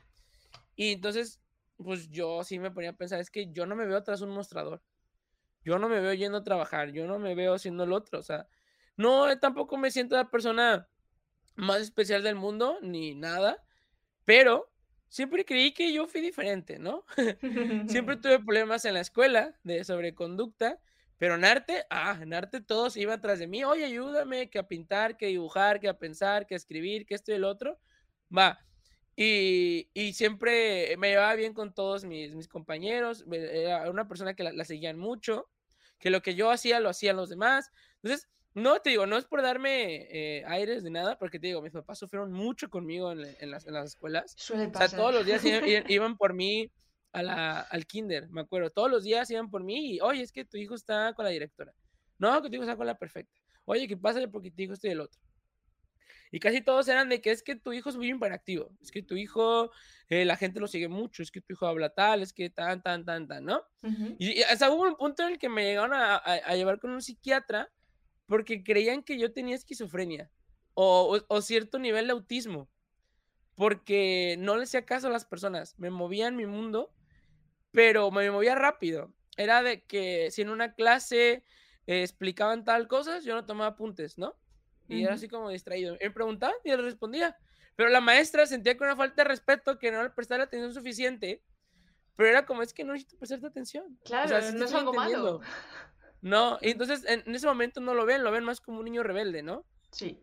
Y 0.78 0.94
entonces, 0.94 1.42
pues 1.78 2.10
yo 2.10 2.44
sí 2.46 2.58
me 2.58 2.72
ponía 2.72 2.92
a 2.92 2.96
pensar, 2.96 3.20
es 3.20 3.30
que 3.30 3.52
yo 3.52 3.66
no 3.66 3.76
me 3.76 3.86
veo 3.86 4.02
tras 4.02 4.22
un 4.22 4.30
mostrador. 4.30 4.82
Yo 5.64 5.78
no 5.78 5.90
me 5.90 6.00
veo 6.00 6.14
yendo 6.14 6.38
a 6.38 6.44
trabajar, 6.44 6.92
yo 6.92 7.06
no 7.06 7.20
me 7.20 7.36
veo 7.36 7.56
haciendo 7.56 7.84
el 7.84 7.92
otro. 7.92 8.20
O 8.20 8.24
sea, 8.24 8.48
no, 8.96 9.30
eh, 9.30 9.36
tampoco 9.36 9.78
me 9.78 9.92
siento 9.92 10.16
la 10.16 10.30
persona 10.30 10.88
más 11.56 11.82
especial 11.82 12.24
del 12.24 12.36
mundo, 12.36 12.78
ni 12.82 13.14
nada. 13.14 13.62
Pero 14.24 14.72
siempre 15.10 15.44
creí 15.44 15.74
que 15.74 15.92
yo 15.92 16.08
fui 16.08 16.22
diferente, 16.22 16.80
¿no? 16.80 17.04
siempre 17.88 18.16
tuve 18.22 18.40
problemas 18.40 18.86
en 18.86 18.94
la 18.94 19.02
escuela 19.02 19.54
de 19.64 19.84
sobreconducta 19.84 20.80
pero 21.18 21.36
en 21.36 21.46
arte, 21.46 21.86
ah, 21.90 22.18
en 22.22 22.34
arte 22.34 22.62
todos 22.62 22.98
iban 22.98 23.20
atrás 23.20 23.40
de 23.40 23.48
mí, 23.48 23.64
oye, 23.64 23.86
ayúdame, 23.86 24.50
que 24.50 24.60
a 24.60 24.68
pintar, 24.68 25.18
que 25.18 25.28
a 25.28 25.30
dibujar, 25.30 25.80
que 25.80 25.88
a 25.88 25.98
pensar, 25.98 26.46
que 26.46 26.56
a 26.56 26.58
escribir, 26.58 27.06
que 27.06 27.16
esto 27.16 27.32
y 27.32 27.36
el 27.36 27.46
otro. 27.46 27.80
Va. 28.36 28.60
Y, 29.16 29.90
y 29.94 30.14
siempre 30.14 30.96
me 30.98 31.10
llevaba 31.10 31.36
bien 31.36 31.54
con 31.54 31.74
todos 31.74 32.04
mis, 32.04 32.36
mis 32.36 32.50
compañeros, 32.50 33.24
era 33.32 33.90
una 33.90 34.10
persona 34.10 34.34
que 34.34 34.44
la, 34.44 34.66
seguían 34.66 34.98
mucho, 34.98 35.50
que 36.00 36.10
lo 36.10 36.22
que 36.22 36.36
yo 36.36 36.52
hacía 36.52 36.82
lo 36.82 36.90
hacían 36.90 37.16
los 37.16 37.30
demás. 37.30 37.72
Entonces, 38.04 38.28
no 38.54 38.82
te 38.82 38.90
digo, 38.90 39.06
no 39.06 39.18
es 39.18 39.24
por 39.24 39.42
darme 39.42 40.08
eh, 40.10 40.44
aires 40.48 40.84
de 40.84 40.90
nada, 40.90 41.18
porque 41.18 41.40
te 41.40 41.48
digo, 41.48 41.62
mis 41.62 41.72
papás 41.72 41.98
sufrieron 41.98 42.34
mucho 42.34 42.70
conmigo 42.70 43.14
en, 43.14 43.26
en, 43.40 43.52
las, 43.52 43.66
en 43.66 43.74
las, 43.74 43.86
escuelas. 43.86 44.34
Suele 44.36 44.68
pasar. 44.68 44.88
O 44.88 44.90
sea, 44.90 45.00
todos 45.00 45.14
los 45.14 45.26
días 45.26 45.42
iban 45.90 46.18
por 46.18 46.34
mí 46.34 46.70
a 47.16 47.24
la, 47.24 47.60
al 47.62 47.86
kinder, 47.86 48.30
me 48.30 48.42
acuerdo. 48.42 48.70
Todos 48.70 48.92
los 48.92 49.04
días 49.04 49.30
iban 49.32 49.50
por 49.50 49.64
mí 49.64 49.96
y, 49.96 50.02
oye, 50.02 50.22
es 50.22 50.32
que 50.32 50.44
tu 50.44 50.58
hijo 50.58 50.76
está 50.76 51.14
con 51.14 51.24
la 51.24 51.32
directora. 51.32 51.74
No, 52.18 52.42
que 52.42 52.50
tu 52.50 52.56
hijo 52.56 52.66
sacó 52.66 52.84
la 52.84 52.98
perfecta. 52.98 53.40
Oye, 53.64 53.88
que 53.88 53.98
pásale 53.98 54.28
porque 54.28 54.52
tu 54.52 54.62
hijo 54.62 54.74
estoy 54.74 54.92
el 54.92 55.00
otro. 55.00 55.20
Y 56.32 56.40
casi 56.40 56.60
todos 56.60 56.88
eran 56.90 57.08
de 57.08 57.22
que 57.22 57.32
es 57.32 57.42
que 57.42 57.56
tu 57.56 57.72
hijo 57.72 57.90
es 57.90 57.96
muy 57.96 58.10
imperactivo, 58.10 58.70
es 58.82 58.92
que 58.92 59.02
tu 59.02 59.16
hijo, 59.16 59.72
eh, 60.10 60.26
la 60.26 60.36
gente 60.36 60.60
lo 60.60 60.68
sigue 60.68 60.90
mucho, 60.90 61.24
es 61.24 61.32
que 61.32 61.40
tu 61.40 61.54
hijo 61.54 61.66
habla 61.66 61.94
tal, 61.94 62.22
es 62.22 62.34
que 62.34 62.50
tan, 62.50 62.82
tan, 62.82 63.06
tan, 63.06 63.26
tan, 63.28 63.46
¿no? 63.46 63.64
Y, 64.20 64.42
hasta 64.42 64.70
hubo 64.70 64.84
un 64.84 64.98
punto 64.98 65.24
en 65.24 65.34
el 65.34 65.40
que 65.40 65.48
me 65.48 65.64
llegaron 65.64 65.94
a, 65.94 66.22
llevar 66.56 66.80
con 66.80 66.92
un 66.92 67.02
psiquiatra 67.02 67.72
porque 68.26 68.64
creían 68.64 69.04
que 69.04 69.18
yo 69.18 69.32
tenía 69.32 69.56
esquizofrenia 69.56 70.30
o, 70.74 71.22
o, 71.26 71.42
cierto 71.42 71.80
nivel 71.80 72.08
de 72.08 72.14
autismo, 72.14 72.68
porque 73.56 74.36
no 74.38 74.58
le 74.58 74.64
hacía 74.64 74.84
caso 74.84 75.08
a 75.08 75.12
las 75.12 75.24
personas, 75.24 75.80
me 75.80 75.90
movía 75.90 76.28
en 76.28 76.36
mi 76.36 76.48
mundo, 76.48 76.92
pero 77.76 78.10
me 78.10 78.32
movía 78.32 78.56
rápido. 78.56 79.14
Era 79.38 79.62
de 79.62 79.84
que 79.84 80.32
si 80.32 80.42
en 80.42 80.50
una 80.50 80.74
clase 80.74 81.44
eh, 81.88 82.02
explicaban 82.02 82.64
tal 82.64 82.88
cosas, 82.88 83.26
yo 83.26 83.36
no 83.36 83.46
tomaba 83.46 83.72
apuntes, 83.72 84.18
¿no? 84.18 84.36
Y 84.88 85.04
era 85.04 85.16
así 85.16 85.28
como 85.28 85.50
distraído. 85.50 85.98
Me 86.00 86.12
preguntaba 86.12 86.54
y 86.64 86.70
él 86.70 86.84
respondía. 86.84 87.38
Pero 87.76 87.90
la 87.90 88.02
maestra 88.02 88.46
sentía 88.46 88.78
con 88.78 88.88
una 88.88 88.96
falta 88.96 89.24
de 89.24 89.30
respeto 89.30 89.78
que 89.78 89.92
no 89.92 90.04
le 90.04 90.12
prestaba 90.12 90.40
la 90.40 90.44
atención 90.46 90.74
suficiente. 90.74 91.42
Pero 92.16 92.30
era 92.30 92.46
como, 92.46 92.62
es 92.62 92.74
que 92.74 92.84
no 92.84 92.94
necesito 92.94 93.18
prestarte 93.18 93.48
atención. 93.48 94.00
Claro, 94.06 94.40
no 94.54 94.66
es 94.66 94.74
algo 94.74 94.94
malo. 94.94 95.42
No, 96.22 96.58
y 96.62 96.72
entonces 96.72 97.04
en, 97.08 97.36
ese 97.36 97.46
momento 97.46 97.82
no 97.82 97.94
lo 97.94 98.06
ven, 98.06 98.24
lo 98.24 98.32
ven 98.32 98.44
más 98.44 98.62
como 98.62 98.80
un 98.80 98.86
niño 98.86 99.04
rebelde, 99.04 99.44
¿no? 99.44 99.66
Sí. 99.92 100.20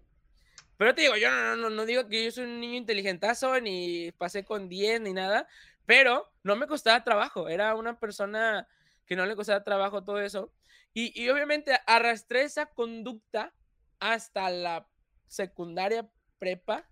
Pero 0.76 0.94
te 0.94 1.02
digo, 1.02 1.16
yo 1.16 1.30
no, 1.30 1.56
no, 1.56 1.70
no 1.70 1.86
digo 1.86 2.08
que 2.08 2.24
yo 2.24 2.30
soy 2.30 2.44
un 2.44 2.60
niño 2.60 2.74
inteligentazo, 2.74 3.60
ni 3.60 4.10
pasé 4.12 4.44
con 4.44 4.68
10, 4.68 5.02
ni 5.02 5.12
nada, 5.12 5.46
pero 5.86 6.32
no 6.42 6.56
me 6.56 6.66
costaba 6.66 7.04
trabajo. 7.04 7.48
Era 7.48 7.74
una 7.74 7.98
persona 7.98 8.68
que 9.06 9.16
no 9.16 9.26
le 9.26 9.36
costaba 9.36 9.64
trabajo 9.64 10.04
todo 10.04 10.20
eso. 10.20 10.52
Y, 10.94 11.18
y 11.20 11.28
obviamente 11.30 11.78
arrastré 11.86 12.42
esa 12.42 12.66
conducta 12.66 13.54
hasta 13.98 14.50
la 14.50 14.88
secundaria 15.28 16.10
prepa, 16.38 16.84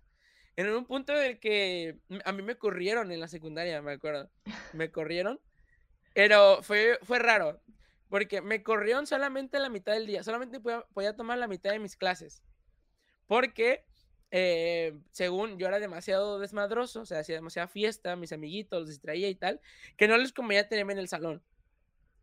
en 0.55 0.69
un 0.69 0.85
punto 0.85 1.13
en 1.13 1.31
el 1.31 1.39
que 1.39 1.99
a 2.25 2.31
mí 2.31 2.41
me 2.41 2.57
corrieron 2.57 3.11
en 3.11 3.19
la 3.19 3.27
secundaria, 3.27 3.81
me 3.81 3.93
acuerdo. 3.93 4.29
Me 4.73 4.91
corrieron, 4.91 5.39
pero 6.13 6.61
fue, 6.63 6.99
fue 7.03 7.19
raro, 7.19 7.61
porque 8.09 8.41
me 8.41 8.63
corrieron 8.63 9.07
solamente 9.07 9.59
la 9.59 9.69
mitad 9.69 9.93
del 9.93 10.07
día, 10.07 10.23
solamente 10.23 10.59
podía, 10.59 11.15
tomar 11.15 11.37
la 11.37 11.47
mitad 11.47 11.71
de 11.71 11.79
mis 11.79 11.95
clases, 11.95 12.43
porque 13.27 13.85
eh, 14.31 14.97
según 15.11 15.57
yo 15.59 15.67
era 15.67 15.79
demasiado 15.79 16.39
desmadroso, 16.39 17.01
o 17.01 17.05
sea, 17.05 17.19
hacía 17.19 17.35
demasiada 17.35 17.67
fiesta, 17.67 18.15
mis 18.15 18.31
amiguitos 18.31 18.79
los 18.79 18.89
distraía 18.89 19.29
y 19.29 19.35
tal, 19.35 19.59
que 19.97 20.07
no 20.07 20.17
les 20.17 20.31
convenía 20.31 20.67
tenerme 20.67 20.93
en 20.93 20.99
el 20.99 21.07
salón. 21.07 21.43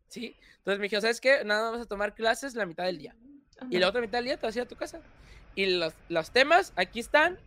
¿Sí? 0.07 0.35
Entonces 0.57 0.79
me 0.79 0.89
dijo, 0.89 0.99
¿sabes 1.01 1.21
qué? 1.21 1.43
Nada, 1.45 1.69
vas 1.69 1.81
a 1.81 1.85
tomar 1.85 2.15
clases 2.15 2.55
la 2.55 2.65
mitad 2.65 2.85
del 2.85 2.97
día. 2.97 3.15
Y 3.69 3.77
la 3.77 3.89
otra 3.89 4.01
mitad 4.01 4.17
del 4.17 4.25
día 4.25 4.37
te 4.37 4.47
vas 4.47 4.55
a 4.55 4.59
ir 4.59 4.65
a 4.65 4.67
tu 4.67 4.75
casa. 4.75 5.01
Y 5.53 5.67
los, 5.67 5.93
los 6.07 6.31
temas 6.31 6.73
aquí 6.75 6.99
están. 6.99 7.37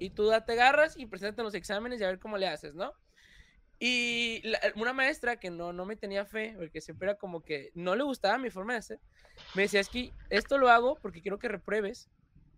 Y 0.00 0.10
tú 0.10 0.30
te 0.46 0.52
agarras 0.52 0.96
y 0.96 1.06
presentas 1.06 1.44
los 1.44 1.54
exámenes 1.54 2.00
y 2.00 2.04
a 2.04 2.08
ver 2.08 2.18
cómo 2.18 2.38
le 2.38 2.48
haces, 2.48 2.74
¿no? 2.74 2.92
Y 3.80 4.42
una 4.74 4.92
maestra 4.92 5.38
que 5.38 5.50
no, 5.50 5.72
no 5.72 5.84
me 5.84 5.94
tenía 5.94 6.24
fe, 6.24 6.54
porque 6.58 6.80
siempre 6.80 7.10
era 7.10 7.18
como 7.18 7.42
que 7.42 7.70
no 7.74 7.94
le 7.94 8.02
gustaba 8.02 8.38
mi 8.38 8.50
forma 8.50 8.72
de 8.72 8.80
hacer, 8.80 9.00
me 9.54 9.62
decía, 9.62 9.80
es 9.80 9.88
que 9.88 10.12
esto 10.30 10.58
lo 10.58 10.68
hago 10.68 10.96
porque 11.00 11.22
quiero 11.22 11.38
que 11.38 11.48
repruebes, 11.48 12.08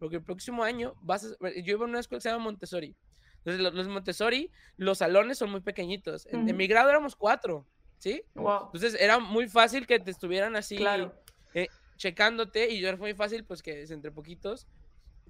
porque 0.01 0.17
el 0.17 0.23
próximo 0.25 0.65
año 0.65 0.97
vas 1.03 1.25
a... 1.25 1.51
Yo 1.61 1.75
iba 1.75 1.85
a 1.85 1.89
una 1.89 2.01
escuela 2.01 2.19
que 2.19 2.23
se 2.23 2.31
llama 2.31 2.45
Montessori. 2.45 2.97
Entonces, 3.45 3.73
los, 3.73 3.89
Montessori, 3.89 4.51
los 4.77 4.99
salones 4.99 5.39
son 5.39 5.51
muy 5.51 5.61
pequeñitos. 5.61 6.27
En, 6.27 6.45
mi 6.57 6.67
grado 6.67 6.91
éramos 6.91 7.15
cuatro, 7.15 7.67
¿sí? 7.99 8.25
Entonces, 8.35 8.97
era 8.99 9.19
muy 9.19 9.49
fácil 9.49 9.87
que 9.87 10.01
te 10.01 10.11
estuvieran 10.11 10.57
así 10.57 10.77
claro. 10.77 11.15
Eh, 11.55 11.69
checándote 11.97 12.71
y 12.71 12.81
yo 12.81 12.89
era 12.89 12.97
muy 12.97 13.15
fácil, 13.15 13.45
pues 13.45 13.63
que 13.63 13.83
entre 13.83 14.11
poquitos 14.11 14.67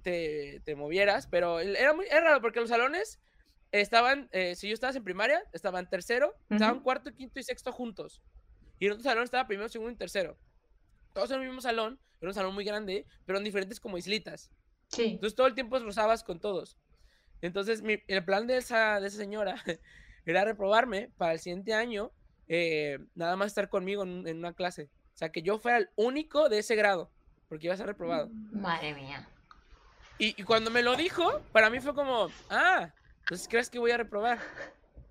te, 0.01 0.61
te 0.65 0.75
movieras, 0.75 1.27
pero 1.27 1.59
era 1.59 1.93
muy 1.93 2.05
era 2.07 2.21
raro 2.21 2.41
porque 2.41 2.59
los 2.59 2.69
salones 2.69 3.19
estaban, 3.71 4.29
eh, 4.31 4.55
si 4.55 4.67
yo 4.67 4.73
estabas 4.73 4.95
en 4.95 5.03
primaria, 5.03 5.43
estaban 5.53 5.89
tercero, 5.89 6.33
estaban 6.49 6.79
cuarto, 6.81 7.13
quinto 7.13 7.39
y 7.39 7.43
sexto 7.43 7.71
juntos. 7.71 8.21
Y 8.79 8.87
en 8.87 8.93
otro 8.93 9.03
salón 9.03 9.23
estaba 9.23 9.47
primero, 9.47 9.69
segundo 9.69 9.91
y 9.93 9.95
tercero. 9.95 10.37
Todos 11.13 11.31
en 11.31 11.41
el 11.41 11.47
mismo 11.47 11.61
salón, 11.61 11.99
era 12.19 12.29
un 12.29 12.33
salón 12.33 12.53
muy 12.53 12.63
grande, 12.63 13.05
pero 13.25 13.37
en 13.37 13.43
diferentes 13.43 13.79
como 13.79 13.97
islitas. 13.97 14.51
Sí. 14.91 15.03
Entonces 15.03 15.35
todo 15.35 15.47
el 15.47 15.55
tiempo 15.55 15.79
rozabas 15.79 16.23
con 16.23 16.39
todos. 16.39 16.77
Entonces 17.41 17.81
mi, 17.81 17.97
el 18.07 18.23
plan 18.23 18.47
de 18.47 18.57
esa, 18.57 18.99
de 18.99 19.07
esa 19.07 19.17
señora 19.17 19.55
era 20.25 20.45
reprobarme 20.45 21.09
para 21.17 21.33
el 21.33 21.39
siguiente 21.39 21.73
año, 21.73 22.11
eh, 22.47 22.99
nada 23.15 23.35
más 23.35 23.47
estar 23.47 23.69
conmigo 23.69 24.03
en 24.03 24.37
una 24.37 24.53
clase. 24.53 24.89
O 25.13 25.17
sea, 25.17 25.29
que 25.29 25.41
yo 25.41 25.59
fuera 25.59 25.77
el 25.77 25.89
único 25.95 26.49
de 26.49 26.59
ese 26.59 26.75
grado, 26.75 27.11
porque 27.49 27.67
iba 27.67 27.73
a 27.73 27.77
ser 27.77 27.87
reprobado. 27.87 28.29
Madre 28.51 28.93
mía. 28.93 29.27
Y, 30.17 30.43
cuando 30.43 30.69
me 30.69 30.83
lo 30.83 30.95
dijo, 30.95 31.41
para 31.51 31.71
mí 31.71 31.79
fue 31.79 31.95
como, 31.95 32.29
ah, 32.51 32.93
entonces 33.21 33.47
crees 33.47 33.71
que 33.71 33.79
voy 33.79 33.89
a 33.89 33.97
reprobar. 33.97 34.37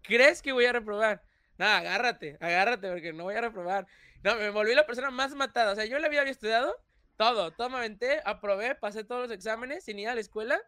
¿Crees 0.02 0.40
que 0.40 0.52
voy 0.52 0.66
a 0.66 0.72
reprobar? 0.72 1.20
Nada, 1.58 1.78
agárrate, 1.78 2.38
agárrate, 2.40 2.88
porque 2.88 3.12
no 3.12 3.24
voy 3.24 3.34
a 3.34 3.40
reprobar. 3.40 3.88
No, 4.22 4.36
me 4.36 4.50
volví 4.50 4.72
la 4.72 4.86
persona 4.86 5.10
más 5.10 5.34
matada. 5.34 5.72
O 5.72 5.74
sea, 5.74 5.84
yo 5.84 5.98
le 5.98 6.06
había 6.06 6.22
estudiado 6.22 6.76
todo, 7.20 7.50
todo 7.50 7.68
me 7.68 7.76
aventé, 7.76 8.18
aprobé, 8.24 8.74
pasé 8.74 9.04
todos 9.04 9.28
los 9.28 9.30
exámenes 9.30 9.84
sin 9.84 9.98
ir 9.98 10.08
a 10.08 10.14
la 10.14 10.22
escuela, 10.22 10.58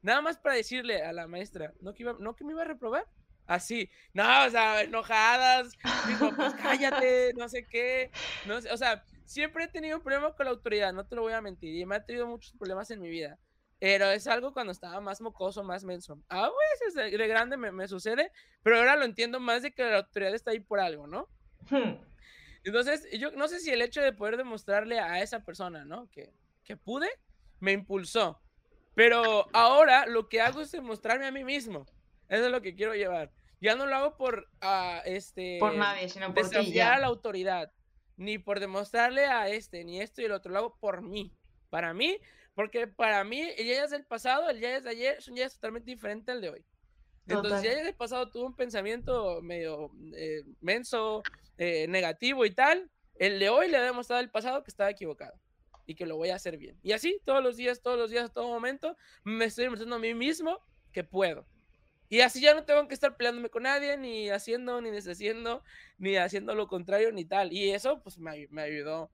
nada 0.00 0.22
más 0.22 0.38
para 0.38 0.54
decirle 0.54 1.02
a 1.02 1.12
la 1.12 1.26
maestra, 1.26 1.74
no 1.82 1.92
que, 1.92 2.04
iba, 2.04 2.16
no 2.18 2.34
que 2.34 2.42
me 2.42 2.52
iba 2.52 2.62
a 2.62 2.64
reprobar 2.64 3.06
así, 3.46 3.90
no, 4.14 4.22
o 4.46 4.48
sea, 4.48 4.80
enojadas, 4.80 5.76
digo, 6.08 6.34
pues 6.34 6.54
cállate, 6.54 7.34
no 7.36 7.50
sé 7.50 7.66
qué, 7.66 8.10
no 8.46 8.62
sé, 8.62 8.72
o 8.72 8.78
sea, 8.78 9.04
siempre 9.26 9.64
he 9.64 9.68
tenido 9.68 9.98
un 9.98 10.02
problema 10.02 10.34
con 10.34 10.46
la 10.46 10.52
autoridad, 10.52 10.94
no 10.94 11.04
te 11.04 11.16
lo 11.16 11.20
voy 11.20 11.34
a 11.34 11.42
mentir, 11.42 11.76
y 11.76 11.84
me 11.84 11.96
ha 11.96 12.06
tenido 12.06 12.26
muchos 12.26 12.54
problemas 12.54 12.90
en 12.90 13.02
mi 13.02 13.10
vida, 13.10 13.38
pero 13.78 14.06
es 14.06 14.26
algo 14.26 14.54
cuando 14.54 14.72
estaba 14.72 15.02
más 15.02 15.20
mocoso, 15.20 15.62
más 15.64 15.84
menso. 15.84 16.18
A 16.30 16.48
veces 16.70 16.94
de, 16.94 17.28
grande 17.28 17.58
me, 17.58 17.88
sucede, 17.88 18.32
pero 18.62 18.78
ahora 18.78 18.96
lo 18.96 19.04
entiendo 19.04 19.38
más 19.38 19.60
de 19.60 19.72
que 19.72 19.82
la 19.82 19.98
autoridad 19.98 20.34
está 20.34 20.52
ahí 20.52 20.60
por 20.60 20.80
algo, 20.80 21.06
¿no? 21.06 21.28
Hmm. 21.68 21.96
Entonces, 22.64 23.06
yo 23.18 23.30
no 23.32 23.48
sé 23.48 23.60
si 23.60 23.70
el 23.70 23.82
hecho 23.82 24.02
de 24.02 24.12
poder 24.12 24.36
demostrarle 24.36 25.00
a 25.00 25.22
esa 25.22 25.44
persona, 25.44 25.84
¿no? 25.84 26.08
Que, 26.10 26.32
que 26.64 26.76
pude, 26.76 27.08
me 27.58 27.72
impulsó. 27.72 28.40
Pero 28.94 29.48
ahora 29.52 30.06
lo 30.06 30.28
que 30.28 30.40
hago 30.40 30.60
es 30.60 30.72
demostrarme 30.72 31.26
a 31.26 31.32
mí 31.32 31.44
mismo. 31.44 31.86
Eso 32.28 32.46
es 32.46 32.50
lo 32.50 32.60
que 32.60 32.74
quiero 32.74 32.94
llevar. 32.94 33.32
Ya 33.60 33.74
no 33.74 33.86
lo 33.86 33.96
hago 33.96 34.16
por 34.16 34.48
uh, 34.62 35.00
este 35.04 35.58
por 35.58 35.74
nadie, 35.74 36.08
sino 36.08 36.32
por 36.32 36.48
desafiar 36.48 36.94
a 36.94 36.98
la 36.98 37.06
autoridad, 37.08 37.72
ni 38.16 38.38
por 38.38 38.58
demostrarle 38.58 39.26
a 39.26 39.48
este, 39.48 39.84
ni 39.84 40.00
esto 40.00 40.22
y 40.22 40.24
el 40.24 40.32
otro. 40.32 40.52
Lo 40.52 40.58
hago 40.58 40.78
por 40.78 41.02
mí. 41.02 41.34
Para 41.68 41.94
mí, 41.94 42.18
porque 42.54 42.86
para 42.88 43.22
mí 43.22 43.40
el 43.40 43.64
día 43.64 43.86
del 43.86 44.04
pasado, 44.04 44.50
el 44.50 44.60
día 44.60 44.80
de 44.80 44.90
ayer, 44.90 45.22
son 45.22 45.34
días 45.34 45.54
totalmente 45.54 45.90
diferentes 45.90 46.34
al 46.34 46.40
de 46.40 46.50
hoy. 46.50 46.64
Entonces, 47.30 47.64
el 47.64 47.74
día 47.76 47.84
del 47.84 47.94
pasado 47.94 48.30
tuvo 48.30 48.46
un 48.46 48.56
pensamiento 48.56 49.40
medio 49.42 49.90
eh, 50.14 50.44
menso, 50.60 51.22
eh, 51.58 51.86
negativo 51.88 52.44
y 52.44 52.50
tal. 52.50 52.90
El 53.16 53.38
de 53.38 53.48
hoy 53.48 53.68
le 53.68 53.76
ha 53.76 53.82
demostrado 53.82 54.20
al 54.20 54.30
pasado 54.30 54.62
que 54.62 54.70
estaba 54.70 54.90
equivocado 54.90 55.38
y 55.86 55.94
que 55.94 56.06
lo 56.06 56.16
voy 56.16 56.30
a 56.30 56.36
hacer 56.36 56.56
bien. 56.56 56.78
Y 56.82 56.92
así, 56.92 57.20
todos 57.24 57.42
los 57.42 57.56
días, 57.56 57.82
todos 57.82 57.98
los 57.98 58.10
días, 58.10 58.30
a 58.30 58.32
todo 58.32 58.48
momento, 58.48 58.96
me 59.24 59.44
estoy 59.44 59.64
demostrando 59.64 59.96
a 59.96 59.98
mí 59.98 60.14
mismo 60.14 60.58
que 60.92 61.04
puedo. 61.04 61.46
Y 62.08 62.22
así 62.22 62.40
ya 62.40 62.54
no 62.54 62.64
tengo 62.64 62.88
que 62.88 62.94
estar 62.94 63.16
peleándome 63.16 63.50
con 63.50 63.62
nadie, 63.62 63.96
ni 63.96 64.30
haciendo, 64.30 64.80
ni 64.80 64.90
deshaciendo, 64.90 65.62
ni 65.96 66.16
haciendo 66.16 66.56
lo 66.56 66.66
contrario, 66.66 67.12
ni 67.12 67.24
tal. 67.24 67.52
Y 67.52 67.70
eso, 67.70 68.02
pues, 68.02 68.18
me, 68.18 68.30
ayudó, 68.60 69.12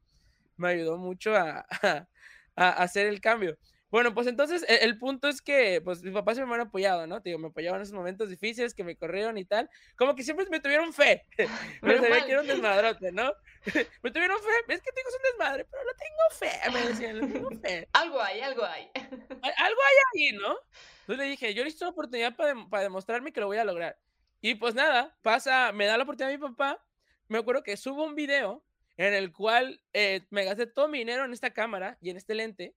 me 0.57 0.69
ayudó 0.69 0.97
mucho 0.97 1.35
a, 1.35 1.67
hacer 2.57 3.07
el 3.07 3.21
cambio. 3.21 3.59
Bueno, 3.97 4.12
pues 4.12 4.26
entonces 4.26 4.62
e, 4.68 4.84
el, 4.84 4.99
punto 4.99 5.26
es 5.26 5.40
que, 5.40 5.80
pues, 5.80 6.03
mis 6.03 6.12
papás 6.12 6.38
me 6.38 6.55
han 6.55 6.61
apoyado, 6.61 7.07
¿no? 7.07 7.20
digo, 7.20 7.38
me 7.38 7.47
apoyaban 7.47 7.78
en 7.78 7.84
esos 7.84 7.94
momentos 7.94 8.28
difíciles 8.28 8.74
que 8.74 8.84
me 8.84 8.94
corrieron 8.94 9.38
y 9.38 9.47
tal. 9.47 9.70
Como 9.97 10.14
que 10.14 10.22
siempre 10.22 10.44
me 10.51 10.61
tuvieron 10.61 10.92
fe. 10.92 11.24
me 11.80 11.97
sabía 11.97 12.26
que 12.26 12.32
era 12.32 12.42
un 12.42 12.47
desmadrote, 12.47 13.11
¿no? 13.11 13.32
me 14.03 14.11
tuvieron 14.11 14.36
fe. 14.38 14.74
Es 14.74 14.82
que 14.82 14.92
tengo 14.92 15.09
un 15.09 15.22
desmadre, 15.22 15.64
pero 15.64 15.82
no 15.82 15.92
tengo 15.92 16.30
fe, 16.30 16.70
me 16.70 16.88
decían, 16.88 17.20
no 17.20 17.26
tengo 17.26 17.51
fe. 17.59 17.88
algo 17.94 18.20
hay, 18.20 18.40
algo 18.42 18.66
hay. 18.66 18.90
algo 18.94 19.80
hay 19.80 19.97
ahí, 20.12 20.32
¿no? 20.36 20.59
Entonces 21.01 21.16
le 21.16 21.30
dije, 21.30 21.55
yo 21.55 21.64
necesito 21.64 21.86
una 21.86 21.92
oportunidad 21.92 22.36
para, 22.36 22.55
para 22.68 22.82
demostrarme 22.82 23.32
que 23.32 23.40
lo 23.40 23.47
voy 23.47 23.57
a 23.57 23.64
lograr. 23.64 23.97
Y 24.42 24.57
pues 24.57 24.74
nada, 24.74 25.16
pasa, 25.22 25.72
me 25.72 25.86
da 25.86 25.97
la 25.97 26.03
oportunidad 26.03 26.38
mi 26.38 26.47
papá. 26.47 26.84
Me 27.28 27.38
acuerdo 27.38 27.62
que 27.62 27.78
subo 27.78 28.05
un 28.05 28.14
video 28.14 28.62
en 28.99 29.14
el 29.14 29.32
cual 29.32 29.80
eh, 29.94 30.26
me 30.28 30.44
gasté 30.44 30.66
todo 30.66 30.86
mi 30.86 30.99
dinero 30.99 31.24
en 31.24 31.32
esta 31.32 31.55
cámara 31.55 31.97
y 32.03 32.11
en 32.11 32.18
este 32.18 32.34
lente. 32.34 32.74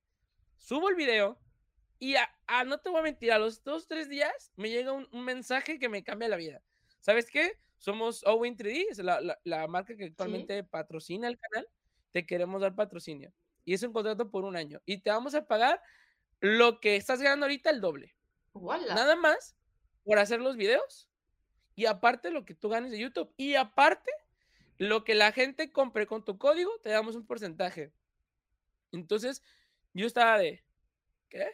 Subo 0.59 0.89
el 0.89 0.95
video 0.95 1.39
y 1.97 2.15
a, 2.15 2.29
no 2.65 2.77
te 2.77 2.89
voy 2.89 2.99
a 2.99 3.03
mentir, 3.03 3.31
a 3.31 3.39
los 3.39 3.63
dos, 3.63 3.87
tres 3.87 4.07
días 4.07 4.51
me 4.55 4.69
llega 4.69 4.91
un, 4.91 5.07
mensaje 5.11 5.79
que 5.79 5.89
me 5.89 6.03
cambia 6.03 6.29
la 6.29 6.37
vida. 6.37 6.61
¿Sabes 6.99 7.29
qué? 7.29 7.57
Somos 7.77 8.23
Owin 8.25 8.55
3D, 8.55 8.87
es 8.89 8.99
la, 8.99 9.39
la, 9.43 9.67
marca 9.67 9.95
que 9.95 10.05
actualmente 10.05 10.63
patrocina 10.63 11.27
el 11.27 11.39
canal. 11.39 11.67
Te 12.11 12.25
queremos 12.25 12.61
dar 12.61 12.75
patrocinio. 12.75 13.33
Y 13.65 13.73
es 13.73 13.83
un 13.83 13.93
contrato 13.93 14.29
por 14.29 14.43
un 14.43 14.55
año. 14.55 14.81
Y 14.85 14.99
te 14.99 15.09
vamos 15.09 15.33
a 15.33 15.47
pagar 15.47 15.81
lo 16.39 16.79
que 16.79 16.95
estás 16.95 17.21
ganando 17.21 17.45
ahorita 17.45 17.69
el 17.69 17.81
doble. 17.81 18.15
Nada 18.53 19.15
más 19.15 19.55
por 20.03 20.19
hacer 20.19 20.41
los 20.41 20.55
videos. 20.55 21.09
Y 21.75 21.85
aparte 21.85 22.31
lo 22.31 22.45
que 22.45 22.55
tú 22.55 22.69
ganes 22.69 22.91
de 22.91 22.99
YouTube. 22.99 23.33
Y 23.37 23.55
aparte, 23.55 24.11
lo 24.77 25.03
que 25.03 25.15
la 25.15 25.31
gente 25.31 25.71
compre 25.71 26.07
con 26.07 26.25
tu 26.25 26.37
código, 26.37 26.71
te 26.79 26.89
damos 26.89 27.15
un 27.15 27.25
porcentaje. 27.25 27.93
Entonces, 28.91 29.43
yo 29.93 30.07
estaba 30.07 30.37
de, 30.37 30.63
¿qué? 31.29 31.47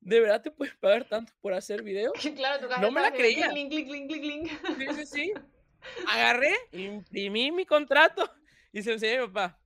¿De 0.00 0.20
verdad 0.20 0.42
te 0.42 0.50
puedes 0.50 0.74
pagar 0.76 1.08
tanto 1.08 1.32
por 1.40 1.54
hacer 1.54 1.82
videos? 1.82 2.12
Claro, 2.36 2.68
tu 2.68 2.80
no 2.80 2.90
me 2.90 3.00
la 3.00 3.12
creía. 3.12 3.48
Clink, 3.48 3.70
clink, 3.70 4.10
clink, 4.10 4.50
Sí, 4.78 4.86
sí, 4.94 5.06
sí. 5.06 5.32
Agarré, 6.10 6.54
imprimí 6.72 7.52
mi 7.52 7.66
contrato 7.66 8.30
y 8.72 8.82
se 8.82 8.90
lo 8.90 8.94
enseñé 8.94 9.18
a 9.18 9.20
mi 9.22 9.26
papá. 9.28 9.60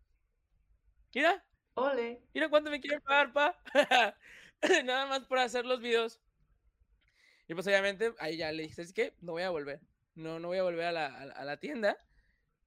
Mira. 1.15 1.45
Ole. 1.75 2.23
Mira 2.35 2.49
cuánto 2.49 2.71
me 2.71 2.81
quieren 2.81 3.01
pagar, 3.01 3.33
pa. 3.33 3.61
Nada 4.85 5.07
más 5.07 5.27
por 5.27 5.39
hacer 5.39 5.65
los 5.65 5.81
videos. 5.81 6.21
Y 7.49 7.55
pues 7.55 7.67
obviamente 7.67 8.13
ahí 8.19 8.37
ya 8.37 8.53
le 8.53 8.65
dije, 8.65 8.83
es 8.83 8.93
que 8.93 9.15
no 9.21 9.33
voy 9.33 9.43
a 9.43 9.51
volver. 9.51 9.81
No, 10.15 10.39
no 10.39 10.49
voy 10.49 10.59
a 10.59 10.63
volver 10.63 10.87
a 10.87 10.93
la, 10.93 11.07
a 11.07 11.45
la 11.45 11.57
tienda. 11.59 11.97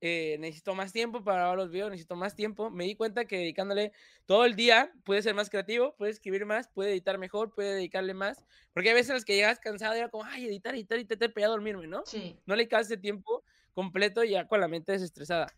Eh, 0.03 0.37
necesito 0.39 0.73
más 0.73 0.91
tiempo 0.91 1.23
para 1.23 1.41
grabar 1.41 1.57
los 1.57 1.69
videos, 1.69 1.91
necesito 1.91 2.15
más 2.15 2.35
tiempo. 2.35 2.71
Me 2.71 2.85
di 2.85 2.95
cuenta 2.95 3.25
que 3.25 3.37
dedicándole 3.37 3.93
todo 4.25 4.45
el 4.45 4.55
día 4.55 4.91
puede 5.03 5.21
ser 5.21 5.35
más 5.35 5.51
creativo, 5.51 5.95
puede 5.95 6.11
escribir 6.11 6.45
más, 6.47 6.67
puede 6.69 6.91
editar 6.91 7.19
mejor, 7.19 7.53
puede 7.53 7.75
dedicarle 7.75 8.15
más. 8.15 8.43
Porque 8.73 8.89
hay 8.89 8.95
veces 8.95 9.11
en 9.11 9.15
las 9.15 9.25
que 9.25 9.35
llegas 9.35 9.59
cansado 9.59 9.95
y 9.95 9.99
era 9.99 10.09
como, 10.09 10.23
ay, 10.25 10.47
editar, 10.47 10.73
editar, 10.73 10.97
editar, 10.97 11.15
editar, 11.17 11.33
pero 11.33 11.45
ya 11.45 11.49
dormirme, 11.49 11.87
¿no? 11.87 12.01
Sí. 12.05 12.35
No 12.47 12.55
le 12.55 12.67
ese 12.71 12.97
tiempo 12.97 13.43
completo 13.73 14.23
ya 14.23 14.47
con 14.47 14.59
la 14.59 14.67
mente 14.67 14.91
desestresada. 14.91 15.53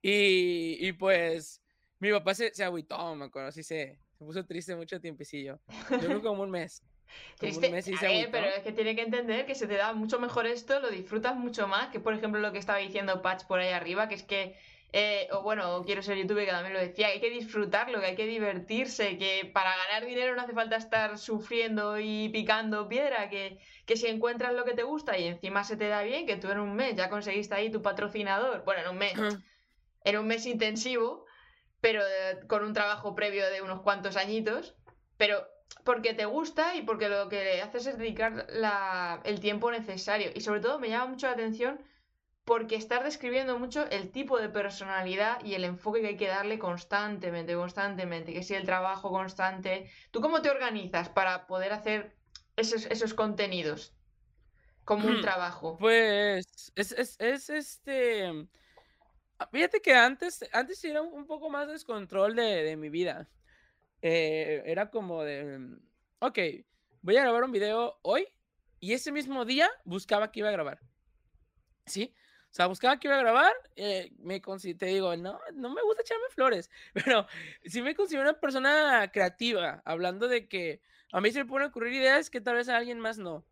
Y, 0.00 0.78
y 0.80 0.92
pues 0.92 1.62
mi 2.00 2.10
papá 2.10 2.34
se, 2.34 2.52
se 2.54 2.64
agüitó, 2.64 3.14
me 3.14 3.26
acuerdo, 3.26 3.50
así 3.50 3.62
se, 3.62 3.98
se 4.18 4.24
puso 4.24 4.44
triste 4.46 4.74
mucho 4.74 5.00
tiempecillo. 5.00 5.60
Yo 5.90 5.98
creo 5.98 6.22
como 6.22 6.42
un 6.42 6.50
mes. 6.50 6.82
Pero 8.30 8.46
es 8.46 8.62
que 8.62 8.72
tiene 8.72 8.94
que 8.94 9.02
entender 9.02 9.46
que 9.46 9.54
se 9.54 9.66
te 9.66 9.76
da 9.76 9.92
mucho 9.92 10.18
mejor 10.20 10.46
esto, 10.46 10.80
lo 10.80 10.90
disfrutas 10.90 11.36
mucho 11.36 11.66
más 11.66 11.88
que, 11.88 12.00
por 12.00 12.14
ejemplo, 12.14 12.40
lo 12.40 12.52
que 12.52 12.58
estaba 12.58 12.78
diciendo 12.78 13.22
Patch 13.22 13.44
por 13.44 13.58
ahí 13.58 13.70
arriba, 13.70 14.08
que 14.08 14.14
es 14.14 14.22
que, 14.22 14.56
eh, 14.92 15.28
o 15.32 15.42
bueno, 15.42 15.82
quiero 15.84 16.02
ser 16.02 16.18
youtuber, 16.18 16.44
que 16.44 16.52
también 16.52 16.74
lo 16.74 16.80
decía, 16.80 17.08
hay 17.08 17.20
que 17.20 17.30
disfrutarlo, 17.30 18.00
que 18.00 18.06
hay 18.06 18.16
que 18.16 18.26
divertirse, 18.26 19.18
que 19.18 19.50
para 19.52 19.74
ganar 19.76 20.06
dinero 20.06 20.34
no 20.36 20.42
hace 20.42 20.52
falta 20.52 20.76
estar 20.76 21.18
sufriendo 21.18 21.98
y 21.98 22.28
picando 22.28 22.88
piedra, 22.88 23.28
que, 23.28 23.58
que 23.86 23.96
si 23.96 24.06
encuentras 24.06 24.52
lo 24.52 24.64
que 24.64 24.74
te 24.74 24.82
gusta 24.82 25.18
y 25.18 25.26
encima 25.26 25.64
se 25.64 25.76
te 25.76 25.88
da 25.88 26.02
bien, 26.02 26.26
que 26.26 26.36
tú 26.36 26.50
en 26.50 26.60
un 26.60 26.74
mes 26.74 26.94
ya 26.94 27.08
conseguiste 27.08 27.54
ahí 27.54 27.70
tu 27.70 27.82
patrocinador, 27.82 28.64
bueno, 28.64 28.82
en 28.82 28.88
un 28.88 28.98
mes, 28.98 29.14
en 30.04 30.18
un 30.18 30.26
mes 30.26 30.46
intensivo, 30.46 31.24
pero 31.80 32.00
eh, 32.02 32.46
con 32.46 32.62
un 32.62 32.72
trabajo 32.72 33.14
previo 33.14 33.50
de 33.50 33.60
unos 33.60 33.80
cuantos 33.80 34.16
añitos, 34.16 34.76
pero 35.16 35.44
porque 35.84 36.14
te 36.14 36.24
gusta 36.24 36.74
y 36.76 36.82
porque 36.82 37.08
lo 37.08 37.28
que 37.28 37.60
haces 37.62 37.86
es 37.86 37.98
dedicar 37.98 38.46
el 39.24 39.40
tiempo 39.40 39.70
necesario. 39.70 40.30
Y 40.34 40.40
sobre 40.40 40.60
todo 40.60 40.78
me 40.78 40.88
llama 40.88 41.06
mucho 41.06 41.26
la 41.26 41.32
atención 41.32 41.80
porque 42.44 42.74
estás 42.74 43.04
describiendo 43.04 43.58
mucho 43.58 43.86
el 43.90 44.10
tipo 44.10 44.38
de 44.38 44.48
personalidad 44.48 45.44
y 45.44 45.54
el 45.54 45.64
enfoque 45.64 46.00
que 46.00 46.08
hay 46.08 46.16
que 46.16 46.28
darle 46.28 46.58
constantemente, 46.58 47.54
constantemente, 47.54 48.32
que 48.32 48.42
si 48.42 48.54
el 48.54 48.64
trabajo 48.64 49.10
constante. 49.10 49.90
¿Tú 50.10 50.20
cómo 50.20 50.42
te 50.42 50.50
organizas 50.50 51.08
para 51.08 51.46
poder 51.46 51.72
hacer 51.72 52.16
esos, 52.56 52.86
esos 52.86 53.14
contenidos 53.14 53.94
como 54.84 55.06
un 55.06 55.20
trabajo? 55.20 55.76
Pues 55.78 56.72
es, 56.74 56.92
es, 56.92 57.16
es 57.20 57.50
este... 57.50 58.48
Fíjate 59.50 59.80
que 59.80 59.94
antes, 59.94 60.44
antes 60.52 60.84
era 60.84 61.02
un 61.02 61.26
poco 61.26 61.50
más 61.50 61.66
descontrol 61.66 62.36
de, 62.36 62.62
de 62.62 62.76
mi 62.76 62.88
vida. 62.90 63.28
Eh, 64.02 64.64
era 64.66 64.90
como 64.90 65.22
de, 65.22 65.58
mm, 65.58 65.80
ok, 66.18 66.38
voy 67.02 67.16
a 67.16 67.22
grabar 67.22 67.44
un 67.44 67.52
video 67.52 68.00
hoy 68.02 68.26
y 68.80 68.94
ese 68.94 69.12
mismo 69.12 69.44
día 69.44 69.70
buscaba 69.84 70.32
que 70.32 70.40
iba 70.40 70.48
a 70.48 70.52
grabar. 70.52 70.80
¿Sí? 71.86 72.12
O 72.50 72.54
sea, 72.54 72.66
buscaba 72.66 72.98
que 72.98 73.06
iba 73.06 73.16
a 73.16 73.20
grabar, 73.20 73.52
eh, 73.76 74.12
me 74.18 74.40
te 74.40 74.86
digo, 74.86 75.16
no, 75.16 75.40
no 75.54 75.70
me 75.70 75.82
gusta 75.82 76.02
echarme 76.02 76.24
flores, 76.30 76.68
pero 76.92 77.26
si 77.64 77.80
me 77.80 77.94
considero 77.94 78.24
una 78.28 78.40
persona 78.40 79.10
creativa, 79.12 79.80
hablando 79.84 80.26
de 80.28 80.48
que 80.48 80.82
a 81.12 81.20
mí 81.20 81.30
se 81.30 81.38
me 81.38 81.48
pueden 81.48 81.68
ocurrir 81.68 81.94
ideas 81.94 82.28
que 82.28 82.40
tal 82.40 82.56
vez 82.56 82.68
a 82.68 82.76
alguien 82.76 82.98
más 82.98 83.18
no. 83.18 83.46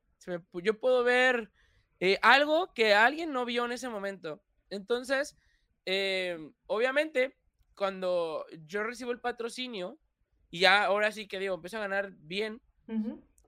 yo 0.52 0.80
puedo 0.80 1.04
ver 1.04 1.50
eh, 2.00 2.18
algo 2.22 2.74
que 2.74 2.92
alguien 2.94 3.32
no 3.32 3.44
vio 3.44 3.64
en 3.64 3.72
ese 3.72 3.88
momento. 3.88 4.42
Entonces, 4.68 5.38
obviamente, 6.66 7.36
cuando 7.74 8.44
yo 8.66 8.82
recibo 8.82 9.12
el 9.12 9.20
patrocinio, 9.20 9.98
y 10.50 10.60
ya 10.60 10.84
ahora 10.84 11.12
sí 11.12 11.26
que 11.26 11.38
digo, 11.38 11.54
empiezo 11.54 11.78
a 11.78 11.80
ganar 11.80 12.12
bien. 12.12 12.60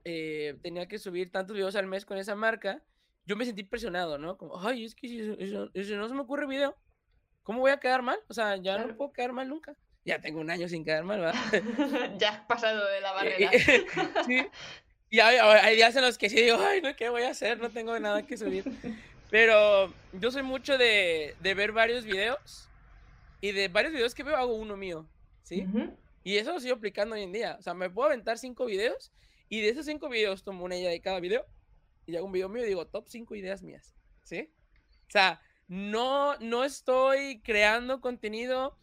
Eh, 0.05 0.57
tenía 0.61 0.87
que 0.87 0.99
subir 0.99 1.31
tantos 1.31 1.55
videos 1.55 1.75
al 1.75 1.87
mes 1.87 2.05
con 2.05 2.17
esa 2.17 2.35
marca. 2.35 2.81
Yo 3.25 3.35
me 3.35 3.45
sentí 3.45 3.63
presionado, 3.63 4.17
¿no? 4.17 4.37
Como, 4.37 4.59
ay, 4.59 4.85
es 4.85 4.95
que 4.95 5.07
si, 5.07 5.95
no 5.95 6.07
se 6.07 6.13
me 6.13 6.21
ocurre 6.21 6.47
video, 6.47 6.77
¿cómo 7.43 7.59
voy 7.59 7.71
a 7.71 7.79
quedar 7.79 8.01
mal? 8.01 8.19
O 8.27 8.33
sea, 8.33 8.57
ya 8.57 8.77
no 8.77 8.95
puedo 8.95 9.11
quedar 9.11 9.33
mal 9.33 9.49
nunca. 9.49 9.75
Ya 10.05 10.19
tengo 10.19 10.41
un 10.41 10.49
año 10.49 10.67
sin 10.67 10.83
quedar 10.83 11.03
mal, 11.03 11.21
¿verdad? 11.21 11.35
ya 12.19 12.29
has 12.29 12.45
pasado 12.45 12.85
de 12.89 13.01
la 13.01 13.11
barrera. 13.13 13.51
sí. 14.25 14.45
Y 15.09 15.19
hay, 15.19 15.37
hay, 15.37 15.75
días 15.75 15.95
en 15.95 16.01
los 16.01 16.17
que 16.17 16.29
sí 16.29 16.41
digo, 16.41 16.57
ay, 16.59 16.81
no, 16.81 16.95
¿qué 16.95 17.09
voy 17.09 17.23
a 17.23 17.29
hacer? 17.29 17.59
No 17.59 17.69
tengo 17.69 17.97
nada 17.99 18.25
que 18.25 18.35
subir. 18.35 18.65
Pero 19.29 19.93
yo 20.13 20.31
soy 20.31 20.43
mucho 20.43 20.77
de, 20.77 21.35
de 21.39 21.53
ver 21.53 21.71
varios 21.71 22.03
videos. 22.05 22.67
Y 23.39 23.51
de 23.51 23.67
varios 23.67 23.93
videos 23.93 24.15
que 24.15 24.23
veo 24.23 24.37
hago 24.37 24.55
uno 24.55 24.77
mío, 24.77 25.05
¿sí? 25.43 25.67
Y 26.23 26.37
eso 26.37 26.53
lo 26.53 26.59
sigo 26.59 26.75
aplicando 26.75 27.15
hoy 27.15 27.23
en 27.23 27.31
día. 27.31 27.57
O 27.59 27.61
sea, 27.61 27.73
me 27.73 27.89
puedo 27.89 28.07
aventar 28.07 28.37
cinco 28.37 28.65
videos 28.65 29.11
y 29.49 29.61
de 29.61 29.69
esos 29.69 29.85
cinco 29.85 30.09
videos 30.09 30.43
tomo 30.43 30.65
una 30.65 30.77
idea 30.77 30.89
de 30.89 31.01
cada 31.01 31.19
video 31.19 31.45
y 32.05 32.15
hago 32.15 32.25
un 32.25 32.31
video 32.31 32.49
mío 32.49 32.63
y 32.63 32.67
digo 32.67 32.87
top 32.87 33.07
cinco 33.07 33.35
ideas 33.35 33.61
mías. 33.61 33.95
¿Sí? 34.23 34.53
O 35.07 35.11
sea, 35.11 35.41
no, 35.67 36.37
no 36.39 36.63
estoy 36.63 37.41
creando 37.41 38.01
contenido 38.01 38.77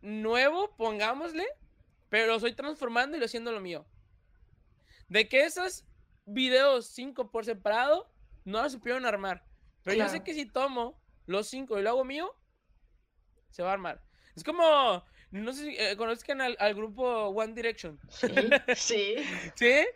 nuevo, 0.00 0.74
pongámosle, 0.76 1.46
pero 2.08 2.26
lo 2.26 2.36
estoy 2.36 2.54
transformando 2.54 3.16
y 3.16 3.20
lo 3.20 3.26
haciendo 3.26 3.52
lo 3.52 3.60
mío. 3.60 3.86
De 5.08 5.28
que 5.28 5.44
esos 5.44 5.84
videos 6.24 6.86
cinco 6.86 7.30
por 7.30 7.44
separado 7.44 8.10
no 8.44 8.62
los 8.62 8.72
supieron 8.72 9.06
armar. 9.06 9.44
Pero 9.82 9.96
yo 9.96 10.08
sé 10.08 10.22
que 10.22 10.34
si 10.34 10.46
tomo 10.46 11.00
los 11.26 11.48
cinco 11.48 11.78
y 11.78 11.82
lo 11.82 11.90
hago 11.90 12.04
mío, 12.04 12.34
se 13.50 13.62
va 13.62 13.70
a 13.70 13.74
armar. 13.74 14.02
Es 14.36 14.44
como 14.44 15.04
no 15.30 15.52
sé 15.52 15.64
si 15.64 15.76
eh, 15.78 15.96
conozcan 15.96 16.40
al, 16.40 16.74
grupo 16.74 17.28
One 17.28 17.54
Direction. 17.54 17.98
Sí. 18.74 19.16
¿Sí? 19.54 19.86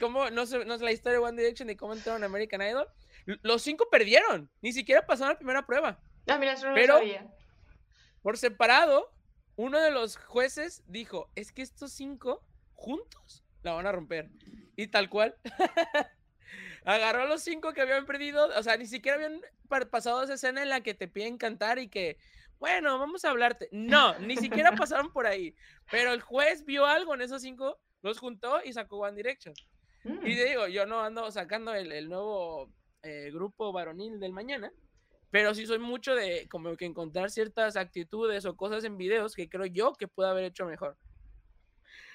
¿Cómo, 0.00 0.30
no, 0.30 0.46
sé, 0.46 0.64
no 0.64 0.78
sé 0.78 0.84
la 0.84 0.92
historia 0.92 1.18
de 1.18 1.24
One 1.24 1.40
Direction 1.40 1.70
y 1.70 1.76
cómo 1.76 1.94
entraron 1.94 2.22
a 2.22 2.26
American 2.26 2.62
Idol. 2.62 2.88
Los 3.42 3.62
cinco 3.62 3.88
perdieron. 3.90 4.50
Ni 4.60 4.72
siquiera 4.72 5.06
pasaron 5.06 5.34
la 5.34 5.38
primera 5.38 5.66
prueba. 5.66 6.00
Ah, 6.26 6.38
mira, 6.38 6.52
eso 6.52 6.68
no 6.68 6.74
Pero, 6.74 6.94
lo 6.94 7.00
sabía. 7.00 7.26
Por 8.22 8.38
separado, 8.38 9.12
uno 9.56 9.80
de 9.80 9.90
los 9.90 10.16
jueces 10.16 10.82
dijo: 10.86 11.30
Es 11.34 11.52
que 11.52 11.62
estos 11.62 11.92
cinco 11.92 12.44
juntos 12.74 13.44
la 13.62 13.72
van 13.72 13.86
a 13.86 13.92
romper. 13.92 14.30
Y 14.76 14.88
tal 14.88 15.08
cual. 15.08 15.36
Agarró 16.84 17.22
a 17.22 17.26
los 17.26 17.42
cinco 17.42 17.72
que 17.72 17.82
habían 17.82 18.06
perdido. 18.06 18.48
O 18.56 18.62
sea, 18.62 18.76
ni 18.76 18.86
siquiera 18.86 19.16
habían 19.16 19.42
pasado 19.90 20.22
esa 20.22 20.34
escena 20.34 20.62
en 20.62 20.70
la 20.70 20.80
que 20.80 20.94
te 20.94 21.08
piden 21.08 21.36
cantar 21.36 21.78
y 21.78 21.88
que 21.88 22.16
bueno, 22.58 22.98
vamos 22.98 23.24
a 23.24 23.30
hablarte. 23.30 23.68
No, 23.72 24.18
ni 24.18 24.36
siquiera 24.36 24.72
pasaron 24.72 25.12
por 25.12 25.26
ahí. 25.26 25.54
Pero 25.90 26.12
el 26.12 26.20
juez 26.20 26.64
vio 26.64 26.86
algo 26.86 27.14
en 27.14 27.22
esos 27.22 27.42
cinco, 27.42 27.78
los 28.02 28.18
juntó 28.18 28.60
y 28.64 28.72
sacó 28.72 28.98
One 28.98 29.16
Direction. 29.16 29.54
Y 30.04 30.10
mm. 30.10 30.24
digo, 30.24 30.68
yo 30.68 30.86
no 30.86 31.00
ando 31.00 31.30
sacando 31.30 31.74
el, 31.74 32.08
nuevo 32.08 32.72
eh, 33.02 33.30
grupo 33.32 33.72
varonil 33.72 34.18
del 34.20 34.32
mañana, 34.32 34.72
pero 35.30 35.54
sí 35.54 35.66
soy 35.66 35.78
mucho 35.78 36.14
de 36.14 36.48
como 36.48 36.76
que 36.76 36.86
encontrar 36.86 37.30
ciertas 37.30 37.76
actitudes 37.76 38.44
o 38.46 38.56
cosas 38.56 38.84
en 38.84 38.96
videos 38.96 39.34
que 39.34 39.48
creo 39.48 39.66
yo 39.66 39.92
que 39.94 40.08
puedo 40.08 40.28
haber 40.28 40.44
hecho 40.44 40.66
mejor. 40.66 40.96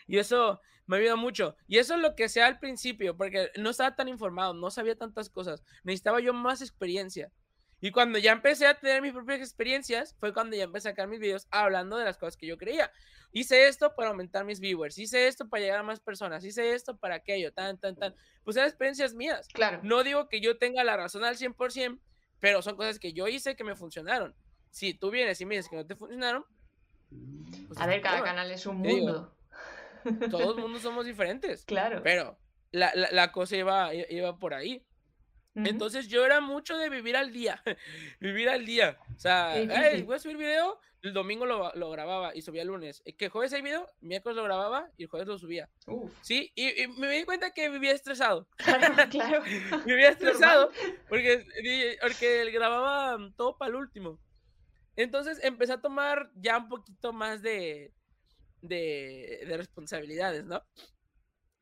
Y 0.07 0.17
eso 0.17 0.59
me 0.85 0.97
ayuda 0.97 1.15
mucho. 1.15 1.55
Y 1.67 1.77
eso 1.77 1.95
es 1.95 2.01
lo 2.01 2.15
que 2.15 2.29
sea 2.29 2.47
al 2.47 2.59
principio, 2.59 3.15
porque 3.15 3.51
no 3.57 3.69
estaba 3.69 3.95
tan 3.95 4.07
informado, 4.07 4.53
no 4.53 4.69
sabía 4.71 4.95
tantas 4.95 5.29
cosas. 5.29 5.63
Necesitaba 5.83 6.19
yo 6.19 6.33
más 6.33 6.61
experiencia. 6.61 7.31
Y 7.83 7.91
cuando 7.91 8.17
ya 8.17 8.31
empecé 8.31 8.65
a 8.65 8.79
tener 8.79 9.01
mis 9.01 9.11
propias 9.11 9.41
experiencias, 9.41 10.15
fue 10.17 10.33
cuando 10.33 10.55
ya 10.55 10.63
empecé 10.63 10.87
a 10.87 10.91
sacar 10.91 11.09
mis 11.09 11.19
videos 11.19 11.47
hablando 11.51 11.97
de 11.97 12.05
las 12.05 12.17
cosas 12.17 12.37
que 12.37 12.47
yo 12.47 12.57
creía. 12.57 12.89
Hice 13.33 13.67
esto 13.67 13.93
para 13.93 14.11
aumentar 14.11 14.45
mis 14.45 14.61
viewers, 14.61 14.97
hice 14.97 15.27
esto 15.27 15.49
para 15.49 15.63
llegar 15.63 15.79
a 15.79 15.83
más 15.83 15.99
personas, 15.99 16.45
hice 16.45 16.73
esto 16.73 16.95
para 16.95 17.15
aquello, 17.15 17.51
tan, 17.51 17.77
tan, 17.77 17.97
tan. 17.97 18.15
Pues 18.45 18.55
eran 18.55 18.69
experiencias 18.69 19.13
mías. 19.13 19.49
Claro. 19.49 19.81
No 19.83 20.01
digo 20.05 20.29
que 20.29 20.39
yo 20.39 20.57
tenga 20.57 20.85
la 20.85 20.95
razón 20.95 21.25
al 21.25 21.35
100%, 21.35 21.99
pero 22.39 22.61
son 22.61 22.77
cosas 22.77 22.99
que 22.99 23.11
yo 23.11 23.27
hice 23.27 23.57
que 23.57 23.65
me 23.65 23.75
funcionaron. 23.75 24.33
Si 24.71 24.93
tú 24.93 25.11
vienes 25.11 25.41
y 25.41 25.45
me 25.45 25.57
dices 25.57 25.69
que 25.69 25.75
no 25.75 25.85
te 25.85 25.97
funcionaron. 25.97 26.45
Pues 27.67 27.77
a 27.81 27.85
ver, 27.85 28.01
cada 28.01 28.23
canal 28.23 28.49
es 28.49 28.65
un 28.65 28.77
mundo. 28.77 29.35
todos 30.31 30.55
los 30.55 30.57
mundos 30.63 30.81
somos 30.81 31.05
diferentes. 31.05 31.65
Claro. 31.65 31.99
Pero 32.01 32.39
la, 32.71 32.93
la, 32.95 33.11
la 33.11 33.33
cosa 33.33 33.57
iba, 33.57 33.93
iba 33.93 34.39
por 34.39 34.53
ahí. 34.53 34.85
Entonces 35.55 36.07
yo 36.07 36.25
era 36.25 36.41
mucho 36.41 36.77
de 36.77 36.89
vivir 36.89 37.15
al 37.15 37.31
día, 37.31 37.61
vivir 38.19 38.49
al 38.49 38.65
día. 38.65 38.97
O 39.15 39.19
sea, 39.19 39.55
voy 40.03 40.15
a 40.15 40.19
subir 40.19 40.37
video, 40.37 40.79
el 41.03 41.13
domingo 41.13 41.45
lo, 41.45 41.91
grababa 41.91 42.33
y 42.33 42.41
subía 42.41 42.61
el 42.61 42.69
lunes. 42.69 43.01
Eh, 43.05 43.15
que 43.15 43.29
jueves 43.29 43.53
hay 43.53 43.61
video, 43.61 43.89
miércoles 44.01 44.35
lo 44.35 44.43
grababa 44.43 44.89
y 44.97 45.03
el 45.03 45.09
jueves 45.09 45.27
lo 45.27 45.37
subía. 45.37 45.69
Sí, 46.21 46.51
y, 46.55 46.87
me 46.97 47.09
di 47.09 47.23
cuenta 47.25 47.51
que 47.51 47.69
vivía 47.69 47.91
estresado. 47.91 48.47
Claro, 48.55 48.95
claro. 49.11 49.43
vivía 49.85 50.09
estresado 50.09 50.71
porque, 51.09 51.45
porque 52.01 52.49
grababa 52.51 53.17
todo 53.35 53.57
para 53.57 53.69
el 53.69 53.75
último. 53.75 54.19
Entonces 54.95 55.43
empecé 55.43 55.73
a 55.73 55.81
tomar 55.81 56.31
ya 56.35 56.57
un 56.57 56.69
poquito 56.69 57.13
más 57.13 57.41
de, 57.41 57.93
de, 58.61 59.43
de 59.45 59.57
responsabilidades, 59.57 60.45
¿no? 60.45 60.63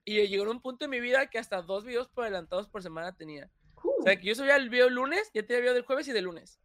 Y 0.05 0.27
llegó 0.27 0.49
un 0.49 0.61
punto 0.61 0.85
en 0.85 0.91
mi 0.91 0.99
vida 0.99 1.27
que 1.27 1.39
hasta 1.39 1.61
dos 1.61 1.83
videos 1.83 2.09
por 2.09 2.25
adelantados 2.25 2.67
por 2.67 2.83
semana 2.83 3.15
tenía. 3.15 3.49
O 4.01 4.03
sea, 4.03 4.19
que 4.19 4.25
yo 4.25 4.33
subía 4.33 4.55
el 4.55 4.71
video 4.71 4.87
el 4.87 4.95
lunes, 4.95 5.29
ya 5.31 5.45
tenía 5.45 5.61
video 5.61 5.75
del 5.75 5.83
jueves 5.83 6.07
y 6.07 6.11
del 6.11 6.25
lunes. 6.25 6.59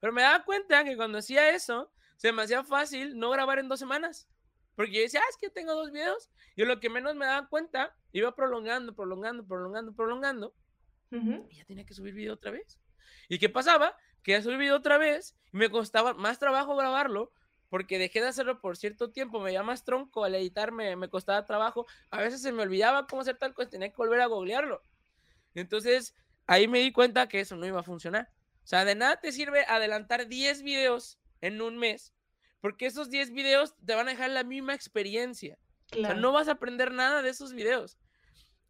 Pero 0.00 0.12
me 0.12 0.22
daba 0.22 0.44
cuenta 0.44 0.82
que 0.82 0.96
cuando 0.96 1.18
hacía 1.18 1.50
eso, 1.50 1.92
se 2.16 2.32
me 2.32 2.42
hacía 2.42 2.64
fácil 2.64 3.16
no 3.16 3.30
grabar 3.30 3.60
en 3.60 3.68
dos 3.68 3.78
semanas. 3.78 4.28
Porque 4.74 4.94
yo 4.94 5.02
decía, 5.02 5.20
ah, 5.22 5.28
es 5.30 5.36
que 5.36 5.50
tengo 5.50 5.72
dos 5.76 5.92
videos. 5.92 6.30
Y 6.56 6.64
lo 6.64 6.80
que 6.80 6.90
menos 6.90 7.14
me 7.14 7.26
daba 7.26 7.48
cuenta, 7.48 7.96
iba 8.10 8.34
prolongando, 8.34 8.96
prolongando, 8.96 9.46
prolongando, 9.46 9.94
prolongando. 9.94 10.54
Y 11.12 11.56
ya 11.56 11.64
tenía 11.64 11.86
que 11.86 11.94
subir 11.94 12.12
video 12.12 12.34
otra 12.34 12.50
vez. 12.50 12.80
¿Y 13.28 13.38
qué 13.38 13.48
pasaba? 13.48 13.96
Que 14.24 14.32
ya 14.32 14.42
subí 14.42 14.56
video 14.56 14.76
otra 14.76 14.98
vez 14.98 15.36
y 15.52 15.58
me 15.58 15.70
costaba 15.70 16.14
más 16.14 16.40
trabajo 16.40 16.74
grabarlo 16.74 17.32
porque 17.70 18.00
dejé 18.00 18.20
de 18.20 18.26
hacerlo 18.26 18.60
por 18.60 18.76
cierto 18.76 19.12
tiempo, 19.12 19.40
me 19.40 19.60
más 19.62 19.84
tronco, 19.84 20.24
al 20.24 20.34
editarme 20.34 20.96
me, 20.96 21.08
costaba 21.08 21.46
trabajo, 21.46 21.86
a 22.10 22.20
veces 22.20 22.42
se 22.42 22.50
me 22.50 22.64
olvidaba 22.64 23.06
cómo 23.06 23.22
hacer 23.22 23.38
tal 23.38 23.54
cosa, 23.54 23.70
tenía 23.70 23.90
que 23.90 23.96
volver 23.96 24.20
a 24.20 24.26
googlearlo. 24.26 24.82
Entonces, 25.54 26.16
ahí 26.50 26.66
me 26.66 26.80
di 26.80 26.90
cuenta 26.90 27.28
que 27.28 27.38
eso 27.38 27.54
no 27.54 27.64
iba 27.64 27.78
a 27.78 27.84
funcionar. 27.84 28.28
O 28.64 28.66
sea, 28.66 28.84
de 28.84 28.96
nada 28.96 29.20
te 29.20 29.30
sirve 29.30 29.64
adelantar 29.68 30.26
10 30.26 30.62
videos 30.62 31.16
en 31.40 31.62
un 31.62 31.78
mes, 31.78 32.12
porque 32.60 32.86
esos 32.86 33.08
10 33.08 33.30
videos 33.30 33.76
te 33.86 33.94
van 33.94 34.08
a 34.08 34.10
dejar 34.10 34.30
la 34.30 34.42
misma 34.42 34.74
experiencia. 34.74 35.58
O 35.92 36.00
sea, 36.00 36.14
no 36.14 36.32
vas 36.32 36.48
a 36.48 36.52
aprender 36.52 36.90
nada 36.90 37.22
de 37.22 37.30
esos 37.30 37.54
videos. 37.54 37.98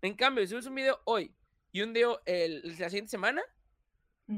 En 0.03 0.15
cambio, 0.15 0.45
si 0.45 0.51
subes 0.51 0.67
un 0.67 0.75
video 0.75 1.01
hoy 1.07 1.35
y 1.73 1.81
un 1.81 1.95
video 1.95 2.21
el, 2.27 2.77
la 2.79 2.91
siguiente 2.91 3.11
semana, 3.11 3.43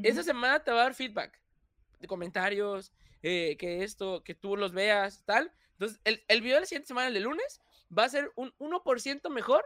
esa 0.04 0.22
semana 0.22 0.62
te 0.62 0.70
va 0.70 0.80
a 0.80 0.84
dar 0.84 0.94
feedback 0.94 1.38
de 1.98 2.06
comentarios, 2.06 2.92
eh, 3.22 3.56
que 3.58 3.82
esto, 3.82 4.22
que 4.22 4.36
tú 4.36 4.56
los 4.56 4.72
veas, 4.72 5.24
tal. 5.24 5.52
Entonces, 5.72 6.00
el, 6.04 6.24
el 6.28 6.42
video 6.42 6.56
de 6.56 6.60
la 6.60 6.66
siguiente 6.66 6.88
semana, 6.88 7.08
el 7.08 7.14
de 7.14 7.20
lunes, 7.20 7.60
va 7.96 8.04
a 8.04 8.08
ser 8.08 8.32
un 8.36 8.54
1% 8.58 9.28
mejor 9.30 9.64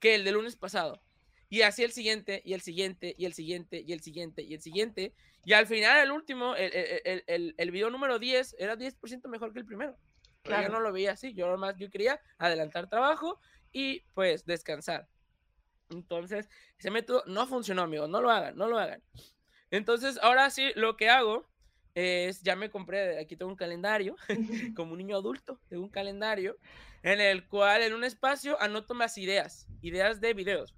que 0.00 0.14
el 0.14 0.24
de 0.24 0.32
lunes 0.32 0.56
pasado. 0.56 1.02
Y 1.48 1.62
así 1.62 1.82
el 1.82 1.92
siguiente, 1.92 2.42
y 2.44 2.52
el 2.52 2.60
siguiente, 2.60 3.14
y 3.16 3.24
el 3.24 3.32
siguiente, 3.32 3.82
y 3.86 3.92
el 3.92 4.00
siguiente, 4.00 4.42
y 4.42 4.54
el 4.54 4.60
siguiente. 4.60 5.14
Y 5.44 5.54
al 5.54 5.66
final, 5.66 5.98
el 5.98 6.10
último, 6.10 6.54
el, 6.56 6.72
el, 6.74 7.24
el, 7.26 7.54
el 7.56 7.70
video 7.70 7.90
número 7.90 8.18
10, 8.18 8.56
era 8.58 8.76
10% 8.76 9.28
mejor 9.28 9.52
que 9.52 9.60
el 9.60 9.64
primero. 9.64 9.96
Claro. 10.42 10.64
Yo 10.64 10.68
no 10.72 10.80
lo 10.80 10.92
veía 10.92 11.12
así. 11.12 11.32
Yo 11.34 11.48
nomás 11.48 11.76
yo 11.78 11.90
quería 11.90 12.20
adelantar 12.38 12.88
trabajo 12.88 13.40
y 13.72 14.00
pues 14.14 14.44
descansar. 14.44 15.08
Entonces, 15.90 16.48
ese 16.78 16.90
método 16.90 17.22
no 17.26 17.46
funcionó, 17.46 17.82
amigos. 17.82 18.08
No 18.08 18.20
lo 18.20 18.30
hagan, 18.30 18.56
no 18.56 18.68
lo 18.68 18.78
hagan. 18.78 19.02
Entonces, 19.70 20.18
ahora 20.22 20.50
sí, 20.50 20.70
lo 20.74 20.96
que 20.96 21.08
hago 21.08 21.48
es, 21.98 22.42
ya 22.42 22.54
me 22.54 22.70
compré, 22.70 23.18
aquí 23.18 23.36
tengo 23.36 23.50
un 23.50 23.56
calendario, 23.56 24.16
como 24.76 24.92
un 24.92 24.98
niño 24.98 25.16
adulto, 25.16 25.60
tengo 25.68 25.82
un 25.82 25.90
calendario 25.90 26.56
en 27.02 27.20
el 27.20 27.48
cual 27.48 27.82
en 27.82 27.92
un 27.92 28.04
espacio 28.04 28.60
anoto 28.60 28.94
más 28.94 29.18
ideas, 29.18 29.66
ideas 29.82 30.20
de 30.20 30.32
videos. 30.32 30.76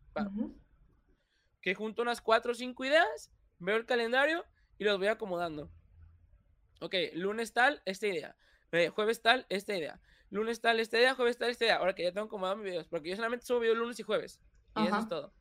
Que 1.61 1.75
junto 1.75 2.01
unas 2.01 2.23
cuatro 2.23 2.53
o 2.53 2.55
cinco 2.55 2.87
ideas, 2.87 3.31
veo 3.59 3.77
el 3.77 3.85
calendario 3.85 4.47
y 4.79 4.85
los 4.85 4.99
voy 4.99 5.09
acomodando. 5.09 5.71
Ok, 6.81 6.95
lunes 7.13 7.53
tal, 7.53 7.83
esta 7.85 8.07
idea. 8.07 8.35
Eh, 8.73 8.89
jueves 8.89 9.21
tal, 9.21 9.45
esta 9.51 9.77
idea. 9.77 10.01
Lunes 10.31 10.63
tal, 10.63 10.81
esta 10.81 10.99
idea. 10.99 11.15
Jueves 11.15 11.37
tal, 11.37 11.51
esta 11.51 11.67
idea. 11.67 11.77
Ahora 11.77 11.95
que 11.95 12.05
ya 12.05 12.13
tengo 12.13 12.29
acomodado 12.29 12.57
mis 12.57 12.65
videos, 12.65 12.89
porque 12.89 13.11
yo 13.11 13.17
solamente 13.17 13.45
subo 13.45 13.61
videos 13.61 13.77
lunes 13.77 14.01
y 14.01 14.03
jueves. 14.05 14.41
Y 14.77 14.87
eso 14.87 14.99
es 14.99 15.09
todo. 15.09 15.35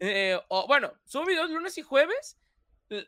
Eh, 0.00 0.38
o, 0.48 0.66
bueno, 0.66 0.92
subo 1.04 1.24
videos 1.24 1.50
lunes 1.50 1.78
y 1.78 1.82
jueves 1.82 2.38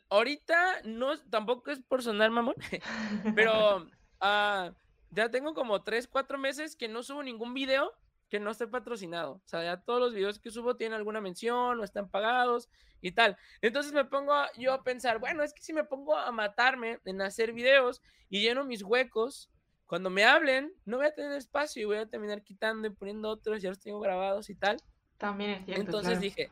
ahorita 0.09 0.83
no, 0.85 1.19
tampoco 1.31 1.71
es 1.71 1.81
por 1.81 2.03
sonar 2.03 2.31
mamón, 2.31 2.55
pero 3.35 3.79
uh, 4.21 4.75
ya 5.11 5.31
tengo 5.31 5.55
como 5.55 5.83
3, 5.83 6.09
4 6.09 6.39
meses 6.39 6.77
que 6.77 6.89
no 6.89 7.03
subo 7.03 7.23
ningún 7.23 7.55
video 7.55 7.93
que 8.31 8.41
no 8.41 8.51
esté 8.51 8.67
patrocinado. 8.69 9.33
O 9.33 9.43
sea, 9.49 9.63
ya 9.65 9.77
todos 9.83 10.01
los 10.01 10.15
videos 10.15 10.39
que 10.39 10.51
subo 10.51 10.77
tienen 10.77 10.97
alguna 10.97 11.21
mención 11.21 11.81
o 11.81 11.85
están 11.85 12.09
pagados 12.09 12.71
y 13.01 13.13
tal. 13.13 13.37
Entonces 13.61 13.93
me 13.93 14.05
pongo 14.05 14.33
yo 14.57 14.73
a 14.73 14.85
pensar, 14.85 15.19
bueno, 15.19 15.43
es 15.43 15.53
que 15.53 15.63
si 15.63 15.73
me 15.73 15.85
pongo 15.85 16.17
a 16.17 16.31
matarme 16.31 17.01
en 17.05 17.21
hacer 17.21 17.53
videos 17.53 18.01
y 18.29 18.41
lleno 18.41 18.65
mis 18.65 18.83
huecos, 18.83 19.51
cuando 19.87 20.09
me 20.09 20.25
hablen, 20.25 20.73
no 20.85 20.99
voy 20.99 21.07
a 21.07 21.15
tener 21.15 21.33
espacio 21.33 21.83
y 21.83 21.85
voy 21.87 21.97
a 21.97 22.07
terminar 22.07 22.45
quitando 22.45 22.87
y 22.87 22.91
poniendo 22.91 23.29
otros, 23.29 23.61
ya 23.61 23.71
los 23.71 23.81
tengo 23.81 23.99
grabados 23.99 24.49
y 24.49 24.55
tal. 24.55 24.77
También 25.19 25.51
es 25.51 25.65
cierto. 25.65 25.83
Entonces 25.83 26.21
dije, 26.21 26.49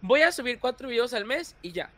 voy 0.00 0.22
a 0.22 0.32
subir 0.32 0.58
cuatro 0.58 0.88
videos 0.88 1.12
al 1.12 1.26
mes 1.26 1.54
y 1.60 1.72
ya. 1.72 1.92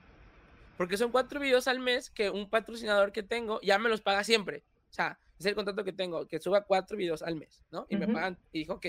Porque 0.80 0.96
son 0.96 1.10
cuatro 1.10 1.38
videos 1.40 1.68
al 1.68 1.78
mes 1.78 2.08
que 2.08 2.30
un 2.30 2.48
patrocinador 2.48 3.12
que 3.12 3.22
tengo 3.22 3.60
ya 3.60 3.78
me 3.78 3.90
los 3.90 4.00
paga 4.00 4.24
siempre. 4.24 4.64
O 4.88 4.92
sea, 4.94 5.20
es 5.38 5.44
el 5.44 5.54
contrato 5.54 5.84
que 5.84 5.92
tengo, 5.92 6.26
que 6.26 6.40
suba 6.40 6.64
cuatro 6.64 6.96
videos 6.96 7.20
al 7.20 7.36
mes, 7.36 7.62
¿no? 7.70 7.84
Y 7.90 7.98
me 7.98 8.08
pagan, 8.08 8.38
y 8.50 8.60
dijo, 8.60 8.72
ok, 8.72 8.86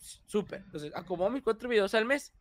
súper. 0.00 0.62
Entonces, 0.62 0.90
acomodo 0.96 1.30
mis 1.30 1.44
cuatro 1.44 1.68
videos 1.68 1.94
al 1.94 2.06
mes 2.06 2.32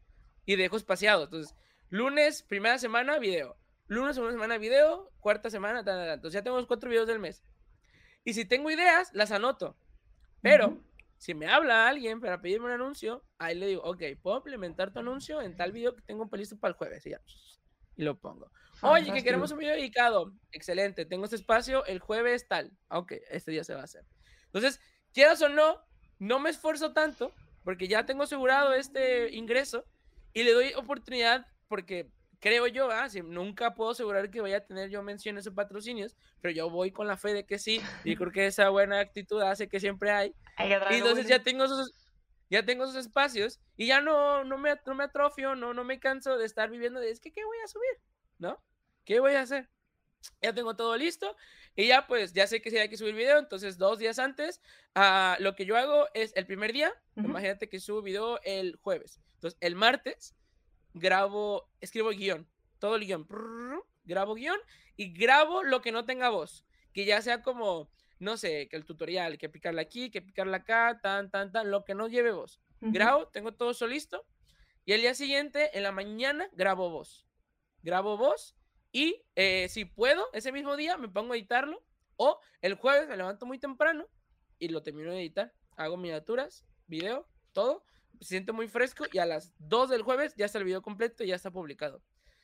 y 0.47 0.55
dejo 0.55 0.78
espaciado. 0.78 1.26
Entonces, 1.26 1.55
lunes, 1.91 2.41
primera 2.41 2.80
semana, 2.80 3.20
video. 3.20 3.55
Lunes, 3.86 4.16
segunda 4.16 4.34
semana, 4.34 4.57
video. 4.57 5.11
Cuarta 5.20 5.51
semana, 5.51 5.82
Entonces, 5.82 6.34
ya 6.34 6.41
tengo 6.41 6.57
los 6.57 6.66
cuatro 6.66 6.89
videos 6.89 7.05
del 7.05 7.20
mes. 7.20 7.43
Y 8.24 8.34
si 8.34 8.45
tengo 8.45 8.72
ideas, 8.72 9.11
las 9.13 9.30
anoto. 9.30 9.78
Pero, 10.41 10.82
si 11.20 11.36
me 11.36 11.45
habla 11.45 11.88
alguien 11.88 12.20
para 12.20 12.41
pedirme 12.41 12.66
un 12.66 12.72
anuncio, 12.72 13.24
ahí 13.38 13.53
le 13.53 13.68
digo, 13.68 13.84
ok, 13.84 14.01
puedo 14.24 14.38
implementar 14.38 14.91
tu 14.91 15.01
anuncio 15.01 15.39
en 15.39 15.55
tal 15.55 15.72
video 15.72 15.93
que 15.95 16.01
tengo 16.01 16.28
listo 16.34 16.57
para 16.57 16.72
el 16.72 16.78
jueves. 16.80 17.05
Y 17.05 17.11
ya, 17.11 17.22
y 17.96 18.04
lo 18.04 18.20
pongo. 18.20 18.52
Oye, 18.82 19.12
que 19.12 19.24
queremos 19.24 19.52
un 19.52 19.60
video 19.60 19.76
dedicado. 19.76 20.34
Excelente, 20.52 21.06
tengo 21.06 21.26
este 21.26 21.38
espacio 21.38 21.86
el 21.86 22.00
jueves 22.00 22.48
tal. 22.48 22.72
Ok, 22.89 23.14
este 23.30 23.52
día 23.52 23.64
se 23.64 23.74
va 23.74 23.82
a 23.82 23.86
hacer. 23.86 24.04
Entonces, 24.46 24.80
quieras 25.14 25.41
o 25.41 25.50
no, 25.50 25.82
no 26.20 26.39
me 26.39 26.50
esfuerzo 26.50 26.93
tanto 26.93 27.34
porque 27.64 27.88
ya 27.88 28.06
tengo 28.06 28.24
asegurado 28.24 28.74
este 28.74 29.34
ingreso 29.36 29.86
y 30.34 30.43
le 30.43 30.54
doy 30.54 30.74
oportunidad 30.74 31.48
porque 31.68 32.12
creo 32.39 32.68
yo, 32.68 32.91
ah, 32.91 33.10
si 33.10 33.22
nunca 33.22 33.74
puedo 33.74 33.91
asegurar 33.91 34.30
que 34.30 34.41
vaya 34.41 34.58
a 34.58 34.66
tener 34.66 34.89
yo 34.89 35.02
menciones 35.02 35.48
o 35.48 35.56
patrocinios, 35.56 36.16
pero 36.41 36.54
yo 36.54 36.70
voy 36.70 36.91
con 36.91 37.08
la 37.08 37.18
fe 37.18 37.34
de 37.34 37.46
que 37.46 37.58
sí 37.58 37.82
y 38.04 38.16
creo 38.16 38.32
que 38.32 38.46
esa 38.46 38.70
buena 38.70 39.00
actitud 39.00 39.41
hace 39.41 39.68
que 39.68 39.80
siempre 39.80 40.12
hay. 40.12 40.36
y 40.91 40.96
entonces 40.96 41.28
ya 41.28 41.41
tengo 41.41 41.64
esos 41.64 41.91
ya 42.50 42.66
tengo 42.66 42.84
esos 42.84 42.96
espacios 42.96 43.60
y 43.76 43.88
ya 43.88 44.02
no, 44.02 44.43
no, 44.43 44.58
me, 44.58 44.76
no 44.86 44.96
me 44.96 45.06
atrofio, 45.06 45.56
no, 45.56 45.74
no 45.74 45.84
me 45.84 46.00
canso 46.00 46.38
de 46.38 46.46
estar 46.46 46.70
viviendo 46.70 47.00
de, 47.00 47.12
es 47.12 47.20
que, 47.20 47.32
¿qué 47.32 47.43
voy 47.43 47.58
a 47.64 47.68
subir? 47.68 48.02
¿No? 48.38 48.64
¿Qué 49.04 49.20
voy 49.20 49.34
a 49.34 49.41
hacer? 49.41 49.70
Ya 50.41 50.54
tengo 50.54 50.76
todo 50.76 50.98
listo 50.98 51.36
y 51.76 51.88
ya 51.88 52.08
pues 52.08 52.34
ya 52.34 52.48
sé 52.48 52.62
que 52.62 52.72
si 52.72 52.78
hay 52.78 52.89
que 52.89 52.98
subir 52.98 53.14
video, 53.14 53.38
entonces 53.38 53.78
dos 53.78 54.00
días 54.00 54.18
antes, 54.18 54.62
uh, 54.96 55.41
lo 55.41 55.56
que 55.56 55.66
yo 55.66 55.78
hago 55.78 56.08
es 56.14 56.34
el 56.36 56.46
primer 56.46 56.74
día, 56.74 56.93
imagínate 57.16 57.70
que 57.70 57.80
subo 57.80 58.02
video 58.02 58.39
el 58.43 58.78
jueves, 58.78 59.20
entonces 59.36 59.58
el 59.62 59.76
martes 59.76 60.36
grabo, 60.93 61.70
escribo 61.82 62.10
guion, 62.10 62.48
todo 62.80 62.96
el 62.96 63.06
guion, 63.06 63.28
grabo 64.06 64.36
guion 64.36 64.60
y 64.96 65.14
grabo 65.14 65.64
lo 65.64 65.82
que 65.82 65.91
no 65.91 66.06
tenga 66.06 66.30
voz, 66.30 66.66
que 66.93 67.06
ya 67.06 67.22
sea 67.22 67.43
como 67.43 67.91
no 68.20 68.38
sé, 68.38 68.68
que 68.70 68.76
el 68.76 68.86
tutorial, 68.86 69.38
que 69.38 69.49
picarla 69.49 69.82
aquí, 69.82 70.09
que 70.09 70.22
picarla 70.22 70.57
acá, 70.57 70.99
tan, 71.01 71.30
tan, 71.30 71.51
tan, 71.51 71.72
lo 71.72 71.84
que 71.84 71.95
no 71.95 72.07
lleve 72.07 72.32
voz. 72.32 72.59
Grabo, 72.82 73.28
tengo 73.28 73.53
todo 73.53 73.72
eso 73.72 73.88
listo. 73.88 74.26
Y 74.86 74.93
el 74.93 75.01
día 75.01 75.16
siguiente, 75.16 75.76
en 75.78 75.84
la 75.84 75.91
mañana, 75.91 76.49
grabo 76.53 76.89
voz. 76.89 77.26
Grabo 77.82 78.18
voz 78.18 78.55
y 78.91 79.24
eh, 79.36 79.68
si 79.70 79.86
puedo, 79.86 80.28
ese 80.34 80.51
mismo 80.51 80.78
día 80.78 80.97
me 80.97 81.09
pongo 81.09 81.34
a 81.34 81.36
editarlo. 81.36 81.84
O 82.18 82.39
el 82.61 82.76
jueves 82.76 83.09
me 83.09 83.18
levanto 83.18 83.45
muy 83.45 83.59
temprano 83.59 84.07
y 84.57 84.70
lo 84.70 84.84
termino 84.84 85.11
de 85.11 85.20
editar. 85.20 85.53
Hago 85.76 85.97
miniaturas, 85.97 86.66
video, 86.88 87.28
todo. 87.51 87.84
Se 88.22 88.30
siente 88.30 88.53
muy 88.53 88.70
fresco 88.70 89.03
y 89.11 89.18
a 89.18 89.26
las 89.26 89.53
2 89.57 89.89
del 89.89 90.03
jueves 90.03 90.34
ya 90.38 90.45
está 90.45 90.59
el 90.59 90.63
video 90.63 90.82
completo 90.82 91.24
y 91.24 91.28
ya 91.28 91.36
está 91.36 91.51
publicado. 91.51 92.01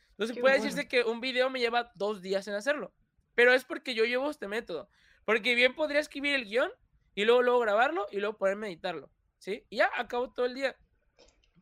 Entonces 0.09 0.37
puede 0.37 0.55
decirse 0.55 0.87
que 0.87 1.03
un 1.03 1.21
video 1.21 1.49
me 1.49 1.59
lleva 1.59 1.91
dos 1.95 2.21
días 2.21 2.47
en 2.47 2.55
hacerlo. 2.55 2.93
Pero 3.33 3.53
es 3.53 3.63
porque 3.63 3.95
yo 3.95 4.03
llevo 4.03 4.29
este 4.29 4.47
método. 4.47 4.89
Porque 5.25 5.55
bien 5.55 5.75
podría 5.75 5.99
escribir 5.99 6.35
el 6.35 6.45
guion 6.45 6.71
y 7.15 7.25
luego, 7.25 7.41
luego 7.41 7.59
grabarlo 7.59 8.07
y 8.11 8.17
luego 8.17 8.37
poder 8.37 8.55
meditarlo, 8.55 9.11
¿sí? 9.37 9.65
Y 9.69 9.77
ya 9.77 9.89
acabo 9.95 10.31
todo 10.31 10.45
el 10.45 10.55
día. 10.55 10.75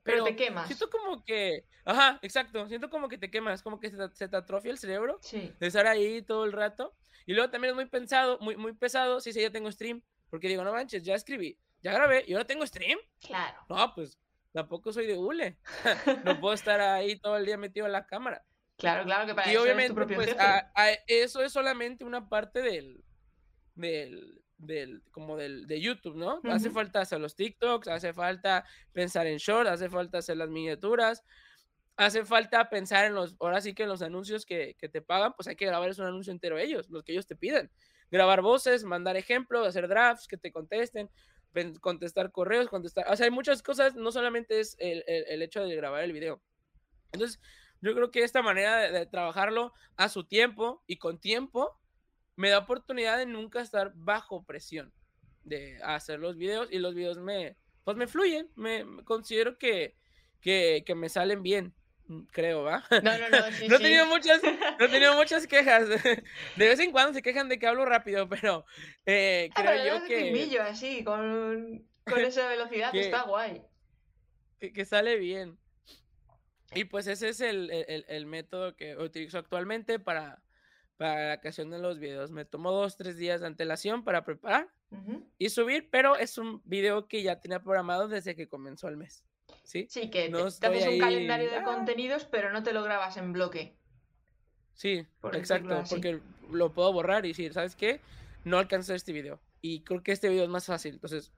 Pero, 0.03 0.23
te 0.23 0.35
quemas. 0.35 0.67
Siento 0.67 0.89
como 0.89 1.23
que, 1.23 1.65
ajá, 1.85 2.19
exacto, 2.21 2.67
siento 2.67 2.89
como 2.89 3.09
que 3.09 3.17
te 3.17 3.29
quemas, 3.29 3.61
como 3.61 3.79
que 3.79 3.89
se 3.89 4.27
te, 4.27 4.35
atrofia 4.35 4.71
el 4.71 4.77
cerebro 4.77 5.19
de 5.31 5.67
estar 5.67 5.87
ahí 5.87 6.21
todo 6.21 6.45
el 6.45 6.51
rato. 6.51 6.95
Y 7.25 7.33
luego 7.33 7.51
también 7.51 7.71
es 7.71 7.75
muy 7.75 7.85
pensado, 7.85 8.39
muy, 8.39 8.55
muy 8.55 8.73
pesado, 8.73 9.19
si 9.19 9.33
sí, 9.33 9.41
ya 9.41 9.51
tengo 9.51 9.71
stream, 9.71 10.01
porque 10.29 10.47
digo, 10.47 10.63
no 10.63 10.71
manches, 10.71 11.03
ya 11.03 11.13
escribí, 11.15 11.59
ya 11.81 11.91
grabé 11.91 12.23
y 12.25 12.33
ahora 12.33 12.45
tengo 12.45 12.65
stream. 12.65 12.97
Claro. 13.21 13.57
No, 13.69 13.93
pues 13.93 14.17
tampoco 14.51 14.91
soy 14.91 15.05
de 15.05 15.17
hule. 15.17 15.57
no 16.25 16.39
puedo 16.39 16.53
estar 16.53 16.79
ahí 16.79 17.19
todo 17.19 17.37
el 17.37 17.45
día 17.45 17.57
metido 17.57 17.85
en 17.85 17.91
la 17.91 18.05
cámara. 18.05 18.43
Claro, 18.77 19.03
claro 19.03 19.27
que 19.27 19.35
para 19.35 19.51
y 19.51 19.57
obviamente, 19.57 19.93
pues, 19.93 20.35
eso 21.07 21.43
es 21.43 21.51
solamente 21.51 22.05
una 22.05 22.29
parte 22.29 22.61
del, 22.61 23.03
del, 23.79 24.41
del 24.57 25.01
como 25.11 25.37
del, 25.37 25.67
de 25.67 25.81
YouTube, 25.81 26.15
¿no? 26.15 26.41
Hace 26.43 26.69
falta 26.69 27.01
hacer 27.01 27.19
los 27.19 27.35
TikToks, 27.35 27.87
hace 27.87 28.13
falta 28.13 28.65
pensar 28.91 29.27
en 29.27 29.37
short, 29.37 29.67
hace 29.67 29.89
falta 29.89 30.19
hacer 30.19 30.37
las 30.37 30.49
miniaturas, 30.49 31.23
hace 31.95 32.25
falta 32.25 32.69
pensar 32.69 33.05
en 33.05 33.15
los, 33.15 33.35
ahora 33.39 33.61
sí 33.61 33.73
que 33.73 33.83
en 33.83 33.89
los 33.89 34.01
anuncios 34.01 34.45
que, 34.45 34.75
que 34.77 34.89
te 34.89 35.01
pagan, 35.01 35.33
pues 35.33 35.47
hay 35.47 35.55
que 35.55 35.65
grabar 35.65 35.91
un 35.97 36.05
anuncio 36.05 36.31
entero 36.31 36.57
ellos, 36.57 36.89
los 36.89 37.03
que 37.03 37.13
ellos 37.13 37.27
te 37.27 37.35
piden. 37.35 37.71
Grabar 38.11 38.41
voces, 38.41 38.83
mandar 38.83 39.17
ejemplos, 39.17 39.67
hacer 39.67 39.87
drafts, 39.87 40.27
que 40.27 40.37
te 40.37 40.51
contesten, 40.51 41.09
contestar 41.81 42.31
correos, 42.31 42.67
contestar, 42.67 43.05
o 43.09 43.15
sea, 43.15 43.25
hay 43.25 43.31
muchas 43.31 43.61
cosas, 43.63 43.95
no 43.95 44.11
solamente 44.11 44.59
es 44.59 44.75
el, 44.79 45.03
el, 45.07 45.41
hecho 45.41 45.63
de 45.63 45.75
grabar 45.75 46.03
el 46.03 46.13
video. 46.13 46.41
Entonces, 47.11 47.39
yo 47.81 47.93
creo 47.95 48.11
que 48.11 48.23
esta 48.23 48.41
manera 48.41 48.91
de, 48.91 49.05
trabajarlo 49.05 49.73
a 49.95 50.09
su 50.09 50.25
tiempo 50.25 50.83
y 50.85 50.97
con 50.97 51.19
tiempo 51.19 51.78
me 52.39 52.49
da 52.49 52.59
oportunidad 52.59 53.17
de 53.17 53.25
nunca 53.25 53.59
estar 53.59 53.91
bajo 53.95 54.45
presión 54.45 54.93
de 55.43 55.77
hacer 55.83 56.21
los 56.21 56.37
videos 56.37 56.69
y 56.71 56.79
los 56.79 56.95
videos 56.95 57.17
me, 57.17 57.57
pues 57.83 57.97
me 57.97 58.07
fluyen, 58.07 58.47
me, 58.55 58.85
considero 59.03 59.57
que, 59.57 59.97
que, 60.39 60.83
que, 60.85 60.95
me 60.95 61.09
salen 61.09 61.43
bien, 61.43 61.73
creo, 62.31 62.63
¿va? 62.63 62.81
No, 62.91 63.17
no, 63.17 63.29
no, 63.29 63.39
no, 63.67 63.75
he 63.75 63.79
tenido 63.79 64.05
muchas, 64.05 64.41
no 64.41 64.85
he 64.85 64.87
tenido 64.87 65.15
muchas 65.17 65.47
quejas, 65.47 65.89
de 66.55 66.67
vez 66.67 66.79
en 66.79 66.93
cuando 66.93 67.13
se 67.13 67.21
quejan 67.21 67.49
de 67.49 67.59
que 67.59 67.67
hablo 67.67 67.83
rápido, 67.83 68.29
pero 68.29 68.65
eh, 69.05 69.49
ah, 69.55 69.61
creo 69.61 69.99
yo 69.99 70.07
que... 70.07 70.59
así, 70.61 71.03
con, 71.03 71.85
con 72.05 72.19
esa 72.19 72.47
velocidad, 72.47 72.95
está 72.95 73.23
guay. 73.23 73.63
Que, 74.61 74.71
que 74.71 74.85
sale 74.85 75.17
bien. 75.17 75.57
Y 76.73 76.85
pues 76.85 77.05
ese 77.07 77.27
es 77.27 77.41
el, 77.41 77.69
el, 77.69 78.05
el, 78.07 78.25
método 78.27 78.77
que 78.77 78.95
utilizo 78.95 79.39
actualmente 79.39 79.99
para, 79.99 80.41
para 80.99 81.29
la 81.29 81.39
creación 81.39 81.69
de 81.69 81.79
los 81.79 81.97
videos. 81.97 82.29
Me 82.29 82.43
tomo 82.43 82.73
dos, 82.73 82.97
tres 82.97 83.15
días 83.15 83.39
de 83.39 83.47
antelación 83.47 84.03
para 84.03 84.25
preparar 84.25 84.67
y 85.37 85.47
subir, 85.49 85.87
pero 85.89 86.17
es 86.17 86.37
un 86.37 86.61
video 86.65 87.07
que 87.07 87.23
ya 87.23 87.39
tenía 87.39 87.63
programado 87.63 88.09
desde 88.09 88.35
que 88.35 88.49
comenzó 88.49 88.89
el 88.89 88.97
mes. 88.97 89.23
Sí, 89.63 89.87
sí 89.89 90.09
que 90.09 90.27
te, 90.27 90.37
haces 90.37 90.87
un 90.87 90.99
calendario 90.99 91.49
de 91.49 91.55
¡ah! 91.55 91.63
contenidos, 91.63 92.25
pero 92.25 92.51
no 92.51 92.63
te 92.63 92.73
lo 92.73 92.83
grabas 92.83 93.15
en 93.15 93.31
bloque. 93.31 93.77
Sí, 94.73 95.07
exacto, 95.31 95.83
porque 95.89 96.19
lo 96.51 96.73
puedo 96.73 96.91
borrar 96.91 97.25
y 97.25 97.29
decir, 97.29 97.53
¿sabes 97.53 97.77
qué? 97.77 98.01
No 98.43 98.57
alcanzó 98.57 98.93
este 98.93 99.13
video. 99.13 99.39
Y 99.61 99.83
creo 99.83 100.03
que 100.03 100.11
este 100.11 100.27
video 100.27 100.43
es 100.43 100.49
más 100.49 100.65
fácil. 100.65 100.95
Entonces, 100.95 101.31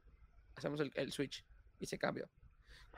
hacemos 0.55 0.79
el, 0.79 0.91
el 0.95 1.11
switch 1.11 1.45
y 1.79 1.85
se 1.85 1.99
cambió. 1.99 2.27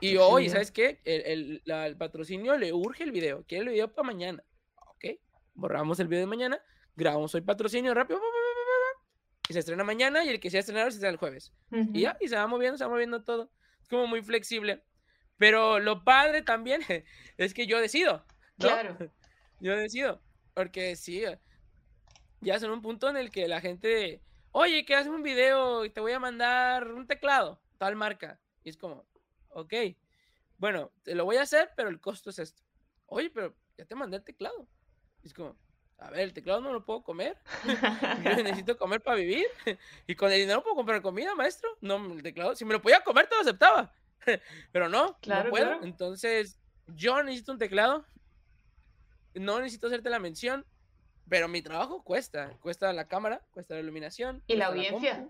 Y 0.00 0.16
hoy, 0.16 0.48
¿sabes 0.48 0.72
qué? 0.72 1.02
El, 1.04 1.62
el, 1.66 1.96
patrocinio 1.98 2.56
le 2.56 2.72
urge 2.72 3.04
el 3.04 3.12
video, 3.12 3.44
quiere 3.46 3.64
el 3.64 3.70
video 3.70 3.92
para 3.92 4.06
mañana. 4.06 4.42
Borramos 5.54 6.00
el 6.00 6.08
video 6.08 6.20
de 6.20 6.26
mañana, 6.26 6.60
grabamos 6.96 7.34
hoy 7.34 7.40
patrocinio 7.40 7.94
rápido, 7.94 8.20
y 9.48 9.52
se 9.52 9.58
estrena 9.58 9.84
mañana 9.84 10.24
y 10.24 10.28
el 10.28 10.40
que 10.40 10.50
sea 10.50 10.60
estrenado 10.60 10.90
se 10.90 10.96
estrena 10.96 11.12
el 11.12 11.18
jueves. 11.18 11.52
Y 11.70 12.02
ya, 12.02 12.16
y 12.20 12.28
se 12.28 12.36
va 12.36 12.46
moviendo, 12.46 12.78
se 12.78 12.84
va 12.84 12.90
moviendo 12.90 13.22
todo. 13.24 13.50
Es 13.82 13.88
como 13.88 14.06
muy 14.06 14.22
flexible. 14.22 14.82
Pero 15.36 15.80
lo 15.80 16.04
padre 16.04 16.42
también 16.42 16.80
es 17.36 17.54
que 17.54 17.66
yo 17.66 17.80
decido. 17.80 18.24
Claro. 18.58 18.96
Yo 19.60 19.76
decido. 19.76 20.20
Porque 20.52 20.94
sí, 20.94 21.22
ya 22.40 22.54
es 22.56 22.62
en 22.62 22.70
un 22.70 22.82
punto 22.82 23.08
en 23.08 23.16
el 23.16 23.30
que 23.30 23.48
la 23.48 23.60
gente, 23.60 24.20
oye, 24.50 24.84
que 24.84 24.94
haces 24.94 25.10
un 25.10 25.22
video 25.22 25.84
y 25.84 25.90
te 25.90 26.00
voy 26.00 26.12
a 26.12 26.20
mandar 26.20 26.92
un 26.92 27.06
teclado, 27.06 27.60
tal 27.78 27.96
marca. 27.96 28.38
Y 28.62 28.70
es 28.70 28.76
como, 28.76 29.06
ok, 29.48 29.72
bueno, 30.58 30.92
te 31.02 31.14
lo 31.14 31.24
voy 31.24 31.36
a 31.36 31.42
hacer, 31.42 31.70
pero 31.76 31.88
el 31.88 32.00
costo 32.00 32.30
es 32.30 32.40
esto. 32.40 32.62
Oye, 33.06 33.30
pero 33.30 33.56
ya 33.78 33.86
te 33.86 33.94
mandé 33.94 34.18
el 34.18 34.24
teclado. 34.24 34.68
Es 35.24 35.32
como, 35.32 35.56
a 35.98 36.10
ver, 36.10 36.20
el 36.20 36.32
teclado 36.32 36.60
no 36.60 36.72
lo 36.72 36.84
puedo 36.84 37.02
comer. 37.02 37.36
Yo 38.24 38.42
necesito 38.42 38.76
comer 38.76 39.00
para 39.00 39.16
vivir. 39.16 39.46
Y 40.06 40.14
con 40.14 40.30
el 40.30 40.40
dinero 40.40 40.62
puedo 40.62 40.76
comprar 40.76 41.00
comida, 41.02 41.34
maestro. 41.34 41.76
No, 41.80 41.96
el 42.12 42.22
teclado, 42.22 42.54
si 42.54 42.64
me 42.64 42.74
lo 42.74 42.82
podía 42.82 43.02
comer, 43.02 43.26
te 43.26 43.34
lo 43.34 43.40
aceptaba. 43.40 43.92
Pero 44.72 44.88
no, 44.88 45.18
no 45.26 45.50
puedo. 45.50 45.82
Entonces, 45.82 46.58
yo 46.88 47.22
necesito 47.22 47.52
un 47.52 47.58
teclado. 47.58 48.04
No 49.34 49.60
necesito 49.60 49.86
hacerte 49.86 50.10
la 50.10 50.18
mención. 50.18 50.66
Pero 51.28 51.48
mi 51.48 51.62
trabajo 51.62 52.02
cuesta. 52.02 52.50
Cuesta 52.60 52.92
la 52.92 53.08
cámara, 53.08 53.40
cuesta 53.52 53.74
la 53.74 53.80
iluminación. 53.80 54.42
Y 54.46 54.56
la 54.56 54.66
audiencia. 54.66 55.26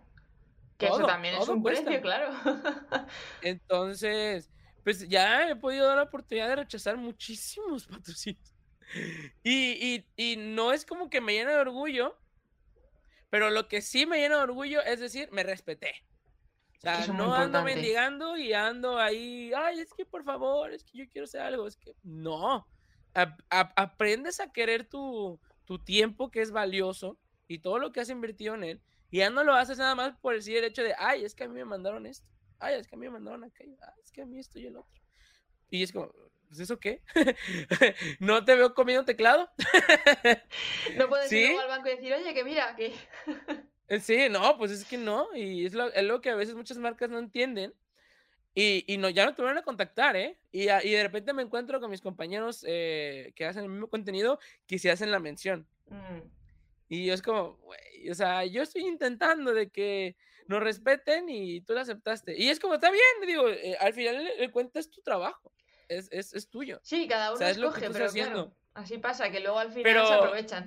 Que 0.77 0.87
eso 0.87 1.07
también 1.07 1.37
es 1.37 1.49
un 1.49 1.63
precio, 1.63 2.01
claro. 2.01 2.33
Entonces, 3.43 4.51
pues 4.83 5.09
ya 5.09 5.49
he 5.49 5.55
podido 5.55 5.87
dar 5.87 5.99
la 5.99 6.03
oportunidad 6.03 6.49
de 6.49 6.57
rechazar 6.57 6.97
muchísimos 6.97 7.87
patrocinios. 7.87 8.54
Y, 9.43 10.05
y, 10.17 10.37
no 10.37 10.73
es 10.73 10.85
como 10.85 11.11
que 11.11 11.21
me 11.21 11.33
llena 11.33 11.53
de 11.53 11.59
orgullo, 11.59 12.17
pero 13.31 13.51
lo 13.51 13.67
que 13.69 13.83
sí 13.83 14.07
me 14.07 14.19
llena 14.19 14.37
de 14.37 14.43
orgullo 14.43 14.83
es 14.83 15.01
decir, 15.01 15.29
me 15.33 15.43
respeté. 15.43 16.05
O 16.79 16.81
sea, 16.81 17.07
no 17.09 17.35
ando 17.35 17.63
mendigando 17.63 18.37
y 18.37 18.53
ando 18.53 18.99
ahí, 18.99 19.53
ay, 19.57 19.81
es 19.81 19.93
que 19.95 20.05
por 20.05 20.23
favor, 20.23 20.73
es 20.73 20.85
que 20.85 20.99
yo 20.99 21.09
quiero 21.09 21.25
hacer 21.25 21.41
algo. 21.41 21.67
Es 21.67 21.77
que 21.77 21.95
no. 22.03 22.67
aprendes 23.51 24.41
a 24.41 24.53
querer 24.53 24.85
tu, 24.89 25.41
tu 25.65 25.79
tiempo 25.79 26.31
que 26.31 26.43
es 26.43 26.51
valioso 26.51 27.19
y 27.49 27.59
todo 27.59 27.79
lo 27.79 27.91
que 27.93 28.01
has 28.01 28.11
invertido 28.11 28.55
en 28.55 28.65
él 28.65 28.83
y 29.15 29.19
ya 29.19 29.31
no 29.31 29.45
lo 29.45 29.55
haces 29.55 29.79
nada 29.79 29.95
más 29.95 30.17
por 30.19 30.35
decir 30.35 30.57
el 30.57 30.65
hecho 30.65 30.83
de, 30.83 30.93
ay, 30.99 31.25
es 31.25 31.37
que 31.37 31.45
a 31.45 31.49
mí 31.49 31.55
me 31.55 31.65
mandaron 31.65 32.05
esto, 32.05 32.27
ay, 32.59 32.75
es 32.81 32.89
que 32.89 32.97
a 32.97 32.99
mí 32.99 33.07
me 33.07 33.13
mandaron 33.13 33.45
aquello, 33.45 33.77
ay, 33.81 34.03
es 34.03 34.11
que 34.11 34.23
a 34.23 34.27
mí 34.27 34.41
esto 34.41 34.59
y 34.59 34.67
el 34.67 34.77
otro. 34.77 35.01
Y 35.71 35.85
es 35.85 35.93
como, 35.93 36.11
pues 36.55 36.71
eso 36.71 36.79
qué? 36.79 37.03
¿No 38.21 38.45
te 38.45 38.55
veo 38.55 38.75
comiendo 38.75 39.05
teclado? 39.05 39.51
no 40.97 41.09
puedes 41.09 41.33
ir 41.33 41.59
al 41.59 41.67
banco 41.67 41.89
y 41.89 41.97
decir, 41.97 42.13
oye, 42.13 42.33
que 42.33 42.45
mira, 42.45 42.77
que... 42.77 42.95
Eh, 43.87 44.01
sí, 44.01 44.29
no, 44.31 44.57
pues 44.57 44.71
es 44.71 44.83
que 44.87 44.97
no, 44.97 45.29
y 45.35 45.67
es 45.67 45.75
lo, 45.75 45.93
es 45.93 46.05
lo 46.05 46.23
que 46.23 46.31
a 46.31 46.35
veces 46.35 46.55
muchas 46.55 46.79
marcas 46.79 47.11
no 47.11 47.19
entienden. 47.19 47.75
Y, 48.55 48.83
y 48.87 48.97
no, 48.97 49.11
ya 49.11 49.27
no 49.27 49.35
te 49.35 49.43
van 49.43 49.59
a 49.59 49.63
contactar, 49.63 50.17
¿eh? 50.17 50.39
Y, 50.53 50.71
y, 50.71 50.91
de 50.91 51.03
repente 51.03 51.35
me 51.35 51.43
encuentro 51.43 51.81
con 51.81 51.91
mis 51.91 52.01
compañeros 52.01 52.65
eh, 52.67 53.35
que 53.37 53.45
hacen 53.45 53.65
el 53.65 53.69
mismo 53.69 53.89
contenido 53.89 54.39
que 54.67 54.79
se 54.79 54.91
hacen 54.91 55.11
la 55.11 55.19
mención. 55.19 55.67
Mm. 55.89 56.21
Y 56.89 57.11
es 57.11 57.21
como, 57.21 57.59
güey, 57.59 58.09
o 58.09 58.15
sea, 58.15 58.47
yo 58.47 58.63
estoy 58.63 58.87
intentando 58.87 59.53
de 59.53 59.69
que 59.69 60.17
nos 60.47 60.63
respeten 60.63 61.29
y 61.29 61.61
tú 61.63 61.75
lo 61.75 61.81
aceptaste. 61.81 62.35
Y 62.37 62.49
es 62.49 62.61
como, 62.61 62.75
está 62.75 62.91
bien, 62.91 63.03
digo, 63.27 63.49
eh, 63.49 63.77
al 63.81 63.93
final 63.93 64.27
el, 64.39 64.51
cuento 64.51 64.79
es 64.79 64.91
tu 64.91 65.01
trabajo, 65.03 65.53
es, 65.89 66.09
es, 66.11 66.35
es 66.35 66.49
tuyo. 66.49 66.81
Sí, 66.83 67.07
cada 67.09 67.35
uno 67.35 67.47
escoge, 67.47 67.91
pero 67.91 68.11
claro, 68.11 68.57
así 68.75 68.99
pasa, 68.99 69.31
que 69.31 69.41
luego 69.41 69.59
al 69.59 69.73
final 69.73 70.07
se 70.07 70.15
aprovechan. 70.15 70.67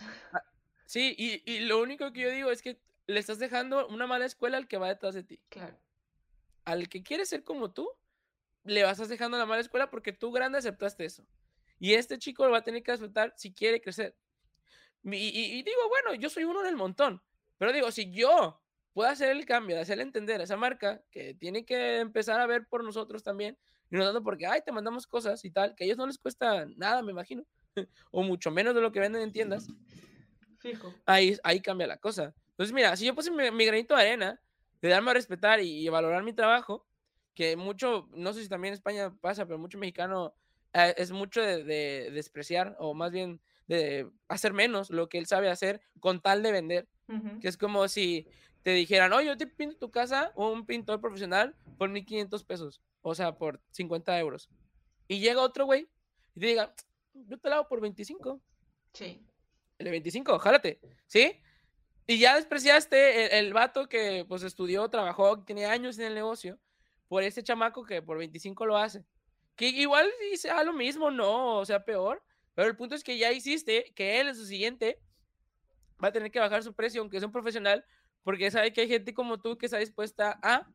Sí, 0.86 1.14
y, 1.18 1.44
y 1.52 1.60
lo 1.62 1.82
único 1.82 2.14
que 2.14 2.22
yo 2.22 2.30
digo 2.30 2.50
es 2.50 2.62
que 2.62 2.80
le 3.08 3.20
estás 3.20 3.40
dejando 3.40 3.88
una 3.88 4.08
mala 4.08 4.26
escuela 4.26 4.58
al 4.58 4.68
que 4.68 4.78
va 4.78 4.90
detrás 4.90 5.16
de 5.16 5.24
ti. 5.24 5.42
Claro. 5.50 5.78
Al 6.66 6.90
que 6.90 7.04
quiere 7.04 7.26
ser 7.26 7.44
como 7.44 7.72
tú, 7.72 7.90
le 8.64 8.84
vas 8.84 9.08
dejando 9.08 9.38
la 9.38 9.46
mala 9.46 9.62
escuela 9.62 9.90
porque 9.90 10.14
tú 10.14 10.32
grande 10.32 10.58
aceptaste 10.58 11.06
eso. 11.06 11.26
Y 11.80 11.94
este 11.94 12.20
chico 12.20 12.46
lo 12.46 12.52
va 12.52 12.60
a 12.60 12.64
tener 12.64 12.84
que 12.84 12.92
aceptar 12.92 13.34
si 13.38 13.54
quiere 13.54 13.82
crecer. 13.82 14.16
Y, 15.04 15.64
digo, 15.64 15.88
bueno, 15.88 16.16
yo 16.16 16.30
soy 16.30 16.44
uno 16.44 16.62
en 16.62 16.68
el 16.68 16.76
montón, 16.76 17.22
pero 17.58 17.72
digo, 17.72 17.92
si 17.92 18.12
yo 18.12 18.62
puedo 18.92 19.10
hacer 19.10 19.30
el 19.30 19.46
cambio, 19.46 19.80
hacerle 19.80 20.04
entender 20.04 20.42
a 20.42 20.44
esa 20.44 20.58
marca 20.58 21.02
que 21.12 21.34
tiene 21.34 21.66
que 21.66 22.00
empezar 22.00 22.42
a 22.42 22.48
ver 22.48 22.68
por 22.68 22.84
nosotros 22.84 23.24
también, 23.24 23.58
y 23.90 23.96
no 23.96 24.06
tanto 24.06 24.24
porque, 24.24 24.46
ay, 24.46 24.62
te 24.66 24.72
mandamos 24.72 25.08
cosas 25.08 25.44
y 25.46 25.52
tal, 25.52 25.76
que 25.76 25.84
a 25.84 25.86
ellos 25.86 25.98
no 25.98 26.08
les 26.08 26.18
cuesta 26.18 26.66
nada, 26.76 27.02
me 27.02 27.12
imagino, 27.12 27.44
o 28.12 28.24
mucho 28.24 28.52
menos 28.52 28.76
de 28.76 28.82
lo 28.82 28.92
que 28.92 29.00
venden 29.00 29.22
en 29.22 29.32
tiendas. 29.32 29.68
Fijo. 30.60 30.94
Ahí, 31.06 31.38
ahí 31.44 31.62
cambia 31.62 31.88
la 31.88 31.98
cosa. 31.98 32.34
Entonces, 32.52 32.74
mira, 32.74 32.96
si 32.96 33.06
yo 33.06 33.14
puse 33.14 33.32
mi, 33.32 33.66
granito 33.66 33.96
de 33.96 34.02
arena, 34.02 34.42
de 34.82 34.90
darme 34.90 35.12
a 35.12 35.14
respetar 35.14 35.60
y, 35.62 35.88
valorar 35.90 36.24
mi 36.24 36.34
trabajo, 36.34 36.88
que 37.34 37.56
mucho, 37.56 38.10
no 38.14 38.34
sé 38.34 38.42
si 38.42 38.50
también 38.50 38.74
en 38.74 38.78
España 38.78 39.16
pasa, 39.22 39.46
pero 39.46 39.60
mucho 39.60 39.78
mexicano 39.78 40.34
eh, 40.74 40.96
es 40.98 41.12
mucho 41.12 41.42
de 41.42 42.10
despreciar, 42.12 42.76
o 42.80 42.94
más 42.96 43.12
bien 43.12 43.40
de 43.68 44.10
hacer 44.28 44.54
menos 44.54 44.90
lo 44.90 45.10
que 45.10 45.18
él 45.18 45.28
sabe 45.28 45.50
hacer 45.50 45.82
con 46.00 46.22
tal 46.22 46.42
de 46.42 46.52
vender. 46.52 46.88
Que 47.40 47.48
es 47.48 47.56
como 47.56 47.88
si 47.88 48.28
te 48.68 48.74
dijeran, 48.74 49.14
oye, 49.14 49.28
yo 49.28 49.38
te 49.38 49.48
pinto 49.48 49.78
tu 49.78 49.92
casa 49.92 50.34
un 50.36 50.66
pintor 50.66 51.00
profesional 51.00 51.56
por 51.78 51.88
1500 51.88 52.44
pesos, 52.44 52.82
o 53.02 53.16
sea, 53.16 53.38
por 53.38 53.62
50 53.72 54.20
euros. 54.20 54.50
Y 55.08 55.20
llega 55.22 55.40
otro 55.40 55.64
güey 55.64 55.88
y 56.36 56.40
te 56.42 56.48
diga, 56.48 56.76
yo 57.14 57.38
te 57.40 57.48
lo 57.48 57.56
hago 57.56 57.68
por 57.70 57.80
25. 57.80 58.42
Sí. 58.92 59.26
El 59.78 59.86
de 59.86 59.92
25, 59.92 60.38
jálate, 60.38 60.82
¿sí? 61.06 61.40
Y 62.08 62.20
ya 62.20 62.36
despreciaste 62.36 63.40
el, 63.40 63.54
vato 63.54 63.88
que 63.88 64.26
pues 64.28 64.44
estudió, 64.44 64.90
trabajó, 64.90 65.46
tiene 65.46 65.66
años 65.66 65.98
en 65.98 66.08
el 66.08 66.16
negocio, 66.16 66.60
por 67.08 67.24
ese 67.24 67.44
chamaco 67.44 67.86
que 67.86 68.02
por 68.02 68.18
25 68.18 68.66
lo 68.66 68.76
hace. 68.76 69.06
Que 69.56 69.70
igual 69.70 70.10
dice, 70.30 70.50
ah, 70.50 70.66
lo 70.66 70.74
mismo, 70.74 71.10
no, 71.10 71.60
o 71.60 71.66
sea, 71.66 71.86
peor, 71.86 72.22
pero 72.54 72.68
el 72.68 72.76
punto 72.76 72.96
es 72.96 73.04
que 73.06 73.18
ya 73.18 73.32
hiciste 73.32 73.94
que 73.96 74.20
él 74.20 74.28
en 74.28 74.36
su 74.36 74.46
siguiente 74.46 75.00
va 76.04 76.10
a 76.10 76.12
tener 76.12 76.32
que 76.32 76.40
bajar 76.40 76.64
su 76.64 76.74
precio, 76.74 77.00
aunque 77.00 77.16
es 77.16 77.24
un 77.24 77.32
profesional, 77.32 77.86
porque 78.28 78.52
sabe 78.52 78.74
que 78.74 78.82
hay 78.82 78.90
gente 78.90 79.14
como 79.14 79.40
tú 79.40 79.58
que 79.58 79.68
está 79.68 79.78
dispuesta 79.78 80.38
a, 80.44 80.68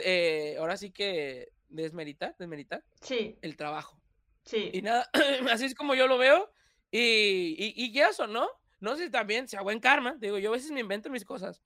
eh, 0.00 0.56
ahora 0.58 0.76
sí 0.76 0.90
que 0.90 1.52
desmeritar, 1.68 2.34
desmeritar 2.36 2.84
sí. 3.00 3.38
el 3.40 3.56
trabajo. 3.56 4.02
Sí. 4.44 4.68
Y 4.72 4.82
nada, 4.82 5.08
así 5.52 5.66
es 5.66 5.76
como 5.76 5.94
yo 5.94 6.08
lo 6.08 6.18
veo. 6.18 6.52
Y, 6.90 7.54
y, 7.56 7.86
y 7.86 8.00
eso, 8.00 8.26
¿no? 8.26 8.48
No 8.80 8.96
sé 8.96 9.04
si 9.04 9.10
también 9.12 9.46
sea 9.46 9.62
buen 9.62 9.78
karma. 9.78 10.16
Digo, 10.18 10.38
yo 10.38 10.48
a 10.48 10.54
veces 10.54 10.72
me 10.72 10.80
invento 10.80 11.08
mis 11.08 11.24
cosas. 11.24 11.62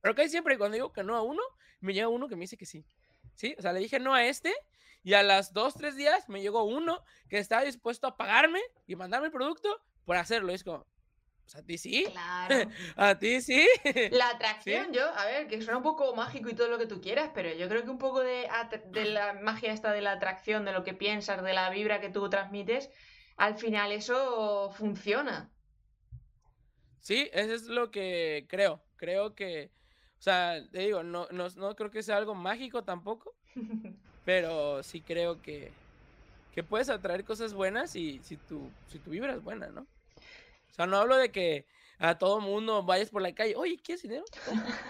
Pero 0.00 0.14
que 0.14 0.28
siempre 0.28 0.56
cuando 0.56 0.76
digo 0.76 0.92
que 0.92 1.02
no 1.02 1.16
a 1.16 1.22
uno, 1.22 1.42
me 1.80 1.92
llega 1.92 2.06
uno 2.06 2.28
que 2.28 2.36
me 2.36 2.42
dice 2.42 2.56
que 2.56 2.66
sí. 2.66 2.86
¿sí? 3.34 3.56
O 3.58 3.62
sea, 3.62 3.72
le 3.72 3.80
dije 3.80 3.98
no 3.98 4.14
a 4.14 4.24
este 4.24 4.54
y 5.02 5.14
a 5.14 5.24
las 5.24 5.52
dos, 5.52 5.74
tres 5.74 5.96
días 5.96 6.28
me 6.28 6.40
llegó 6.40 6.62
uno 6.62 7.02
que 7.28 7.38
estaba 7.38 7.64
dispuesto 7.64 8.06
a 8.06 8.16
pagarme 8.16 8.60
y 8.86 8.94
mandarme 8.94 9.26
el 9.26 9.32
producto 9.32 9.76
por 10.04 10.14
hacerlo. 10.14 10.52
Y 10.52 10.54
es 10.54 10.62
como, 10.62 10.86
pues 11.50 11.62
a 11.62 11.66
ti 11.66 11.78
sí. 11.78 12.04
Claro. 12.10 12.70
a 12.96 13.18
ti 13.18 13.40
sí. 13.40 13.66
La 14.12 14.30
atracción, 14.34 14.92
yo, 14.92 15.04
a 15.04 15.24
ver, 15.26 15.48
que 15.48 15.60
suena 15.60 15.78
un 15.78 15.82
poco 15.82 16.14
mágico 16.14 16.48
y 16.48 16.54
todo 16.54 16.68
lo 16.68 16.78
que 16.78 16.86
tú 16.86 17.00
quieras, 17.00 17.30
pero 17.34 17.52
yo 17.52 17.68
creo 17.68 17.82
que 17.82 17.90
un 17.90 17.98
poco 17.98 18.20
de, 18.20 18.48
de 18.86 19.04
la 19.06 19.32
magia 19.42 19.72
esta 19.72 19.92
de 19.92 20.00
la 20.00 20.12
atracción, 20.12 20.64
de 20.64 20.72
lo 20.72 20.84
que 20.84 20.94
piensas, 20.94 21.42
de 21.42 21.52
la 21.52 21.70
vibra 21.70 22.00
que 22.00 22.10
tú 22.10 22.28
transmites, 22.30 22.90
al 23.36 23.56
final 23.56 23.92
eso 23.92 24.70
funciona. 24.72 25.50
Sí, 27.00 27.28
eso 27.32 27.54
es 27.54 27.64
lo 27.64 27.90
que 27.90 28.46
creo. 28.48 28.80
Creo 28.96 29.34
que, 29.34 29.70
o 30.18 30.22
sea, 30.22 30.62
te 30.70 30.80
digo, 30.80 31.02
no, 31.02 31.26
no, 31.30 31.48
no 31.48 31.74
creo 31.74 31.90
que 31.90 32.02
sea 32.02 32.18
algo 32.18 32.34
mágico 32.34 32.84
tampoco, 32.84 33.34
pero 34.26 34.82
sí 34.82 35.00
creo 35.00 35.40
que, 35.40 35.72
que 36.54 36.62
puedes 36.62 36.90
atraer 36.90 37.24
cosas 37.24 37.54
buenas 37.54 37.96
y 37.96 38.20
si 38.22 38.36
tu, 38.36 38.70
si 38.88 38.98
tu 38.98 39.10
vibra 39.10 39.32
es 39.32 39.42
buena, 39.42 39.68
¿no? 39.68 39.86
O 40.70 40.74
sea, 40.74 40.86
no 40.86 40.96
hablo 40.96 41.16
de 41.16 41.30
que 41.30 41.66
a 41.98 42.16
todo 42.16 42.40
mundo 42.40 42.82
vayas 42.82 43.10
por 43.10 43.22
la 43.22 43.34
calle, 43.34 43.54
oye, 43.56 43.78
¿quieres 43.82 44.02
dinero? 44.02 44.24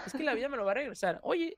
Es 0.06 0.12
que 0.12 0.22
la 0.22 0.34
vida 0.34 0.48
me 0.48 0.56
lo 0.56 0.64
va 0.64 0.70
a 0.72 0.74
regresar. 0.74 1.18
Oye, 1.22 1.56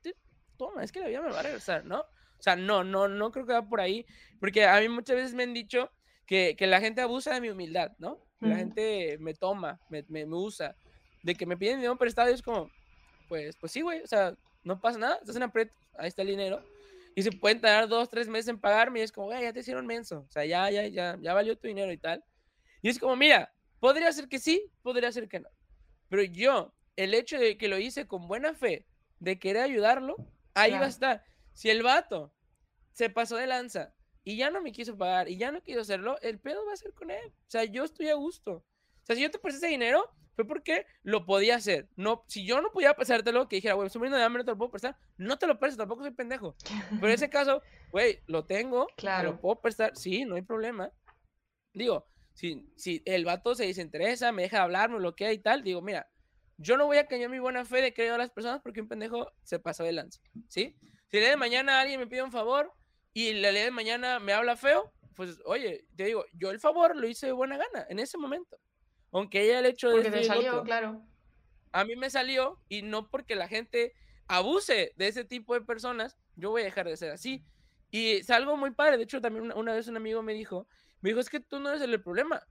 toma, 0.57 0.83
es 0.83 0.93
que 0.93 1.01
la 1.01 1.09
vida 1.09 1.21
me 1.21 1.29
lo 1.29 1.35
va 1.35 1.41
a 1.41 1.45
regresar, 1.45 1.85
¿no? 1.85 2.01
O 2.01 2.43
sea, 2.43 2.57
no, 2.57 2.83
no, 2.83 3.07
no 3.07 3.31
creo 3.31 3.47
que 3.47 3.53
va 3.53 3.69
por 3.69 3.81
ahí, 3.81 4.05
porque 4.41 4.65
a 4.65 4.81
mí 4.81 4.89
muchas 4.89 5.17
veces 5.17 5.35
me 5.35 5.45
han 5.45 5.55
dicho 5.55 5.93
que, 6.27 6.57
que 6.57 6.67
la 6.67 6.81
gente 6.81 7.01
abusa 7.01 7.35
de 7.35 7.41
mi 7.41 7.51
humildad, 7.51 7.93
¿no? 7.99 8.19
La 8.41 8.57
gente 8.57 9.17
me 9.21 9.35
toma, 9.35 9.79
me, 9.89 10.05
me, 10.09 10.25
usa, 10.25 10.75
de 11.23 11.37
que 11.37 11.47
me 11.47 11.57
piden 11.57 11.77
dinero 11.77 11.97
prestado 11.97 12.31
y 12.31 12.35
es 12.35 12.43
como, 12.43 12.69
pues, 13.29 13.55
pues 13.57 13.71
sí, 13.71 13.83
güey, 13.83 14.01
o 14.03 14.07
sea, 14.09 14.35
no 14.65 14.81
pasa 14.81 14.99
nada, 14.99 15.19
estás 15.21 15.37
en 15.37 15.45
aprieto, 15.45 15.73
ahí 15.97 16.09
está 16.09 16.23
el 16.23 16.29
dinero. 16.29 16.61
Y 17.15 17.23
se 17.23 17.31
pueden 17.31 17.61
tardar 17.61 17.89
dos, 17.89 18.09
tres 18.09 18.27
meses 18.27 18.49
en 18.49 18.59
pagarme 18.59 18.99
y 18.99 19.03
es 19.03 19.13
como, 19.13 19.29
güey, 19.29 19.43
ya 19.43 19.53
te 19.53 19.61
hicieron 19.61 19.87
menso, 19.87 20.27
o 20.29 20.33
sea, 20.33 20.45
ya, 20.45 20.69
ya, 20.71 20.89
ya, 20.89 21.17
ya 21.21 21.35
valió 21.35 21.57
tu 21.57 21.69
dinero 21.69 21.93
y 21.93 21.99
tal. 21.99 22.25
Y 22.81 22.89
es 22.89 22.99
como, 22.99 23.15
mira, 23.15 23.53
podría 23.83 24.13
ser 24.13 24.29
que 24.29 24.39
sí, 24.39 24.71
podría 24.83 25.11
ser 25.11 25.29
que 25.29 25.41
no. 25.41 25.49
Pero 26.09 26.23
yo, 26.23 26.73
el 26.95 27.15
hecho 27.15 27.37
de 27.37 27.59
que 27.59 27.67
lo 27.67 27.81
hice 27.81 28.07
con 28.07 28.29
buena 28.29 28.55
fe, 28.55 28.87
de 29.19 29.41
querer 29.41 29.65
ayudarlo, 29.65 30.15
ahí 30.55 30.71
va 30.71 30.85
a 30.85 30.89
estar. 30.89 31.25
Si 31.53 31.69
el 31.69 31.83
vato 31.83 32.33
se 32.93 33.11
pasó 33.11 33.35
de 33.35 33.49
lanza 33.49 33.93
y 34.23 34.37
ya 34.37 34.51
no 34.51 34.63
me 34.63 34.71
quiso 34.71 34.97
pagar 34.97 35.29
y 35.29 35.37
ya 35.37 35.51
no 35.51 35.65
quiso 35.65 35.81
hacerlo, 35.81 36.17
el 36.23 36.39
pedo 36.39 36.65
va 36.65 36.75
a 36.75 36.77
ser 36.77 36.95
con 36.95 37.11
él. 37.11 37.27
O 37.27 37.51
sea, 37.51 37.65
yo 37.65 37.83
estoy 37.83 38.09
a 38.09 38.15
gusto. 38.15 38.53
O 38.53 38.65
sea, 39.03 39.17
si 39.17 39.23
yo 39.23 39.33
te 39.33 39.41
presté 39.41 39.67
ese 39.67 39.73
dinero, 39.73 40.09
fue 40.37 40.47
porque 40.47 40.87
lo 41.03 41.27
podía 41.27 41.57
hacer. 41.57 41.89
No, 41.97 42.23
si 42.29 42.47
yo 42.47 42.63
no 42.63 42.71
podía 42.71 42.95
pasártelo, 42.95 43.49
que 43.49 43.57
dijera, 43.57 43.75
güey, 43.75 43.89
estoy 43.89 43.99
muriendo 43.99 44.17
de 44.17 44.23
hambre, 44.23 44.43
no 44.43 44.45
te 44.45 44.53
lo 44.53 44.59
puedo 44.59 44.71
prestar, 44.71 44.97
no 45.17 45.41
te 45.41 45.49
lo 45.49 45.59
presto, 45.59 45.79
tampoco 45.79 46.03
soy 46.03 46.13
pendejo. 46.13 46.55
Pero 46.89 47.09
en 47.09 47.15
ese 47.15 47.29
caso, 47.31 47.63
güey, 47.91 48.21
lo 48.29 48.45
tengo, 48.45 48.87
claro. 48.97 49.33
lo 49.33 49.41
puedo 49.41 49.61
prestar, 49.61 49.97
sí, 49.97 50.25
no 50.25 50.37
hay 50.37 50.43
problema. 50.43 50.93
Digo, 51.75 52.07
si, 52.35 52.67
si 52.77 53.03
el 53.05 53.25
vato 53.25 53.55
se 53.55 53.67
desinteresa, 53.67 54.33
me 54.33 54.43
deja 54.43 54.63
hablar, 54.63 54.91
me 54.91 54.99
bloquea 54.99 55.33
y 55.33 55.39
tal, 55.39 55.63
digo, 55.63 55.83
mira, 55.83 56.09
yo 56.59 56.77
no 56.77 56.87
voy 56.87 56.99
a 56.99 57.07
cañar 57.07 57.31
mi 57.31 57.39
buena 57.39 57.65
fe 57.65 57.83
de 57.83 57.93
creer 57.93 58.13
a 58.13 58.19
las 58.19 58.31
personas 58.31 58.61
porque 58.63 58.81
un 58.81 58.89
pendejo 58.89 59.31
se 59.43 59.59
pasó 59.59 59.85
de 59.85 59.93
lanza, 59.93 60.21
¿sí? 60.49 60.77
Si 61.09 61.17
el 61.17 61.23
día 61.23 61.31
de 61.31 61.37
mañana 61.37 61.81
alguien 61.81 62.01
me 62.01 62.07
pide 62.07 62.23
un 62.23 62.33
favor, 62.33 62.73
y 63.15 63.29
el 63.29 63.43
día 63.43 63.65
de 63.65 63.71
mañana 63.71 64.19
me 64.19 64.33
habla 64.33 64.57
feo, 64.57 64.93
pues 65.15 65.39
oye, 65.45 65.85
te 65.97 66.05
digo, 66.05 66.25
yo 66.33 66.51
el 66.51 66.61
favor 66.61 66.97
lo 66.97 67.07
hice 67.07 67.27
de 67.27 67.33
buena 67.33 67.59
gana 67.59 67.87
en 67.89 67.99
ese 67.99 68.17
momento. 68.17 68.59
Aunque 69.13 69.43
ella 69.43 69.59
el 69.59 69.67
hecho 69.67 69.91
de... 69.91 69.97
Porque 69.97 70.11
te 70.11 70.25
salió, 70.25 70.63
claro. 70.63 71.03
A 71.73 71.85
mí 71.85 71.97
me 71.97 72.09
salió 72.09 72.59
y 72.69 72.83
no 72.83 73.09
porque 73.09 73.35
la 73.35 73.49
gente 73.49 73.95
abuse 74.27 74.93
de 74.97 75.09
ese 75.09 75.25
tipo 75.25 75.55
de 75.55 75.61
personas, 75.61 76.19
yo 76.37 76.51
voy 76.51 76.63
a 76.63 76.67
dejar 76.67 76.87
de 76.87 76.97
ser 76.97 77.11
así. 77.11 77.45
Y 77.91 78.13
es 78.13 78.31
algo 78.31 78.57
muy 78.57 78.71
padre. 78.71 78.97
De 78.97 79.05
hecho, 79.05 79.21
también 79.21 79.53
una, 79.55 79.75
vez 79.75 79.89
un 79.89 79.97
amigo 79.99 80.23
me 80.23 80.33
dijo, 80.33 80.67
me 81.03 81.11
dijo, 81.11 81.21
es 81.21 81.29
que 81.29 81.41
tú 81.41 81.61
no 81.61 81.69
eres 81.69 81.83
el 81.83 82.03
problema. 82.03 82.43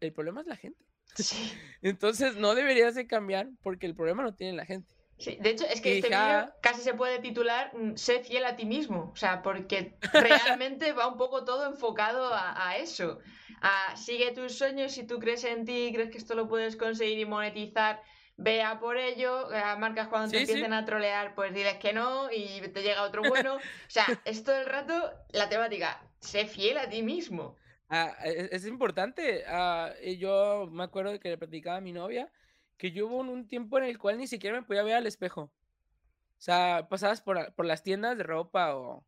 El 0.00 0.12
problema 0.12 0.40
es 0.40 0.46
la 0.46 0.56
gente. 0.56 0.84
Entonces 1.82 2.36
no 2.36 2.54
deberías 2.54 2.94
de 2.94 3.06
cambiar 3.06 3.48
porque 3.62 3.86
el 3.86 3.94
problema 3.94 4.22
lo 4.22 4.34
tiene 4.34 4.56
la 4.56 4.66
gente. 4.66 4.94
Sí, 5.18 5.36
de 5.38 5.50
hecho, 5.50 5.66
es 5.66 5.82
que 5.82 5.98
este 5.98 6.08
vídeo 6.08 6.50
casi 6.62 6.80
se 6.80 6.94
puede 6.94 7.18
titular 7.18 7.72
mm, 7.76 7.96
Sé 7.96 8.20
fiel 8.20 8.44
a 8.46 8.56
ti 8.56 8.64
mismo. 8.64 9.10
O 9.12 9.16
sea, 9.16 9.42
porque 9.42 9.98
realmente 10.14 10.92
va 10.92 11.08
un 11.08 11.18
poco 11.18 11.44
todo 11.44 11.66
enfocado 11.66 12.30
a, 12.32 12.76
eso. 12.78 13.18
A 13.60 13.94
sigue 13.96 14.32
tus 14.32 14.56
sueños, 14.56 14.92
si 14.92 15.06
tú 15.06 15.18
crees 15.18 15.44
en 15.44 15.66
ti, 15.66 15.90
crees 15.92 16.10
que 16.10 16.16
esto 16.16 16.34
lo 16.34 16.48
puedes 16.48 16.76
conseguir 16.76 17.18
y 17.18 17.26
monetizar, 17.26 18.00
vea 18.38 18.80
por 18.80 18.96
ello. 18.96 19.52
A 19.54 19.76
marcas 19.76 20.08
cuando 20.08 20.30
te 20.30 20.40
empiecen 20.40 20.72
a 20.72 20.86
trolear, 20.86 21.34
pues 21.34 21.52
diles 21.52 21.76
que 21.76 21.92
no 21.92 22.32
y 22.32 22.62
te 22.68 22.82
llega 22.82 23.02
otro 23.02 23.22
bueno. 23.22 23.56
O 23.88 23.90
sea, 23.90 24.06
es 24.24 24.42
todo 24.42 24.56
el 24.56 24.66
rato 24.66 25.12
la 25.32 25.50
temática. 25.50 26.02
Sé 26.20 26.46
fiel 26.46 26.78
a 26.78 26.88
ti 26.88 27.02
mismo. 27.02 27.56
Ah, 27.90 28.16
e, 28.24 28.48
es, 28.52 28.66
importante. 28.66 29.44
Ah, 29.48 29.92
yo 30.18 30.68
me 30.70 30.84
acuerdo 30.84 31.10
de 31.12 31.20
que 31.20 31.28
le 31.28 31.38
platicaba 31.38 31.78
a 31.78 31.80
mi 31.80 31.92
novia 31.92 32.30
que 32.78 32.92
yo 32.92 33.08
hubo 33.08 33.18
un 33.18 33.46
tiempo 33.46 33.76
en 33.78 33.84
el 33.84 33.98
cual 33.98 34.16
ni 34.16 34.26
siquiera 34.26 34.58
me 34.58 34.66
podía 34.66 34.82
ver 34.82 34.94
al 34.94 35.06
espejo. 35.06 35.42
O 35.42 36.42
sea, 36.42 36.86
pasabas 36.88 37.20
por, 37.20 37.52
por 37.54 37.66
las 37.66 37.82
tiendas 37.82 38.16
de 38.16 38.22
ropa 38.22 38.74
o, 38.74 39.04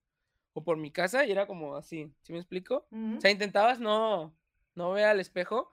o, 0.52 0.64
por 0.64 0.76
mi 0.76 0.90
casa 0.90 1.24
y 1.24 1.32
era 1.32 1.46
como 1.46 1.76
así, 1.76 2.12
¿sí 2.20 2.32
me 2.32 2.38
explico? 2.38 2.86
O 2.90 3.20
sea, 3.20 3.30
intentabas 3.30 3.80
no, 3.80 4.36
no 4.74 4.92
ver 4.92 5.06
al 5.06 5.20
espejo 5.20 5.70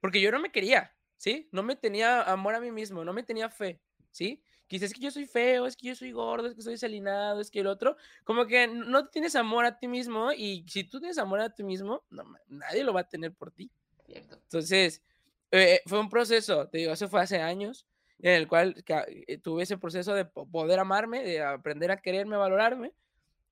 porque 0.00 0.20
yo 0.20 0.32
no 0.32 0.40
me 0.40 0.50
quería, 0.50 0.94
¿sí? 1.18 1.48
No 1.52 1.62
me 1.62 1.76
tenía 1.76 2.22
amor 2.22 2.54
a 2.54 2.60
mí 2.60 2.70
mismo, 2.70 3.04
no 3.04 3.12
me 3.12 3.22
tenía 3.22 3.50
fe, 3.50 3.80
¿sí? 4.10 4.42
Quizás 4.72 4.88
es 4.88 4.94
que 4.94 5.02
yo 5.02 5.10
soy 5.10 5.26
feo, 5.26 5.66
es 5.66 5.76
que 5.76 5.88
yo 5.88 5.94
soy 5.94 6.12
gordo, 6.12 6.48
es 6.48 6.54
que 6.54 6.62
soy 6.62 6.78
salinado, 6.78 7.42
es 7.42 7.50
que 7.50 7.60
el 7.60 7.66
otro, 7.66 7.94
como 8.24 8.46
que 8.46 8.66
no 8.66 9.06
tienes 9.08 9.36
amor 9.36 9.66
a 9.66 9.78
ti 9.78 9.86
mismo 9.86 10.32
y 10.32 10.64
si 10.66 10.82
tú 10.82 10.98
tienes 10.98 11.18
amor 11.18 11.40
a 11.40 11.50
ti 11.50 11.62
mismo, 11.62 12.02
no, 12.08 12.24
nadie 12.48 12.82
lo 12.82 12.94
va 12.94 13.00
a 13.00 13.06
tener 13.06 13.34
por 13.34 13.50
ti. 13.50 13.70
Cierto. 14.06 14.36
Entonces, 14.36 15.02
eh, 15.50 15.82
fue 15.84 16.00
un 16.00 16.08
proceso, 16.08 16.68
te 16.68 16.78
digo, 16.78 16.92
eso 16.94 17.06
fue 17.10 17.20
hace 17.20 17.42
años, 17.42 17.86
en 18.20 18.32
el 18.32 18.48
cual 18.48 18.82
eh, 18.88 19.36
tuve 19.36 19.64
ese 19.64 19.76
proceso 19.76 20.14
de 20.14 20.24
poder 20.24 20.78
amarme, 20.78 21.22
de 21.22 21.42
aprender 21.42 21.90
a 21.90 22.00
quererme, 22.00 22.36
a 22.36 22.38
valorarme. 22.38 22.94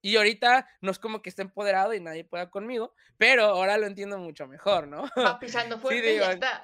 Y 0.00 0.16
ahorita 0.16 0.66
no 0.80 0.90
es 0.90 0.98
como 0.98 1.20
que 1.20 1.28
esté 1.28 1.42
empoderado 1.42 1.92
y 1.92 2.00
nadie 2.00 2.24
pueda 2.24 2.48
conmigo, 2.48 2.94
pero 3.18 3.44
ahora 3.44 3.76
lo 3.76 3.86
entiendo 3.86 4.16
mucho 4.16 4.46
mejor, 4.46 4.88
¿no? 4.88 5.04
Va 5.18 5.38
pisando 5.38 5.78
fuerte 5.78 6.14
y 6.14 6.18
ya 6.18 6.32
está. 6.32 6.62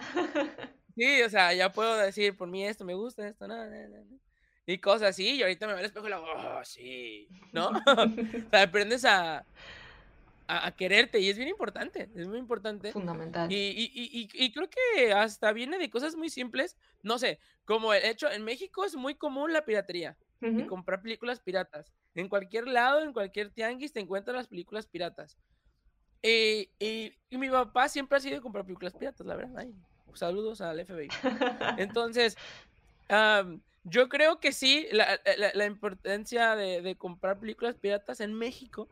sí, 0.96 1.20
o 1.20 1.28
sea, 1.28 1.52
ya 1.52 1.70
puedo 1.70 1.98
decir, 1.98 2.34
por 2.38 2.48
mí 2.48 2.64
esto 2.64 2.86
me 2.86 2.94
gusta, 2.94 3.28
esto 3.28 3.46
no, 3.46 3.54
y 4.66 4.78
cosas 4.78 5.10
así, 5.10 5.36
y 5.36 5.42
ahorita 5.42 5.66
me 5.66 5.74
veo 5.74 5.80
al 5.80 5.86
espejo 5.86 6.06
y 6.06 6.10
lo 6.10 6.24
oh, 6.24 6.64
sí, 6.64 7.28
¿no? 7.52 7.68
o 7.86 8.50
sea, 8.50 8.62
aprendes 8.62 9.04
a, 9.04 9.46
a, 10.48 10.72
quererte 10.72 11.20
y 11.20 11.28
es 11.28 11.36
bien 11.36 11.48
importante, 11.48 12.10
es 12.16 12.26
muy 12.26 12.38
importante. 12.38 12.92
Fundamental. 12.92 13.50
Y, 13.50 13.54
y, 13.54 13.90
y, 13.94 14.28
y, 14.32 14.52
creo 14.52 14.68
que 14.68 15.12
hasta 15.12 15.52
viene 15.52 15.78
de 15.78 15.88
cosas 15.88 16.16
muy 16.16 16.30
simples, 16.30 16.76
no 17.02 17.18
sé, 17.18 17.38
como 17.64 17.94
el 17.94 18.04
hecho, 18.04 18.30
en 18.30 18.44
México 18.44 18.84
es 18.84 18.96
muy 18.96 19.14
común 19.14 19.52
la 19.52 19.64
piratería 19.64 20.16
y 20.40 20.66
comprar 20.66 21.00
películas 21.00 21.40
piratas. 21.40 21.92
En 22.14 22.28
cualquier 22.28 22.68
lado, 22.68 23.00
en 23.00 23.12
cualquier 23.12 23.50
tianguis 23.50 23.92
te 23.92 24.00
encuentras 24.00 24.36
las 24.36 24.48
películas 24.48 24.86
piratas. 24.86 25.38
y, 26.22 26.68
mi 27.30 27.48
papá 27.50 27.88
siempre 27.88 28.18
ha 28.18 28.20
sido 28.20 28.42
comprar 28.42 28.64
películas 28.64 28.94
piratas, 28.94 29.26
la 29.26 29.36
verdad. 29.36 29.66
saludos 30.14 30.60
al 30.60 30.84
FBI. 30.84 31.08
Entonces, 31.78 32.36
yo 33.88 34.08
creo 34.08 34.40
que 34.40 34.52
sí, 34.52 34.86
la, 34.90 35.20
la, 35.38 35.52
la 35.54 35.66
importancia 35.66 36.56
de, 36.56 36.82
de 36.82 36.96
comprar 36.96 37.38
películas 37.38 37.76
piratas 37.76 38.20
en 38.20 38.34
México 38.34 38.88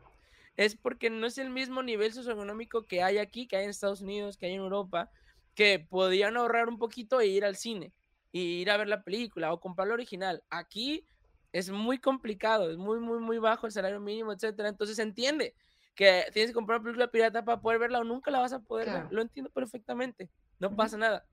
es 0.55 0.75
porque 0.75 1.09
no 1.09 1.27
es 1.27 1.37
el 1.37 1.49
mismo 1.49 1.83
nivel 1.83 2.13
socioeconómico 2.13 2.83
que 2.83 3.03
hay 3.03 3.17
aquí, 3.17 3.45
que 3.45 3.57
hay 3.57 3.65
en 3.65 3.71
Estados 3.71 3.99
Unidos, 3.99 4.37
que 4.37 4.45
hay 4.45 4.53
en 4.53 4.61
Europa, 4.61 5.11
que 5.53 5.79
podían 5.79 6.37
ahorrar 6.37 6.69
un 6.69 6.79
poquito 6.79 7.19
e 7.19 7.27
ir 7.27 7.43
al 7.43 7.57
cine, 7.57 7.91
y 8.31 8.61
ir 8.61 8.71
a 8.71 8.77
ver 8.77 8.87
la 8.87 9.03
película 9.03 9.51
o 9.51 9.59
comprar 9.59 9.89
la 9.89 9.95
original. 9.95 10.43
Aquí 10.49 11.05
es 11.51 11.69
muy 11.69 11.99
complicado, 11.99 12.71
es 12.71 12.77
muy, 12.77 12.99
muy, 12.99 13.19
muy 13.19 13.37
bajo 13.37 13.65
el 13.65 13.73
salario 13.73 13.99
mínimo, 13.99 14.31
etcétera. 14.31 14.69
Entonces 14.69 14.95
se 14.95 15.03
entiende 15.03 15.55
que 15.93 16.25
tienes 16.31 16.51
que 16.51 16.55
comprar 16.55 16.79
una 16.79 16.83
película 16.83 17.11
pirata 17.11 17.43
para 17.43 17.61
poder 17.61 17.79
verla 17.79 17.99
o 17.99 18.03
nunca 18.05 18.31
la 18.31 18.39
vas 18.39 18.53
a 18.53 18.59
poder 18.59 18.91
ver. 18.91 19.07
Lo 19.11 19.21
entiendo 19.21 19.51
perfectamente, 19.51 20.29
no 20.59 20.73
pasa 20.75 20.97
nada. 20.97 21.25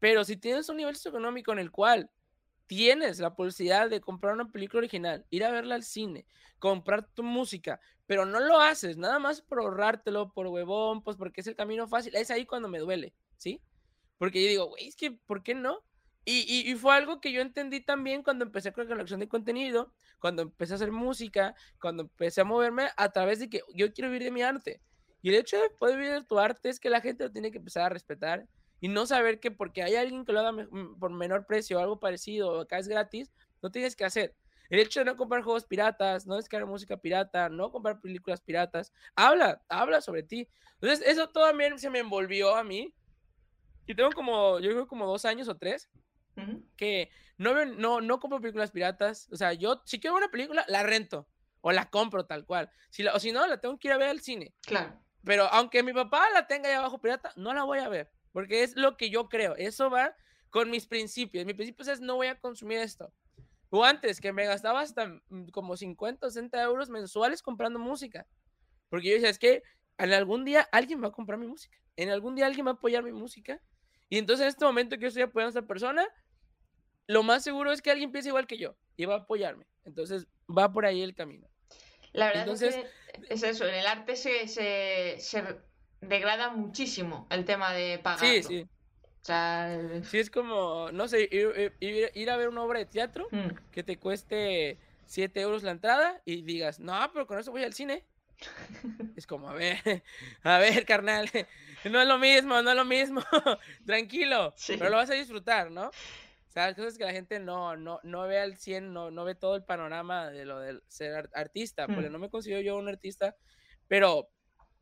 Pero 0.00 0.24
si 0.24 0.36
tienes 0.36 0.68
un 0.68 0.78
nivel 0.78 0.96
socioeconómico 0.96 1.52
en 1.52 1.58
el 1.58 1.70
cual 1.70 2.10
tienes 2.70 3.18
la 3.18 3.34
posibilidad 3.34 3.90
de 3.90 4.00
comprar 4.00 4.32
una 4.32 4.48
película 4.48 4.78
original, 4.78 5.26
ir 5.30 5.44
a 5.44 5.50
verla 5.50 5.74
al 5.74 5.82
cine, 5.82 6.24
comprar 6.60 7.04
tu 7.04 7.24
música, 7.24 7.80
pero 8.06 8.24
no 8.24 8.38
lo 8.38 8.60
haces, 8.60 8.96
nada 8.96 9.18
más 9.18 9.42
por 9.42 9.58
ahorrártelo, 9.58 10.32
por 10.32 10.46
huevón, 10.46 11.02
pues 11.02 11.16
porque 11.16 11.40
es 11.40 11.48
el 11.48 11.56
camino 11.56 11.88
fácil, 11.88 12.14
es 12.14 12.30
ahí 12.30 12.46
cuando 12.46 12.68
me 12.68 12.78
duele, 12.78 13.12
¿sí? 13.36 13.60
Porque 14.18 14.40
yo 14.40 14.48
digo, 14.48 14.66
güey, 14.66 14.86
es 14.86 14.94
que, 14.94 15.10
¿por 15.10 15.42
qué 15.42 15.56
no? 15.56 15.82
Y, 16.24 16.70
y, 16.70 16.74
fue 16.76 16.94
algo 16.94 17.20
que 17.20 17.32
yo 17.32 17.40
entendí 17.40 17.80
también 17.80 18.22
cuando 18.22 18.44
empecé 18.44 18.72
con 18.72 18.84
la 18.84 18.90
colección 18.90 19.18
de 19.18 19.26
contenido, 19.26 19.92
cuando 20.20 20.42
empecé 20.42 20.74
a 20.74 20.76
hacer 20.76 20.92
música, 20.92 21.56
cuando 21.80 22.04
empecé 22.04 22.42
a 22.42 22.44
moverme 22.44 22.88
a 22.96 23.08
través 23.08 23.40
de 23.40 23.50
que 23.50 23.62
yo 23.74 23.92
quiero 23.92 24.10
vivir 24.10 24.22
de 24.22 24.30
mi 24.30 24.42
arte. 24.42 24.80
Y 25.22 25.30
el 25.30 25.34
hecho 25.34 25.60
de 25.60 25.70
poder 25.70 25.96
vivir 25.96 26.12
de 26.12 26.22
tu 26.22 26.38
arte 26.38 26.68
es 26.68 26.78
que 26.78 26.88
la 26.88 27.00
gente 27.00 27.24
lo 27.24 27.32
tiene 27.32 27.50
que 27.50 27.58
empezar 27.58 27.82
a 27.82 27.88
respetar 27.88 28.46
y 28.80 28.88
no 28.88 29.06
saber 29.06 29.40
que 29.40 29.50
porque 29.50 29.82
hay 29.82 29.96
alguien 29.96 30.24
que 30.24 30.32
lo 30.32 30.40
haga 30.40 30.66
por 30.98 31.10
menor 31.10 31.46
precio 31.46 31.78
o 31.78 31.80
algo 31.80 32.00
parecido 32.00 32.52
o 32.52 32.60
acá 32.60 32.78
es 32.78 32.88
gratis, 32.88 33.30
no 33.62 33.70
tienes 33.70 33.94
que 33.94 34.04
hacer. 34.04 34.34
El 34.70 34.78
hecho 34.78 35.00
de 35.00 35.06
no 35.06 35.16
comprar 35.16 35.42
juegos 35.42 35.64
piratas, 35.64 36.26
no 36.26 36.36
descargar 36.36 36.68
música 36.68 36.96
pirata, 36.96 37.48
no 37.48 37.72
comprar 37.72 38.00
películas 38.00 38.40
piratas, 38.40 38.92
habla, 39.16 39.62
habla 39.68 40.00
sobre 40.00 40.22
ti. 40.22 40.48
Entonces, 40.74 41.06
eso 41.06 41.28
también 41.28 41.78
se 41.78 41.90
me 41.90 41.98
envolvió 41.98 42.54
a 42.54 42.62
mí. 42.62 42.94
Y 43.86 43.94
tengo 43.96 44.12
como, 44.12 44.60
yo 44.60 44.70
creo 44.70 44.86
como 44.86 45.06
dos 45.06 45.24
años 45.24 45.48
o 45.48 45.56
tres, 45.56 45.90
que 46.76 47.10
no, 47.36 47.64
no, 47.66 48.00
no 48.00 48.20
compro 48.20 48.40
películas 48.40 48.70
piratas. 48.70 49.28
O 49.32 49.36
sea, 49.36 49.52
yo, 49.52 49.82
si 49.84 49.98
quiero 49.98 50.14
ver 50.14 50.22
una 50.22 50.30
película, 50.30 50.64
la 50.68 50.84
rento 50.84 51.26
o 51.60 51.72
la 51.72 51.90
compro 51.90 52.24
tal 52.24 52.46
cual. 52.46 52.70
Si 52.90 53.04
o 53.06 53.18
si 53.18 53.32
no, 53.32 53.46
la 53.48 53.60
tengo 53.60 53.76
que 53.76 53.88
ir 53.88 53.92
a 53.92 53.98
ver 53.98 54.08
al 54.08 54.20
cine. 54.20 54.54
Claro. 54.62 54.98
Pero 55.24 55.44
aunque 55.46 55.82
mi 55.82 55.92
papá 55.92 56.30
la 56.32 56.46
tenga 56.46 56.68
ahí 56.68 56.74
abajo 56.74 57.00
pirata, 57.00 57.32
no 57.36 57.52
la 57.52 57.64
voy 57.64 57.80
a 57.80 57.88
ver, 57.88 58.10
porque 58.32 58.62
es 58.62 58.76
lo 58.76 58.96
que 58.96 59.10
yo 59.10 59.28
creo. 59.28 59.56
Eso 59.56 59.90
va 59.90 60.14
con 60.50 60.70
mis 60.70 60.86
principios. 60.86 61.44
Mi 61.46 61.54
principio 61.54 61.90
es 61.90 62.00
no 62.00 62.16
voy 62.16 62.28
a 62.28 62.38
consumir 62.38 62.78
esto. 62.78 63.12
O 63.70 63.84
antes, 63.84 64.20
que 64.20 64.32
me 64.32 64.46
gastaba 64.46 64.80
hasta 64.80 65.06
mm, 65.06 65.48
como 65.52 65.76
50 65.76 66.26
o 66.26 66.30
60 66.30 66.62
euros 66.62 66.90
mensuales 66.90 67.42
comprando 67.42 67.78
música. 67.78 68.26
Porque 68.88 69.08
yo 69.08 69.14
decía, 69.14 69.30
es 69.30 69.38
que 69.38 69.62
en 69.98 70.12
algún 70.12 70.44
día 70.44 70.68
alguien 70.72 71.02
va 71.02 71.08
a 71.08 71.12
comprar 71.12 71.38
mi 71.38 71.46
música. 71.46 71.78
En 71.96 72.10
algún 72.10 72.34
día 72.34 72.46
alguien 72.46 72.66
va 72.66 72.70
a 72.70 72.74
apoyar 72.74 73.04
mi 73.04 73.12
música. 73.12 73.60
Y 74.08 74.18
entonces 74.18 74.42
en 74.42 74.48
este 74.48 74.64
momento 74.64 74.96
que 74.96 75.02
yo 75.02 75.08
estoy 75.08 75.22
apoyando 75.22 75.56
a 75.56 75.60
esta 75.60 75.68
persona, 75.68 76.08
lo 77.06 77.22
más 77.22 77.44
seguro 77.44 77.70
es 77.70 77.80
que 77.80 77.90
alguien 77.90 78.10
piense 78.10 78.28
igual 78.28 78.46
que 78.46 78.58
yo 78.58 78.76
y 78.96 79.04
va 79.04 79.14
a 79.14 79.18
apoyarme. 79.18 79.66
Entonces 79.84 80.26
va 80.48 80.72
por 80.72 80.84
ahí 80.84 81.02
el 81.02 81.14
camino. 81.14 81.48
La 82.12 82.26
verdad 82.26 82.48
es 82.48 82.60
que 82.60 82.86
es 83.28 83.42
eso, 83.42 83.66
en 83.66 83.74
el 83.74 83.86
arte 83.86 84.16
se, 84.16 84.48
se, 84.48 85.60
degrada 86.00 86.50
muchísimo 86.50 87.26
el 87.30 87.44
tema 87.44 87.72
de 87.72 87.98
pagar. 87.98 88.20
Sí, 88.20 88.42
sí. 88.42 88.66
O 89.22 89.24
sea, 89.24 89.78
sí, 90.04 90.18
es 90.18 90.30
como, 90.30 90.90
no 90.92 91.06
sé, 91.06 91.28
ir, 91.30 92.30
a 92.30 92.36
ver 92.36 92.48
una 92.48 92.62
obra 92.62 92.78
de 92.78 92.86
teatro 92.86 93.28
mm. 93.30 93.70
que 93.70 93.82
te 93.82 93.98
cueste 93.98 94.78
7 95.06 95.40
euros 95.40 95.62
la 95.62 95.72
entrada 95.72 96.22
y 96.24 96.40
digas, 96.42 96.80
no, 96.80 96.98
pero 97.12 97.26
con 97.26 97.38
eso 97.38 97.50
voy 97.50 97.62
al 97.62 97.74
cine. 97.74 98.04
Es 99.16 99.26
como, 99.26 99.50
a 99.50 99.54
ver, 99.54 100.02
a 100.42 100.58
ver, 100.58 100.86
carnal, 100.86 101.28
no 101.84 102.00
es 102.00 102.08
lo 102.08 102.18
mismo, 102.18 102.62
no 102.62 102.70
es 102.70 102.76
lo 102.76 102.86
mismo, 102.86 103.22
tranquilo, 103.86 104.54
pero 104.66 104.88
lo 104.88 104.96
vas 104.96 105.10
a 105.10 105.14
disfrutar, 105.14 105.70
¿no? 105.70 105.88
O 105.88 106.52
sea, 106.52 106.74
cosas 106.74 106.96
que 106.96 107.04
la 107.04 107.12
gente 107.12 107.38
no, 107.38 107.76
no, 107.76 108.00
no 108.02 108.26
ve 108.26 108.40
al 108.40 108.56
100, 108.56 108.92
no, 108.92 109.10
no 109.10 109.24
ve 109.24 109.34
todo 109.34 109.54
el 109.54 109.62
panorama 109.62 110.30
de 110.30 110.46
lo 110.46 110.58
de 110.58 110.80
ser 110.88 111.28
artista, 111.34 111.86
porque 111.86 112.08
mm. 112.08 112.12
no 112.12 112.18
me 112.18 112.30
considero 112.30 112.62
yo 112.62 112.76
un 112.76 112.88
artista, 112.88 113.36
pero 113.86 114.30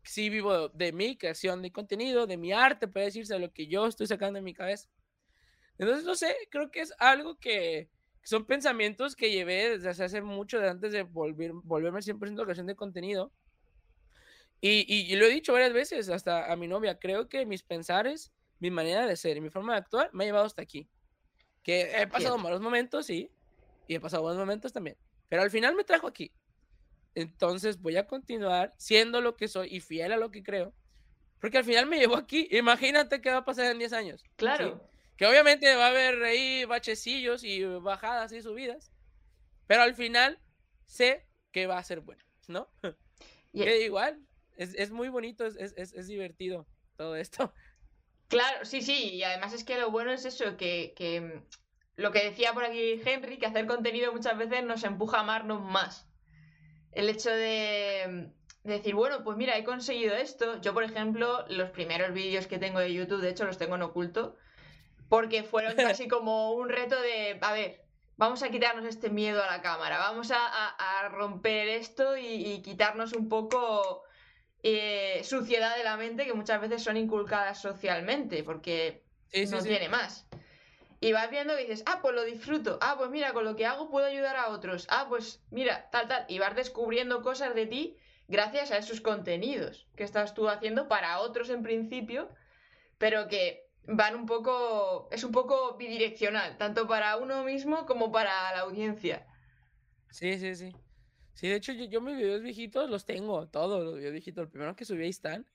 sí 0.08 0.30
vivo 0.30 0.68
de 0.70 0.92
mi 0.92 1.16
creación 1.16 1.62
de 1.62 1.70
contenido, 1.70 2.26
de 2.26 2.36
mi 2.36 2.52
arte, 2.52 2.88
puede 2.88 3.06
decirse, 3.06 3.34
de 3.34 3.40
lo 3.40 3.52
que 3.52 3.66
yo 3.66 3.86
estoy 3.86 4.06
sacando 4.06 4.38
en 4.38 4.44
mi 4.44 4.54
cabeza. 4.54 4.88
Entonces, 5.78 6.04
no 6.04 6.14
sé, 6.14 6.34
creo 6.50 6.70
que 6.70 6.80
es 6.80 6.92
algo 6.98 7.38
que, 7.38 7.90
son 8.22 8.44
pensamientos 8.44 9.16
que 9.16 9.30
llevé 9.30 9.78
desde 9.78 10.04
hace 10.04 10.20
mucho, 10.20 10.60
de 10.60 10.68
antes 10.68 10.92
de 10.92 11.02
volver, 11.02 11.52
volverme 11.52 12.00
100% 12.00 12.42
creación 12.42 12.66
de 12.66 12.74
contenido. 12.74 13.32
Y, 14.60 14.84
y, 14.92 15.12
y, 15.12 15.16
lo 15.16 15.26
he 15.26 15.30
dicho 15.30 15.52
varias 15.52 15.72
veces, 15.72 16.08
hasta 16.08 16.52
a 16.52 16.56
mi 16.56 16.68
novia, 16.68 16.98
creo 16.98 17.28
que 17.28 17.46
mis 17.46 17.62
pensares, 17.62 18.32
mi 18.58 18.70
manera 18.70 19.06
de 19.06 19.16
ser 19.16 19.36
y 19.36 19.40
mi 19.40 19.50
forma 19.50 19.74
de 19.74 19.78
actuar 19.78 20.10
me 20.12 20.24
ha 20.24 20.26
llevado 20.26 20.46
hasta 20.46 20.62
aquí. 20.62 20.88
Que 21.62 22.02
he 22.02 22.06
pasado 22.06 22.38
malos 22.38 22.60
momentos, 22.60 23.06
sí, 23.06 23.30
y 23.86 23.94
he 23.94 24.00
pasado 24.00 24.22
buenos 24.22 24.40
momentos 24.40 24.72
también. 24.72 24.96
Pero 25.28 25.42
al 25.42 25.50
final 25.50 25.74
me 25.74 25.84
trajo 25.84 26.06
aquí. 26.06 26.32
Entonces 27.18 27.80
voy 27.80 27.96
a 27.96 28.06
continuar 28.06 28.74
siendo 28.78 29.20
lo 29.20 29.36
que 29.36 29.48
soy 29.48 29.74
y 29.74 29.80
fiel 29.80 30.12
a 30.12 30.16
lo 30.16 30.30
que 30.30 30.44
creo. 30.44 30.72
Porque 31.40 31.58
al 31.58 31.64
final 31.64 31.86
me 31.86 31.98
llevó 31.98 32.16
aquí. 32.16 32.46
Imagínate 32.52 33.20
qué 33.20 33.30
va 33.30 33.38
a 33.38 33.44
pasar 33.44 33.66
en 33.66 33.80
10 33.80 33.92
años. 33.92 34.24
Claro. 34.36 34.88
Que 35.16 35.26
obviamente 35.26 35.74
va 35.74 35.86
a 35.86 35.90
haber 35.90 36.22
ahí 36.22 36.64
bachecillos 36.64 37.42
y 37.42 37.64
bajadas 37.64 38.30
y 38.30 38.40
subidas. 38.40 38.92
Pero 39.66 39.82
al 39.82 39.96
final 39.96 40.38
sé 40.86 41.26
que 41.50 41.66
va 41.66 41.78
a 41.78 41.84
ser 41.84 42.00
bueno, 42.00 42.22
¿no? 42.46 42.68
Que 43.52 43.82
igual, 43.82 44.20
es, 44.56 44.74
es, 44.74 44.90
muy 44.92 45.08
bonito, 45.08 45.44
es, 45.44 45.56
es, 45.56 45.72
es 45.92 46.06
divertido 46.06 46.68
todo 46.96 47.16
esto. 47.16 47.52
Claro, 48.28 48.64
sí, 48.64 48.82
sí, 48.82 49.14
y 49.14 49.22
además 49.24 49.54
es 49.54 49.64
que 49.64 49.78
lo 49.78 49.90
bueno 49.90 50.12
es 50.12 50.26
eso, 50.26 50.56
que, 50.56 50.92
que 50.94 51.42
lo 51.96 52.12
que 52.12 52.22
decía 52.22 52.52
por 52.52 52.64
aquí 52.64 53.00
Henry, 53.04 53.38
que 53.38 53.46
hacer 53.46 53.66
contenido 53.66 54.12
muchas 54.12 54.36
veces 54.38 54.62
nos 54.62 54.84
empuja 54.84 55.16
a 55.16 55.20
amarnos 55.20 55.62
más. 55.62 56.07
El 56.92 57.08
hecho 57.08 57.30
de, 57.30 58.30
decir, 58.64 58.94
bueno, 58.94 59.22
pues 59.24 59.36
mira, 59.36 59.56
he 59.56 59.64
conseguido 59.64 60.14
esto. 60.14 60.60
Yo, 60.60 60.74
por 60.74 60.84
ejemplo, 60.84 61.44
los 61.48 61.70
primeros 61.70 62.12
vídeos 62.12 62.46
que 62.46 62.58
tengo 62.58 62.78
de 62.80 62.92
YouTube, 62.92 63.20
de 63.20 63.30
hecho, 63.30 63.44
los 63.44 63.58
tengo 63.58 63.76
en 63.76 63.82
oculto, 63.82 64.36
porque 65.08 65.42
fueron 65.42 65.74
casi 65.76 66.08
como 66.08 66.52
un 66.52 66.68
reto 66.68 67.00
de, 67.00 67.38
a 67.40 67.52
ver, 67.52 67.84
vamos 68.16 68.42
a 68.42 68.50
quitarnos 68.50 68.84
este 68.84 69.10
miedo 69.10 69.42
a 69.42 69.46
la 69.46 69.62
cámara, 69.62 69.98
vamos 69.98 70.30
a, 70.32 71.08
romper 71.10 71.68
esto 71.68 72.16
y, 72.16 72.60
quitarnos 72.62 73.14
un 73.14 73.28
poco 73.28 74.02
eh, 74.62 75.22
suciedad 75.24 75.76
de 75.76 75.84
la 75.84 75.96
mente 75.96 76.26
que 76.26 76.34
muchas 76.34 76.60
veces 76.60 76.82
son 76.82 76.96
inculcadas 76.96 77.60
socialmente, 77.60 78.42
porque 78.44 79.04
no 79.50 79.62
tiene 79.62 79.88
más. 79.88 80.27
Y 81.00 81.12
vas 81.12 81.30
viendo 81.30 81.58
y 81.58 81.62
dices, 81.62 81.84
ah, 81.86 82.00
pues 82.02 82.14
lo 82.14 82.24
disfruto, 82.24 82.78
ah, 82.80 82.96
pues 82.98 83.10
mira, 83.10 83.32
con 83.32 83.44
lo 83.44 83.54
que 83.54 83.66
hago 83.66 83.88
puedo 83.88 84.06
ayudar 84.06 84.36
a 84.36 84.48
otros, 84.48 84.86
ah, 84.90 85.06
pues 85.08 85.40
mira, 85.50 85.88
tal, 85.90 86.08
tal, 86.08 86.24
y 86.28 86.38
vas 86.40 86.56
descubriendo 86.56 87.22
cosas 87.22 87.54
de 87.54 87.66
ti 87.66 87.96
gracias 88.26 88.72
a 88.72 88.78
esos 88.78 89.00
contenidos 89.00 89.86
que 89.96 90.04
estás 90.04 90.34
tú 90.34 90.48
haciendo 90.48 90.88
para 90.88 91.20
otros 91.20 91.50
en 91.50 91.62
principio, 91.62 92.28
pero 92.98 93.28
que 93.28 93.68
van 93.84 94.16
un 94.16 94.26
poco, 94.26 95.08
es 95.10 95.24
un 95.24 95.32
poco 95.32 95.76
bidireccional, 95.76 96.58
tanto 96.58 96.86
para 96.86 97.16
uno 97.16 97.44
mismo 97.44 97.86
como 97.86 98.12
para 98.12 98.52
la 98.52 98.60
audiencia. 98.60 99.26
Sí, 100.10 100.38
sí, 100.38 100.54
sí. 100.54 100.74
Sí, 101.34 101.48
de 101.48 101.54
hecho, 101.54 101.72
yo, 101.72 102.00
mis 102.00 102.16
videos 102.16 102.42
viejitos 102.42 102.90
los 102.90 103.04
tengo, 103.04 103.46
todos 103.46 103.84
los 103.84 103.94
videos 103.94 104.12
viejitos. 104.12 104.42
El 104.42 104.50
primero 104.50 104.74
que 104.74 104.84
subí 104.84 105.08
están. 105.08 105.46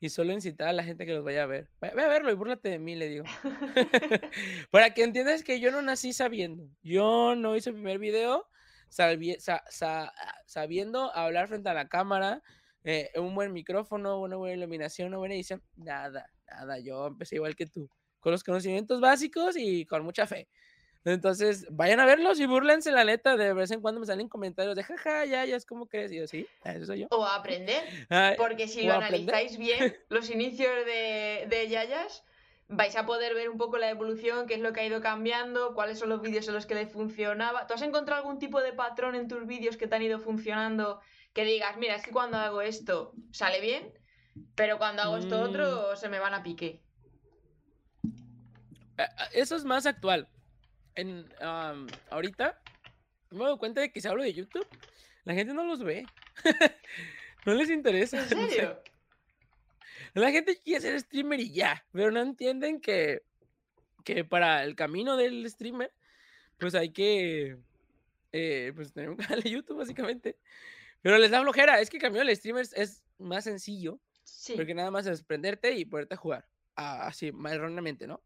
Y 0.00 0.10
solo 0.10 0.32
incitar 0.32 0.68
a 0.68 0.72
la 0.72 0.84
gente 0.84 1.06
que 1.06 1.12
los 1.12 1.24
vaya 1.24 1.42
a 1.42 1.46
ver. 1.46 1.68
Ve 1.80 1.88
a 1.88 2.08
verlo 2.08 2.30
y 2.30 2.34
búrlate 2.34 2.68
de 2.68 2.78
mí, 2.78 2.94
le 2.94 3.08
digo. 3.08 3.24
Para 4.70 4.94
que 4.94 5.02
entiendas 5.02 5.42
que 5.42 5.58
yo 5.60 5.72
no 5.72 5.82
nací 5.82 6.12
sabiendo. 6.12 6.68
Yo 6.82 7.34
no 7.34 7.56
hice 7.56 7.70
el 7.70 7.76
primer 7.76 7.98
video 7.98 8.46
sabiendo 10.46 11.14
hablar 11.14 11.48
frente 11.48 11.68
a 11.68 11.74
la 11.74 11.88
cámara, 11.88 12.42
eh, 12.84 13.10
un 13.16 13.34
buen 13.34 13.52
micrófono, 13.52 14.20
una 14.20 14.36
buena 14.36 14.54
iluminación, 14.56 15.08
una 15.08 15.18
buena 15.18 15.34
edición. 15.34 15.62
Nada, 15.76 16.30
nada. 16.46 16.78
Yo 16.78 17.06
empecé 17.06 17.36
igual 17.36 17.56
que 17.56 17.66
tú. 17.66 17.90
Con 18.20 18.32
los 18.32 18.42
conocimientos 18.42 19.00
básicos 19.00 19.56
y 19.56 19.84
con 19.86 20.04
mucha 20.04 20.26
fe. 20.26 20.48
Entonces, 21.12 21.66
vayan 21.70 22.00
a 22.00 22.06
verlos 22.06 22.38
y 22.38 22.46
burlense, 22.46 22.92
la 22.92 23.04
neta. 23.04 23.36
De 23.36 23.52
vez 23.54 23.70
en 23.70 23.80
cuando 23.80 24.00
me 24.00 24.06
salen 24.06 24.28
comentarios 24.28 24.76
de 24.76 24.82
jaja, 24.84 25.24
ya, 25.24 25.44
ya 25.44 25.56
es 25.56 25.64
como 25.64 25.86
crees. 25.86 26.12
Y 26.12 26.16
yo, 26.16 26.26
sí, 26.26 26.46
eso 26.64 26.86
soy 26.86 27.00
yo. 27.00 27.06
O 27.10 27.24
a 27.24 27.36
aprender. 27.36 27.82
porque 28.38 28.68
si 28.68 28.82
lo 28.82 28.94
analizáis 28.94 29.56
bien, 29.56 29.96
los 30.08 30.30
inicios 30.30 30.70
de, 30.84 31.46
de 31.48 31.68
Yayas, 31.68 32.24
vais 32.68 32.94
a 32.96 33.06
poder 33.06 33.34
ver 33.34 33.48
un 33.48 33.56
poco 33.56 33.78
la 33.78 33.88
evolución, 33.88 34.46
qué 34.46 34.54
es 34.54 34.60
lo 34.60 34.72
que 34.72 34.80
ha 34.80 34.86
ido 34.86 35.00
cambiando, 35.00 35.74
cuáles 35.74 35.98
son 35.98 36.10
los 36.10 36.20
vídeos 36.20 36.46
en 36.48 36.54
los 36.54 36.66
que 36.66 36.74
le 36.74 36.86
funcionaba. 36.86 37.66
¿Tú 37.66 37.74
has 37.74 37.82
encontrado 37.82 38.20
algún 38.20 38.38
tipo 38.38 38.60
de 38.60 38.72
patrón 38.72 39.14
en 39.14 39.28
tus 39.28 39.46
vídeos 39.46 39.76
que 39.76 39.86
te 39.86 39.96
han 39.96 40.02
ido 40.02 40.18
funcionando? 40.18 41.00
Que 41.32 41.44
digas, 41.44 41.76
mira, 41.78 41.94
es 41.94 42.02
que 42.02 42.10
cuando 42.10 42.36
hago 42.36 42.60
esto 42.60 43.12
sale 43.30 43.60
bien, 43.60 43.94
pero 44.54 44.76
cuando 44.76 45.02
hago 45.02 45.16
esto 45.16 45.40
otro 45.40 45.92
mm. 45.92 45.96
se 45.96 46.08
me 46.08 46.18
van 46.18 46.34
a 46.34 46.42
pique. 46.42 46.82
Eh, 48.98 49.02
eh, 49.02 49.06
eso 49.32 49.56
es 49.56 49.64
más 49.64 49.86
actual 49.86 50.28
en, 50.98 51.28
ahorita 52.10 52.60
me 53.30 53.44
doy 53.44 53.58
cuenta 53.58 53.80
de 53.80 53.92
que 53.92 54.00
si 54.00 54.08
hablo 54.08 54.24
de 54.24 54.34
YouTube, 54.34 54.66
la 55.24 55.34
gente 55.34 55.54
no 55.54 55.64
los 55.64 55.82
ve. 55.82 56.06
no 57.46 57.54
les 57.54 57.70
interesa. 57.70 58.20
¿En 58.20 58.28
serio? 58.28 58.82
La 60.14 60.30
gente 60.32 60.58
quiere 60.58 60.80
ser 60.80 61.00
streamer 61.00 61.38
y 61.38 61.52
ya, 61.52 61.86
pero 61.92 62.10
no 62.10 62.20
entienden 62.20 62.80
que, 62.80 63.22
que 64.04 64.24
para 64.24 64.64
el 64.64 64.74
camino 64.74 65.16
del 65.16 65.48
streamer, 65.48 65.92
pues 66.58 66.74
hay 66.74 66.92
que 66.92 67.58
eh, 68.32 68.72
pues 68.74 68.92
tener 68.92 69.10
un 69.10 69.16
canal 69.16 69.42
de 69.42 69.50
YouTube, 69.50 69.78
básicamente. 69.78 70.36
Pero 71.00 71.18
les 71.18 71.30
da 71.30 71.42
flojera. 71.42 71.80
Es 71.80 71.90
que 71.90 71.98
el 71.98 72.02
camino 72.02 72.24
del 72.24 72.34
streamer 72.34 72.66
es 72.74 73.04
más 73.18 73.44
sencillo. 73.44 74.00
Porque 74.56 74.74
nada 74.74 74.90
más 74.90 75.06
es 75.06 75.22
prenderte 75.22 75.72
y 75.72 75.84
poderte 75.84 76.16
jugar. 76.16 76.46
así, 76.74 77.32
más 77.32 77.52
erróneamente, 77.52 78.06
¿no? 78.06 78.22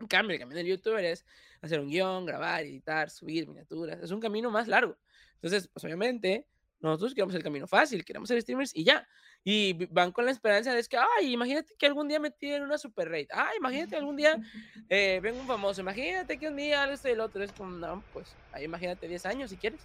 En 0.00 0.06
cambio, 0.06 0.34
el 0.34 0.40
camino 0.40 0.56
del 0.56 0.66
youtuber 0.66 1.04
es 1.04 1.24
hacer 1.60 1.80
un 1.80 1.88
guion, 1.88 2.26
grabar, 2.26 2.62
editar, 2.62 3.10
subir 3.10 3.46
miniaturas. 3.46 4.02
Es 4.02 4.10
un 4.10 4.20
camino 4.20 4.50
más 4.50 4.68
largo. 4.68 4.96
Entonces, 5.34 5.68
pues 5.68 5.84
obviamente, 5.84 6.46
nosotros 6.80 7.14
queremos 7.14 7.34
el 7.34 7.42
camino 7.42 7.66
fácil, 7.66 8.04
queremos 8.04 8.28
ser 8.28 8.40
streamers 8.42 8.74
y 8.74 8.84
ya. 8.84 9.06
Y 9.42 9.86
van 9.86 10.12
con 10.12 10.24
la 10.24 10.30
esperanza 10.30 10.72
de 10.72 10.82
que, 10.84 10.96
ay, 10.96 11.32
imagínate 11.32 11.74
que 11.78 11.86
algún 11.86 12.08
día 12.08 12.18
me 12.18 12.30
tiren 12.30 12.62
una 12.62 12.78
super 12.78 13.08
rate. 13.08 13.28
Ay, 13.30 13.56
imagínate 13.58 13.96
algún 13.96 14.16
día 14.16 14.38
eh, 14.88 15.20
venga 15.22 15.40
un 15.40 15.46
famoso. 15.46 15.80
Imagínate 15.80 16.38
que 16.38 16.48
un 16.48 16.56
día 16.56 16.90
esto 16.92 17.08
y 17.08 17.12
el 17.12 17.20
otro. 17.20 17.42
Es 17.42 17.52
como, 17.52 17.70
no, 17.70 18.02
pues, 18.12 18.34
ahí 18.52 18.64
imagínate 18.64 19.08
10 19.08 19.26
años 19.26 19.50
si 19.50 19.56
quieres. 19.56 19.80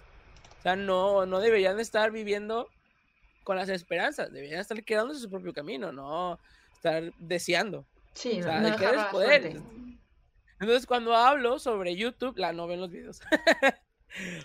O 0.58 0.62
sea, 0.62 0.76
no, 0.76 1.24
no 1.26 1.40
deberían 1.40 1.78
estar 1.80 2.10
viviendo 2.10 2.68
con 3.44 3.56
las 3.56 3.68
esperanzas. 3.68 4.32
Deberían 4.32 4.60
estar 4.60 4.82
quedándose 4.84 5.20
su 5.20 5.30
propio 5.30 5.52
camino, 5.52 5.92
no 5.92 6.38
estar 6.74 7.12
deseando. 7.18 7.86
Sí, 8.14 8.40
o 8.40 8.42
sea, 8.42 8.60
no, 8.60 9.10
poder. 9.10 9.60
Entonces, 10.60 10.86
cuando 10.86 11.16
hablo 11.16 11.58
sobre 11.58 11.96
YouTube, 11.96 12.36
la 12.36 12.52
no 12.52 12.66
ven 12.66 12.80
los 12.80 12.90
videos. 12.90 13.20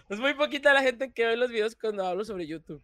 Es 0.10 0.20
muy 0.20 0.34
poquita 0.36 0.74
la 0.74 0.84
gente 0.84 1.12
que 1.12 1.26
ve 1.26 1.38
los 1.38 1.50
videos 1.50 1.76
cuando 1.76 2.06
hablo 2.06 2.24
sobre 2.24 2.46
YouTube. 2.46 2.84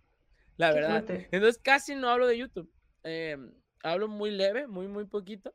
La 0.57 0.71
verdad. 0.73 1.03
Entonces 1.31 1.59
casi 1.61 1.95
no 1.95 2.09
hablo 2.09 2.27
de 2.27 2.37
YouTube. 2.37 2.71
Em, 3.03 3.53
hablo 3.83 4.07
muy 4.07 4.31
leve, 4.31 4.67
muy, 4.67 4.87
muy 4.87 5.05
poquito. 5.05 5.53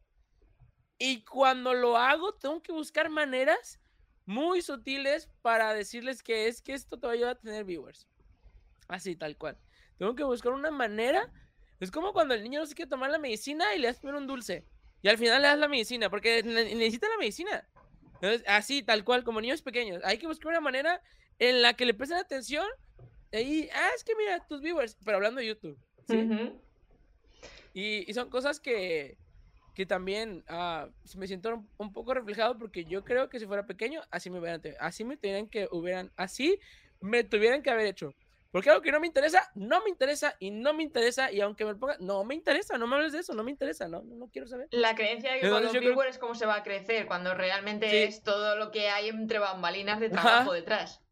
Y 0.99 1.25
cuando 1.25 1.75
lo 1.75 1.97
hago, 1.97 2.35
tengo 2.35 2.63
que 2.63 2.73
buscar 2.73 3.11
maneras 3.11 3.81
muy 4.25 4.63
sutiles 4.63 5.29
para 5.43 5.75
decirles 5.75 6.23
que 6.23 6.49
es 6.49 6.63
que 6.63 6.75
esto 6.75 6.99
te 6.99 7.07
va 7.07 7.13
a 7.13 7.15
ayudar 7.15 7.31
a 7.33 7.41
tener 7.41 7.65
viewers. 7.65 8.09
Así, 8.89 9.15
tal 9.17 9.37
cual. 9.37 9.59
Tengo 9.99 10.15
que 10.15 10.25
buscar 10.25 10.53
una 10.53 10.71
manera. 10.71 11.33
Es 11.81 11.91
como 11.91 12.13
cuando 12.13 12.35
el 12.35 12.43
niño 12.43 12.61
no 12.61 12.67
se 12.67 12.75
quiere 12.75 12.89
tomar 12.89 13.11
la 13.11 13.19
medicina 13.19 13.75
y 13.75 13.79
le 13.79 13.89
das 13.89 13.99
primero 13.99 14.19
un 14.19 14.27
dulce. 14.27 14.67
Y 15.07 15.09
al 15.09 15.19
final 15.19 15.41
le 15.41 15.47
das 15.47 15.59
la 15.61 15.69
medicina, 15.69 16.11
porque 16.11 16.43
necesita 16.43 17.09
la 17.09 17.17
medicina. 17.17 17.65
así, 18.49 18.83
tal 18.83 19.05
cual, 19.05 19.23
como 19.23 19.41
niños 19.41 19.63
pequeños. 19.63 20.03
Hay 20.03 20.19
que 20.19 20.27
buscar 20.27 20.49
una 20.49 20.61
manera 20.61 21.01
en 21.39 21.63
la 21.63 21.75
que 21.75 21.87
le 21.87 21.95
presten 21.95 22.19
atención. 22.19 22.67
Y, 23.31 23.69
ah, 23.69 23.91
es 23.95 24.03
que 24.03 24.17
mira, 24.17 24.45
tus 24.49 24.61
viewers, 24.61 24.97
pero 25.05 25.19
hablando 25.19 25.41
de 25.41 25.47
YouTube. 25.47 25.79
y, 27.73 28.13
son 28.15 28.31
cosas 28.31 28.59
que, 28.59 29.17
que 29.77 29.87
también 29.87 30.43
uh, 30.51 30.91
me 31.17 31.29
siento 31.29 31.65
un, 31.77 31.93
poco 31.93 32.13
reflejado 32.13 32.59
porque 32.59 32.85
yo 32.85 33.05
creo 33.05 33.29
que 33.29 33.39
si 33.39 33.47
fuera 33.47 33.65
pequeño, 33.65 34.01
así 34.11 34.29
me 34.29 34.41
hubieran, 34.41 34.61
así 34.81 35.05
me 35.05 35.17
tenían 35.17 35.47
que 35.47 35.69
hubieran, 35.71 36.11
así 36.17 36.59
me 37.01 37.23
tuvieran 37.23 37.63
que 37.63 37.71
haber 37.71 37.87
hecho. 37.87 38.13
Porque 38.57 38.71
algo 38.71 38.81
que 38.81 38.91
no 38.91 39.01
me 39.01 39.07
interesa, 39.07 39.51
no 39.55 39.85
me 39.85 39.91
interesa 39.91 40.35
y 40.39 40.51
no 40.51 40.73
me 40.73 40.83
interesa. 40.83 41.31
Y 41.31 41.43
aunque 41.43 41.67
me 41.67 41.75
ponga, 41.75 41.99
no 42.01 42.25
me 42.25 42.35
interesa, 42.35 42.79
no 42.79 42.87
me 42.87 42.97
hables 42.97 43.13
de 43.13 43.19
eso, 43.19 43.35
no 43.35 43.45
me 43.45 43.51
interesa, 43.51 43.87
no, 43.87 44.01
no, 44.03 44.31
quiero 44.31 44.49
saber. 44.49 44.67
La 44.71 44.95
creencia 44.95 45.35
de 45.35 45.41
que 45.41 45.51
con 45.51 45.63
los 45.63 45.73
viewers 45.75 46.13
es 46.13 46.19
cómo 46.19 46.35
se 46.35 46.47
va 46.47 46.55
a 46.55 46.63
crecer, 46.63 47.07
cuando 47.07 47.35
realmente 47.35 48.05
es 48.05 48.23
todo 48.23 48.57
lo 48.57 48.71
que 48.71 48.89
hay 48.89 49.11
entre 49.11 49.41
bambalinas 49.41 50.01
de 50.01 50.09
trabajo 50.09 50.55
detrás. 50.55 51.03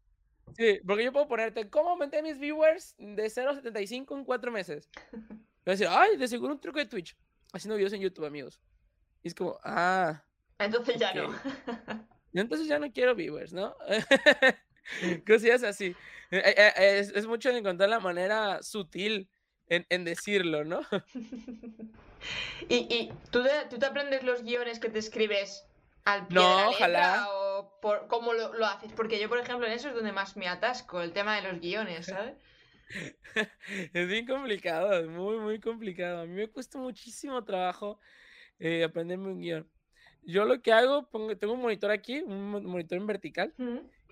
Sí, 0.57 0.79
porque 0.87 1.03
yo 1.03 1.13
puedo 1.13 1.27
ponerte, 1.27 1.69
¿cómo 1.69 1.91
aumenté 1.91 2.23
mis 2.23 2.39
viewers 2.39 2.95
de 2.97 3.29
0 3.29 3.51
a 3.51 3.53
75 3.53 4.17
en 4.17 4.25
4 4.25 4.51
meses? 4.51 4.89
Voy 5.13 5.67
a 5.67 5.71
decir, 5.71 5.87
ay, 5.87 6.17
de 6.17 6.27
seguro 6.27 6.51
un 6.51 6.59
truco 6.59 6.79
de 6.79 6.87
Twitch 6.87 7.15
haciendo 7.53 7.75
videos 7.75 7.93
en 7.93 8.01
YouTube, 8.01 8.25
amigos. 8.25 8.59
Y 9.21 9.27
es 9.27 9.35
como, 9.35 9.59
ah. 9.63 10.19
Entonces 10.57 10.97
ya 10.97 11.13
no. 11.13 11.31
Entonces 12.33 12.67
ya 12.67 12.79
no 12.79 12.91
quiero 12.91 13.13
viewers, 13.13 13.53
¿no? 13.53 13.75
Cosillas 15.27 15.63
así. 15.63 15.95
Eh, 16.31 16.41
eh, 16.45 16.53
eh, 16.57 16.99
es, 16.99 17.09
es, 17.09 17.27
mucho 17.27 17.49
encontrar 17.49 17.89
la 17.89 17.99
manera 17.99 18.61
sutil 18.63 19.29
en, 19.67 19.85
en 19.89 20.03
decirlo, 20.03 20.63
¿no? 20.63 20.81
¿Y, 22.69 22.75
y 22.75 23.13
¿tú, 23.31 23.43
te, 23.43 23.49
tú 23.69 23.77
te 23.77 23.85
aprendes 23.85 24.23
los 24.23 24.43
guiones 24.43 24.79
que 24.79 24.89
te 24.89 24.99
escribes 24.99 25.65
al 26.03 26.27
pie 26.27 26.37
no, 26.37 26.71
de 26.71 26.79
la 26.79 26.87
letra, 26.87 27.27
o 27.29 27.79
por, 27.81 28.07
cómo 28.07 28.33
lo, 28.33 28.53
lo, 28.53 28.65
haces? 28.65 28.91
Porque 28.93 29.19
yo, 29.19 29.29
por 29.29 29.39
ejemplo, 29.39 29.67
en 29.67 29.73
eso 29.73 29.89
es 29.89 29.95
donde 29.95 30.11
más 30.11 30.37
me 30.37 30.47
atasco, 30.47 31.01
el 31.01 31.13
tema 31.13 31.35
de 31.35 31.51
los 31.51 31.61
guiones, 31.61 32.07
¿sabes? 32.07 32.35
es 33.93 34.07
bien 34.07 34.27
complicado, 34.27 34.93
es 34.93 35.07
muy, 35.07 35.37
muy 35.37 35.59
complicado. 35.59 36.21
A 36.21 36.25
mí 36.25 36.33
me 36.33 36.47
cuesta 36.47 36.77
muchísimo 36.77 37.43
trabajo 37.43 37.99
eh, 38.59 38.83
aprenderme 38.83 39.29
un 39.29 39.39
guion. 39.39 39.69
Yo 40.23 40.45
lo 40.45 40.61
que 40.61 40.71
hago, 40.71 41.07
pongo, 41.09 41.35
tengo 41.37 41.53
un 41.53 41.61
monitor 41.61 41.91
aquí, 41.91 42.21
un 42.21 42.65
monitor 42.65 42.97
en 42.97 43.07
vertical, 43.07 43.53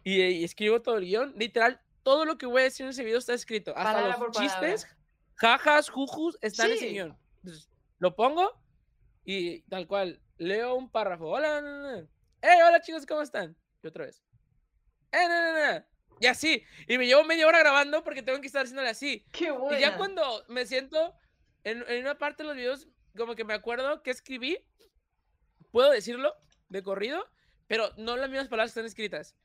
y, 0.03 0.43
escribo 0.43 0.81
todo 0.81 0.97
el 0.97 1.05
guion. 1.05 1.33
Literal, 1.37 1.81
todo 2.03 2.25
lo 2.25 2.37
que 2.37 2.45
voy 2.45 2.61
a 2.61 2.65
decir 2.65 2.85
en 2.85 2.91
ese 2.91 3.03
video 3.03 3.19
está 3.19 3.33
escrito. 3.33 3.73
Hasta 3.75 4.17
los 4.17 4.31
chistes, 4.31 4.87
jajas, 5.35 5.89
jujus, 5.89 6.37
están 6.41 6.67
en 6.67 6.73
ese 6.73 6.89
guion. 6.89 7.17
lo 7.99 8.15
pongo 8.15 8.61
y 9.25 9.61
tal 9.63 9.87
cual, 9.87 10.21
leo 10.37 10.75
un 10.75 10.89
párrafo. 10.89 11.27
Hola, 11.27 12.05
hey, 12.41 12.59
hola 12.67 12.81
chicos, 12.81 13.05
¿cómo 13.05 13.21
están? 13.21 13.55
Y 13.81 13.87
otra 13.87 14.05
vez. 14.05 14.23
Eh, 15.11 15.83
y 16.19 16.25
así. 16.25 16.63
Y 16.87 16.97
me 16.97 17.05
llevo 17.05 17.23
media 17.23 17.47
hora 17.47 17.59
grabando 17.59 18.03
porque 18.03 18.23
tengo 18.23 18.41
que 18.41 18.47
estar 18.47 18.63
haciéndole 18.63 18.89
así. 18.89 19.25
Qué 19.31 19.51
bueno. 19.51 19.77
Y 19.77 19.81
ya 19.81 19.97
cuando 19.97 20.43
me 20.47 20.65
siento 20.65 21.13
en, 21.63 21.83
en, 21.87 22.01
una 22.01 22.17
parte 22.17 22.43
de 22.43 22.47
los 22.47 22.57
videos, 22.57 22.87
como 23.15 23.35
que 23.35 23.45
me 23.45 23.53
acuerdo 23.53 24.03
que 24.03 24.11
escribí, 24.11 24.57
puedo 25.71 25.91
decirlo 25.91 26.35
de 26.69 26.83
corrido, 26.83 27.25
pero 27.67 27.91
no 27.97 28.17
las 28.17 28.29
mismas 28.29 28.49
palabras 28.49 28.71
están 28.71 28.85
escritas. 28.85 29.35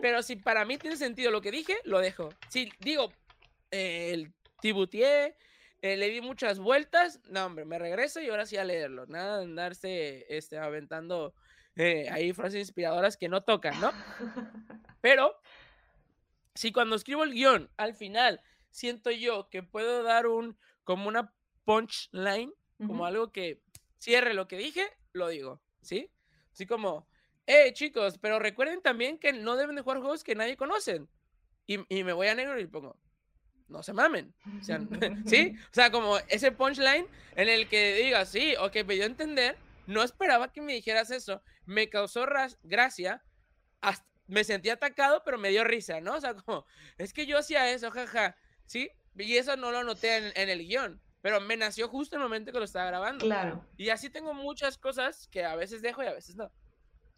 Pero 0.00 0.22
si 0.22 0.36
para 0.36 0.64
mí 0.64 0.78
tiene 0.78 0.96
sentido 0.96 1.30
lo 1.30 1.40
que 1.40 1.50
dije, 1.50 1.76
lo 1.84 2.00
dejo. 2.00 2.30
Si 2.48 2.70
digo, 2.80 3.12
eh, 3.70 4.12
el 4.12 4.32
tibutié, 4.60 5.36
eh, 5.82 5.96
le 5.96 6.08
di 6.08 6.20
muchas 6.20 6.58
vueltas, 6.58 7.20
no, 7.28 7.46
hombre, 7.46 7.64
me 7.64 7.78
regreso 7.78 8.20
y 8.20 8.28
ahora 8.28 8.46
sí 8.46 8.56
a 8.56 8.64
leerlo. 8.64 9.06
Nada 9.06 9.38
de 9.38 9.44
andarse 9.44 10.26
este, 10.28 10.58
aventando 10.58 11.34
eh, 11.76 12.08
ahí 12.10 12.32
frases 12.32 12.60
inspiradoras 12.60 13.16
que 13.16 13.28
no 13.28 13.42
tocan, 13.42 13.78
¿no? 13.80 13.92
Pero 15.00 15.36
si 16.54 16.72
cuando 16.72 16.96
escribo 16.96 17.22
el 17.22 17.34
guion, 17.34 17.70
al 17.76 17.94
final, 17.94 18.40
siento 18.70 19.10
yo 19.10 19.48
que 19.50 19.62
puedo 19.62 20.02
dar 20.02 20.26
un, 20.26 20.58
como 20.84 21.08
una 21.08 21.32
punchline, 21.64 22.52
como 22.86 23.06
algo 23.06 23.32
que 23.32 23.62
cierre 23.98 24.34
lo 24.34 24.48
que 24.48 24.56
dije, 24.56 24.86
lo 25.12 25.28
digo, 25.28 25.62
¿sí? 25.82 26.10
Así 26.52 26.66
como, 26.66 27.06
eh, 27.46 27.72
chicos, 27.72 28.18
pero 28.18 28.38
recuerden 28.38 28.82
también 28.82 29.18
que 29.18 29.32
no 29.32 29.56
deben 29.56 29.76
de 29.76 29.82
jugar 29.82 30.00
juegos 30.00 30.24
que 30.24 30.34
nadie 30.34 30.56
conocen. 30.56 31.08
Y, 31.66 31.78
y 31.94 32.04
me 32.04 32.12
voy 32.12 32.28
a 32.28 32.34
negro 32.34 32.58
y 32.60 32.66
pongo, 32.66 32.96
no 33.68 33.82
se 33.82 33.92
mamen. 33.92 34.34
O 34.60 34.64
sea, 34.64 34.80
¿Sí? 35.26 35.54
O 35.70 35.74
sea, 35.74 35.90
como 35.90 36.18
ese 36.28 36.52
punchline 36.52 37.06
en 37.34 37.48
el 37.48 37.68
que 37.68 37.94
digas, 37.94 38.28
sí, 38.28 38.54
ok, 38.58 38.76
me 38.86 38.94
dio 38.94 39.04
a 39.04 39.06
entender, 39.06 39.56
no 39.86 40.02
esperaba 40.02 40.52
que 40.52 40.60
me 40.60 40.74
dijeras 40.74 41.10
eso, 41.10 41.42
me 41.64 41.88
causó 41.88 42.26
gracia, 42.62 43.22
hasta, 43.80 44.06
me 44.26 44.44
sentí 44.44 44.70
atacado, 44.70 45.22
pero 45.24 45.38
me 45.38 45.50
dio 45.50 45.64
risa, 45.64 46.00
¿no? 46.00 46.14
O 46.14 46.20
sea, 46.20 46.34
como, 46.34 46.66
es 46.98 47.12
que 47.12 47.26
yo 47.26 47.38
hacía 47.38 47.70
eso, 47.70 47.90
jaja, 47.90 48.36
¿sí? 48.66 48.90
Y 49.16 49.36
eso 49.36 49.56
no 49.56 49.70
lo 49.70 49.84
noté 49.84 50.32
en, 50.34 50.48
el 50.48 50.66
guion, 50.66 51.00
pero 51.22 51.40
me 51.40 51.56
nació 51.56 51.88
justo 51.88 52.16
en 52.16 52.22
el 52.22 52.28
momento 52.28 52.52
que 52.52 52.58
lo 52.58 52.64
estaba 52.64 52.86
grabando. 52.86 53.24
Claro. 53.24 53.64
Y 53.76 53.88
así 53.90 54.10
tengo 54.10 54.34
muchas 54.34 54.78
cosas 54.78 55.28
que 55.28 55.44
a 55.44 55.56
veces 55.56 55.80
dejo 55.80 56.02
y 56.02 56.06
a 56.06 56.12
veces 56.12 56.36
no. 56.36 56.50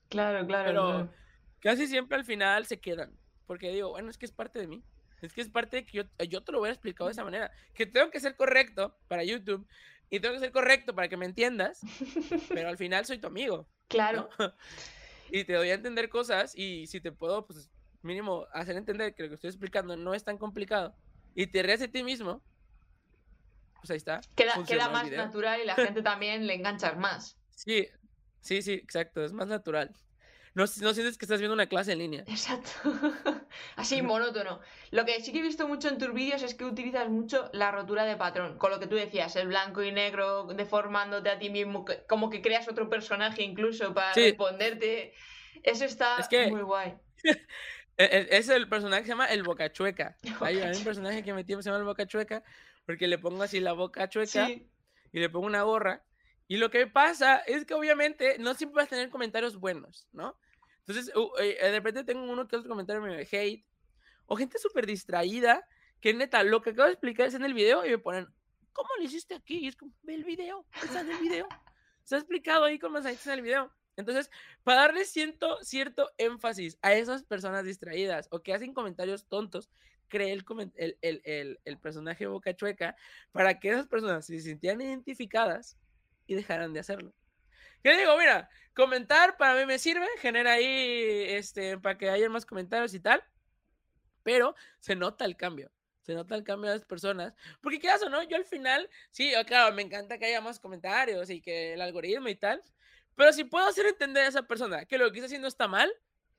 Claro, 0.08 0.46
claro. 0.46 0.66
Pero 0.66 1.14
casi 1.60 1.86
siempre 1.86 2.16
al 2.16 2.24
final 2.24 2.66
se 2.66 2.80
quedan, 2.80 3.12
porque 3.46 3.70
digo, 3.70 3.90
bueno, 3.90 4.10
es 4.10 4.18
que 4.18 4.26
es 4.26 4.32
parte 4.32 4.58
de 4.58 4.66
mí. 4.66 4.82
Es 5.20 5.32
que 5.32 5.40
es 5.40 5.48
parte 5.48 5.78
de 5.78 5.84
que 5.84 5.98
yo, 5.98 6.04
yo 6.28 6.42
te 6.42 6.52
lo 6.52 6.60
voy 6.60 6.68
a 6.68 6.72
explicar 6.72 7.06
de 7.06 7.12
esa 7.12 7.24
manera. 7.24 7.50
Que 7.74 7.86
tengo 7.86 8.10
que 8.10 8.20
ser 8.20 8.36
correcto 8.36 8.96
para 9.08 9.24
YouTube 9.24 9.66
y 10.10 10.20
tengo 10.20 10.34
que 10.34 10.40
ser 10.40 10.52
correcto 10.52 10.94
para 10.94 11.08
que 11.08 11.16
me 11.16 11.26
entiendas, 11.26 11.80
pero 12.48 12.68
al 12.68 12.78
final 12.78 13.04
soy 13.04 13.18
tu 13.18 13.26
amigo. 13.26 13.66
Claro. 13.88 14.28
y 15.30 15.44
te 15.44 15.54
doy 15.54 15.70
a 15.70 15.74
entender 15.74 16.10
cosas 16.10 16.54
y 16.54 16.86
si 16.88 17.00
te 17.00 17.10
puedo, 17.10 17.46
pues 17.46 17.70
mínimo 18.02 18.46
hacer 18.52 18.76
entender 18.76 19.14
que 19.14 19.22
lo 19.22 19.28
que 19.30 19.36
estoy 19.36 19.48
explicando 19.48 19.96
no 19.96 20.12
es 20.12 20.24
tan 20.24 20.36
complicado 20.36 20.94
y 21.34 21.46
te 21.46 21.62
ríes 21.62 21.80
de 21.80 21.88
ti 21.88 22.02
mismo, 22.02 22.42
pues 23.76 23.90
ahí 23.90 23.96
está. 23.96 24.20
Queda, 24.36 24.62
queda 24.66 24.90
más 24.90 25.10
natural 25.10 25.62
y 25.62 25.64
la 25.64 25.74
gente 25.74 26.02
también 26.02 26.46
le 26.46 26.52
engancha 26.52 26.92
más. 26.92 27.38
Sí, 27.48 27.88
sí, 28.40 28.62
sí, 28.62 28.72
exacto, 28.72 29.24
es 29.24 29.32
más 29.32 29.48
natural. 29.48 29.94
No, 30.54 30.64
no 30.64 30.94
sientes 30.94 31.18
que 31.18 31.24
estás 31.24 31.38
viendo 31.38 31.54
una 31.54 31.66
clase 31.66 31.92
en 31.92 31.98
línea. 31.98 32.24
Exacto. 32.26 32.70
Así 33.76 34.02
monótono. 34.02 34.60
Lo 34.90 35.04
que 35.04 35.20
sí 35.20 35.30
que 35.32 35.38
he 35.38 35.42
visto 35.42 35.68
mucho 35.68 35.88
en 35.88 35.98
tus 35.98 36.12
vídeos 36.12 36.42
es 36.42 36.54
que 36.54 36.64
utilizas 36.64 37.08
mucho 37.08 37.48
la 37.52 37.70
rotura 37.70 38.04
de 38.04 38.16
patrón. 38.16 38.58
Con 38.58 38.72
lo 38.72 38.80
que 38.80 38.88
tú 38.88 38.96
decías, 38.96 39.36
el 39.36 39.48
blanco 39.48 39.84
y 39.84 39.92
negro 39.92 40.44
deformándote 40.46 41.30
a 41.30 41.38
ti 41.38 41.48
mismo, 41.50 41.84
como 42.08 42.28
que 42.28 42.42
creas 42.42 42.66
otro 42.68 42.90
personaje 42.90 43.42
incluso 43.42 43.94
para 43.94 44.14
responderte. 44.14 45.14
Eso 45.62 45.84
está 45.84 46.16
muy 46.50 46.62
guay. 46.62 46.94
E, 48.00 48.04
e, 48.04 48.38
es 48.38 48.48
el 48.48 48.68
personaje 48.68 49.02
que 49.02 49.06
se 49.06 49.12
llama 49.12 49.26
el 49.26 49.42
Boca 49.42 49.72
Chueca. 49.72 50.16
Hay, 50.40 50.58
un 50.58 50.84
personaje 50.84 51.24
que 51.24 51.34
metí 51.34 51.56
que 51.56 51.64
se 51.64 51.68
llama 51.68 51.80
el 51.80 51.84
Boca 51.84 52.06
Chueca 52.06 52.44
porque 52.86 53.08
le 53.08 53.18
pongo 53.18 53.42
así 53.42 53.60
la 53.60 53.74
boca 53.74 54.08
chueca 54.08 54.48
y 54.48 54.68
le 55.12 55.28
pongo 55.28 55.46
una 55.46 55.62
gorra. 55.62 56.02
Y 56.48 56.56
lo 56.56 56.70
que 56.70 56.86
pasa 56.86 57.36
es 57.38 57.66
que 57.66 57.74
obviamente 57.74 58.38
no 58.38 58.54
siempre 58.54 58.76
vas 58.76 58.86
a 58.86 58.96
tener 58.96 59.10
comentarios 59.10 59.56
buenos, 59.60 60.08
¿no? 60.12 60.34
Entonces, 60.86 61.12
eh, 61.38 61.58
de 61.60 61.70
repente 61.72 62.04
tengo 62.04 62.22
uno 62.22 62.48
que 62.48 62.56
otro 62.56 62.70
comentario 62.70 63.02
me 63.02 63.20
hate, 63.30 63.66
o 64.24 64.34
gente 64.34 64.58
súper 64.58 64.86
distraída, 64.86 65.68
que 66.00 66.14
neta, 66.14 66.42
lo 66.42 66.62
que 66.62 66.70
acabo 66.70 66.86
de 66.86 66.94
explicar 66.94 67.26
es 67.26 67.34
en 67.34 67.44
el 67.44 67.52
video 67.52 67.84
y 67.84 67.90
me 67.90 67.98
ponen, 67.98 68.26
¿cómo 68.72 68.88
lo 68.96 69.04
hiciste 69.04 69.34
aquí? 69.34 69.58
Y 69.58 69.68
es 69.68 69.76
como, 69.76 69.92
ve 70.02 70.14
el 70.14 70.24
video, 70.24 70.64
está 70.82 71.00
en 71.00 71.10
el 71.10 71.18
video. 71.18 71.46
Se 72.04 72.14
ha 72.14 72.18
explicado 72.18 72.64
ahí 72.64 72.78
cómo 72.78 73.02
se 73.02 73.10
en 73.10 73.30
el 73.30 73.42
video. 73.42 73.70
Entonces, 73.96 74.30
para 74.62 74.82
darle 74.82 75.04
cierto, 75.04 75.58
cierto 75.62 76.10
énfasis 76.16 76.78
a 76.80 76.94
esas 76.94 77.24
personas 77.24 77.64
distraídas 77.64 78.28
o 78.30 78.40
que 78.42 78.54
hacen 78.54 78.72
comentarios 78.72 79.26
tontos, 79.26 79.68
creé 80.06 80.32
el, 80.32 80.44
el, 80.76 80.96
el, 81.02 81.60
el, 81.64 81.78
personaje 81.78 82.26
Boca 82.26 82.56
Chueca 82.56 82.96
para 83.32 83.58
que 83.58 83.70
esas 83.70 83.88
personas 83.88 84.24
se 84.24 84.40
sintieran 84.40 84.80
identificadas 84.80 85.76
y 86.28 86.36
dejaran 86.36 86.72
de 86.72 86.78
hacerlo. 86.78 87.12
¿Qué 87.82 87.96
digo? 87.96 88.16
Mira, 88.16 88.48
comentar 88.74 89.36
para 89.36 89.58
mí 89.58 89.66
me 89.66 89.78
sirve, 89.80 90.06
genera 90.18 90.52
ahí, 90.52 91.24
este, 91.30 91.78
para 91.78 91.98
que 91.98 92.08
haya 92.10 92.28
más 92.28 92.46
comentarios 92.46 92.94
y 92.94 93.00
tal, 93.00 93.24
pero 94.22 94.54
se 94.78 94.94
nota 94.94 95.24
el 95.24 95.36
cambio. 95.36 95.72
Se 96.02 96.14
nota 96.14 96.34
el 96.36 96.44
cambio 96.44 96.70
de 96.70 96.76
las 96.76 96.86
personas. 96.86 97.34
Porque, 97.60 97.78
¿qué 97.78 97.90
o 97.90 98.08
no? 98.08 98.22
Yo 98.22 98.36
al 98.36 98.44
final, 98.44 98.88
sí, 99.10 99.32
claro, 99.46 99.74
me 99.74 99.82
encanta 99.82 100.16
que 100.16 100.26
haya 100.26 100.40
más 100.40 100.60
comentarios 100.60 101.28
y 101.28 101.40
que 101.40 101.74
el 101.74 101.80
algoritmo 101.82 102.28
y 102.28 102.36
tal. 102.36 102.62
Pero 103.14 103.32
si 103.32 103.44
puedo 103.44 103.66
hacer 103.66 103.86
entender 103.86 104.24
a 104.24 104.28
esa 104.28 104.42
persona 104.42 104.86
que 104.86 104.96
lo 104.96 105.10
que 105.10 105.18
está 105.18 105.26
haciendo 105.26 105.48
está 105.48 105.66
mal, 105.68 105.92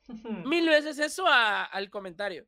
mil 0.08 0.68
veces 0.68 0.98
eso 0.98 1.26
al 1.28 1.90
comentario. 1.90 2.48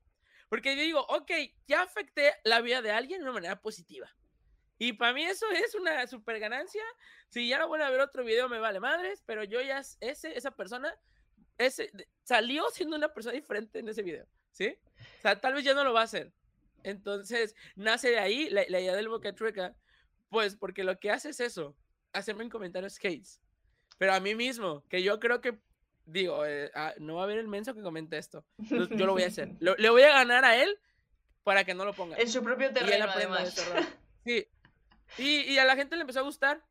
Porque 0.49 0.76
yo 0.76 0.81
digo, 0.81 1.05
ok, 1.09 1.31
ya 1.68 1.84
afecté 1.84 2.34
la 2.43 2.61
vida 2.61 2.81
de 2.81 2.91
alguien 2.91 3.19
de 3.19 3.26
una 3.26 3.34
manera 3.34 3.61
positiva. 3.61 4.09
Y 4.81 4.93
para 4.93 5.13
mí 5.13 5.23
eso 5.23 5.45
es 5.51 5.75
una 5.75 6.07
super 6.07 6.39
ganancia. 6.39 6.81
Si 7.29 7.47
ya 7.47 7.59
no 7.59 7.67
vuelvo 7.67 7.85
a 7.85 7.91
ver 7.91 8.01
otro 8.01 8.23
video, 8.23 8.49
me 8.49 8.57
vale 8.57 8.79
madres, 8.79 9.21
pero 9.27 9.43
yo 9.43 9.61
ya, 9.61 9.83
ese, 9.99 10.35
esa 10.35 10.49
persona, 10.49 10.91
ese, 11.59 11.91
salió 12.23 12.67
siendo 12.71 12.95
una 12.95 13.13
persona 13.13 13.35
diferente 13.35 13.77
en 13.77 13.89
ese 13.89 14.01
video, 14.01 14.25
¿sí? 14.49 14.75
O 15.19 15.21
sea, 15.21 15.39
tal 15.39 15.53
vez 15.53 15.65
ya 15.65 15.75
no 15.75 15.83
lo 15.83 15.93
va 15.93 16.01
a 16.01 16.05
hacer. 16.05 16.33
Entonces, 16.81 17.53
nace 17.75 18.09
de 18.09 18.17
ahí 18.17 18.49
la, 18.49 18.63
idea 18.63 18.95
del 18.95 19.07
Boca 19.07 19.35
Trueca, 19.35 19.75
pues 20.29 20.55
porque 20.55 20.83
lo 20.83 20.99
que 20.99 21.11
hace 21.11 21.29
es 21.29 21.41
eso, 21.41 21.77
hacerme 22.11 22.43
en 22.43 22.49
comentarios 22.49 22.97
hates. 22.97 23.39
Pero 23.99 24.15
a 24.15 24.19
mí 24.19 24.33
mismo, 24.33 24.83
que 24.89 25.03
yo 25.03 25.19
creo 25.19 25.41
que 25.41 25.59
digo, 26.05 26.43
eh, 26.43 26.71
ah, 26.73 26.95
no 26.97 27.17
va 27.17 27.21
a 27.21 27.23
haber 27.25 27.37
el 27.37 27.47
menso 27.47 27.75
que 27.75 27.83
comente 27.83 28.17
esto. 28.17 28.43
Yo, 28.57 28.87
lo 28.87 29.13
voy 29.13 29.21
a 29.21 29.27
hacer. 29.27 29.51
le 29.59 29.89
voy 29.91 30.01
a 30.01 30.11
ganar 30.11 30.43
a 30.43 30.55
él 30.55 30.75
para 31.43 31.65
que 31.65 31.75
no 31.75 31.85
lo 31.85 31.93
ponga. 31.93 32.17
En 32.17 32.31
su 32.31 32.41
propio 32.43 32.73
terreno, 32.73 33.05
además. 33.11 33.53
Sí. 34.25 34.47
Y, 35.17 35.41
y, 35.41 35.57
a 35.57 35.65
la 35.65 35.75
gente 35.75 35.95
le 35.95 36.01
empezó 36.01 36.19
a 36.19 36.23
gustar 36.23 36.63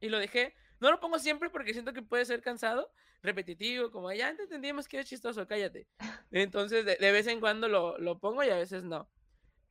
y 0.00 0.08
lo 0.08 0.18
dejé. 0.18 0.54
No 0.80 0.90
lo 0.90 1.00
pongo 1.00 1.18
siempre 1.18 1.50
porque 1.50 1.72
siento 1.72 1.92
que 1.92 2.02
puede 2.02 2.24
ser 2.24 2.42
cansado, 2.42 2.90
repetitivo, 3.22 3.90
como 3.90 4.12
ya 4.12 4.30
entendimos 4.30 4.88
que 4.88 4.98
es 4.98 5.06
chistoso, 5.06 5.46
cállate. 5.46 5.86
Entonces, 6.30 6.84
de, 6.84 7.12
vez 7.12 7.26
en 7.26 7.40
cuando 7.40 7.68
lo, 7.68 7.98
lo, 7.98 8.18
pongo 8.18 8.44
y 8.44 8.50
a 8.50 8.56
veces 8.56 8.84
no. 8.84 9.08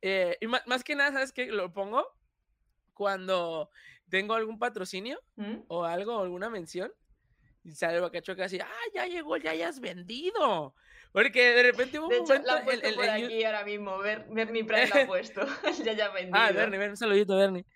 Eh, 0.02 0.36
y 0.40 0.46
más, 0.46 0.66
más, 0.66 0.84
que 0.84 0.96
nada, 0.96 1.12
¿sabes 1.12 1.32
qué? 1.32 1.46
Lo 1.46 1.72
pongo 1.72 2.06
cuando 2.94 3.70
tengo 4.08 4.34
algún 4.34 4.58
patrocinio 4.58 5.20
¿Mm? 5.36 5.62
o 5.68 5.84
algo, 5.84 6.20
alguna 6.20 6.50
mención 6.50 6.92
y 7.66 7.72
sale 7.72 7.98
Bacachoca 7.98 8.44
así, 8.44 8.60
ah, 8.60 8.84
ya 8.94 9.06
llegó, 9.06 9.36
ya 9.36 9.50
hayas 9.50 9.80
vendido. 9.80 10.74
Porque 11.10 11.50
de 11.50 11.62
repente 11.64 11.98
hubo 11.98 12.06
un 12.06 12.12
momento. 12.12 12.34
La 12.46 12.58
el, 12.60 12.84
el, 12.84 12.94
por 12.94 13.08
aquí 13.08 13.42
ahora 13.42 13.64
mismo, 13.64 13.98
Bernie 13.98 14.64
Pride 14.64 14.88
la 14.88 15.02
ha 15.02 15.06
puesto. 15.06 15.40
ya 15.84 15.92
ya 15.92 16.10
vendido. 16.10 16.38
Ah, 16.38 16.52
Bernie, 16.52 16.78
Bernie, 16.78 16.90
un 16.90 16.96
saludito, 16.96 17.36
Bernie. 17.36 17.66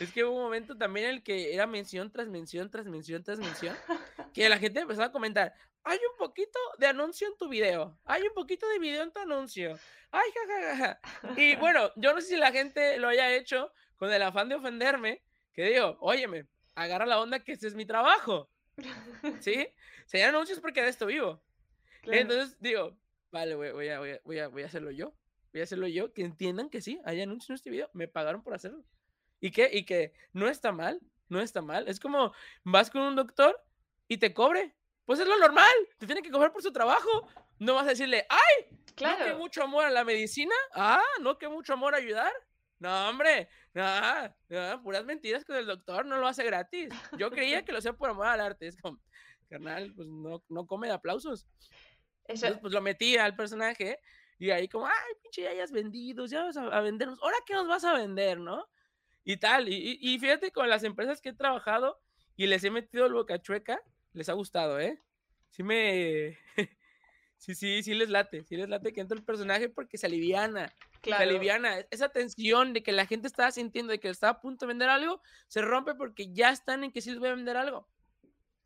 Es 0.00 0.12
que 0.12 0.24
hubo 0.24 0.36
un 0.36 0.42
momento 0.42 0.76
también 0.76 1.06
en 1.06 1.14
el 1.16 1.22
que 1.22 1.54
era 1.54 1.66
mención 1.66 2.10
tras 2.10 2.28
mención, 2.28 2.70
tras 2.70 2.86
mención, 2.86 3.22
tras 3.22 3.38
mención, 3.38 3.76
que 4.32 4.48
la 4.48 4.58
gente 4.58 4.80
empezaba 4.80 5.06
a 5.06 5.12
comentar, 5.12 5.54
hay 5.84 5.98
un 5.98 6.16
poquito 6.18 6.58
de 6.78 6.86
anuncio 6.86 7.28
en 7.28 7.36
tu 7.36 7.48
video, 7.48 7.98
hay 8.04 8.22
un 8.22 8.34
poquito 8.34 8.66
de 8.68 8.78
video 8.78 9.02
en 9.02 9.12
tu 9.12 9.20
anuncio, 9.20 9.78
ay, 10.10 10.30
jajaja. 10.32 11.00
Y 11.36 11.56
bueno, 11.56 11.92
yo 11.96 12.14
no 12.14 12.20
sé 12.20 12.28
si 12.28 12.36
la 12.36 12.52
gente 12.52 12.98
lo 12.98 13.08
haya 13.08 13.34
hecho 13.34 13.72
con 13.96 14.12
el 14.12 14.22
afán 14.22 14.48
de 14.48 14.56
ofenderme, 14.56 15.22
que 15.52 15.64
digo, 15.64 15.96
óyeme, 16.00 16.46
agarra 16.74 17.06
la 17.06 17.20
onda 17.20 17.40
que 17.40 17.52
ese 17.52 17.68
es 17.68 17.74
mi 17.74 17.86
trabajo. 17.86 18.50
¿Sí? 19.40 19.68
Se 20.06 20.18
llaman 20.18 20.34
anuncios 20.36 20.60
porque 20.60 20.82
de 20.82 20.88
esto 20.88 21.06
vivo. 21.06 21.42
Entonces 22.02 22.56
digo, 22.60 22.96
vale, 23.30 23.54
voy, 23.54 23.68
a, 23.88 23.98
voy, 23.98 24.38
a, 24.38 24.48
voy, 24.48 24.62
a, 24.62 24.66
hacerlo 24.66 24.90
yo. 24.90 25.14
Voy 25.52 25.60
a 25.60 25.64
hacerlo 25.64 25.86
yo. 25.86 26.12
Que 26.12 26.22
entiendan 26.22 26.68
que 26.68 26.80
sí, 26.80 27.00
hay 27.04 27.20
anuncios 27.20 27.50
en 27.50 27.54
este 27.54 27.70
video. 27.70 27.88
Me 27.92 28.08
pagaron 28.08 28.42
por 28.42 28.54
hacerlo. 28.54 28.84
Y 29.44 29.50
que, 29.50 29.68
y 29.70 29.84
que 29.84 30.14
no 30.32 30.48
está 30.48 30.72
mal. 30.72 30.98
No 31.28 31.38
está 31.38 31.60
mal. 31.60 31.86
Es 31.86 32.00
como 32.00 32.32
vas 32.64 32.88
con 32.88 33.02
un 33.02 33.14
doctor 33.14 33.54
y 34.08 34.16
te 34.16 34.32
cobre. 34.32 34.74
Pues 35.04 35.20
es 35.20 35.26
lo 35.26 35.36
normal. 35.38 35.74
Te 35.98 36.06
tiene 36.06 36.22
que 36.22 36.30
cobrar 36.30 36.50
por 36.50 36.62
su 36.62 36.72
trabajo. 36.72 37.28
No 37.58 37.74
vas 37.74 37.84
a 37.84 37.90
decirle, 37.90 38.26
¡ay! 38.30 38.78
Claro. 38.94 39.18
¿No 39.18 39.24
que 39.26 39.34
mucho 39.34 39.62
amor 39.62 39.84
a 39.84 39.90
la 39.90 40.02
medicina? 40.02 40.54
Ah, 40.72 41.02
¿no 41.20 41.36
que 41.36 41.46
mucho 41.46 41.74
amor 41.74 41.94
a 41.94 41.98
ayudar? 41.98 42.32
No, 42.78 43.10
hombre, 43.10 43.50
no, 43.74 43.84
no, 44.48 44.82
puras 44.82 45.04
mentiras 45.04 45.44
con 45.44 45.56
el 45.56 45.66
doctor, 45.66 46.06
no 46.06 46.16
lo 46.16 46.26
hace 46.26 46.42
gratis. 46.44 46.88
Yo 47.18 47.30
creía 47.30 47.66
que 47.66 47.72
lo 47.72 47.78
hacía 47.78 47.92
por 47.92 48.08
amor 48.08 48.28
al 48.28 48.40
arte. 48.40 48.68
Es 48.68 48.78
como, 48.80 48.98
carnal, 49.50 49.92
pues 49.94 50.08
no, 50.08 50.42
no 50.48 50.66
come 50.66 50.86
de 50.86 50.94
aplausos. 50.94 51.46
Entonces, 52.26 52.58
pues 52.62 52.72
lo 52.72 52.80
metí 52.80 53.18
al 53.18 53.36
personaje 53.36 53.98
y 54.38 54.50
ahí 54.50 54.68
como, 54.68 54.86
ay, 54.86 55.14
pinche, 55.22 55.42
ya 55.42 55.50
hayas 55.50 55.70
vendido, 55.70 56.24
ya 56.24 56.44
vas 56.44 56.56
a, 56.56 56.80
vendernos, 56.80 57.18
¿ahora 57.22 57.36
qué 57.44 57.52
nos 57.52 57.68
vas 57.68 57.84
a 57.84 57.92
vender, 57.92 58.38
no? 58.38 58.66
Y 59.24 59.38
tal, 59.38 59.68
y, 59.68 59.98
y, 60.00 60.18
fíjate 60.18 60.52
con 60.52 60.68
las 60.68 60.84
empresas 60.84 61.20
que 61.20 61.30
he 61.30 61.34
trabajado 61.34 61.98
y 62.36 62.46
les 62.46 62.62
he 62.64 62.70
metido 62.70 63.06
el 63.06 63.14
boca 63.14 63.40
chueca, 63.40 63.80
les 64.12 64.28
ha 64.28 64.34
gustado, 64.34 64.78
¿eh? 64.78 65.02
Sí 65.50 65.62
me, 65.62 66.38
sí, 67.38 67.54
sí, 67.54 67.82
sí 67.82 67.94
les 67.94 68.10
late, 68.10 68.44
sí 68.44 68.56
les 68.56 68.68
late 68.68 68.92
que 68.92 69.00
entra 69.00 69.16
el 69.16 69.24
personaje 69.24 69.68
porque 69.68 69.96
se 69.96 70.06
aliviana, 70.06 70.74
Claro. 71.00 71.22
aliviana. 71.22 71.80
Esa 71.90 72.08
tensión 72.08 72.72
de 72.72 72.82
que 72.82 72.92
la 72.92 73.06
gente 73.06 73.26
estaba 73.28 73.50
sintiendo 73.50 73.92
de 73.92 74.00
que 74.00 74.08
estaba 74.08 74.32
a 74.32 74.40
punto 74.40 74.64
de 74.64 74.68
vender 74.68 74.88
algo, 74.88 75.20
se 75.48 75.60
rompe 75.60 75.94
porque 75.94 76.32
ya 76.32 76.50
están 76.50 76.82
en 76.82 76.92
que 76.92 77.02
sí 77.02 77.10
les 77.10 77.18
voy 77.18 77.28
a 77.28 77.34
vender 77.34 77.56
algo. 77.56 77.88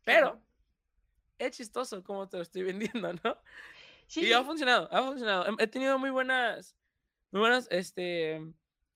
Pero 0.05 0.41
es 1.37 1.51
chistoso 1.57 2.03
como 2.03 2.27
te 2.29 2.37
lo 2.37 2.43
estoy 2.43 2.63
vendiendo, 3.03 3.13
¿no? 3.23 3.37
Sí. 4.07 4.25
Y 4.25 4.33
ha 4.33 4.43
funcionado, 4.43 4.87
ha 4.91 5.03
funcionado. 5.03 5.45
He 5.59 5.67
tenido 5.67 5.99
muy 5.99 6.09
buenas, 6.09 6.75
muy 7.31 7.41
buenas, 7.41 7.67
este, 7.71 8.41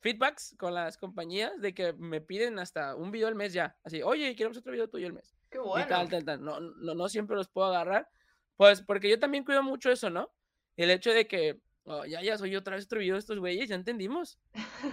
feedbacks 0.04 0.56
con 0.60 0.74
las 0.74 0.98
compañías 0.98 1.60
de 1.60 1.74
que 1.74 1.94
me 1.94 2.22
piden 2.22 2.60
hasta 2.60 2.96
un 2.96 3.10
video 3.10 3.28
al 3.28 3.36
mes 3.36 3.54
ya. 3.54 3.76
Así, 3.84 4.04
oye, 4.04 4.36
queremos 4.36 4.58
otro 4.58 4.74
video 4.74 4.90
tuyo 4.90 5.08
al 5.08 5.14
mes. 5.14 5.34
Qué 5.50 5.58
bueno. 5.58 5.86
Y 5.86 5.90
tal, 5.90 6.10
tal, 6.10 6.26
tal. 6.26 6.44
No, 6.44 6.60
no, 6.60 6.94
no 6.94 7.10
siempre 7.10 7.36
los 7.36 7.48
puedo 7.48 7.68
agarrar. 7.68 8.08
Pues 8.58 8.82
porque 8.82 9.10
yo 9.10 9.18
también 9.18 9.44
cuido 9.44 9.64
mucho 9.64 9.90
eso, 9.90 10.10
¿no? 10.10 10.32
El 10.76 10.92
hecho 10.92 11.12
de 11.12 11.28
que 11.28 11.60
Oh, 11.86 12.06
ya, 12.06 12.22
ya 12.22 12.38
soy 12.38 12.56
otra 12.56 12.76
vez 12.76 12.86
otro 12.86 13.00
video 13.00 13.16
de 13.16 13.20
estos 13.20 13.40
güeyes, 13.40 13.68
ya 13.68 13.76
entendimos. 13.76 14.40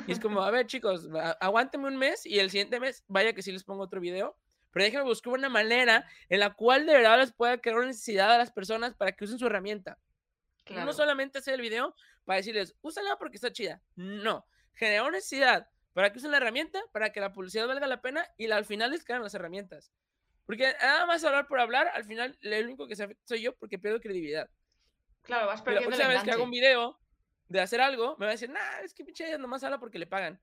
Y 0.08 0.12
es 0.12 0.18
como, 0.18 0.42
a 0.42 0.50
ver, 0.50 0.66
chicos, 0.66 1.08
aguánteme 1.40 1.86
un 1.86 1.96
mes 1.96 2.26
y 2.26 2.40
el 2.40 2.50
siguiente 2.50 2.80
mes, 2.80 3.04
vaya 3.06 3.32
que 3.32 3.42
sí 3.42 3.52
les 3.52 3.64
pongo 3.64 3.84
otro 3.84 4.00
video. 4.00 4.36
Pero 4.72 4.84
déjenme 4.84 5.04
buscar 5.04 5.32
una 5.32 5.48
manera 5.48 6.06
en 6.28 6.40
la 6.40 6.54
cual 6.54 6.86
de 6.86 6.92
verdad 6.92 7.18
les 7.18 7.32
pueda 7.32 7.58
crear 7.58 7.78
una 7.78 7.88
necesidad 7.88 8.32
a 8.32 8.38
las 8.38 8.52
personas 8.52 8.94
para 8.94 9.12
que 9.12 9.24
usen 9.24 9.38
su 9.38 9.46
herramienta. 9.46 9.98
No 10.68 10.92
solamente 10.92 11.38
hacer 11.38 11.54
el 11.54 11.60
video 11.60 11.96
para 12.24 12.36
decirles, 12.36 12.76
úsala 12.80 13.16
porque 13.18 13.36
está 13.36 13.52
chida. 13.52 13.82
No, 13.96 14.46
generar 14.74 15.02
una 15.02 15.18
necesidad 15.18 15.68
para 15.92 16.12
que 16.12 16.18
usen 16.18 16.30
la 16.30 16.38
herramienta, 16.38 16.80
para 16.92 17.12
que 17.12 17.20
la 17.20 17.32
publicidad 17.32 17.66
valga 17.66 17.86
la 17.86 18.00
pena 18.00 18.26
y 18.38 18.50
al 18.50 18.64
final 18.64 18.90
les 18.90 19.04
quedan 19.04 19.22
las 19.22 19.34
herramientas. 19.34 19.92
Porque 20.46 20.74
nada 20.80 21.06
más 21.06 21.22
hablar 21.24 21.46
por 21.46 21.60
hablar, 21.60 21.88
al 21.94 22.04
final 22.04 22.36
lo 22.40 22.58
único 22.58 22.86
que 22.88 22.96
se 22.96 23.04
afecta 23.04 23.22
soy 23.26 23.42
yo 23.42 23.54
porque 23.56 23.78
pierdo 23.78 24.00
credibilidad. 24.00 24.48
Claro, 25.22 25.46
vas 25.46 25.62
perdiendo 25.62 25.90
Pero 25.90 25.98
la 25.98 26.04
próxima 26.04 26.14
vez 26.14 26.24
que 26.24 26.30
hago 26.32 26.44
un 26.44 26.50
video 26.50 26.98
de 27.48 27.60
hacer 27.60 27.80
algo, 27.80 28.16
me 28.18 28.26
va 28.26 28.30
a 28.30 28.34
decir, 28.34 28.50
nah, 28.50 28.80
es 28.82 28.94
que 28.94 29.04
pinche 29.04 29.36
nomás 29.38 29.62
habla 29.64 29.78
porque 29.78 29.98
le 29.98 30.06
pagan. 30.06 30.40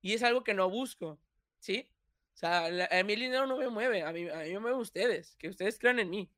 Y 0.00 0.12
es 0.12 0.22
algo 0.22 0.44
que 0.44 0.54
no 0.54 0.68
busco, 0.68 1.18
¿sí? 1.58 1.90
O 2.34 2.36
sea, 2.36 2.66
a 2.66 3.02
mí 3.04 3.12
el 3.12 3.20
dinero 3.20 3.46
no 3.46 3.56
me 3.56 3.68
mueve, 3.68 4.02
a 4.02 4.12
mí, 4.12 4.28
a 4.28 4.38
mí 4.38 4.52
me 4.52 4.60
mueve 4.60 4.76
ustedes, 4.76 5.36
que 5.36 5.48
ustedes 5.48 5.78
crean 5.78 5.98
en 5.98 6.10
mí, 6.10 6.30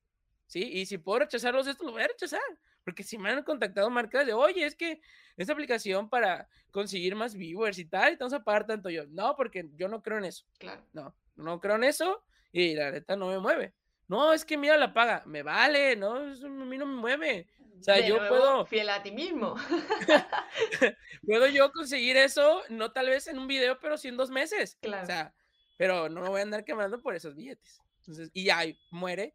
¿sí? 0.46 0.62
Y 0.62 0.86
si 0.86 0.98
puedo 0.98 1.20
rechazarlos 1.20 1.66
esto, 1.66 1.84
lo 1.84 1.92
voy 1.92 2.02
a 2.02 2.08
rechazar. 2.08 2.40
Porque 2.86 3.02
si 3.02 3.18
me 3.18 3.30
han 3.30 3.42
contactado 3.42 3.90
marcas 3.90 4.24
de, 4.24 4.32
oye, 4.32 4.64
es 4.64 4.76
que 4.76 5.00
esta 5.36 5.52
aplicación 5.52 6.08
para 6.08 6.48
conseguir 6.70 7.16
más 7.16 7.34
viewers 7.34 7.80
y 7.80 7.84
tal, 7.84 8.12
y 8.12 8.16
te 8.16 8.22
vamos 8.22 8.32
a 8.32 8.44
pagar 8.44 8.64
tanto 8.64 8.88
yo. 8.90 9.06
No, 9.08 9.34
porque 9.34 9.68
yo 9.74 9.88
no 9.88 10.00
creo 10.04 10.18
en 10.18 10.26
eso. 10.26 10.46
Claro. 10.56 10.86
No, 10.92 11.12
no 11.34 11.58
creo 11.58 11.74
en 11.74 11.82
eso 11.82 12.22
y 12.52 12.76
la 12.76 12.92
neta 12.92 13.16
no 13.16 13.26
me 13.26 13.40
mueve. 13.40 13.74
No, 14.06 14.32
es 14.32 14.44
que 14.44 14.56
mira 14.56 14.76
la 14.76 14.94
paga. 14.94 15.24
Me 15.26 15.42
vale, 15.42 15.96
no, 15.96 16.30
eso 16.30 16.46
a 16.46 16.48
mí 16.48 16.78
no 16.78 16.86
me 16.86 16.94
mueve. 16.94 17.48
O 17.76 17.82
sea, 17.82 17.98
yo 18.06 18.18
puedo. 18.28 18.64
Fiel 18.66 18.88
a 18.88 19.02
ti 19.02 19.10
mismo. 19.10 19.56
puedo 21.26 21.48
yo 21.48 21.72
conseguir 21.72 22.16
eso, 22.16 22.62
no 22.68 22.92
tal 22.92 23.06
vez 23.06 23.26
en 23.26 23.40
un 23.40 23.48
video, 23.48 23.80
pero 23.80 23.98
sí 23.98 24.06
en 24.06 24.16
dos 24.16 24.30
meses. 24.30 24.78
Claro. 24.80 25.02
O 25.02 25.06
sea, 25.06 25.34
pero 25.76 26.08
no 26.08 26.20
me 26.20 26.28
voy 26.28 26.38
a 26.38 26.44
andar 26.44 26.64
quemando 26.64 27.02
por 27.02 27.16
esos 27.16 27.34
billetes. 27.34 27.82
Entonces, 27.98 28.30
y 28.32 28.44
ya 28.44 28.60
muere. 28.92 29.34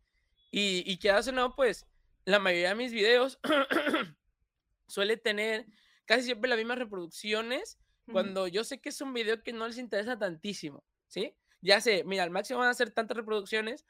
Y, 0.52 0.90
y 0.90 0.98
qué 0.99 1.11
hace, 1.11 1.34
no, 1.34 1.53
pues 1.53 1.86
la 2.26 2.39
mayoría 2.39 2.69
de 2.69 2.76
mis 2.76 2.91
videos 2.91 3.39
suele 4.88 5.18
tener 5.18 5.65
casi 6.06 6.23
siempre 6.23 6.49
las 6.49 6.57
mismas 6.57 6.77
reproducciones 6.77 7.80
cuando 8.11 8.48
yo 8.48 8.64
sé 8.64 8.81
que 8.81 8.89
es 8.89 8.99
un 8.99 9.14
video 9.14 9.41
que 9.41 9.53
no 9.53 9.68
les 9.68 9.77
interesa 9.77 10.19
tantísimo, 10.19 10.84
¿sí? 11.07 11.34
Ya 11.61 11.80
sé, 11.80 12.03
mira, 12.03 12.23
al 12.23 12.31
máximo 12.31 12.60
van 12.60 12.68
a 12.69 12.73
ser 12.73 12.91
tantas 12.91 13.15
reproducciones, 13.15 13.85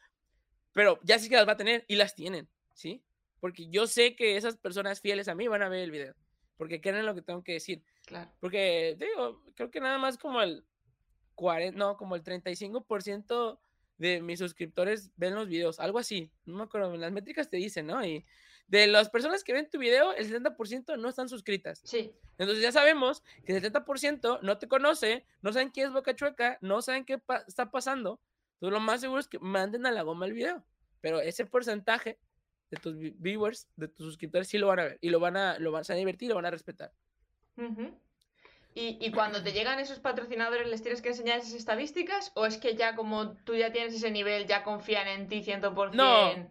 pero 0.74 0.99
ya 1.02 1.18
sí 1.18 1.28
que 1.28 1.36
las 1.36 1.48
va 1.48 1.53
a 1.53 1.58
tener 1.58 1.86
y 1.88 1.95
las 1.95 2.14
tienen, 2.14 2.48
¿sí? 2.74 3.03
porque 3.41 3.68
yo 3.70 3.88
sé 3.88 4.16
que 4.16 4.38
esas 4.38 4.56
personas 4.56 5.02
fieles 5.02 5.28
a 5.28 5.36
mí 5.36 5.48
van 5.49 5.64
a 5.64 5.70
ver 5.70 5.82
el 5.82 5.91
video, 5.91 6.16
porque 6.58 6.80
creen 6.80 7.06
lo 7.06 7.16
que 7.16 7.24
tengo 7.24 7.44
que 7.44 7.53
decir. 7.53 7.84
Claro. 8.06 8.32
Porque, 8.40 8.95
digo, 8.98 9.44
creo 9.56 9.72
que 9.72 9.82
nada 9.82 9.98
más 9.98 10.18
como 10.18 10.41
el 10.41 10.64
40, 11.36 11.78
no, 11.78 11.98
como 11.98 12.16
el 12.16 12.24
35% 12.24 13.60
de 14.02 14.19
mis 14.19 14.40
suscriptores 14.40 15.11
ven 15.15 15.36
los 15.36 15.48
videos, 15.48 15.80
algo 15.80 15.99
así, 15.99 16.32
no 16.45 16.56
me 16.57 16.64
acuerdo, 16.64 16.98
las 16.98 17.11
métricas 17.11 17.52
te 17.52 17.57
dicen, 17.57 17.86
¿no? 17.86 18.03
Y 18.03 18.26
de 18.68 18.88
las 18.88 19.11
personas 19.11 19.44
que 19.44 19.53
ven 19.53 19.69
tu 19.69 19.78
video, 19.78 20.14
el 20.14 20.28
70% 20.28 20.98
no 20.98 21.07
están 21.07 21.30
suscritas. 21.30 21.82
Sí. 21.86 22.11
Entonces 22.40 22.64
ya 22.64 22.72
sabemos 22.72 23.22
que 23.45 23.56
el 23.56 23.61
70% 23.61 24.40
no 24.41 24.57
te 24.57 24.68
conoce, 24.68 25.23
no 25.44 25.53
saben 25.53 25.69
quién 25.69 25.88
es 25.88 25.94
Boca 25.94 26.15
Chueca, 26.15 26.57
no 26.61 26.82
saben 26.82 27.06
qué 27.06 27.22
está 27.48 27.69
pasando. 27.69 28.19
Entonces 28.56 28.73
lo 28.73 28.80
más 28.80 29.02
seguro 29.02 29.19
es 29.19 29.28
que 29.28 29.38
manden 29.38 29.86
a 29.86 29.91
la 29.91 30.02
goma 30.02 30.26
el 30.26 30.34
video. 30.34 30.65
Pero 30.99 31.19
ese 31.22 31.45
porcentaje 31.45 32.18
de 32.72 32.78
tus 32.78 32.95
viewers, 33.19 33.68
de 33.76 33.88
tus 33.88 34.07
suscriptores, 34.07 34.48
sí 34.48 34.57
lo 34.57 34.68
van 34.68 34.80
a 34.80 34.84
ver 34.86 34.98
y 35.02 35.10
lo 35.10 35.19
van 35.19 35.38
a, 35.38 35.60
lo 35.60 35.72
van 35.72 35.84
a 35.88 35.94
divertir 35.94 36.26
y 36.26 36.30
lo 36.30 36.36
van 36.36 36.45
a 36.45 36.52
respetar. 36.52 36.91
¿Y, 38.73 38.98
¿Y, 39.02 39.11
cuando 39.11 39.43
te 39.43 39.52
llegan 39.52 39.80
esos 39.80 39.99
patrocinadores, 39.99 40.68
les 40.68 40.81
tienes 40.81 41.02
que 41.02 41.10
enseñar 41.10 41.39
esas 41.39 41.53
estadísticas? 41.53 42.31
¿O 42.35 42.45
es 42.45 42.57
que 42.57 42.76
ya 42.76 42.95
como 42.95 43.34
tú 43.43 43.56
ya 43.56 43.73
tienes 43.73 43.93
ese 43.93 44.11
nivel, 44.11 44.48
ya 44.48 44.64
confían 44.64 45.10
en 45.10 45.27
ti 45.27 45.43
100%? 45.43 45.93
No, 45.93 46.49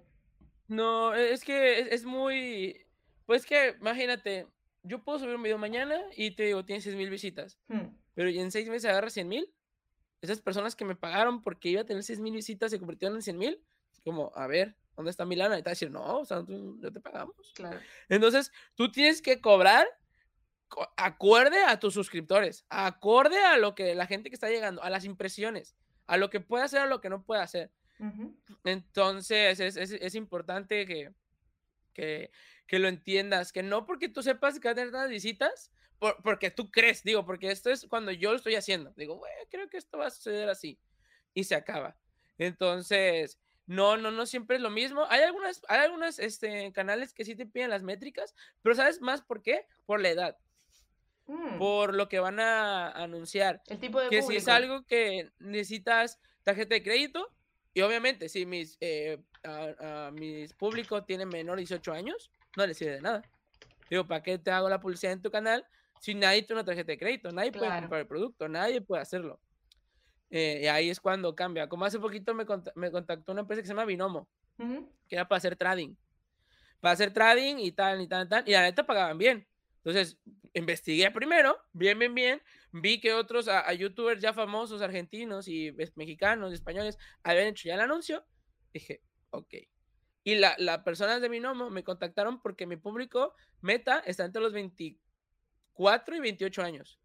No, 0.68 1.14
e, 1.14 1.32
es 1.32 1.44
que 1.44 1.94
es, 1.94 2.04
muy. 2.04 2.86
Pues 3.24 3.46
que, 3.46 3.76
imagínate, 3.80 4.46
yo 4.82 5.02
puedo 5.02 5.18
subir 5.18 5.34
un 5.34 5.42
video 5.42 5.56
mañana 5.56 5.98
y 6.14 6.32
te 6.32 6.44
digo, 6.44 6.64
tienes 6.64 6.84
6 6.84 6.96
mil 6.96 7.08
visitas. 7.08 7.58
Hmm. 7.68 7.88
Pero 8.14 8.28
en 8.28 8.50
6 8.50 8.68
meses 8.68 8.90
agarras 8.90 9.14
100 9.14 9.28
mil. 9.28 9.54
Esas 10.20 10.42
personas 10.42 10.76
que 10.76 10.84
me 10.84 10.96
pagaron 10.96 11.42
porque 11.42 11.70
iba 11.70 11.80
a 11.80 11.86
tener 11.86 12.02
6 12.02 12.20
mil 12.20 12.34
visitas 12.34 12.70
se 12.70 12.78
convirtieron 12.78 13.16
en 13.16 13.22
100 13.22 13.38
mil. 13.38 13.64
Como, 14.04 14.30
a 14.34 14.46
ver, 14.46 14.76
¿dónde 14.94 15.10
está 15.10 15.24
Milana? 15.24 15.58
Y 15.58 15.62
te 15.62 15.68
va 15.68 15.70
a 15.70 15.72
decir, 15.72 15.90
no, 15.90 16.18
o 16.18 16.24
sea, 16.26 16.44
ya 16.82 16.90
te 16.90 17.00
pagamos. 17.00 17.52
Claro. 17.54 17.80
Entonces, 18.10 18.52
tú 18.74 18.92
tienes 18.92 19.22
que 19.22 19.40
cobrar 19.40 19.86
acorde 20.96 21.62
a 21.64 21.78
tus 21.78 21.94
suscriptores, 21.94 22.64
acorde 22.68 23.38
a 23.38 23.56
lo 23.56 23.74
que 23.74 23.94
la 23.94 24.06
gente 24.06 24.30
que 24.30 24.34
está 24.34 24.48
llegando, 24.48 24.82
a 24.82 24.90
las 24.90 25.04
impresiones, 25.04 25.74
a 26.06 26.16
lo 26.16 26.30
que 26.30 26.40
puede 26.40 26.64
hacer, 26.64 26.80
a 26.80 26.86
lo 26.86 27.00
que 27.00 27.10
no 27.10 27.22
puede 27.22 27.42
hacer. 27.42 27.70
Entonces, 28.64 29.60
es, 29.60 29.76
es, 29.76 29.92
es 29.92 30.14
importante 30.14 30.86
que, 30.86 31.12
que, 31.92 32.30
que, 32.66 32.78
lo 32.78 32.88
entiendas, 32.88 33.52
que 33.52 33.62
no 33.62 33.84
porque 33.84 34.08
tú 34.08 34.22
sepas 34.22 34.58
que 34.58 34.68
va 34.68 34.72
a 34.72 34.74
tener 34.74 34.90
tantas 34.90 35.10
visitas, 35.10 35.70
porque 36.22 36.50
tú 36.50 36.70
crees, 36.70 37.02
digo, 37.02 37.26
porque 37.26 37.50
esto 37.50 37.70
es 37.70 37.86
cuando 37.86 38.10
yo 38.10 38.30
lo 38.30 38.36
estoy 38.36 38.54
haciendo. 38.54 38.92
Digo, 38.96 39.20
creo 39.50 39.68
que 39.68 39.76
esto 39.76 39.98
va 39.98 40.06
a 40.06 40.10
suceder 40.10 40.48
así. 40.48 40.78
Y 41.34 41.44
se 41.44 41.54
acaba. 41.54 41.96
Entonces, 42.38 43.38
no, 43.66 43.98
no, 43.98 44.10
no 44.10 44.24
siempre 44.24 44.56
es 44.56 44.62
lo 44.62 44.70
mismo. 44.70 45.04
Hay 45.10 45.22
algunas, 45.22 45.60
hay 45.68 45.80
algunos 45.80 46.18
este, 46.18 46.72
canales 46.72 47.12
que 47.12 47.24
sí 47.24 47.36
te 47.36 47.46
piden 47.46 47.70
las 47.70 47.82
métricas, 47.82 48.34
pero 48.62 48.74
¿sabes 48.74 49.00
más 49.02 49.20
por 49.20 49.42
qué? 49.42 49.66
Por 49.84 50.00
la 50.00 50.08
edad. 50.08 50.38
Mm. 51.30 51.58
Por 51.58 51.94
lo 51.94 52.08
que 52.08 52.18
van 52.18 52.40
a 52.40 52.90
anunciar. 52.90 53.62
El 53.68 53.78
tipo 53.78 54.00
de 54.00 54.08
Que 54.08 54.22
si 54.22 54.34
es 54.34 54.48
algo 54.48 54.82
que 54.84 55.30
necesitas 55.38 56.18
tarjeta 56.42 56.74
de 56.74 56.82
crédito, 56.82 57.32
y 57.72 57.82
obviamente, 57.82 58.28
si 58.28 58.46
mis, 58.46 58.76
eh, 58.80 59.22
a, 59.44 60.10
mis 60.12 60.52
públicos 60.54 61.06
tienen 61.06 61.28
menor 61.28 61.56
de 61.56 61.60
18 61.60 61.92
años, 61.92 62.32
no 62.56 62.66
les 62.66 62.76
sirve 62.76 62.94
de 62.94 63.00
nada. 63.00 63.22
Digo, 63.88 64.08
¿para 64.08 64.24
qué 64.24 64.38
te 64.38 64.50
hago 64.50 64.68
la 64.68 64.80
publicidad 64.80 65.12
en 65.12 65.22
tu 65.22 65.30
canal 65.30 65.64
si 66.00 66.14
nadie 66.14 66.42
tiene 66.42 66.62
una 66.62 66.66
tarjeta 66.66 66.90
de 66.90 66.98
crédito? 66.98 67.30
Nadie 67.30 67.52
puede 67.52 67.70
comprar 67.78 68.00
el 68.00 68.06
producto, 68.08 68.48
nadie 68.48 68.80
puede 68.80 69.02
hacerlo. 69.02 69.40
Eh, 70.30 70.62
y 70.64 70.66
ahí 70.66 70.90
es 70.90 70.98
cuando 70.98 71.36
cambia. 71.36 71.68
Como 71.68 71.84
hace 71.84 72.00
poquito 72.00 72.34
me, 72.34 72.44
me 72.74 72.90
contactó 72.90 73.30
una 73.30 73.42
empresa 73.42 73.62
que 73.62 73.68
se 73.68 73.72
llama 73.72 73.84
Binomo, 73.84 74.28
que 74.56 75.14
era 75.14 75.28
para 75.28 75.38
hacer 75.38 75.54
trading. 75.54 75.94
Para 76.80 76.92
hacer 76.92 77.12
trading 77.12 77.56
y 77.58 77.70
tal, 77.70 78.00
y 78.00 78.08
tal, 78.08 78.26
y 78.26 78.28
tal. 78.28 78.48
Y 78.48 78.52
la 78.52 78.62
neta 78.62 78.84
pagaban 78.84 79.16
bien. 79.16 79.46
Entonces, 79.84 80.18
investigué 80.52 81.10
primero, 81.10 81.58
bien, 81.72 81.98
bien, 81.98 82.14
bien. 82.14 82.42
Vi 82.72 83.00
que 83.00 83.14
otros 83.14 83.48
a, 83.48 83.72
youtubers 83.72 84.20
ya 84.20 84.32
famosos, 84.32 84.82
argentinos 84.82 85.48
y 85.48 85.72
mexicanos, 85.96 86.52
españoles, 86.52 86.98
habían 87.22 87.48
hecho 87.48 87.68
ya 87.68 87.74
el 87.74 87.80
anuncio. 87.80 88.24
Dije, 88.72 89.02
ok. 89.30 89.54
Y 90.22 90.34
las 90.36 90.58
la 90.58 90.84
personas 90.84 91.20
de 91.22 91.28
Binomo 91.28 91.70
me 91.70 91.82
contactaron 91.82 92.42
porque 92.42 92.66
mi 92.66 92.76
público 92.76 93.34
meta 93.62 94.00
está 94.00 94.24
entre 94.24 94.42
los 94.42 94.52
24 94.52 96.16
y 96.16 96.20
28 96.20 96.62
años. 96.62 97.00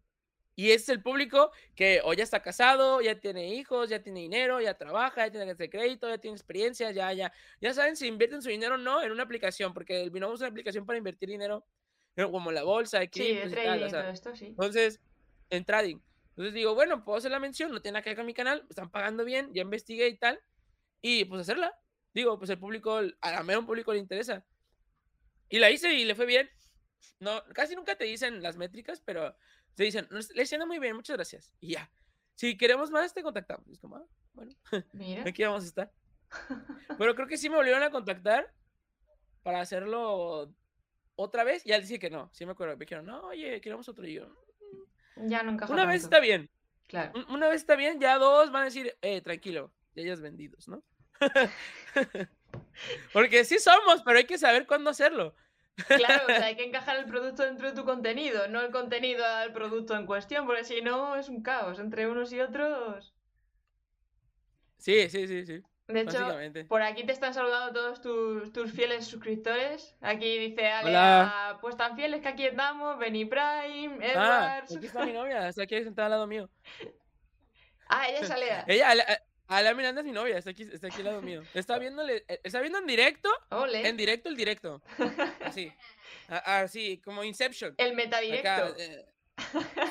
Y 0.58 0.70
es 0.70 0.88
el 0.88 1.02
público 1.02 1.50
que 1.74 2.00
o 2.02 2.14
ya 2.14 2.24
está 2.24 2.42
casado, 2.42 3.02
ya 3.02 3.20
tiene 3.20 3.54
hijos, 3.54 3.90
ya 3.90 4.02
tiene 4.02 4.20
dinero, 4.20 4.58
ya 4.60 4.72
trabaja, 4.74 5.26
ya 5.26 5.30
tiene 5.30 5.70
crédito, 5.70 6.08
ya 6.08 6.16
tiene 6.16 6.34
experiencia, 6.34 6.90
ya, 6.92 7.12
ya, 7.12 7.30
ya 7.60 7.74
saben 7.74 7.94
si 7.94 8.06
invierten 8.06 8.40
su 8.40 8.48
dinero 8.48 8.76
o 8.76 8.78
no 8.78 9.02
en 9.02 9.12
una 9.12 9.22
aplicación, 9.22 9.74
porque 9.74 10.02
el 10.02 10.10
Binomo 10.10 10.34
es 10.34 10.40
una 10.40 10.48
aplicación 10.48 10.86
para 10.86 10.96
invertir 10.96 11.28
dinero, 11.28 11.66
como 12.16 12.50
la 12.50 12.62
bolsa, 12.62 13.00
de 13.00 13.10
sí, 13.12 13.30
esto, 13.32 14.34
sí. 14.34 14.46
Entonces, 14.46 15.00
en 15.50 15.64
trading. 15.64 15.98
Entonces 16.30 16.54
digo, 16.54 16.74
bueno, 16.74 17.04
puedo 17.04 17.18
hacer 17.18 17.30
la 17.30 17.40
mención, 17.40 17.72
no 17.72 17.80
tiene 17.80 17.94
nada 17.94 18.02
que 18.02 18.10
ver 18.10 18.16
con 18.16 18.26
mi 18.26 18.34
canal, 18.34 18.64
están 18.68 18.90
pagando 18.90 19.24
bien, 19.24 19.52
ya 19.54 19.62
investigué 19.62 20.08
y 20.08 20.18
tal, 20.18 20.40
y 21.00 21.24
pues 21.24 21.42
hacerla. 21.42 21.72
Digo, 22.12 22.38
pues 22.38 22.50
el 22.50 22.58
público, 22.58 23.00
a 23.20 23.30
la 23.30 23.42
mejor 23.42 23.66
público 23.66 23.92
le 23.92 23.98
interesa. 24.00 24.44
Y 25.48 25.58
la 25.58 25.70
hice 25.70 25.92
y 25.94 26.04
le 26.04 26.14
fue 26.14 26.26
bien. 26.26 26.50
No, 27.20 27.42
casi 27.54 27.76
nunca 27.76 27.96
te 27.96 28.04
dicen 28.04 28.42
las 28.42 28.56
métricas, 28.56 29.00
pero 29.00 29.36
te 29.74 29.84
dicen, 29.84 30.08
le 30.10 30.46
siento 30.46 30.66
muy 30.66 30.78
bien, 30.78 30.96
muchas 30.96 31.16
gracias. 31.16 31.54
Y 31.60 31.72
ya. 31.72 31.90
Si 32.34 32.56
queremos 32.56 32.90
más, 32.90 33.14
te 33.14 33.22
contactamos. 33.22 33.68
Es 33.68 33.78
como, 33.78 33.96
ah, 33.96 34.06
bueno, 34.32 34.54
aquí 35.26 35.42
vamos 35.42 35.64
a 35.64 35.66
estar. 35.66 35.92
Pero 36.98 37.14
creo 37.14 37.26
que 37.26 37.38
sí 37.38 37.48
me 37.48 37.56
volvieron 37.56 37.82
a 37.82 37.90
contactar 37.90 38.52
para 39.42 39.60
hacerlo 39.60 40.52
otra 41.16 41.44
vez. 41.44 41.66
Y 41.66 41.72
al 41.72 41.82
decir 41.82 41.98
que 41.98 42.10
no. 42.10 42.30
Sí 42.32 42.46
me 42.46 42.52
acuerdo. 42.52 42.76
Me 42.76 42.84
dijeron, 42.84 43.06
no, 43.06 43.20
oye, 43.26 43.60
queremos 43.60 43.88
otro. 43.88 44.06
Y 44.06 44.14
yo, 44.14 44.26
mm". 45.16 45.28
ya 45.28 45.42
nunca. 45.42 45.66
Una 45.66 45.86
vez 45.86 46.04
está 46.04 46.20
bien. 46.20 46.48
Claro. 46.86 47.12
Una 47.30 47.48
vez 47.48 47.62
está 47.62 47.74
bien, 47.74 47.98
ya 47.98 48.16
dos 48.18 48.52
van 48.52 48.62
a 48.62 48.66
decir, 48.66 48.96
eh, 49.02 49.20
tranquilo, 49.20 49.72
ya 49.94 50.02
hayas 50.02 50.20
vendidos, 50.20 50.68
¿no? 50.68 50.84
Porque 53.12 53.44
sí 53.44 53.58
somos, 53.58 54.02
pero 54.04 54.18
hay 54.18 54.24
que 54.24 54.38
saber 54.38 54.66
cuándo 54.66 54.90
hacerlo. 54.90 55.34
Claro, 55.88 56.24
o 56.24 56.26
sea, 56.26 56.44
hay 56.46 56.56
que 56.56 56.64
encajar 56.64 56.96
el 56.96 57.06
producto 57.06 57.42
dentro 57.42 57.68
de 57.68 57.74
tu 57.74 57.84
contenido, 57.84 58.48
no 58.48 58.60
el 58.60 58.70
contenido 58.70 59.24
al 59.24 59.52
producto 59.52 59.96
en 59.96 60.06
cuestión, 60.06 60.46
porque 60.46 60.64
si 60.64 60.80
no 60.80 61.16
es 61.16 61.28
un 61.28 61.42
caos 61.42 61.78
entre 61.78 62.08
unos 62.08 62.32
y 62.32 62.40
otros. 62.40 63.14
Sí, 64.78 65.08
sí, 65.10 65.26
sí, 65.26 65.44
sí. 65.44 65.62
De 65.88 66.00
hecho, 66.00 66.66
por 66.66 66.82
aquí 66.82 67.04
te 67.04 67.12
están 67.12 67.32
saludando 67.32 67.72
todos 67.72 68.00
tus, 68.52 68.72
fieles 68.72 69.06
suscriptores. 69.06 69.94
Aquí 70.00 70.36
dice 70.38 70.66
Ale, 70.66 70.92
ah, 70.96 71.58
pues 71.60 71.76
tan 71.76 71.94
fieles 71.94 72.22
que 72.22 72.28
aquí 72.28 72.44
estamos, 72.44 72.98
Benny 72.98 73.24
Prime, 73.24 73.98
ah, 74.02 74.58
Edwards. 74.58 74.76
aquí 74.76 74.86
está 74.86 75.06
mi 75.06 75.12
novia, 75.12 75.48
está 75.48 75.62
aquí 75.62 75.82
sentada 75.84 76.06
al 76.06 76.10
lado 76.12 76.26
mío. 76.26 76.48
Ah, 77.88 78.08
ella 78.08 78.18
es 78.18 78.30
Alea. 78.32 78.64
ella, 78.66 79.20
Alea 79.46 79.74
Miranda 79.74 80.00
es 80.00 80.04
mi 80.04 80.10
novia, 80.10 80.38
está 80.38 80.50
aquí, 80.50 80.64
está 80.64 80.88
aquí 80.88 80.96
al 80.98 81.04
lado 81.04 81.22
mío. 81.22 81.44
Está 81.54 81.78
viéndole, 81.78 82.24
eh, 82.26 82.40
está 82.42 82.58
viendo 82.58 82.78
en 82.78 82.86
directo. 82.86 83.30
En 83.72 83.96
directo 83.96 84.28
el 84.28 84.36
directo. 84.36 84.82
Así. 85.44 85.72
Así, 86.26 87.00
como 87.04 87.22
Inception. 87.22 87.76
El 87.78 87.94
metadirecto. 87.94 88.74
Eh, 88.76 89.06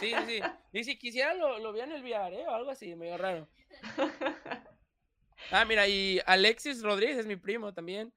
sí, 0.01 0.13
sí, 0.27 0.41
Y 0.73 0.83
si 0.83 0.97
quisiera 0.97 1.33
lo, 1.35 1.57
lo 1.59 1.73
en 1.81 1.93
el 1.93 2.03
VR, 2.03 2.35
¿eh? 2.35 2.45
O 2.45 2.53
algo 2.53 2.71
así, 2.71 2.93
medio 2.95 3.17
raro. 3.17 3.47
Ah, 5.51 5.65
mira, 5.65 5.87
y 5.87 6.19
Alexis 6.25 6.81
Rodríguez 6.81 7.17
es 7.17 7.25
mi 7.25 7.35
primo 7.35 7.73
también. 7.73 8.13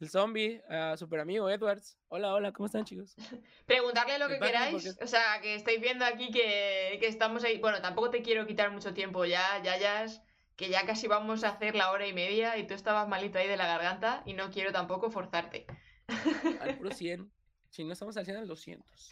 El 0.00 0.08
zombie, 0.08 0.62
uh, 0.70 0.96
super 0.96 1.20
amigo 1.20 1.50
Edwards. 1.50 1.98
Hola, 2.08 2.32
hola, 2.32 2.52
¿cómo 2.52 2.66
están, 2.66 2.86
chicos? 2.86 3.14
Preguntarle 3.66 4.18
lo 4.18 4.28
que 4.28 4.38
queráis. 4.38 4.96
O 5.00 5.06
sea, 5.06 5.40
que 5.42 5.54
estáis 5.54 5.80
viendo 5.80 6.06
aquí 6.06 6.30
que, 6.30 6.96
que, 6.98 7.06
estamos 7.06 7.44
ahí. 7.44 7.58
Bueno, 7.58 7.82
tampoco 7.82 8.08
te 8.08 8.22
quiero 8.22 8.46
quitar 8.46 8.70
mucho 8.70 8.94
tiempo 8.94 9.26
ya, 9.26 9.62
ya, 9.62 9.78
ya 9.78 10.06
que 10.56 10.68
ya 10.68 10.84
casi 10.86 11.06
vamos 11.06 11.44
a 11.44 11.48
hacer 11.50 11.74
la 11.74 11.90
hora 11.90 12.06
y 12.06 12.12
media 12.12 12.58
y 12.58 12.66
tú 12.66 12.74
estabas 12.74 13.08
malito 13.08 13.38
ahí 13.38 13.48
de 13.48 13.56
la 13.56 13.66
garganta 13.66 14.22
y 14.26 14.34
no 14.34 14.50
quiero 14.50 14.72
tampoco 14.72 15.10
forzarte. 15.10 15.66
Al 16.60 16.76
puro 16.76 16.90
100. 16.90 17.30
Si 17.70 17.84
no 17.84 17.92
estamos 17.92 18.16
haciendo 18.16 18.42
al 18.42 18.48
200. 18.48 19.10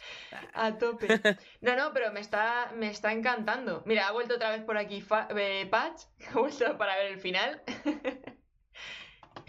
A 0.53 0.77
tope. 0.77 1.07
No, 1.61 1.75
no, 1.75 1.93
pero 1.93 2.11
me 2.11 2.19
está, 2.19 2.71
me 2.75 2.89
está 2.89 3.11
encantando. 3.11 3.83
Mira, 3.85 4.07
ha 4.07 4.11
vuelto 4.11 4.35
otra 4.35 4.51
vez 4.51 4.63
por 4.63 4.77
aquí 4.77 5.03
eh, 5.35 5.67
Patch, 5.69 6.03
ha 6.33 6.39
vuelto 6.39 6.77
para 6.77 6.95
ver 6.97 7.07
el 7.07 7.19
final. 7.19 7.61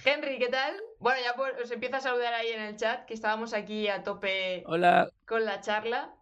Henry, 0.05 0.39
¿qué 0.39 0.49
tal? 0.49 0.81
Bueno, 0.99 1.21
ya 1.23 1.35
os 1.63 1.71
empiezo 1.71 1.97
a 1.97 2.01
saludar 2.01 2.33
ahí 2.33 2.49
en 2.49 2.63
el 2.63 2.77
chat, 2.77 3.05
que 3.05 3.15
estábamos 3.15 3.53
aquí 3.53 3.89
a 3.89 4.03
tope 4.03 4.63
Hola. 4.67 5.11
con 5.27 5.45
la 5.45 5.61
charla 5.61 6.15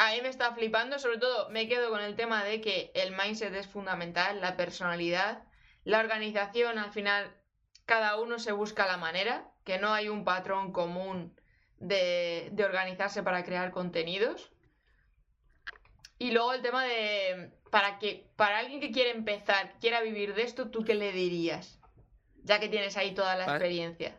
a 0.00 0.12
mí 0.12 0.22
me 0.22 0.30
está 0.30 0.54
flipando, 0.54 0.98
sobre 0.98 1.18
todo 1.18 1.50
me 1.50 1.68
quedo 1.68 1.90
con 1.90 2.00
el 2.00 2.16
tema 2.16 2.42
de 2.42 2.62
que 2.62 2.90
el 2.94 3.14
mindset 3.14 3.54
es 3.54 3.66
fundamental, 3.66 4.40
la 4.40 4.56
personalidad, 4.56 5.42
la 5.84 6.00
organización, 6.00 6.78
al 6.78 6.90
final 6.90 7.36
cada 7.84 8.18
uno 8.18 8.38
se 8.38 8.52
busca 8.52 8.86
la 8.86 8.96
manera, 8.96 9.50
que 9.62 9.78
no 9.78 9.92
hay 9.92 10.08
un 10.08 10.24
patrón 10.24 10.72
común 10.72 11.38
de, 11.80 12.64
organizarse 12.64 13.22
para 13.22 13.44
crear 13.44 13.72
contenidos. 13.72 14.52
Y 16.18 16.30
luego 16.30 16.52
el 16.52 16.62
tema 16.62 16.84
de, 16.84 17.50
para, 17.70 17.98
que, 17.98 18.30
para 18.36 18.58
alguien 18.58 18.80
que 18.80 18.92
quiere 18.92 19.10
empezar, 19.10 19.78
quiera 19.80 20.02
vivir 20.02 20.34
de 20.34 20.42
esto, 20.42 20.70
¿tú 20.70 20.84
qué 20.84 20.94
le 20.94 21.12
dirías? 21.12 21.80
Ya 22.44 22.60
que 22.60 22.68
tienes 22.68 22.96
ahí 22.96 23.14
toda 23.14 23.34
la 23.36 23.44
experiencia. 23.44 24.16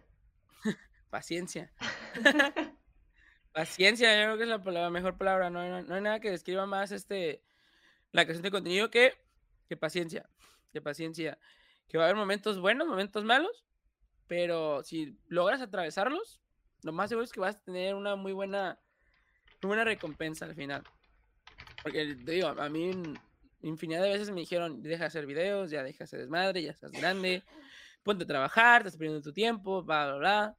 Paciencia. 1.09 1.71
Paciencia, 3.53 4.17
yo 4.17 4.23
creo 4.23 4.37
que 4.37 4.43
es 4.43 4.73
la, 4.73 4.89
mejor 4.89 5.17
palabra. 5.17 5.49
No, 5.49 5.59
hay 5.59 6.01
nada 6.01 6.19
que 6.19 6.31
describa 6.31 6.65
más 6.65 6.91
este 6.91 7.43
la 8.11 8.23
creación 8.23 8.43
de 8.43 8.51
contenido 8.51 8.89
que, 8.89 9.13
que 9.67 9.77
paciencia. 9.77 10.29
Que 10.71 10.81
paciencia. 10.81 11.37
Que 11.87 11.97
va 11.97 12.05
a 12.05 12.07
haber 12.07 12.17
momentos 12.17 12.59
buenos, 12.59 12.87
momentos 12.87 13.25
malos, 13.25 13.65
pero 14.27 14.83
si 14.83 15.17
logras 15.27 15.61
atravesarlos, 15.61 16.41
lo 16.83 16.91
más 16.91 17.09
seguro 17.09 17.25
es 17.25 17.31
que 17.31 17.39
vas 17.39 17.55
a 17.55 17.63
tener 17.63 17.95
una 17.95 18.15
muy 18.15 18.33
buena, 18.33 18.79
muy 19.61 19.69
buena 19.69 19.83
recompensa 19.83 20.45
al 20.45 20.55
final. 20.55 20.83
Porque 21.83 22.15
te 22.15 22.31
digo, 22.31 22.47
a 22.47 22.69
mí 22.69 22.91
infinidad 23.61 24.01
de 24.01 24.09
veces 24.09 24.31
me 24.31 24.41
dijeron, 24.41 24.81
deja 24.81 25.03
de 25.03 25.07
hacer 25.07 25.25
videos, 25.25 25.69
ya 25.71 25.83
deja 25.83 25.99
de 25.99 26.03
hacer 26.03 26.19
desmadre, 26.19 26.63
ya 26.63 26.71
estás 26.71 26.91
grande, 26.91 27.43
ponte 28.03 28.23
a 28.23 28.27
trabajar, 28.27 28.81
estás 28.81 28.97
perdiendo 28.97 29.21
tu 29.21 29.33
tiempo, 29.33 29.83
bla, 29.83 30.07
bla, 30.07 30.17
bla 30.17 30.57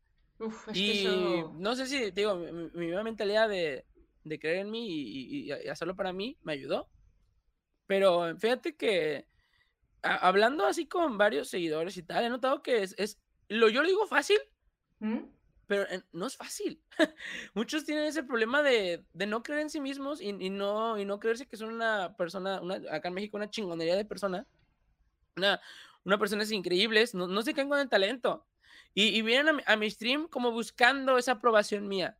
y 0.74 1.44
no 1.55 1.77
sé 1.77 1.86
si, 1.86 2.11
digo, 2.11 2.35
mi, 2.36 2.86
mi 2.86 3.03
mentalidad 3.03 3.49
de, 3.49 3.85
de, 4.24 4.39
creer 4.39 4.59
en 4.59 4.70
mí 4.70 4.86
y, 4.89 5.53
hacerlo 5.69 5.94
para 5.94 6.12
mí 6.12 6.36
me 6.43 6.55
ayudó. 6.55 6.89
Pero 7.86 8.36
fíjate 8.39 8.77
que 8.77 9.27
hablando 10.03 10.66
así 10.66 10.86
con 10.86 11.19
varios 11.19 11.49
seguidores 11.49 11.97
y 11.97 12.03
tal, 12.03 12.24
he 12.24 12.28
notado 12.28 12.62
que 12.62 12.82
es, 12.82 12.94
es, 12.99 13.20
lo 13.49 13.69
yo 13.69 13.82
lo 13.82 13.89
digo 13.89 14.07
fácil, 14.07 14.39
¿Mm? 14.99 15.19
Pero 15.73 15.86
no 16.12 16.27
es 16.27 16.36
fácil. 16.36 16.82
Muchos 17.55 17.86
tienen 17.86 18.05
ese 18.05 18.23
problema 18.23 18.62
de, 18.62 19.07
no 19.15 19.43
creer 19.43 19.62
en 19.62 19.70
sí 19.70 19.81
mismos 19.81 20.20
y, 20.20 20.51
no, 20.51 20.99
y 20.99 21.07
no 21.07 21.19
creerse 21.19 21.47
que 21.47 21.57
son 21.57 21.73
una 21.73 22.15
persona, 22.15 22.61
acá 22.90 23.09
en 23.09 23.15
México, 23.15 23.39
una 23.39 23.49
chingonería 23.49 23.97
de 23.97 24.05
persona. 24.05 24.47
Una, 25.35 25.62
una 26.05 26.19
personas 26.19 26.51
increíbles, 26.51 27.15
no, 27.15 27.27
no 27.27 27.40
se 27.40 27.55
caen 27.55 27.70
con 27.70 27.78
el 27.78 27.89
talento. 27.89 28.47
Y, 28.93 29.23
vienen 29.23 29.62
a 29.65 29.77
mi, 29.77 29.90
stream 29.90 30.28
como 30.28 30.51
buscando 30.51 31.16
esa 31.16 31.32
aprobación 31.32 31.89
mía. 31.89 32.19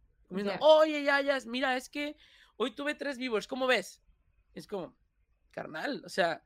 oye, 0.61 1.03
ya, 1.03 1.21
ya, 1.21 1.39
mira, 1.45 1.77
es 1.77 1.91
que 1.91 2.17
hoy 2.57 2.75
tuve 2.75 2.95
tres 2.95 3.19
viewers, 3.19 3.47
¿cómo 3.47 3.67
ves? 3.67 4.01
Es 4.55 4.67
como, 4.67 4.97
carnal, 5.51 6.03
o 6.07 6.09
sea, 6.09 6.43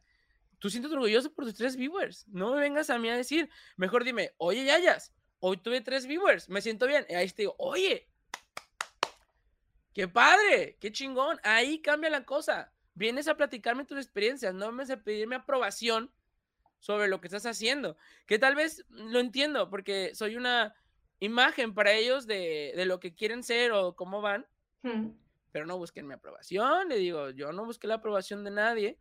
tú 0.58 0.70
sientes 0.70 0.90
orgulloso 0.90 1.32
por 1.32 1.44
tus 1.44 1.54
tres 1.54 1.76
viewers. 1.76 2.26
No 2.26 2.52
me 2.52 2.58
vengas 2.58 2.90
a 2.90 2.98
mí 2.98 3.08
a 3.08 3.16
decir, 3.16 3.48
mejor 3.76 4.02
dime, 4.02 4.32
oye, 4.38 4.64
Yayas, 4.64 5.12
hoy 5.40 5.56
tuve 5.58 5.80
tres 5.80 6.06
viewers, 6.06 6.48
me 6.48 6.60
siento 6.60 6.86
bien. 6.86 7.06
Y 7.08 7.14
ahí 7.14 7.28
te 7.28 7.42
digo, 7.42 7.54
oye, 7.58 8.08
qué 9.92 10.08
padre, 10.08 10.76
qué 10.80 10.92
chingón. 10.92 11.38
Ahí 11.42 11.80
cambia 11.80 12.10
la 12.10 12.24
cosa. 12.24 12.72
Vienes 12.94 13.28
a 13.28 13.36
platicarme 13.36 13.84
tus 13.84 13.98
experiencias, 13.98 14.54
no 14.54 14.72
me 14.72 14.84
a 14.84 14.96
pedirme 15.02 15.36
aprobación 15.36 16.10
sobre 16.78 17.08
lo 17.08 17.20
que 17.20 17.28
estás 17.28 17.46
haciendo. 17.46 17.96
Que 18.26 18.38
tal 18.38 18.54
vez 18.54 18.84
lo 18.88 19.20
entiendo, 19.20 19.68
porque 19.70 20.14
soy 20.14 20.36
una 20.36 20.74
imagen 21.20 21.74
para 21.74 21.92
ellos 21.92 22.26
de, 22.26 22.72
lo 22.86 23.00
que 23.00 23.14
quieren 23.14 23.42
ser 23.42 23.72
o 23.72 23.96
cómo 23.96 24.20
van. 24.20 24.46
Hmm. 24.82 25.10
Pero 25.52 25.66
no 25.66 25.78
busquen 25.78 26.06
mi 26.06 26.14
aprobación, 26.14 26.88
le 26.88 26.96
digo, 26.96 27.30
yo 27.30 27.52
no 27.52 27.64
busqué 27.64 27.86
la 27.86 27.94
aprobación 27.94 28.44
de 28.44 28.50
nadie. 28.50 28.98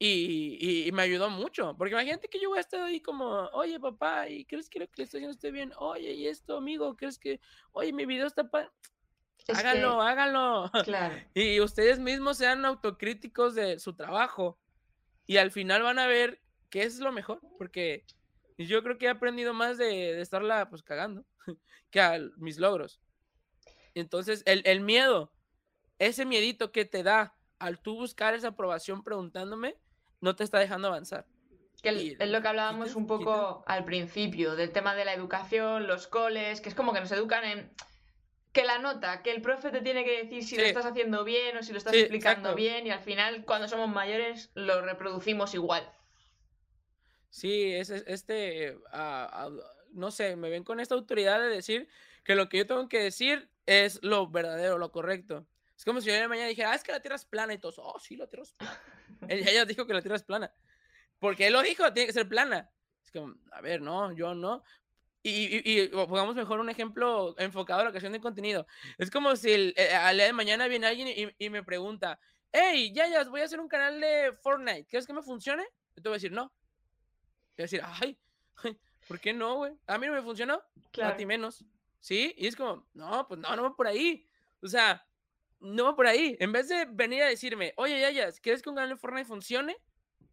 Y, 0.00 0.90
me 0.92 1.02
ayudó 1.02 1.28
mucho, 1.28 1.74
porque 1.76 1.92
imagínate 1.92 2.28
que 2.28 2.38
yo 2.38 2.50
voy 2.50 2.58
a 2.58 2.60
estar 2.60 2.80
ahí 2.82 3.00
como, 3.00 3.48
oye 3.52 3.80
papá, 3.80 4.28
¿y 4.28 4.44
crees 4.44 4.70
que 4.70 4.78
lo 4.78 4.86
que 4.86 5.02
estoy 5.02 5.18
haciendo 5.18 5.32
esté 5.32 5.50
bien? 5.50 5.72
Oye, 5.76 6.12
¿y 6.12 6.28
esto, 6.28 6.58
amigo? 6.58 6.96
¿Crees 6.96 7.18
que, 7.18 7.40
oye, 7.72 7.92
mi 7.92 8.06
video 8.06 8.26
está 8.26 8.48
para... 8.48 8.72
Háganlo, 9.48 10.00
háganlo. 10.00 10.70
Claro. 10.84 11.16
Y 11.34 11.58
ustedes 11.60 11.98
mismos 11.98 12.36
sean 12.36 12.64
autocríticos 12.64 13.54
de 13.54 13.78
su 13.78 13.94
trabajo. 13.94 14.58
Y 15.26 15.38
al 15.38 15.50
final 15.50 15.82
van 15.82 15.98
a 15.98 16.06
ver 16.06 16.40
qué 16.70 16.82
es 16.82 17.00
lo 17.00 17.10
mejor, 17.10 17.40
porque 17.56 18.04
yo 18.56 18.82
creo 18.82 18.98
que 18.98 19.06
he 19.06 19.10
aprendido 19.10 19.52
más 19.52 19.78
de, 19.78 20.20
estarla 20.20 20.68
pues 20.68 20.82
cagando 20.82 21.24
que 21.90 22.00
a 22.00 22.20
mis 22.36 22.58
logros. 22.58 23.00
Entonces, 23.94 24.42
el, 24.46 24.62
el 24.64 24.80
miedo, 24.80 25.32
ese 25.98 26.24
miedito 26.24 26.70
que 26.70 26.84
te 26.84 27.02
da 27.02 27.34
al 27.58 27.80
tú 27.80 27.96
buscar 27.96 28.34
esa 28.34 28.48
aprobación 28.48 29.02
preguntándome, 29.02 29.76
no 30.20 30.36
te 30.36 30.44
está 30.44 30.58
dejando 30.58 30.88
avanzar. 30.88 31.26
Que 31.82 32.16
es 32.18 32.28
lo 32.28 32.42
que 32.42 32.48
hablábamos 32.48 32.96
un 32.96 33.06
poco 33.06 33.62
al 33.66 33.84
principio, 33.84 34.56
del 34.56 34.72
tema 34.72 34.94
de 34.94 35.04
la 35.04 35.14
educación, 35.14 35.86
los 35.86 36.08
coles, 36.08 36.60
que 36.60 36.68
es 36.68 36.74
como 36.74 36.92
que 36.92 37.00
nos 37.00 37.12
educan 37.12 37.44
en 37.44 37.70
que 38.52 38.64
la 38.64 38.78
nota, 38.78 39.22
que 39.22 39.30
el 39.30 39.42
profe 39.42 39.70
te 39.70 39.80
tiene 39.80 40.04
que 40.04 40.24
decir 40.24 40.42
si 40.42 40.56
lo 40.56 40.64
estás 40.64 40.86
haciendo 40.86 41.22
bien 41.22 41.56
o 41.56 41.62
si 41.62 41.72
lo 41.72 41.78
estás 41.78 41.94
explicando 41.94 42.54
bien 42.54 42.86
y 42.86 42.90
al 42.90 43.00
final 43.00 43.44
cuando 43.44 43.68
somos 43.68 43.88
mayores 43.88 44.50
lo 44.54 44.82
reproducimos 44.82 45.54
igual. 45.54 45.88
Sí, 47.30 47.72
es, 47.72 47.90
este, 47.90 48.76
no 49.92 50.10
sé, 50.10 50.34
me 50.34 50.50
ven 50.50 50.64
con 50.64 50.80
esta 50.80 50.96
autoridad 50.96 51.38
de 51.38 51.48
decir 51.48 51.88
que 52.24 52.34
lo 52.34 52.48
que 52.48 52.58
yo 52.58 52.66
tengo 52.66 52.88
que 52.88 53.00
decir 53.00 53.48
es 53.66 54.02
lo 54.02 54.28
verdadero, 54.28 54.78
lo 54.78 54.90
correcto. 54.90 55.46
Es 55.76 55.84
como 55.84 56.00
si 56.00 56.08
yo 56.08 56.14
de 56.14 56.26
mañana 56.26 56.48
dijera, 56.48 56.72
ah, 56.72 56.74
es 56.74 56.82
que 56.82 56.90
la 56.90 57.00
Tierra 57.00 57.16
es 57.16 57.24
plana 57.24 57.54
y 57.54 57.58
todos, 57.58 57.78
oh, 57.78 58.00
sí, 58.00 58.16
la 58.16 58.26
Tierra 58.26 58.42
es 58.42 58.52
plana. 58.52 58.80
Ella 59.28 59.64
dijo 59.64 59.86
que 59.86 59.94
la 59.94 60.00
Tierra 60.00 60.16
es 60.16 60.22
plana. 60.22 60.52
Porque 61.18 61.46
él 61.48 61.52
lo 61.52 61.62
dijo, 61.62 61.92
tiene 61.92 62.06
que 62.06 62.12
ser 62.12 62.28
plana. 62.28 62.70
Es 63.04 63.10
como, 63.10 63.34
a 63.52 63.60
ver, 63.60 63.80
no, 63.80 64.12
yo 64.12 64.34
no. 64.34 64.62
Y, 65.22 65.80
y, 65.82 65.88
pongamos 65.88 66.36
mejor 66.36 66.60
un 66.60 66.70
ejemplo 66.70 67.34
enfocado 67.38 67.80
a 67.80 67.84
la 67.84 67.90
creación 67.90 68.12
de 68.12 68.20
contenido. 68.20 68.66
Es 68.98 69.10
como 69.10 69.34
si 69.36 69.52
el, 69.52 69.74
eh, 69.76 69.94
al 69.94 70.16
día 70.16 70.26
de 70.26 70.32
mañana 70.32 70.68
viene 70.68 70.86
alguien 70.86 71.34
y, 71.38 71.50
me 71.50 71.62
pregunta, 71.62 72.18
hey, 72.52 72.92
ya, 72.94 73.08
ya, 73.08 73.24
voy 73.24 73.40
a 73.40 73.44
hacer 73.44 73.60
un 73.60 73.68
canal 73.68 74.00
de 74.00 74.32
Fortnite, 74.42 74.86
¿quieres 74.86 75.06
que 75.06 75.12
me 75.12 75.22
funcione? 75.22 75.64
Yo 75.96 76.02
te 76.02 76.08
voy 76.08 76.14
a 76.14 76.18
decir, 76.18 76.32
no. 76.32 76.52
Te 77.54 77.62
voy 77.62 77.64
a 77.64 77.64
decir, 77.64 77.82
ay, 77.84 78.18
¿por 79.08 79.18
qué 79.18 79.32
no, 79.32 79.56
güey? 79.56 79.72
A 79.86 79.98
mí 79.98 80.06
no 80.06 80.12
me 80.12 80.22
funcionó, 80.22 80.62
a 81.02 81.16
ti 81.16 81.26
menos. 81.26 81.64
¿Sí? 82.00 82.32
Y 82.38 82.46
es 82.46 82.54
como, 82.54 82.86
no, 82.94 83.26
pues 83.26 83.40
no, 83.40 83.54
no 83.56 83.64
va 83.64 83.74
por 83.74 83.88
ahí. 83.88 84.24
O 84.62 84.68
sea, 84.68 85.04
no 85.60 85.96
por 85.96 86.06
ahí. 86.06 86.36
En 86.40 86.52
vez 86.52 86.68
de 86.68 86.86
venir 86.86 87.22
a 87.22 87.28
decirme, 87.28 87.74
oye, 87.76 88.00
Yayas, 88.00 88.40
¿quieres 88.40 88.62
que 88.62 88.68
un 88.68 88.76
canal 88.76 88.90
de 88.90 88.96
Fortnite 88.96 89.26
funcione? 89.26 89.76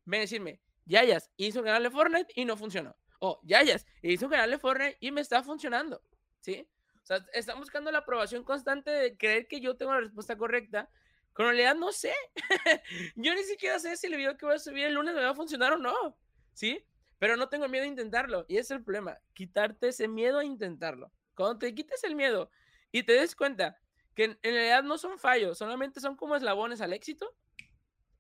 Ven 0.06 0.19
a 0.19 0.22
decirme, 0.22 0.61
Yayas, 0.85 1.31
hizo 1.38 1.60
un 1.60 1.65
canal 1.65 1.84
de 1.84 1.89
Fortnite 1.89 2.34
y 2.35 2.45
no 2.45 2.57
funcionó. 2.57 2.95
O 3.19 3.39
Yayas, 3.43 3.85
hizo 4.02 4.26
un 4.26 4.31
canal 4.31 4.52
de 4.52 4.60
Fortnite 4.60 4.97
y 4.99 5.11
me 5.11 5.22
está 5.22 5.43
funcionando. 5.43 6.02
¿Sí? 6.41 6.68
O 7.03 7.06
sea, 7.06 7.26
están 7.34 7.60
buscando 7.60 7.91
la 7.91 7.99
aprobación 7.99 8.43
constante 8.43 8.89
de 8.89 9.18
creer 9.18 9.47
que 9.47 9.61
yo 9.61 9.76
tengo 9.77 9.93
la 9.93 10.02
respuesta 10.02 10.38
correcta. 10.38 10.89
Con 11.34 11.45
realidad 11.45 11.76
no 11.76 11.91
sé. 11.91 12.14
yo 13.15 13.34
ni 13.34 13.43
siquiera 13.43 13.80
sé 13.80 13.95
si 13.97 14.07
el 14.07 14.15
video 14.15 14.38
que 14.38 14.45
voy 14.45 14.56
a 14.56 14.60
subir 14.60 14.85
el 14.85 14.93
lunes 14.93 15.14
me 15.14 15.22
va 15.22 15.31
a 15.31 15.35
funcionar 15.35 15.73
o 15.73 15.77
no. 15.77 16.18
¿Sí? 16.53 16.85
Pero 17.19 17.35
no 17.35 17.49
tengo 17.49 17.68
miedo 17.68 17.84
a 17.84 17.88
intentarlo. 17.88 18.45
Y 18.47 18.57
ese 18.57 18.73
es 18.73 18.80
el 18.80 18.84
problema. 18.84 19.18
Quitarte 19.34 19.89
ese 19.89 20.07
miedo 20.07 20.39
a 20.39 20.45
intentarlo. 20.45 21.11
Cuando 21.35 21.60
te 21.60 21.76
quites 21.76 22.03
el 22.03 22.15
miedo 22.15 22.49
y 22.91 23.03
te 23.03 23.14
des 23.14 23.35
cuenta 23.35 23.77
que 24.16 24.24
en, 24.24 24.38
realidad 24.42 24.84
no 24.84 24.98
son 24.98 25.20
fallos, 25.20 25.58
solamente 25.58 26.00
son 26.00 26.16
como 26.16 26.36
eslabones 26.36 26.82
al 26.82 26.94
éxito, 26.94 27.36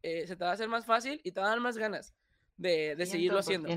eh, 0.03 0.27
se 0.27 0.35
te 0.35 0.43
va 0.43 0.51
a 0.51 0.53
hacer 0.53 0.67
más 0.67 0.85
fácil 0.85 1.21
y 1.23 1.31
te 1.31 1.39
va 1.39 1.47
a 1.47 1.49
dar 1.49 1.61
más 1.61 1.77
ganas 1.77 2.13
de, 2.57 3.03
seguirlo 3.05 3.39
haciendo. 3.39 3.69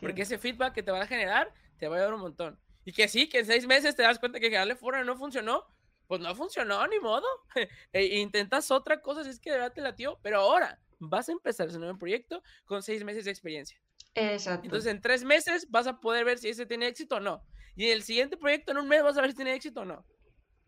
Porque 0.00 0.22
ese 0.22 0.38
feedback 0.38 0.72
que 0.74 0.82
te 0.82 0.90
va 0.90 1.02
a 1.02 1.06
generar 1.06 1.52
te 1.78 1.88
va 1.88 1.96
a 1.96 2.00
dar 2.00 2.14
un 2.14 2.20
montón. 2.20 2.58
Y 2.84 2.92
que 2.92 3.06
sí, 3.06 3.28
que 3.28 3.40
en 3.40 3.46
seis 3.46 3.66
meses 3.66 3.94
te 3.94 4.02
das 4.02 4.18
cuenta 4.18 4.40
que 4.40 4.50
darle 4.50 4.76
fuera 4.76 5.04
no 5.04 5.16
funcionó, 5.16 5.64
pues 6.06 6.20
no 6.20 6.34
funcionó, 6.34 6.86
ni 6.86 6.98
modo. 6.98 7.26
e 7.92 8.18
intentas 8.18 8.70
otra 8.70 9.00
cosa 9.00 9.24
si 9.24 9.30
es 9.30 9.40
que 9.40 9.50
de 9.50 9.58
verdad 9.58 9.72
te 9.72 9.82
latió, 9.82 10.18
pero 10.22 10.40
ahora 10.40 10.80
vas 10.98 11.28
a 11.28 11.32
empezar 11.32 11.68
ese 11.68 11.78
nuevo 11.78 11.98
proyecto 11.98 12.42
con 12.64 12.82
seis 12.82 13.04
meses 13.04 13.26
de 13.26 13.30
experiencia. 13.30 13.78
Exacto. 14.14 14.64
Entonces 14.64 14.90
en 14.90 15.00
tres 15.00 15.22
meses 15.22 15.66
vas 15.70 15.86
a 15.86 16.00
poder 16.00 16.24
ver 16.24 16.38
si 16.38 16.48
ese 16.48 16.66
tiene 16.66 16.86
éxito 16.86 17.16
o 17.16 17.20
no. 17.20 17.44
Y 17.76 17.86
en 17.86 17.92
el 17.92 18.02
siguiente 18.02 18.36
proyecto 18.36 18.72
en 18.72 18.78
un 18.78 18.88
mes 18.88 19.02
vas 19.02 19.16
a 19.18 19.20
ver 19.20 19.30
si 19.30 19.36
tiene 19.36 19.54
éxito 19.54 19.80
o 19.80 19.84
no 19.84 20.04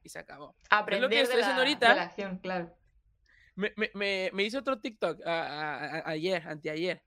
y 0.07 0.09
se 0.09 0.19
acabó. 0.19 0.57
Aprender 0.71 1.03
lo 1.03 1.09
que 1.09 1.21
estoy 1.21 1.41
haciendo 1.41 1.63
ahorita. 1.63 2.15
claro. 2.41 2.75
Me, 3.55 3.73
me, 3.95 4.31
me, 4.33 4.43
hice 4.45 4.59
otro 4.59 4.81
TikTok 4.81 5.21
ayer, 5.25 6.47
anteayer. 6.47 7.03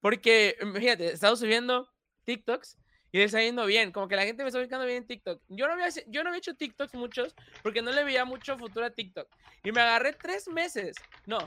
Porque, 0.00 0.56
fíjate, 0.74 1.06
he 1.06 1.12
estado 1.12 1.34
subiendo 1.36 1.92
TikToks 2.24 2.78
y 3.10 3.18
le 3.18 3.24
está 3.24 3.42
yendo 3.42 3.66
bien. 3.66 3.90
Como 3.90 4.06
que 4.06 4.14
la 4.14 4.24
gente 4.24 4.42
me 4.42 4.48
está 4.48 4.60
ubicando 4.60 4.86
bien 4.86 4.98
en 4.98 5.06
TikTok. 5.06 5.42
Yo 5.48 5.66
no, 5.66 5.72
había, 5.72 5.88
yo 6.06 6.22
no 6.22 6.28
había 6.28 6.38
hecho 6.38 6.54
TikToks 6.54 6.94
muchos 6.94 7.34
porque 7.62 7.82
no 7.82 7.90
le 7.90 8.04
veía 8.04 8.24
mucho 8.24 8.56
futuro 8.56 8.86
a 8.86 8.90
TikTok. 8.90 9.28
Y 9.64 9.72
me 9.72 9.80
agarré 9.80 10.12
tres 10.12 10.46
meses. 10.48 10.96
No, 11.26 11.38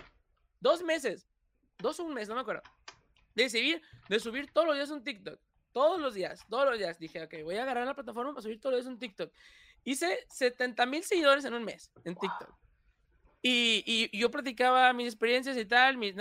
dos 0.60 0.84
meses. 0.84 1.28
Dos 1.78 2.00
o 2.00 2.04
un 2.04 2.14
mes, 2.14 2.28
no 2.28 2.36
me 2.36 2.42
acuerdo. 2.42 2.62
De 3.34 3.50
subir, 3.50 3.82
de 4.10 4.20
subir 4.20 4.52
todos 4.52 4.68
los 4.68 4.76
días 4.76 4.92
un 4.92 5.04
TikTok. 5.04 5.40
Todos 5.72 6.02
los 6.02 6.14
días, 6.14 6.42
todos 6.50 6.66
los 6.66 6.78
días. 6.78 7.00
Dije, 7.00 7.24
ok, 7.24 7.36
voy 7.44 7.56
a 7.56 7.64
agarrar 7.64 7.88
la 7.88 7.96
plataforma 7.96 8.34
para 8.34 8.42
subir 8.42 8.60
todos 8.60 8.76
los 8.76 8.84
días 8.84 8.94
un 8.94 9.00
TikTok. 9.00 9.32
Hice 9.84 10.26
70 10.30 10.86
mil 10.86 11.04
seguidores 11.04 11.46
en 11.46 11.54
un 11.54 11.64
mes 11.64 11.92
en 12.04 12.16
TikTok. 12.16 12.54
Y, 13.44 13.84
y, 13.88 14.18
yo 14.18 14.30
practicaba 14.30 14.94
mis 14.94 15.08
experiencias 15.08 15.58
y 15.58 15.66
tal, 15.66 15.98
mis, 15.98 16.14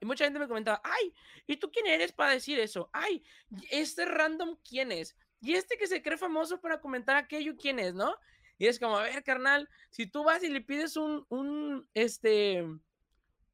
y 0.00 0.06
mucha 0.06 0.24
gente 0.24 0.38
me 0.38 0.46
comentaba, 0.46 0.80
ay, 0.84 1.12
¿y 1.48 1.56
tú 1.56 1.68
quién 1.72 1.86
eres 1.86 2.12
para 2.12 2.30
decir 2.30 2.60
eso? 2.60 2.88
Ay, 2.92 3.24
este 3.72 4.04
random, 4.04 4.56
¿quién 4.62 4.92
es? 4.92 5.16
Y 5.40 5.54
este 5.54 5.76
que 5.76 5.88
se 5.88 6.00
cree 6.00 6.16
famoso 6.16 6.60
para 6.60 6.80
comentar 6.80 7.16
aquello, 7.16 7.56
¿quién 7.56 7.80
es, 7.80 7.94
no? 7.94 8.14
Y 8.56 8.68
es 8.68 8.78
como, 8.78 8.98
a 8.98 9.02
ver, 9.02 9.24
carnal, 9.24 9.68
si 9.90 10.06
tú 10.06 10.22
vas 10.22 10.44
y 10.44 10.48
le 10.48 10.60
pides 10.60 10.96
un, 10.96 11.26
un, 11.28 11.88
este, 11.94 12.64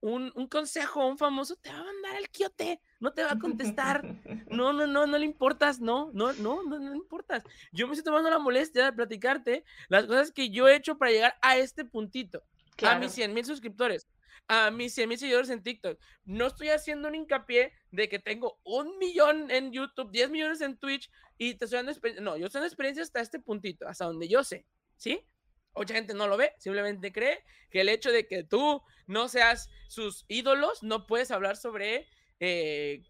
un, 0.00 0.32
un 0.34 0.46
consejo 0.46 1.02
a 1.02 1.06
un 1.06 1.18
famoso, 1.18 1.56
te 1.56 1.70
va 1.70 1.78
a 1.78 1.84
mandar 1.84 2.16
al 2.16 2.28
quiote, 2.28 2.80
no 3.00 3.12
te 3.12 3.22
va 3.22 3.32
a 3.32 3.38
contestar. 3.38 4.02
No, 4.48 4.72
no, 4.72 4.86
no, 4.86 5.06
no 5.06 5.18
le 5.18 5.24
importas, 5.24 5.80
no, 5.80 6.10
no, 6.14 6.32
no, 6.34 6.62
no, 6.62 6.78
no 6.78 6.90
le 6.90 6.96
importas. 6.96 7.42
Yo 7.72 7.86
me 7.86 7.94
estoy 7.94 8.04
tomando 8.04 8.30
la 8.30 8.38
molestia 8.38 8.84
de 8.84 8.92
platicarte 8.92 9.64
las 9.88 10.06
cosas 10.06 10.30
que 10.30 10.50
yo 10.50 10.68
he 10.68 10.76
hecho 10.76 10.96
para 10.96 11.10
llegar 11.10 11.34
a 11.42 11.58
este 11.58 11.84
puntito, 11.84 12.42
a 12.82 12.98
mis 12.98 13.12
100 13.12 13.34
mil 13.34 13.44
suscriptores, 13.44 14.06
a 14.48 14.70
mis 14.70 14.94
100 14.94 15.08
mil 15.08 15.18
seguidores 15.18 15.50
en 15.50 15.62
TikTok. 15.62 15.98
No 16.24 16.46
estoy 16.46 16.68
haciendo 16.68 17.08
un 17.08 17.16
hincapié 17.16 17.72
de 17.90 18.08
que 18.08 18.18
tengo 18.18 18.58
un 18.64 18.98
millón 18.98 19.50
en 19.50 19.72
YouTube, 19.72 20.10
10 20.10 20.30
millones 20.30 20.60
en 20.60 20.78
Twitch 20.78 21.10
y 21.38 21.54
te 21.54 21.64
estoy 21.64 21.78
dando 21.78 21.92
experiencia. 21.92 22.24
No, 22.24 22.36
yo 22.36 22.46
estoy 22.46 22.60
dando 22.60 22.68
experiencia 22.68 23.02
hasta 23.02 23.20
este 23.20 23.40
puntito, 23.40 23.86
hasta 23.88 24.04
donde 24.04 24.28
yo 24.28 24.44
sé, 24.44 24.64
¿sí? 24.96 25.26
Mucha 25.76 25.94
gente 25.94 26.14
no 26.14 26.26
lo 26.26 26.36
ve, 26.36 26.52
simplemente 26.58 27.12
cree 27.12 27.44
que 27.70 27.82
el 27.82 27.88
hecho 27.88 28.10
de 28.10 28.26
que 28.26 28.44
tú 28.44 28.82
no 29.06 29.28
seas 29.28 29.70
sus 29.88 30.24
ídolos, 30.28 30.82
no 30.82 31.06
puedes 31.06 31.30
hablar 31.30 31.56
sobre 31.56 32.08
eh, 32.40 33.02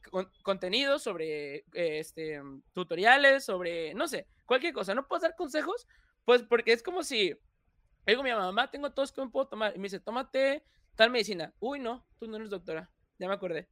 contenido, 0.43 0.99
sobre 0.99 1.57
eh, 1.57 1.65
este, 1.99 2.41
tutoriales, 2.73 3.45
sobre, 3.45 3.95
no 3.95 4.09
sé, 4.09 4.27
cualquier 4.45 4.73
cosa. 4.73 4.95
No 4.95 5.07
puedes 5.07 5.23
dar 5.23 5.37
consejos, 5.37 5.87
pues 6.25 6.43
porque 6.43 6.73
es 6.73 6.83
como 6.83 7.03
si, 7.03 7.35
digo, 8.07 8.23
mi 8.23 8.33
mamá, 8.33 8.71
tengo 8.71 8.93
todos 8.93 9.13
que 9.13 9.21
me 9.21 9.31
puedo 9.31 9.49
tomar. 9.49 9.75
Y 9.75 9.79
me 9.79 9.85
dice, 9.85 10.01
tómate 10.01 10.65
tal 10.95 11.11
medicina. 11.11 11.53
Uy, 11.61 11.81
no, 11.81 12.07
tú 12.19 12.27
no 12.27 12.37
eres 12.37 12.51
doctora. 12.51 12.91
Ya 13.19 13.29
me 13.29 13.35
acordé. 13.35 13.69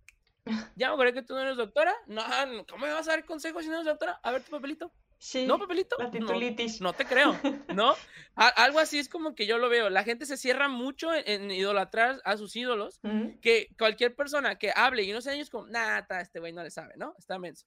Ya 0.77 0.89
me 0.89 0.95
acordé 0.95 1.15
que 1.15 1.23
tú 1.23 1.35
no 1.35 1.41
eres 1.41 1.57
doctora. 1.57 1.95
No, 2.07 2.23
¿cómo 2.69 2.85
me 2.87 2.93
vas 2.93 3.09
a 3.09 3.13
dar 3.13 3.25
consejos 3.25 3.63
si 3.63 3.69
no 3.69 3.77
eres 3.77 3.87
doctora? 3.87 4.21
A 4.23 4.33
ver 4.33 4.43
tu 4.43 4.51
papelito. 4.51 4.93
Sí, 5.25 5.47
¿No, 5.47 5.59
papelito? 5.59 5.97
La 5.99 6.11
titulitis. 6.11 6.83
No, 6.83 6.93
te 6.93 7.07
creo, 7.07 7.35
¿no? 7.75 7.97
algo 8.37 8.79
así 8.79 8.99
es 8.99 9.09
como 9.09 9.35
que 9.35 9.47
yo 9.47 9.57
lo 9.57 9.71
veo. 9.71 9.89
La 9.89 10.05
gente 10.05 10.27
se 10.27 10.37
cierra 10.37 10.69
mucho 10.69 11.15
en, 11.15 11.51
idolatrar 11.51 12.21
a 12.27 12.37
sus 12.37 12.55
ídolos, 12.55 13.01
que 13.41 13.69
cualquier 13.79 14.15
persona 14.15 14.59
que 14.59 14.71
hable 14.77 15.03
y 15.03 15.13
no 15.13 15.23
sé 15.23 15.31
años 15.31 15.49
como, 15.49 15.67
nada, 15.67 16.07
este 16.21 16.41
güey 16.41 16.53
no 16.53 16.63
le 16.63 16.71
sabe, 16.71 16.93
¿no? 16.99 17.15
Está 17.19 17.39
menso. 17.39 17.67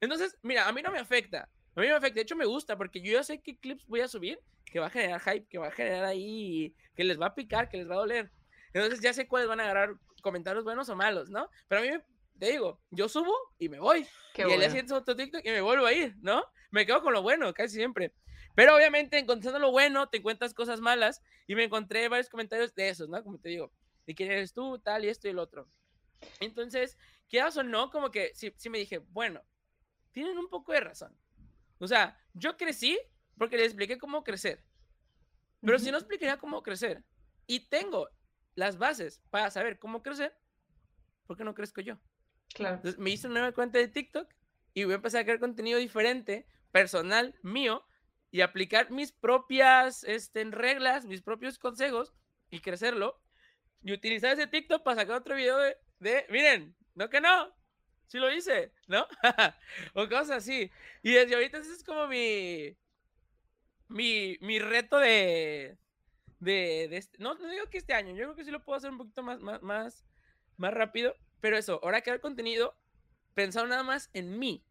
Entonces, 0.00 0.38
mira, 0.40 0.66
a 0.66 0.72
mí 0.72 0.80
no 0.80 0.90
me 0.90 0.98
afecta. 0.98 1.50
A 1.76 1.80
mí 1.82 1.88
me 1.88 1.92
afecta. 1.92 2.14
De 2.14 2.22
hecho, 2.22 2.36
me 2.36 2.46
gusta 2.46 2.78
porque 2.78 3.02
yo 3.02 3.12
ya 3.12 3.22
sé 3.22 3.42
qué 3.42 3.58
clips 3.58 3.86
voy 3.86 4.00
a 4.00 4.08
subir 4.08 4.40
que 4.64 4.80
va 4.80 4.86
a 4.86 4.90
generar 4.90 5.20
hype, 5.20 5.46
que 5.46 5.58
va 5.58 5.66
a 5.66 5.72
generar 5.72 6.06
ahí, 6.06 6.74
que 6.96 7.04
les 7.04 7.20
va 7.20 7.26
a 7.26 7.34
picar, 7.34 7.68
que 7.68 7.76
les 7.76 7.88
va 7.88 7.96
a 7.96 7.98
doler. 7.98 8.30
Entonces 8.72 9.00
ya 9.00 9.12
sé 9.12 9.28
cuáles 9.28 9.46
van 9.46 9.60
a 9.60 9.64
agarrar 9.64 9.94
comentarios 10.22 10.64
buenos 10.64 10.88
o 10.88 10.96
malos, 10.96 11.28
¿no? 11.28 11.50
Pero 11.68 11.82
a 11.82 11.84
mí, 11.84 11.90
te 12.38 12.52
digo, 12.52 12.80
yo 12.90 13.10
subo 13.10 13.34
y 13.58 13.68
me 13.68 13.78
voy. 13.78 14.06
y 14.36 14.40
el 14.40 14.58
día 14.58 14.70
siguiente 14.70 14.94
otro 14.94 15.14
TikTok 15.14 15.44
y 15.44 15.50
me 15.50 15.60
vuelvo 15.60 15.84
a 15.84 15.92
ir, 15.92 16.16
¿no? 16.22 16.42
Me 16.74 16.84
quedo 16.84 17.02
con 17.02 17.12
lo 17.12 17.22
bueno, 17.22 17.54
casi 17.54 17.76
siempre. 17.76 18.12
Pero 18.56 18.74
obviamente 18.74 19.16
encontrando 19.16 19.60
lo 19.60 19.70
bueno, 19.70 20.08
te 20.08 20.18
encuentras 20.18 20.52
cosas 20.52 20.80
malas 20.80 21.22
y 21.46 21.54
me 21.54 21.62
encontré 21.62 22.08
varios 22.08 22.28
comentarios 22.28 22.74
de 22.74 22.88
esos, 22.88 23.08
¿no? 23.08 23.22
Como 23.22 23.38
te 23.38 23.50
digo, 23.50 23.72
de 24.06 24.14
quién 24.16 24.32
eres 24.32 24.52
tú, 24.52 24.80
tal 24.80 25.04
y 25.04 25.08
esto 25.08 25.28
y 25.28 25.30
el 25.30 25.38
otro. 25.38 25.68
Entonces, 26.40 26.98
quieras 27.28 27.56
o 27.56 27.62
no, 27.62 27.90
como 27.90 28.10
que 28.10 28.32
sí, 28.34 28.52
sí 28.56 28.70
me 28.70 28.78
dije, 28.78 28.98
bueno, 28.98 29.40
tienen 30.10 30.36
un 30.36 30.48
poco 30.48 30.72
de 30.72 30.80
razón. 30.80 31.16
O 31.78 31.86
sea, 31.86 32.20
yo 32.32 32.56
crecí 32.56 32.98
porque 33.38 33.56
les 33.56 33.66
expliqué 33.66 33.96
cómo 33.96 34.24
crecer. 34.24 34.64
Pero 35.60 35.78
si 35.78 35.92
no 35.92 35.98
explicaría 35.98 36.38
cómo 36.38 36.60
crecer 36.64 37.04
y 37.46 37.68
tengo 37.68 38.08
las 38.56 38.78
bases 38.78 39.22
para 39.30 39.48
saber 39.52 39.78
cómo 39.78 40.02
crecer, 40.02 40.36
¿por 41.28 41.36
qué 41.36 41.44
no 41.44 41.54
crezco 41.54 41.80
yo? 41.82 42.00
Claro. 42.52 42.76
Entonces 42.76 42.98
me 42.98 43.10
hice 43.10 43.28
una 43.28 43.40
nueva 43.40 43.54
cuenta 43.54 43.78
de 43.78 43.86
TikTok 43.86 44.28
y 44.74 44.82
voy 44.82 44.94
a 44.94 44.96
empezar 44.96 45.20
a 45.20 45.24
crear 45.24 45.38
contenido 45.38 45.78
diferente, 45.78 46.48
personal, 46.74 47.38
mío, 47.42 47.86
y 48.32 48.40
aplicar 48.40 48.90
mis 48.90 49.12
propias 49.12 50.02
este, 50.02 50.42
reglas, 50.42 51.04
mis 51.04 51.22
propios 51.22 51.56
consejos 51.56 52.12
y 52.50 52.58
crecerlo. 52.58 53.22
Y 53.80 53.92
utilizar 53.92 54.32
ese 54.32 54.48
TikTok 54.48 54.82
para 54.82 55.02
sacar 55.02 55.18
otro 55.18 55.36
video 55.36 55.56
de, 56.00 56.26
miren, 56.30 56.74
no 56.96 57.08
que 57.08 57.20
no, 57.20 57.54
sí 58.08 58.18
lo 58.18 58.28
hice, 58.32 58.72
¿no? 58.88 59.06
o 59.94 60.08
cosas 60.08 60.30
así. 60.30 60.68
Y 61.04 61.12
desde 61.12 61.36
ahorita 61.36 61.58
ese 61.58 61.74
es 61.74 61.84
como 61.84 62.08
mi, 62.08 62.76
mi, 63.86 64.36
mi 64.40 64.58
reto 64.58 64.98
de, 64.98 65.78
de, 66.40 66.88
este, 66.90 67.18
no, 67.22 67.34
no 67.34 67.48
digo 67.48 67.70
que 67.70 67.78
este 67.78 67.94
año, 67.94 68.16
yo 68.16 68.24
creo 68.24 68.34
que 68.34 68.44
sí 68.44 68.50
lo 68.50 68.64
puedo 68.64 68.78
hacer 68.78 68.90
un 68.90 68.98
poquito 68.98 69.22
más, 69.22 69.40
más, 69.40 69.62
más, 69.62 70.04
más 70.56 70.74
rápido, 70.74 71.14
pero 71.40 71.56
eso, 71.56 71.78
ahora 71.84 72.02
crear 72.02 72.18
contenido, 72.18 72.76
pensar 73.34 73.68
nada 73.68 73.84
más 73.84 74.10
en 74.12 74.40
mí, 74.40 74.64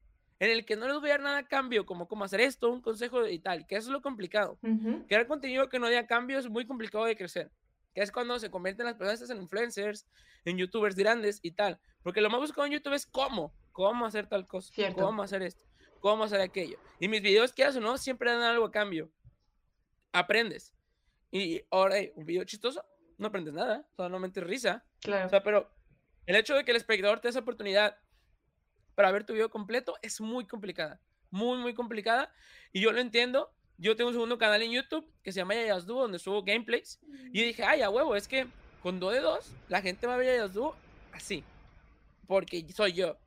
en 0.44 0.52
el 0.52 0.66
que 0.66 0.76
no 0.76 0.88
les 0.88 1.00
voy 1.00 1.10
a 1.10 1.14
dar 1.14 1.22
nada 1.22 1.38
a 1.40 1.48
cambio, 1.48 1.86
como 1.86 2.08
cómo 2.08 2.24
hacer 2.24 2.42
esto, 2.42 2.72
un 2.72 2.82
consejo 2.82 3.28
y 3.28 3.40
tal, 3.40 3.66
que 3.68 3.76
eso 3.76 3.90
es 3.90 3.94
lo 3.94 4.02
complicado. 4.02 4.60
Crear 5.08 5.28
contenido 5.28 5.70
que 5.70 5.80
no 5.80 5.88
dé 5.88 5.98
a 5.98 6.08
cambio 6.08 6.40
es 6.40 6.50
muy 6.50 6.66
complicado 6.66 7.06
de 7.06 7.16
crecer, 7.16 7.52
que 7.94 8.02
es 8.02 8.12
cuando 8.12 8.38
se 8.40 8.50
convierten 8.52 8.86
las 8.86 8.96
personas 8.96 9.30
en 9.30 9.42
influencers, 9.42 10.08
en 10.46 10.58
youtubers 10.58 10.96
grandes 10.96 11.40
y 11.42 11.52
tal, 11.52 11.80
porque 12.02 12.22
lo 12.22 12.30
más 12.30 12.40
buscado 12.40 12.66
en 12.66 12.74
YouTube 12.74 12.94
es 12.94 13.06
cómo, 13.06 13.54
cómo 13.72 14.06
hacer 14.06 14.28
tal 14.28 14.48
cosa, 14.48 14.74
cómo 14.96 15.24
hacer 15.24 15.44
esto 15.44 15.66
cómo 16.04 16.26
hacer 16.26 16.42
aquello. 16.42 16.78
Y 17.00 17.08
mis 17.08 17.22
videos, 17.22 17.54
quieras 17.54 17.78
o 17.78 17.80
no, 17.80 17.98
siempre 17.98 18.30
dan 18.30 18.42
algo 18.42 18.66
a 18.66 18.72
cambio. 18.72 19.10
Aprendes. 20.12 20.74
Y 21.32 21.64
ahora, 21.72 21.96
un 22.16 22.26
video 22.26 22.44
chistoso, 22.44 22.84
no 23.18 23.28
aprendes 23.28 23.54
nada, 23.54 23.88
solamente 23.96 24.42
risa. 24.42 24.86
Claro. 25.00 25.28
O 25.28 25.30
sea, 25.30 25.42
pero 25.42 25.72
el 26.26 26.36
hecho 26.36 26.56
de 26.56 26.66
que 26.66 26.72
el 26.72 26.78
espectador 26.78 27.22
te 27.22 27.28
dé 27.28 27.30
esa 27.30 27.40
oportunidad 27.40 27.98
para 28.96 29.12
ver 29.12 29.26
tu 29.26 29.34
video 29.34 29.50
completo 29.50 29.96
es 30.02 30.22
muy 30.22 30.46
complicada. 30.46 31.02
Muy, 31.30 31.58
muy 31.58 31.74
complicada. 31.74 32.34
Y 32.72 32.82
yo 32.82 32.92
lo 32.92 33.00
entiendo. 33.00 33.52
Yo 33.78 33.96
tengo 33.96 34.10
un 34.10 34.14
segundo 34.14 34.38
canal 34.38 34.62
en 34.62 34.72
YouTube 34.72 35.12
que 35.24 35.32
se 35.32 35.40
llama 35.40 35.56
Yayas 35.56 35.86
Duo, 35.86 36.04
donde 36.04 36.20
subo 36.20 36.44
gameplays. 36.44 37.00
Y 37.32 37.44
dije, 37.44 37.64
ay, 37.64 37.82
a 37.82 37.90
huevo, 37.90 38.16
es 38.16 38.28
que 38.28 38.48
con 38.82 39.00
dos 39.00 39.14
de 39.14 39.20
dos, 39.20 39.52
la 39.68 39.82
gente 39.82 40.06
va 40.06 40.14
a 40.14 40.18
ver 40.18 40.28
Yayas 40.28 40.54
Duo 40.54 40.76
así. 41.12 41.44
Porque 42.28 42.66
soy 42.72 42.94
yo. 42.94 43.18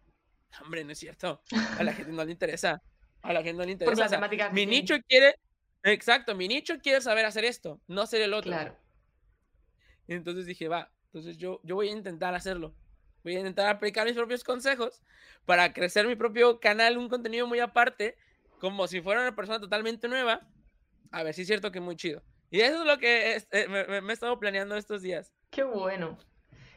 Hombre, 0.63 0.85
no 0.85 0.93
es 0.93 0.99
cierto. 0.99 1.43
A 1.79 1.83
la 1.83 1.93
gente 1.93 2.13
no 2.13 2.25
le 2.25 2.33
interesa. 2.33 2.81
A 3.23 3.33
la 3.33 3.43
gente 3.43 3.59
no 3.59 3.65
le 3.65 3.73
interesa. 3.73 4.51
mi 4.53 4.67
nicho 4.67 4.95
quiere. 5.09 5.35
Exacto, 5.83 6.35
mi 6.35 6.49
nicho 6.49 6.81
quiere 6.81 7.01
saber 7.01 7.25
hacer 7.27 7.45
esto, 7.45 7.81
no 7.87 8.03
hacer 8.03 8.21
el 8.21 8.35
otro. 8.35 8.51
Claro. 8.51 8.77
entonces 10.09 10.45
dije, 10.45 10.67
va, 10.67 10.91
entonces 11.07 11.39
yo, 11.39 11.61
yo 11.63 11.77
voy 11.77 11.89
a 11.89 11.93
intentar 11.93 12.35
hacerlo. 12.35 12.75
Voy 13.27 13.35
a 13.35 13.41
intentar 13.41 13.67
aplicar 13.67 14.07
mis 14.07 14.15
propios 14.15 14.45
consejos 14.45 15.03
para 15.47 15.73
crecer 15.73 16.07
mi 16.07 16.15
propio 16.15 16.61
canal, 16.61 16.97
un 16.97 17.09
contenido 17.09 17.45
muy 17.49 17.59
aparte, 17.59 18.17
como 18.61 18.87
si 18.87 19.01
fuera 19.01 19.21
una 19.21 19.35
persona 19.35 19.59
totalmente 19.59 20.07
nueva. 20.07 20.49
A 21.11 21.25
ver 21.25 21.35
si 21.35 21.43
es 21.43 21.49
cierto 21.49 21.73
que 21.73 21.81
muy 21.81 21.97
chido. 21.97 22.23
Y 22.53 22.61
eso 22.61 22.83
es 22.83 22.87
lo 22.87 22.99
que 22.99 23.43
eh, 23.51 23.67
me, 23.67 23.81
he 23.99 24.13
estado 24.13 24.39
planeando 24.39 24.77
estos 24.77 25.03
días. 25.03 25.33
Qué 25.51 25.65
bueno. 25.65 26.17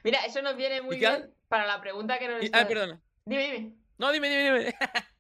Mira, 0.04 0.26
eso 0.26 0.42
nos 0.42 0.56
viene 0.58 0.82
muy 0.82 0.98
bien 0.98 1.32
para 1.50 1.68
la 1.68 1.80
pregunta 1.82 2.18
que 2.18 2.28
nos. 2.28 2.44
Ah, 2.52 2.68
perdona. 2.68 3.00
Dime, 3.26 3.44
dime. 3.44 3.76
No, 4.00 4.12
dime, 4.12 4.28
dime, 4.28 4.60
dime. 4.60 4.76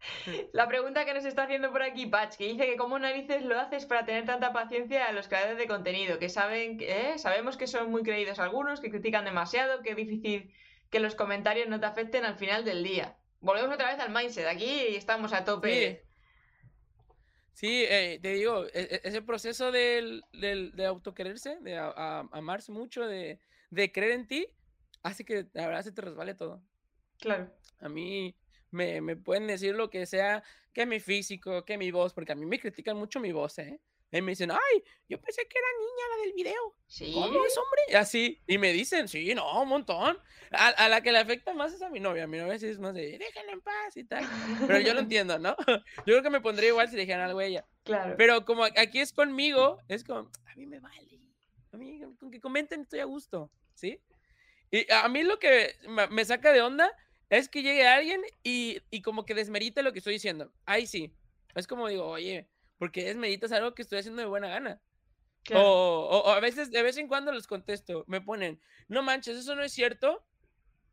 La 0.52 0.68
pregunta 0.68 1.04
que 1.04 1.14
nos 1.14 1.24
está 1.24 1.44
haciendo 1.44 1.70
por 1.70 1.82
aquí 1.82 2.06
Patch, 2.06 2.36
que 2.36 2.46
dice 2.46 2.66
que 2.66 2.76
cómo 2.76 2.98
narices 2.98 3.44
lo 3.44 3.58
haces 3.58 3.86
para 3.86 4.04
tener 4.04 4.24
tanta 4.24 4.52
paciencia 4.52 5.06
a 5.06 5.12
los 5.12 5.28
creadores 5.28 5.58
de 5.58 5.66
contenido, 5.66 6.18
que 6.18 6.28
saben, 6.28 6.78
¿eh? 6.80 7.14
sabemos 7.18 7.56
que 7.56 7.66
son 7.66 7.90
muy 7.90 8.02
creídos 8.02 8.38
algunos, 8.38 8.80
que 8.80 8.90
critican 8.90 9.24
demasiado, 9.24 9.82
que 9.82 9.90
es 9.90 9.96
difícil 9.96 10.52
que 10.90 11.00
los 11.00 11.14
comentarios 11.14 11.68
no 11.68 11.80
te 11.80 11.86
afecten 11.86 12.24
al 12.24 12.36
final 12.36 12.64
del 12.64 12.82
día. 12.82 13.16
Volvemos 13.40 13.74
otra 13.74 13.90
vez 13.90 14.00
al 14.00 14.12
mindset, 14.12 14.46
aquí 14.46 14.96
estamos 14.96 15.32
a 15.32 15.44
tope. 15.44 16.04
Sí, 17.52 17.84
eh, 17.88 18.20
te 18.22 18.34
digo, 18.34 18.66
e, 18.66 18.70
e, 18.74 19.00
ese 19.04 19.20
proceso 19.20 19.72
de 19.72 20.22
autoquererse, 20.86 21.58
de 21.60 21.76
amarse 21.76 22.72
mucho, 22.72 23.06
de, 23.06 23.40
de 23.70 23.92
creer 23.92 24.12
en 24.12 24.26
ti, 24.26 24.48
hace 25.02 25.24
que 25.24 25.46
la 25.52 25.66
verdad 25.66 25.82
se 25.82 25.92
te 25.92 26.02
resbale 26.02 26.34
todo. 26.34 26.62
Claro. 27.18 27.50
A 27.80 27.88
mí 27.88 28.36
me, 28.70 29.00
me, 29.00 29.16
pueden 29.16 29.46
decir 29.46 29.74
lo 29.74 29.90
que 29.90 30.06
sea, 30.06 30.42
que 30.72 30.86
mi 30.86 31.00
físico, 31.00 31.64
que 31.64 31.78
mi 31.78 31.90
voz, 31.90 32.12
porque 32.14 32.32
a 32.32 32.34
mí 32.34 32.46
me 32.46 32.58
critican 32.58 32.96
mucho 32.96 33.20
mi 33.20 33.32
voz, 33.32 33.58
¿eh? 33.58 33.80
Y 34.10 34.22
me 34.22 34.32
dicen, 34.32 34.50
ay, 34.50 34.84
yo 35.08 35.20
pensé 35.20 35.46
que 35.46 35.58
era 35.58 35.68
niña 35.78 36.16
la 36.16 36.22
del 36.22 36.32
video. 36.32 36.76
¿Sí? 36.86 37.12
¿Cómo 37.12 37.44
es, 37.44 37.58
hombre? 37.58 37.80
Y 37.88 37.94
así. 37.94 38.42
Y 38.46 38.56
me 38.56 38.72
dicen, 38.72 39.06
sí, 39.06 39.34
no, 39.34 39.62
un 39.62 39.68
montón. 39.68 40.18
A, 40.50 40.68
a, 40.68 40.88
la 40.88 41.02
que 41.02 41.12
le 41.12 41.18
afecta 41.18 41.52
más 41.52 41.74
es 41.74 41.82
a 41.82 41.90
mi 41.90 42.00
novia. 42.00 42.26
Mi 42.26 42.38
novia 42.38 42.58
sí 42.58 42.68
es 42.68 42.78
más 42.78 42.94
de, 42.94 43.18
déjenla 43.18 43.52
en 43.52 43.60
paz 43.60 43.96
y 43.96 44.04
tal. 44.04 44.24
Pero 44.66 44.80
yo 44.80 44.94
lo 44.94 45.00
entiendo, 45.08 45.38
¿no? 45.38 45.54
Yo 45.66 46.04
creo 46.04 46.22
que 46.22 46.30
me 46.30 46.40
pondría 46.40 46.70
igual 46.70 46.88
si 46.88 46.96
dijeran 46.96 47.28
algo 47.28 47.40
a 47.40 47.44
ella. 47.44 47.66
Claro. 47.82 48.14
Pero 48.16 48.46
como 48.46 48.64
aquí 48.64 49.00
es 49.00 49.12
conmigo, 49.12 49.78
es 49.88 50.04
como, 50.04 50.30
a 50.46 50.56
mí 50.56 50.66
me 50.66 50.80
vale. 50.80 51.20
A 51.72 51.76
mí, 51.76 52.00
con 52.18 52.30
que 52.30 52.40
comenten 52.40 52.80
estoy 52.80 53.00
a 53.00 53.04
gusto, 53.04 53.50
¿sí? 53.74 54.00
Y 54.70 54.90
a 54.90 55.06
mí 55.08 55.22
lo 55.22 55.38
que 55.38 55.76
me 56.10 56.24
saca 56.24 56.52
de 56.52 56.62
onda 56.62 56.90
es 57.30 57.48
que 57.48 57.62
llegue 57.62 57.86
alguien 57.86 58.22
y, 58.42 58.80
y, 58.90 59.02
como 59.02 59.26
que 59.26 59.34
desmerite 59.34 59.82
lo 59.82 59.92
que 59.92 59.98
estoy 59.98 60.14
diciendo. 60.14 60.52
Ahí 60.64 60.86
sí. 60.86 61.14
Es 61.54 61.66
como 61.66 61.88
digo, 61.88 62.06
oye, 62.06 62.48
¿por 62.78 62.90
qué 62.90 63.04
desmeritas 63.04 63.52
algo 63.52 63.74
que 63.74 63.82
estoy 63.82 63.98
haciendo 63.98 64.22
de 64.22 64.28
buena 64.28 64.48
gana? 64.48 64.80
O, 65.54 66.22
o, 66.24 66.30
a 66.30 66.40
veces, 66.40 66.70
de 66.70 66.82
vez 66.82 66.96
en 66.98 67.08
cuando 67.08 67.32
les 67.32 67.46
contesto, 67.46 68.04
me 68.06 68.20
ponen, 68.20 68.60
no 68.86 69.02
manches, 69.02 69.36
eso 69.36 69.54
no 69.54 69.62
es 69.62 69.72
cierto. 69.72 70.24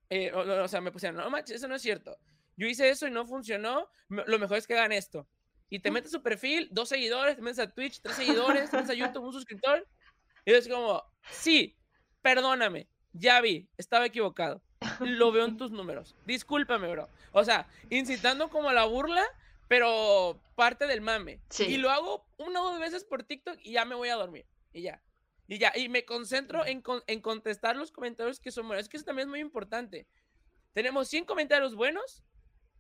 Eh, 0.10 0.32
o, 0.34 0.68
sea, 0.68 0.82
me 0.82 0.92
pusieron, 0.92 1.18
no 1.18 1.30
manches, 1.30 1.58
eso 1.58 1.68
no 1.68 1.76
es 1.76 1.82
cierto. 1.82 2.18
Yo 2.58 2.68
hice 2.68 2.90
eso 2.90 3.08
y 3.08 3.12
no 3.12 3.26
funcionó. 3.26 3.90
Lo 4.08 4.40
mejor 4.40 4.58
es 4.58 4.68
que 4.68 4.74
hagan 4.74 4.92
esto. 4.92 5.28
Y 5.70 5.80
te 5.80 5.92
metes 5.92 6.14
a 6.14 6.18
su 6.18 6.24
perfil, 6.24 6.70
dos 6.72 6.90
seguidores, 6.90 7.36
te 7.36 7.42
metes 7.42 7.60
a 7.60 7.72
Twitch, 7.72 8.02
tres 8.02 8.16
seguidores, 8.16 8.70
te 8.70 8.78
metes 8.78 8.92
a 8.92 8.94
YouTube, 8.94 9.26
un 9.26 9.34
suscriptor. 9.34 9.86
Y 10.46 10.54
es 10.54 10.68
como, 10.68 11.04
sí, 11.32 11.76
perdóname, 12.22 12.88
ya 13.14 13.42
vi, 13.42 13.68
estaba 13.78 14.06
equivocado 14.06 14.62
lo 15.00 15.32
veo 15.32 15.46
en 15.46 15.58
tus 15.58 15.72
números. 15.72 16.16
Discúlpame, 16.26 16.88
bro. 16.90 17.10
O 17.32 17.44
sea, 17.44 17.68
incitando 17.90 18.50
como 18.50 18.70
a 18.70 18.74
la 18.74 18.86
burla, 18.86 19.24
pero 19.68 20.40
parte 20.56 20.88
del 20.88 21.02
mame. 21.02 21.40
Y 21.60 21.78
lo 21.78 21.90
hago 21.90 22.26
una 22.38 22.62
o 22.62 22.72
dos 22.72 22.80
veces 22.80 23.04
por 23.04 23.24
TikTok 23.24 23.58
y 23.64 23.74
ya 23.74 23.86
me 23.86 23.96
voy 23.96 24.10
a 24.10 24.16
dormir. 24.16 24.46
Y 24.74 24.82
ya. 24.82 25.02
Y 25.48 25.58
ya. 25.58 25.72
Y 25.76 25.90
me 25.90 26.06
concentro 26.06 26.66
en, 26.66 26.84
en 27.08 27.22
contestar 27.22 27.76
los 27.76 27.92
comentarios 27.92 28.40
que 28.40 28.52
son 28.52 28.68
buenos. 28.68 28.86
Es 28.86 28.90
que 28.90 28.98
eso 28.98 29.06
también 29.06 29.28
es 29.28 29.32
muy 29.32 29.40
importante. 29.40 30.08
Tenemos 30.74 31.08
100 31.08 31.26
comentarios 31.26 31.74
buenos, 31.74 32.22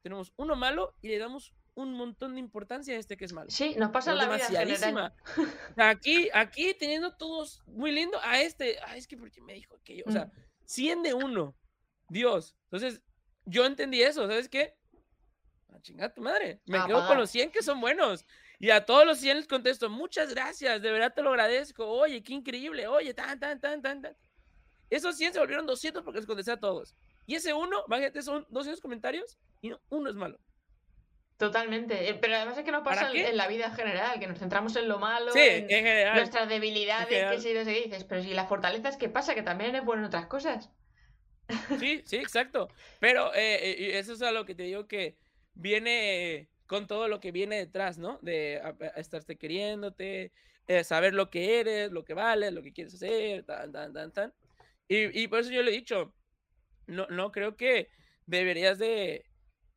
tenemos 0.01 0.33
uno 0.35 0.57
malo 0.57 0.93
y 1.01 1.07
le 1.07 1.17
damos 1.17 1.53
un 1.75 1.93
montón 1.93 2.33
de 2.33 2.39
importancia 2.39 2.93
a 2.93 2.97
este 2.97 3.17
que 3.17 3.25
es 3.25 3.33
malo. 3.33 3.49
Sí, 3.49 3.75
nos 3.77 3.91
pasa 3.91 4.13
la 4.13 4.25
vida 4.25 5.13
Aquí, 5.77 6.29
aquí 6.33 6.73
teniendo 6.73 7.15
todos 7.15 7.63
muy 7.67 7.91
lindo, 7.91 8.17
a 8.23 8.41
este, 8.41 8.79
ay, 8.85 8.99
es 8.99 9.07
que 9.07 9.17
porque 9.17 9.41
me 9.41 9.53
dijo 9.53 9.77
que 9.83 9.97
yo, 9.97 10.03
o 10.07 10.11
sea, 10.11 10.31
100 10.65 10.99
mm. 10.99 11.03
de 11.03 11.13
uno. 11.13 11.55
Dios. 12.09 12.55
Entonces, 12.65 13.01
yo 13.45 13.65
entendí 13.65 14.01
eso, 14.01 14.27
¿sabes 14.27 14.49
qué? 14.49 14.75
A 15.73 15.79
chingar 15.81 16.13
tu 16.13 16.21
madre. 16.21 16.61
Me 16.65 16.83
quedo 16.85 17.05
con 17.07 17.17
los 17.17 17.29
100 17.29 17.51
que 17.51 17.63
son 17.63 17.79
buenos. 17.79 18.25
Y 18.59 18.69
a 18.69 18.85
todos 18.85 19.05
los 19.05 19.19
100 19.19 19.37
les 19.37 19.47
contesto, 19.47 19.89
muchas 19.89 20.33
gracias, 20.33 20.81
de 20.81 20.91
verdad 20.91 21.13
te 21.13 21.21
lo 21.21 21.31
agradezco. 21.31 21.85
Oye, 21.85 22.23
qué 22.23 22.33
increíble. 22.33 22.87
Oye, 22.87 23.13
tan, 23.13 23.39
tan, 23.39 23.59
tan, 23.59 23.81
tan, 23.81 24.01
tan. 24.01 24.15
Esos 24.89 25.17
100 25.17 25.33
se 25.33 25.39
volvieron 25.39 25.65
200 25.65 26.03
porque 26.03 26.19
les 26.19 26.27
contesté 26.27 26.51
a 26.51 26.59
todos. 26.59 26.95
Y 27.25 27.35
ese 27.35 27.53
uno, 27.53 27.83
imagínate, 27.87 28.21
son 28.21 28.45
200 28.49 28.81
comentarios 28.81 29.37
y 29.61 29.73
uno 29.89 30.09
es 30.09 30.15
malo. 30.15 30.39
Totalmente. 31.37 32.09
Eh, 32.09 32.13
pero 32.13 32.35
además 32.35 32.57
es 32.57 32.63
que 32.63 32.71
nos 32.71 32.83
pasa 32.83 33.11
en, 33.11 33.35
la 33.35 33.47
vida 33.47 33.65
en 33.65 33.73
general, 33.73 34.19
que 34.19 34.27
nos 34.27 34.39
centramos 34.39 34.75
en 34.77 34.87
lo 34.87 34.99
malo, 34.99 35.33
en, 35.35 36.15
nuestras 36.15 36.47
debilidades, 36.47 37.07
que 37.07 37.41
si 37.41 37.53
no 37.53 37.65
dices. 37.65 38.05
Pero 38.05 38.23
si 38.23 38.33
las 38.33 38.47
fortalezas, 38.47 38.95
¿qué 38.95 39.09
pasa? 39.09 39.35
Que 39.35 39.41
también 39.41 39.75
es 39.75 39.83
bueno 39.83 40.03
en 40.03 40.07
otras 40.07 40.27
cosas. 40.27 40.69
Sí, 41.79 42.01
sí, 42.05 42.17
exacto. 42.17 42.69
Pero 42.99 43.33
eh, 43.33 43.55
eh, 43.71 43.99
eso 43.99 44.13
es 44.13 44.21
a 44.21 44.31
lo 44.31 44.45
que 44.45 44.55
te 44.55 44.63
digo 44.63 44.87
que 44.87 45.17
viene 45.53 46.49
con 46.65 46.87
todo 46.87 47.07
lo 47.07 47.19
que 47.19 47.31
viene 47.31 47.57
detrás, 47.57 47.97
¿no? 47.97 48.19
De 48.21 48.61
estarte 48.95 49.37
queriéndote, 49.37 50.31
saber 50.83 51.13
lo 51.13 51.29
que 51.29 51.59
eres, 51.59 51.91
lo 51.91 52.03
que 52.03 52.15
vales, 52.15 52.53
lo 52.53 52.63
que 52.63 52.73
quieres 52.73 52.95
hacer, 52.95 53.43
tan, 53.43 53.71
tan, 53.71 53.93
tan, 53.93 54.11
tan. 54.11 54.33
Y, 54.87 55.21
y 55.21 55.27
por 55.27 55.39
eso 55.39 55.51
yo 55.51 55.61
le 55.61 55.71
he 55.71 55.75
dicho, 55.75 56.15
no, 56.87 57.05
no 57.07 57.31
creo 57.31 57.55
que 57.55 57.89
deberías 58.25 58.79
de 58.79 59.25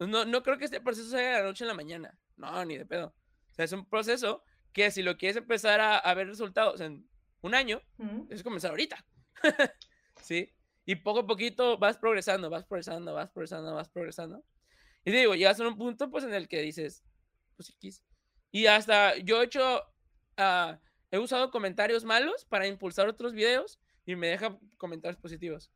no, 0.06 0.24
no 0.24 0.42
creo 0.42 0.58
que 0.58 0.64
este 0.64 0.80
proceso 0.80 1.10
sea 1.10 1.36
de 1.36 1.38
la 1.38 1.48
noche 1.48 1.64
en 1.64 1.68
la 1.68 1.74
mañana. 1.74 2.18
No, 2.36 2.64
ni 2.64 2.78
de 2.78 2.86
pedo. 2.86 3.14
O 3.50 3.54
sea, 3.54 3.64
es 3.64 3.72
un 3.72 3.84
proceso 3.88 4.44
que 4.72 4.90
si 4.90 5.02
lo 5.02 5.16
quieres 5.16 5.36
empezar 5.36 5.80
a, 5.80 6.14
ver 6.14 6.28
resultados 6.28 6.80
en 6.80 7.08
un 7.40 7.54
año, 7.54 7.82
es 8.30 8.42
comenzar 8.42 8.70
ahorita. 8.70 9.04
¿Sí? 10.22 10.52
Y 10.88 10.96
poco 10.96 11.18
a 11.18 11.26
poquito 11.26 11.76
vas 11.76 11.98
progresando, 11.98 12.48
vas 12.48 12.64
progresando, 12.64 13.12
vas 13.12 13.28
progresando, 13.28 13.74
vas 13.74 13.90
progresando. 13.90 14.42
Y 15.04 15.10
digo, 15.10 15.34
llegas 15.34 15.60
a 15.60 15.68
un 15.68 15.76
punto 15.76 16.10
pues 16.10 16.24
en 16.24 16.32
el 16.32 16.48
que 16.48 16.62
dices, 16.62 17.04
pues 17.56 17.68
X. 17.68 18.02
Y 18.50 18.68
hasta 18.68 19.14
yo 19.18 19.42
he 19.42 19.44
hecho, 19.44 19.82
uh, 20.38 20.78
he 21.10 21.18
usado 21.18 21.50
comentarios 21.50 22.04
malos 22.04 22.46
para 22.46 22.66
impulsar 22.66 23.06
otros 23.06 23.34
videos 23.34 23.78
y 24.06 24.16
me 24.16 24.28
deja 24.28 24.58
comentarios 24.78 25.20
positivos. 25.20 25.70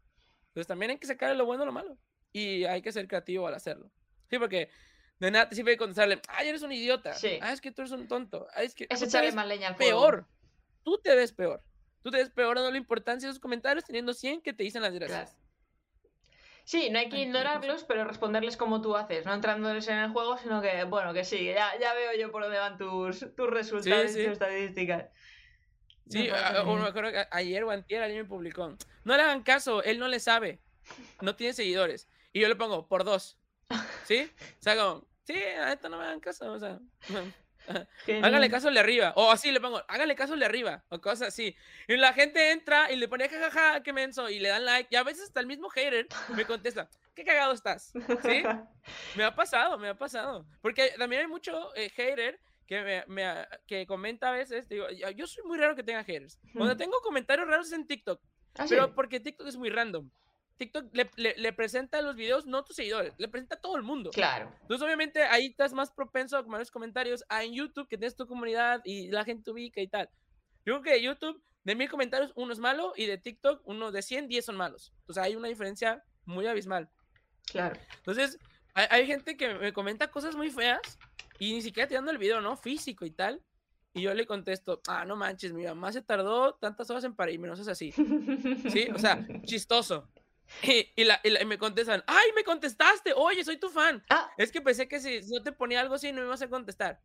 Entonces 0.46 0.66
también 0.66 0.92
hay 0.92 0.98
que 0.98 1.06
sacar 1.06 1.36
lo 1.36 1.44
bueno 1.44 1.64
y 1.64 1.66
lo 1.66 1.72
malo. 1.72 1.98
Y 2.32 2.64
hay 2.64 2.80
que 2.80 2.90
ser 2.90 3.06
creativo 3.06 3.46
al 3.46 3.52
hacerlo. 3.52 3.92
Sí, 4.30 4.38
porque 4.38 4.70
de 5.18 5.30
nada 5.30 5.46
te 5.46 5.56
sirve 5.56 5.76
contestarle, 5.76 6.22
ay, 6.28 6.48
eres 6.48 6.62
un 6.62 6.72
idiota. 6.72 7.12
Sí. 7.12 7.38
Ah, 7.42 7.52
es 7.52 7.60
que 7.60 7.70
tú 7.70 7.82
eres 7.82 7.92
un 7.92 8.08
tonto. 8.08 8.46
Ay, 8.54 8.64
es 8.64 8.74
que 8.74 8.86
es 8.88 9.02
echarle 9.02 9.32
más 9.32 9.46
leña 9.46 9.68
al 9.68 9.76
Peor. 9.76 10.26
Tú 10.82 10.98
te 11.02 11.14
ves 11.14 11.34
peor. 11.34 11.62
Tú 12.02 12.10
te 12.10 12.18
ves 12.18 12.30
peor 12.30 12.56
dando 12.56 12.70
la 12.70 12.78
importancia 12.78 13.26
de 13.26 13.30
esos 13.30 13.40
comentarios 13.40 13.84
teniendo 13.84 14.12
100 14.12 14.42
que 14.42 14.52
te 14.52 14.62
dicen 14.62 14.82
las 14.82 14.92
gracias. 14.92 15.36
Sí, 16.64 16.90
no 16.90 16.98
hay 16.98 17.08
que 17.08 17.20
ignorarlos, 17.20 17.84
pero 17.84 18.04
responderles 18.04 18.56
como 18.56 18.80
tú 18.80 18.96
haces, 18.96 19.26
no 19.26 19.34
entrándoles 19.34 19.88
en 19.88 19.98
el 19.98 20.10
juego, 20.10 20.38
sino 20.38 20.62
que, 20.62 20.84
bueno, 20.84 21.12
que 21.12 21.24
sí, 21.24 21.44
ya, 21.44 21.76
ya 21.80 21.92
veo 21.92 22.12
yo 22.18 22.30
por 22.30 22.42
dónde 22.42 22.58
van 22.58 22.78
tus, 22.78 23.34
tus 23.34 23.50
resultados 23.50 24.12
y 24.12 24.24
tus 24.24 24.32
estadísticas. 24.32 25.06
Sí, 26.08 26.28
o 26.30 26.76
me 26.76 26.86
acuerdo 26.86 27.10
que 27.10 27.26
ayer 27.30 27.64
o 27.64 27.70
antier 27.70 28.02
alguien 28.02 28.22
me 28.22 28.28
publicó, 28.28 28.76
no 29.04 29.16
le 29.16 29.22
hagan 29.22 29.42
caso, 29.42 29.82
él 29.82 29.98
no 29.98 30.08
le 30.08 30.20
sabe, 30.20 30.60
no 31.20 31.34
tiene 31.34 31.52
seguidores. 31.52 32.08
Y 32.32 32.40
yo 32.40 32.48
le 32.48 32.56
pongo, 32.56 32.86
por 32.86 33.04
dos. 33.04 33.38
¿Sí? 34.04 34.30
O 34.58 34.62
sea, 34.62 34.76
como, 34.76 35.06
sí, 35.24 35.34
a 35.34 35.72
esto 35.72 35.88
no 35.88 35.98
me 35.98 36.04
hagan 36.04 36.20
caso, 36.20 36.50
o 36.52 36.58
sea. 36.58 36.78
Háganle 38.22 38.50
caso 38.50 38.68
al 38.68 38.74
de 38.74 38.80
arriba. 38.80 39.12
O 39.16 39.30
así 39.30 39.50
le 39.50 39.60
pongo, 39.60 39.82
háganle 39.88 40.14
caso 40.14 40.34
al 40.34 40.40
de 40.40 40.46
arriba. 40.46 40.84
O 40.88 41.00
cosas 41.00 41.28
así. 41.28 41.56
Y 41.88 41.96
la 41.96 42.12
gente 42.12 42.50
entra 42.50 42.90
y 42.90 42.96
le 42.96 43.08
pone 43.08 43.28
jajaja, 43.28 43.82
qué 43.82 43.92
menso. 43.92 44.28
Y 44.28 44.38
le 44.38 44.48
dan 44.48 44.64
like. 44.64 44.88
Y 44.90 44.96
a 44.96 45.02
veces 45.02 45.24
hasta 45.24 45.40
el 45.40 45.46
mismo 45.46 45.68
hater 45.68 46.06
me 46.34 46.44
contesta, 46.44 46.88
qué 47.14 47.24
cagado 47.24 47.52
estás. 47.52 47.92
¿Sí? 48.22 48.42
me 49.16 49.24
ha 49.24 49.34
pasado, 49.34 49.78
me 49.78 49.88
ha 49.88 49.96
pasado. 49.96 50.46
Porque 50.60 50.92
también 50.98 51.22
hay 51.22 51.28
mucho 51.28 51.74
eh, 51.74 51.90
hater 51.90 52.40
que, 52.66 53.04
me, 53.06 53.34
que 53.66 53.86
comenta 53.86 54.30
a 54.30 54.32
veces. 54.32 54.68
Digo, 54.68 54.88
yo 54.90 55.26
soy 55.26 55.44
muy 55.44 55.58
raro 55.58 55.76
que 55.76 55.82
tenga 55.82 56.04
haters. 56.04 56.38
Cuando 56.54 56.76
tengo 56.76 56.98
comentarios 57.02 57.46
raros 57.46 57.72
en 57.72 57.86
TikTok. 57.86 58.20
¿Ah, 58.58 58.66
pero 58.68 58.94
porque 58.94 59.20
TikTok 59.20 59.46
es 59.46 59.56
muy 59.56 59.70
random. 59.70 60.10
TikTok 60.56 60.86
le, 60.92 61.52
presenta 61.52 62.00
los 62.02 62.16
videos 62.16 62.46
no 62.46 62.58
a 62.58 62.64
tus 62.64 62.76
seguidores, 62.76 63.14
le 63.18 63.28
presenta 63.28 63.56
a 63.56 63.60
todo 63.60 63.76
el 63.76 63.82
mundo. 63.82 64.10
Claro. 64.10 64.52
Entonces, 64.62 64.84
obviamente, 64.84 65.22
ahí 65.24 65.46
estás 65.46 65.72
más 65.72 65.90
propenso 65.90 66.36
a 66.36 66.42
los 66.42 66.70
comentarios 66.70 67.24
a 67.28 67.44
en 67.44 67.54
YouTube, 67.54 67.88
que 67.88 67.98
tienes 67.98 68.16
tu 68.16 68.26
comunidad 68.26 68.80
y 68.84 69.10
la 69.10 69.24
gente 69.24 69.50
ubica 69.50 69.80
y 69.80 69.88
tal. 69.88 70.08
Yo 70.64 70.74
creo 70.74 70.82
que 70.82 70.90
de 70.92 71.02
YouTube, 71.02 71.42
de 71.64 71.74
mil 71.74 71.90
comentarios, 71.90 72.32
uno 72.36 72.52
es 72.52 72.58
malo 72.58 72.92
y 72.96 73.06
de 73.06 73.18
TikTok, 73.18 73.62
uno 73.64 73.90
de 73.90 74.02
100, 74.02 74.28
10 74.28 74.44
son 74.44 74.56
malos. 74.56 74.92
Entonces, 75.00 75.24
hay 75.24 75.36
una 75.36 75.48
diferencia 75.48 76.04
muy 76.24 76.46
abismal. 76.46 76.88
Claro. 77.46 77.78
Entonces, 77.98 78.38
hay, 78.74 79.06
gente 79.06 79.36
que 79.36 79.54
me 79.54 79.72
comenta 79.72 80.10
cosas 80.10 80.34
muy 80.34 80.50
feas 80.50 80.80
y 81.38 81.52
ni 81.52 81.62
siquiera 81.62 81.88
tirando 81.88 82.10
el 82.10 82.18
video, 82.18 82.40
¿no? 82.40 82.56
Físico 82.56 83.04
y 83.04 83.10
tal. 83.10 83.42
Y 83.94 84.02
yo 84.02 84.14
le 84.14 84.24
contesto, 84.24 84.80
ah, 84.88 85.04
no 85.04 85.16
manches, 85.16 85.52
mi 85.52 85.64
mamá 85.64 85.92
se 85.92 86.00
tardó 86.00 86.54
tantas 86.54 86.88
horas 86.88 87.04
en 87.04 87.14
parirme, 87.14 87.48
no 87.48 87.54
es 87.54 87.68
así. 87.68 87.92
¿Sí? 88.72 88.88
O 88.94 88.98
sea, 88.98 89.26
chistoso. 89.44 90.08
Y, 90.62 91.04
la, 91.04 91.20
me 91.46 91.58
contestan, 91.58 92.04
¡ay, 92.06 92.30
me 92.34 92.44
contestaste! 92.44 93.12
Oye, 93.14 93.44
soy 93.44 93.56
tu 93.58 93.68
fan. 93.68 94.04
Ah. 94.10 94.30
Es 94.36 94.52
que 94.52 94.60
pensé 94.60 94.86
que 94.88 95.00
si, 95.00 95.20
no 95.32 95.42
te 95.42 95.52
ponía 95.52 95.80
algo 95.80 95.94
así 95.94 96.12
no 96.12 96.20
me 96.20 96.26
ibas 96.26 96.42
a 96.42 96.48
contestar. 96.48 97.00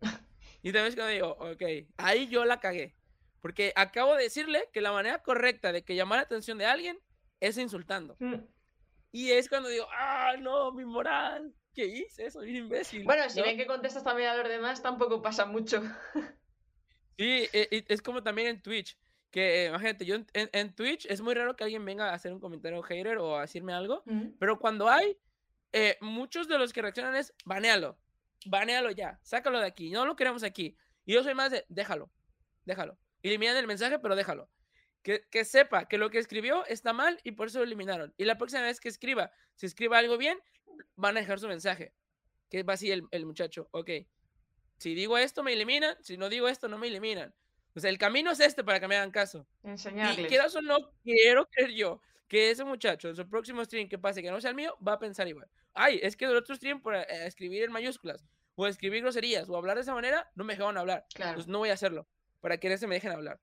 Y 0.62 0.72
también 0.72 0.86
es 0.86 0.96
cuando 0.96 1.12
digo, 1.12 1.36
ok, 1.38 1.62
ahí 1.98 2.26
yo 2.26 2.44
la 2.44 2.58
cagué. 2.58 2.96
Porque 3.40 3.72
acabo 3.76 4.16
de 4.16 4.24
decirle 4.24 4.68
que 4.72 4.80
la 4.80 4.90
manera 4.90 5.22
correcta 5.22 5.70
de 5.70 5.84
que 5.84 5.94
llamar 5.94 6.18
la 6.18 6.24
atención 6.24 6.58
de 6.58 6.66
alguien 6.66 6.98
es 7.38 7.56
insultando. 7.56 8.16
Mm. 8.18 8.40
Y 9.12 9.30
es 9.30 9.48
cuando 9.48 9.68
digo, 9.68 9.86
¡ah, 9.92 10.34
no, 10.40 10.72
mi 10.72 10.84
moral! 10.84 11.54
¿Qué 11.72 11.86
hice? 11.86 12.32
Soy 12.32 12.50
un 12.50 12.56
imbécil. 12.56 13.04
Bueno, 13.04 13.30
si 13.30 13.40
ven 13.42 13.56
que 13.56 13.66
contestas 13.66 14.02
también 14.02 14.30
a 14.30 14.36
los 14.36 14.48
demás, 14.48 14.82
tampoco 14.82 15.22
pasa 15.22 15.46
mucho. 15.46 15.82
Sí, 17.16 17.48
e, 17.52 17.84
es 17.88 18.02
como 18.02 18.22
también 18.22 18.48
en 18.48 18.60
Twitch 18.60 18.98
que 19.30 19.66
imagínate, 19.66 20.04
yo 20.04 20.16
en, 20.32 20.74
Twitch 20.74 21.06
es 21.06 21.20
muy 21.20 21.34
raro 21.34 21.56
que 21.56 21.64
alguien 21.64 21.84
venga 21.84 22.10
a 22.10 22.14
hacer 22.14 22.32
un 22.32 22.40
comentario 22.40 22.82
hater 22.82 23.18
o 23.18 23.36
a 23.36 23.42
decirme 23.42 23.72
algo, 23.72 24.02
pero 24.38 24.58
cuando 24.58 24.88
hay, 24.88 25.18
eh, 25.72 25.98
muchos 26.00 26.48
de 26.48 26.58
los 26.58 26.72
que 26.72 26.82
reaccionan 26.82 27.16
es, 27.16 27.34
banealo, 27.44 27.98
banealo 28.46 28.90
ya, 28.90 29.20
sácalo 29.22 29.60
de 29.60 29.66
aquí, 29.66 29.90
no 29.90 30.06
lo 30.06 30.16
queremos 30.16 30.42
aquí. 30.42 30.76
Y 31.04 31.14
yo 31.14 31.22
soy 31.22 31.34
más 31.34 31.50
de, 31.50 31.64
déjalo, 31.68 32.10
déjalo. 32.64 32.98
Eliminan 33.22 33.56
el 33.56 33.66
mensaje, 33.66 33.98
pero 33.98 34.16
déjalo. 34.16 34.50
Que, 35.02 35.26
que, 35.30 35.44
sepa 35.44 35.86
que 35.86 35.98
lo 35.98 36.10
que 36.10 36.18
escribió 36.18 36.66
está 36.66 36.92
mal 36.92 37.20
y 37.22 37.32
por 37.32 37.48
eso 37.48 37.58
lo 37.58 37.64
eliminaron. 37.64 38.12
Y 38.16 38.24
la 38.24 38.38
próxima 38.38 38.62
vez 38.62 38.80
que 38.80 38.88
escriba, 38.88 39.30
si 39.54 39.66
escriba 39.66 39.98
algo 39.98 40.18
bien, 40.18 40.38
van 40.96 41.16
a 41.16 41.20
dejar 41.20 41.38
su 41.38 41.46
mensaje. 41.46 41.94
Que 42.50 42.62
va 42.62 42.74
así 42.74 42.90
el, 42.90 43.04
el 43.12 43.24
muchacho, 43.26 43.68
ok. 43.70 43.90
Si 44.78 44.94
digo 44.94 45.16
esto, 45.16 45.42
me 45.42 45.52
eliminan. 45.52 45.96
Si 46.02 46.16
no 46.16 46.28
digo 46.28 46.48
esto, 46.48 46.68
no 46.68 46.78
me 46.78 46.88
eliminan. 46.88 47.34
O 47.76 47.80
sea, 47.80 47.90
el 47.90 47.98
camino 47.98 48.30
es 48.30 48.40
este 48.40 48.64
para 48.64 48.80
que 48.80 48.88
me 48.88 48.96
hagan 48.96 49.10
caso. 49.10 49.46
Enseñarles. 49.62 50.24
Y 50.24 50.28
quieras 50.28 50.56
o 50.56 50.62
no, 50.62 50.90
quiero 51.04 51.46
creer 51.50 51.72
yo 51.72 52.00
que 52.26 52.50
ese 52.50 52.64
muchacho 52.64 53.08
en 53.08 53.14
su 53.14 53.28
próximo 53.28 53.64
stream 53.64 53.88
que 53.88 53.98
pase 53.98 54.22
que 54.22 54.30
no 54.30 54.40
sea 54.40 54.50
el 54.50 54.56
mío, 54.56 54.76
va 54.86 54.94
a 54.94 54.98
pensar 54.98 55.28
igual. 55.28 55.46
Ay, 55.74 56.00
es 56.02 56.16
que 56.16 56.24
el 56.24 56.34
otro 56.34 56.56
stream 56.56 56.80
por 56.80 56.94
eh, 56.94 57.06
escribir 57.26 57.62
en 57.62 57.72
mayúsculas, 57.72 58.24
o 58.54 58.66
escribir 58.66 59.02
groserías, 59.02 59.48
o 59.48 59.56
hablar 59.56 59.76
de 59.76 59.82
esa 59.82 59.94
manera, 59.94 60.30
no 60.34 60.44
me 60.44 60.54
dejaban 60.54 60.78
hablar. 60.78 61.06
Claro. 61.14 61.32
Entonces 61.32 61.52
no 61.52 61.58
voy 61.58 61.68
a 61.68 61.74
hacerlo, 61.74 62.08
para 62.40 62.56
que 62.56 62.76
se 62.78 62.86
me 62.86 62.96
dejen 62.96 63.12
hablar. 63.12 63.40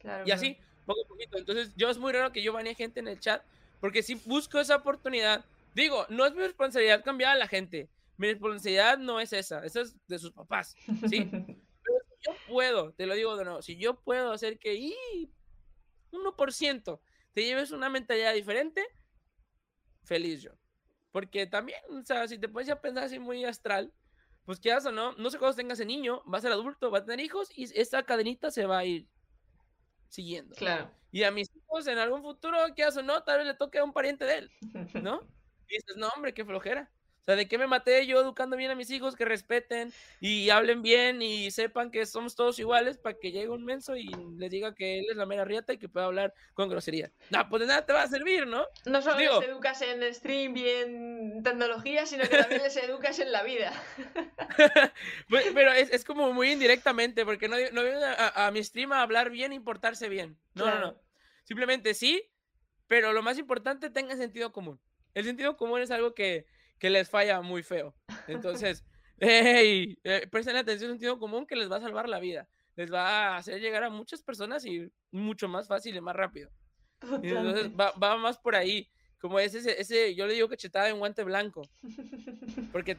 Claro, 0.00 0.24
y 0.26 0.30
así, 0.30 0.58
poco 0.86 1.04
a 1.04 1.08
poquito. 1.08 1.38
Entonces, 1.38 1.72
yo 1.76 1.90
es 1.90 1.98
muy 1.98 2.12
raro 2.12 2.32
que 2.32 2.42
yo 2.42 2.52
banee 2.52 2.74
gente 2.74 3.00
en 3.00 3.08
el 3.08 3.20
chat, 3.20 3.44
porque 3.80 4.02
si 4.02 4.14
busco 4.14 4.58
esa 4.58 4.76
oportunidad, 4.76 5.44
digo, 5.74 6.06
no 6.08 6.24
es 6.24 6.34
mi 6.34 6.40
responsabilidad 6.40 7.04
cambiar 7.04 7.32
a 7.32 7.38
la 7.38 7.46
gente. 7.46 7.90
Mi 8.16 8.28
responsabilidad 8.28 8.98
no 8.98 9.20
es 9.20 9.34
esa, 9.34 9.64
esa 9.64 9.82
es 9.82 9.94
de 10.08 10.18
sus 10.18 10.32
papás, 10.32 10.74
¿sí? 11.08 11.30
yo 12.26 12.36
puedo, 12.48 12.92
te 12.92 13.06
lo 13.06 13.14
digo 13.14 13.36
de 13.36 13.44
nuevo, 13.44 13.62
si 13.62 13.76
yo 13.76 14.00
puedo 14.02 14.32
hacer 14.32 14.58
que 14.58 14.74
y 14.74 15.32
1% 16.10 17.00
te 17.32 17.44
lleves 17.44 17.70
una 17.70 17.90
mentalidad 17.90 18.34
diferente, 18.34 18.86
feliz 20.04 20.42
yo. 20.42 20.52
Porque 21.12 21.46
también, 21.46 21.80
o 21.90 22.04
sea, 22.04 22.28
si 22.28 22.38
te 22.38 22.48
puedes 22.48 22.68
a 22.70 22.80
pensar 22.80 23.04
así 23.04 23.18
muy 23.18 23.44
astral, 23.44 23.92
pues 24.44 24.60
qué 24.60 24.74
o 24.74 24.92
no, 24.92 25.12
no 25.12 25.30
sé 25.30 25.38
cuándo 25.38 25.56
tengas 25.56 25.78
ese 25.78 25.86
niño, 25.86 26.22
va 26.32 26.38
a 26.38 26.40
ser 26.40 26.52
adulto, 26.52 26.90
va 26.90 26.98
a 26.98 27.04
tener 27.04 27.20
hijos 27.24 27.50
y 27.56 27.64
esa 27.78 28.02
cadenita 28.04 28.50
se 28.50 28.66
va 28.66 28.78
a 28.78 28.84
ir 28.84 29.08
siguiendo. 30.08 30.54
Claro. 30.54 30.90
Y 31.10 31.24
a 31.24 31.30
mis 31.30 31.48
hijos 31.54 31.86
en 31.86 31.98
algún 31.98 32.22
futuro, 32.22 32.58
qué 32.74 32.86
o 32.86 33.02
no, 33.02 33.22
tal 33.22 33.38
vez 33.38 33.46
le 33.46 33.54
toque 33.54 33.78
a 33.78 33.84
un 33.84 33.92
pariente 33.92 34.24
de 34.24 34.38
él, 34.38 34.50
¿no? 35.02 35.20
Y 35.68 35.74
dices, 35.74 35.96
no, 35.96 36.08
hombre, 36.14 36.32
qué 36.32 36.44
flojera 36.44 36.92
sea, 37.26 37.36
¿de 37.36 37.48
qué 37.48 37.58
me 37.58 37.66
maté 37.66 38.06
yo 38.06 38.20
educando 38.20 38.56
bien 38.56 38.70
a 38.70 38.74
mis 38.74 38.90
hijos 38.90 39.16
que 39.16 39.24
respeten 39.24 39.92
y 40.20 40.50
hablen 40.50 40.80
bien 40.80 41.20
y 41.22 41.50
sepan 41.50 41.90
que 41.90 42.06
somos 42.06 42.36
todos 42.36 42.58
iguales 42.58 42.98
para 42.98 43.18
que 43.18 43.32
llegue 43.32 43.48
un 43.48 43.64
menso 43.64 43.96
y 43.96 44.08
les 44.38 44.50
diga 44.50 44.74
que 44.74 45.00
él 45.00 45.06
es 45.10 45.16
la 45.16 45.26
mera 45.26 45.44
riata 45.44 45.72
y 45.72 45.78
que 45.78 45.88
pueda 45.88 46.06
hablar 46.06 46.32
con 46.54 46.68
grosería? 46.68 47.10
No, 47.30 47.48
pues 47.48 47.60
de 47.60 47.66
nada 47.66 47.84
te 47.84 47.92
va 47.92 48.02
a 48.02 48.08
servir, 48.08 48.46
¿no? 48.46 48.64
No 48.84 49.02
solo 49.02 49.18
les 49.18 49.48
educas 49.48 49.82
en 49.82 50.14
stream 50.14 50.56
y 50.56 50.68
en 50.68 51.42
tecnología, 51.42 52.06
sino 52.06 52.28
que 52.28 52.38
también 52.38 52.62
les 52.62 52.76
educas 52.76 53.18
en 53.18 53.32
la 53.32 53.42
vida. 53.42 53.72
Pues, 55.28 55.46
pero 55.54 55.72
es, 55.72 56.04
como 56.04 56.32
muy 56.32 56.52
indirectamente, 56.52 57.24
porque 57.24 57.48
no, 57.48 57.56
no 57.72 57.82
viene 57.82 58.00
a, 58.04 58.50
mi 58.52 58.62
stream 58.62 58.92
a 58.92 59.02
hablar 59.02 59.30
bien 59.30 59.52
y 59.52 59.58
portarse 59.58 60.08
bien. 60.08 60.38
No, 60.54 60.66
no, 60.66 60.80
no. 60.80 61.00
Simplemente 61.44 61.94
sí, 61.94 62.28
pero 62.86 63.12
lo 63.12 63.22
más 63.22 63.38
importante, 63.38 63.90
tenga 63.90 64.16
sentido 64.16 64.52
común. 64.52 64.80
El 65.14 65.24
sentido 65.24 65.56
común 65.56 65.80
es 65.80 65.90
algo 65.90 66.14
que, 66.14 66.46
que 66.78 66.90
les 66.90 67.08
falla 67.08 67.40
muy 67.40 67.62
feo. 67.62 67.94
Entonces, 68.28 68.84
hey, 69.18 69.98
eh, 70.04 70.26
presten 70.30 70.56
atención 70.56 70.90
a 70.90 70.92
un 70.92 70.98
sentido 70.98 71.18
común 71.18 71.46
que 71.46 71.56
les 71.56 71.70
va 71.70 71.76
a 71.76 71.80
salvar 71.80 72.08
la 72.08 72.20
vida. 72.20 72.48
Les 72.76 72.92
va 72.92 73.08
a 73.08 73.36
hacer 73.38 73.60
llegar 73.60 73.84
a 73.84 73.90
muchas 73.90 74.22
personas 74.22 74.64
y 74.66 74.90
mucho 75.10 75.48
más 75.48 75.66
fácil 75.66 75.96
y 75.96 76.00
más 76.00 76.14
rápido. 76.14 76.50
entonces 77.22 77.70
va, 77.78 77.92
va, 77.92 78.16
más 78.16 78.38
por 78.38 78.54
ahí. 78.54 78.90
Como 79.18 79.38
es 79.40 79.54
ese, 79.54 79.80
ese, 79.80 80.14
yo 80.14 80.26
le 80.26 80.34
digo 80.34 80.48
que 80.48 80.58
chetada 80.58 80.90
en 80.90 80.98
guante 80.98 81.24
blanco. 81.24 81.62
Porque 82.72 82.98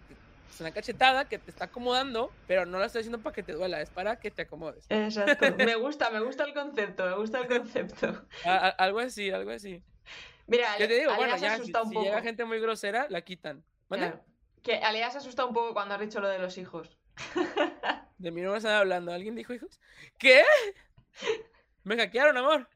Es 0.49 0.59
una 0.59 0.71
cachetada 0.71 1.29
que 1.29 1.37
te 1.37 1.51
está 1.51 1.65
acomodando, 1.65 2.31
pero 2.47 2.65
no 2.65 2.79
la 2.79 2.87
estoy 2.87 3.01
haciendo 3.01 3.19
para 3.19 3.35
que 3.35 3.43
te 3.43 3.53
duela, 3.53 3.79
es 3.81 3.91
para 3.91 4.19
que 4.19 4.31
te 4.31 4.41
acomodes. 4.41 4.87
Exacto. 4.89 5.55
Me 5.57 5.75
gusta, 5.75 6.09
me 6.09 6.21
gusta 6.21 6.45
el 6.45 6.55
concepto, 6.55 7.05
me 7.05 7.15
gusta 7.15 7.41
el 7.41 7.47
concepto. 7.47 8.25
algo 8.43 8.99
así, 8.99 9.29
algo 9.29 9.51
así. 9.51 9.83
Mira, 10.47 10.75
¿Qué 10.77 10.87
te 10.87 10.95
digo? 10.95 11.13
Bueno, 11.15 11.37
ya, 11.37 11.57
si, 11.57 11.71
llega 11.71 12.21
gente 12.21 12.45
muy 12.45 12.59
grosera, 12.59 13.07
la 13.09 13.21
quitan. 13.21 13.63
¿Vale? 13.89 14.13
Que 14.63 14.77
Alea 14.77 15.11
se 15.11 15.19
asusta 15.19 15.45
un 15.45 15.53
poco 15.53 15.73
cuando 15.73 15.95
has 15.95 16.01
dicho 16.01 16.19
lo 16.19 16.29
de 16.29 16.39
los 16.39 16.57
hijos. 16.57 16.97
De 18.17 18.31
mí 18.31 18.41
no 18.41 18.51
me 18.51 18.57
están 18.57 18.73
hablando. 18.73 19.13
¿Alguien 19.13 19.35
dijo 19.35 19.53
hijos? 19.53 19.79
¿Qué? 20.17 20.43
Me 21.83 21.95
hackearon, 21.97 22.35
amor. 22.37 22.67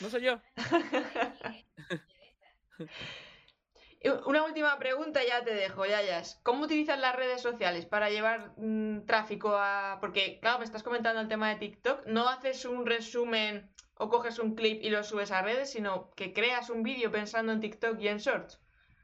No 0.00 0.10
soy 0.10 0.22
yo. 0.22 0.40
Una 4.26 4.44
última 4.44 4.78
pregunta 4.78 5.20
ya 5.26 5.44
te 5.44 5.54
dejo, 5.54 5.84
Yayas. 5.84 6.40
¿Cómo 6.42 6.64
utilizas 6.64 6.98
las 6.98 7.14
redes 7.14 7.42
sociales 7.42 7.86
para 7.86 8.10
llevar 8.10 8.52
mm, 8.56 9.06
tráfico 9.06 9.56
a...? 9.56 9.98
Porque, 10.00 10.38
claro, 10.40 10.58
me 10.58 10.64
estás 10.64 10.82
comentando 10.82 11.20
el 11.20 11.28
tema 11.28 11.50
de 11.50 11.56
TikTok. 11.56 12.06
No 12.06 12.28
haces 12.28 12.64
un 12.64 12.86
resumen 12.86 13.70
o 13.98 14.08
coges 14.08 14.38
un 14.38 14.54
clip 14.54 14.82
y 14.82 14.90
lo 14.90 15.02
subes 15.02 15.30
a 15.30 15.42
redes, 15.42 15.70
sino 15.70 16.10
que 16.14 16.32
creas 16.32 16.70
un 16.70 16.82
vídeo 16.82 17.10
pensando 17.10 17.52
en 17.52 17.60
TikTok 17.60 18.00
y 18.00 18.08
en 18.08 18.18
Shorts. 18.18 18.60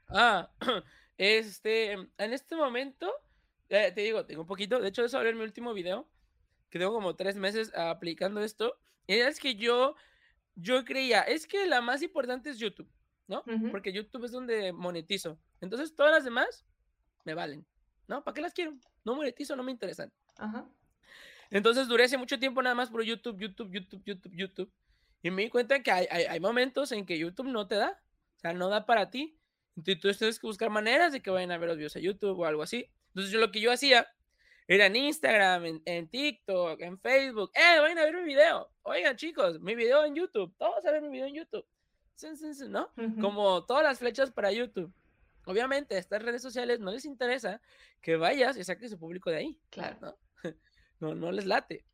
Ah, 0.08 0.50
este... 1.18 1.92
En 1.92 2.32
este 2.32 2.56
momento, 2.56 3.12
eh, 3.68 3.92
te 3.92 4.02
digo, 4.02 4.24
tengo 4.24 4.42
un 4.42 4.46
poquito... 4.46 4.80
De 4.80 4.88
hecho, 4.88 5.04
eso 5.04 5.18
va 5.18 5.28
a 5.28 5.32
mi 5.32 5.40
último 5.40 5.74
video, 5.74 6.08
que 6.70 6.78
tengo 6.78 6.92
como 6.92 7.16
tres 7.16 7.36
meses 7.36 7.74
aplicando 7.74 8.40
esto. 8.40 8.78
Y 9.06 9.14
es 9.14 9.40
que 9.40 9.56
yo... 9.56 9.96
Yo 10.56 10.84
creía, 10.84 11.22
es 11.22 11.48
que 11.48 11.66
la 11.66 11.80
más 11.80 12.00
importante 12.02 12.48
es 12.48 12.58
YouTube. 12.58 12.88
¿no? 13.26 13.42
Porque 13.70 13.92
YouTube 13.92 14.24
es 14.24 14.32
donde 14.32 14.72
monetizo. 14.72 15.38
Entonces 15.60 15.94
todas 15.94 16.12
las 16.12 16.24
demás 16.24 16.64
me 17.24 17.34
valen, 17.34 17.64
¿no? 18.06 18.22
¿Para 18.22 18.34
qué 18.34 18.40
las 18.42 18.52
quiero? 18.52 18.74
No 19.04 19.14
monetizo, 19.14 19.56
no 19.56 19.62
me 19.62 19.72
interesan. 19.72 20.12
Entonces 21.50 21.88
duré 21.88 22.04
hace 22.04 22.18
mucho 22.18 22.38
tiempo 22.38 22.62
nada 22.62 22.74
más 22.74 22.90
por 22.90 23.02
YouTube, 23.02 23.38
YouTube, 23.38 23.70
YouTube, 23.72 24.02
YouTube, 24.04 24.32
YouTube. 24.34 24.72
Y 25.24 25.30
me 25.30 25.42
di 25.42 25.48
cuenta 25.48 25.82
que 25.82 25.90
hay, 25.90 26.06
hay, 26.06 26.38
momentos 26.38 26.92
en 26.92 27.06
que 27.06 27.18
YouTube 27.18 27.46
no 27.46 27.66
te 27.66 27.76
da. 27.76 27.98
O 28.36 28.40
sea, 28.40 28.52
no 28.52 28.68
da 28.68 28.84
para 28.84 29.08
ti. 29.08 29.38
Entonces 29.74 30.18
tienes 30.18 30.38
que 30.38 30.46
buscar 30.46 30.68
maneras 30.68 31.12
de 31.12 31.22
que 31.22 31.30
vayan 31.30 31.50
a 31.50 31.56
ver 31.56 31.70
los 31.70 31.78
videos 31.78 31.96
a 31.96 31.98
YouTube 32.00 32.38
o 32.38 32.44
algo 32.44 32.62
así. 32.62 32.90
Entonces 33.08 33.32
yo 33.32 33.40
lo 33.40 33.50
que 33.50 33.62
yo 33.62 33.72
hacía 33.72 34.06
era 34.68 34.84
en 34.84 34.96
Instagram, 34.96 35.64
en, 35.64 35.82
en, 35.86 36.08
TikTok, 36.08 36.78
en 36.82 37.00
Facebook. 37.00 37.50
¡Eh, 37.54 37.80
vayan 37.80 38.00
a 38.00 38.04
ver 38.04 38.14
mi 38.16 38.22
video! 38.22 38.70
Oigan, 38.82 39.16
chicos, 39.16 39.58
mi 39.60 39.74
video 39.74 40.04
en 40.04 40.14
YouTube. 40.14 40.54
Todos 40.58 40.84
a 40.84 40.90
ver 40.90 41.00
mi 41.00 41.08
video 41.08 41.26
en 41.26 41.34
YouTube. 41.36 41.66
¿no? 42.68 42.92
Como 43.18 43.64
todas 43.64 43.82
las 43.82 44.00
flechas 44.00 44.30
para 44.30 44.52
YouTube. 44.52 44.92
Obviamente, 45.46 45.96
a 45.96 45.98
estas 45.98 46.22
redes 46.22 46.42
sociales 46.42 46.80
no 46.80 46.90
les 46.90 47.06
interesa 47.06 47.62
que 48.02 48.16
vayas 48.16 48.58
y 48.58 48.64
saques 48.64 48.90
su 48.90 48.98
público 48.98 49.30
de 49.30 49.38
ahí. 49.38 49.58
Claro. 49.70 49.96
¿no? 50.02 50.16
no, 51.00 51.14
no 51.14 51.32
les 51.32 51.46
late. 51.46 51.86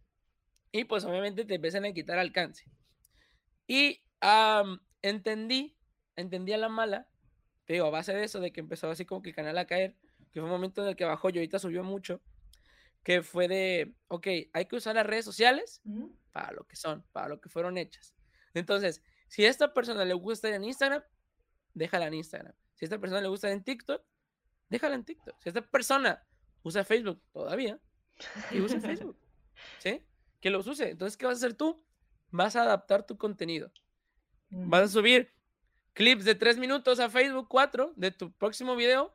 Y 0.73 0.83
pues 0.83 1.05
obviamente 1.05 1.45
te 1.45 1.55
empiezan 1.55 1.85
a 1.85 1.93
quitar 1.93 2.19
alcance. 2.19 2.65
Y 3.71 4.03
entendí, 5.01 5.79
entendí 6.17 6.53
a 6.53 6.59
la 6.59 6.69
mala, 6.69 7.09
te 7.67 7.75
digo, 7.75 7.87
a 7.87 7.91
base 7.91 8.13
de 8.13 8.25
eso, 8.25 8.41
de 8.41 8.51
que 8.51 8.59
empezó 8.59 8.91
así 8.91 9.05
como 9.05 9.23
que 9.23 9.29
el 9.29 9.37
canal 9.37 9.57
a 9.59 9.65
caer, 9.65 9.95
que 10.33 10.41
fue 10.41 10.43
un 10.43 10.51
momento 10.51 10.83
en 10.83 10.89
el 10.89 10.97
que 10.97 11.05
bajó 11.05 11.31
y 11.31 11.35
ahorita 11.35 11.61
subió 11.61 11.85
mucho, 11.85 12.21
que 13.05 13.23
fue 13.23 13.47
de, 13.47 13.95
ok, 14.09 14.27
hay 14.53 14.65
que 14.67 14.75
usar 14.75 14.97
las 14.97 15.07
redes 15.07 15.25
sociales 15.25 15.83
para 16.33 16.51
lo 16.51 16.67
que 16.67 16.75
son, 16.75 17.05
para 17.13 17.29
lo 17.29 17.41
que 17.41 17.49
fueron 17.49 17.79
hechas. 17.79 18.17
Entonces, 18.55 19.05
si 19.29 19.45
a 19.45 19.49
esta 19.49 19.73
persona 19.73 20.05
le 20.05 20.15
gusta 20.15 20.49
estar 20.49 20.61
en 20.61 20.65
Instagram, 20.65 21.05
déjala 21.73 22.09
en 22.09 22.15
Instagram. 22.15 22.55
Si 22.75 22.85
a 22.85 22.87
esta 22.87 22.99
persona 22.99 23.21
le 23.21 23.29
gusta 23.29 23.53
en 23.53 23.63
TikTok, 23.63 24.03
déjala 24.69 24.97
en 24.97 25.05
TikTok. 25.05 25.41
Si 25.41 25.49
esta 25.49 25.63
persona 25.63 26.27
usa 26.65 26.83
Facebook 26.83 27.23
todavía, 27.33 27.79
que 28.51 28.61
use 28.61 28.81
Facebook. 28.81 29.17
¿Sí? 29.79 30.05
Que 30.41 30.51
los 30.51 30.67
use. 30.67 30.91
Entonces, 30.91 31.17
¿qué 31.17 31.27
vas 31.27 31.35
a 31.35 31.47
hacer 31.47 31.55
tú? 31.55 31.81
Vas 32.31 32.57
a 32.57 32.63
adaptar 32.63 33.07
tu 33.07 33.17
contenido. 33.17 33.73
Vas 34.51 34.83
a 34.83 34.89
subir 34.89 35.33
clips 35.93 36.25
de 36.25 36.35
tres 36.35 36.59
minutos 36.59 37.01
a 37.01 37.11
Facebook 37.11 37.49
4 37.49 37.93
de 37.97 38.11
tu 38.11 38.33
próximo 38.33 38.77
video, 38.77 39.15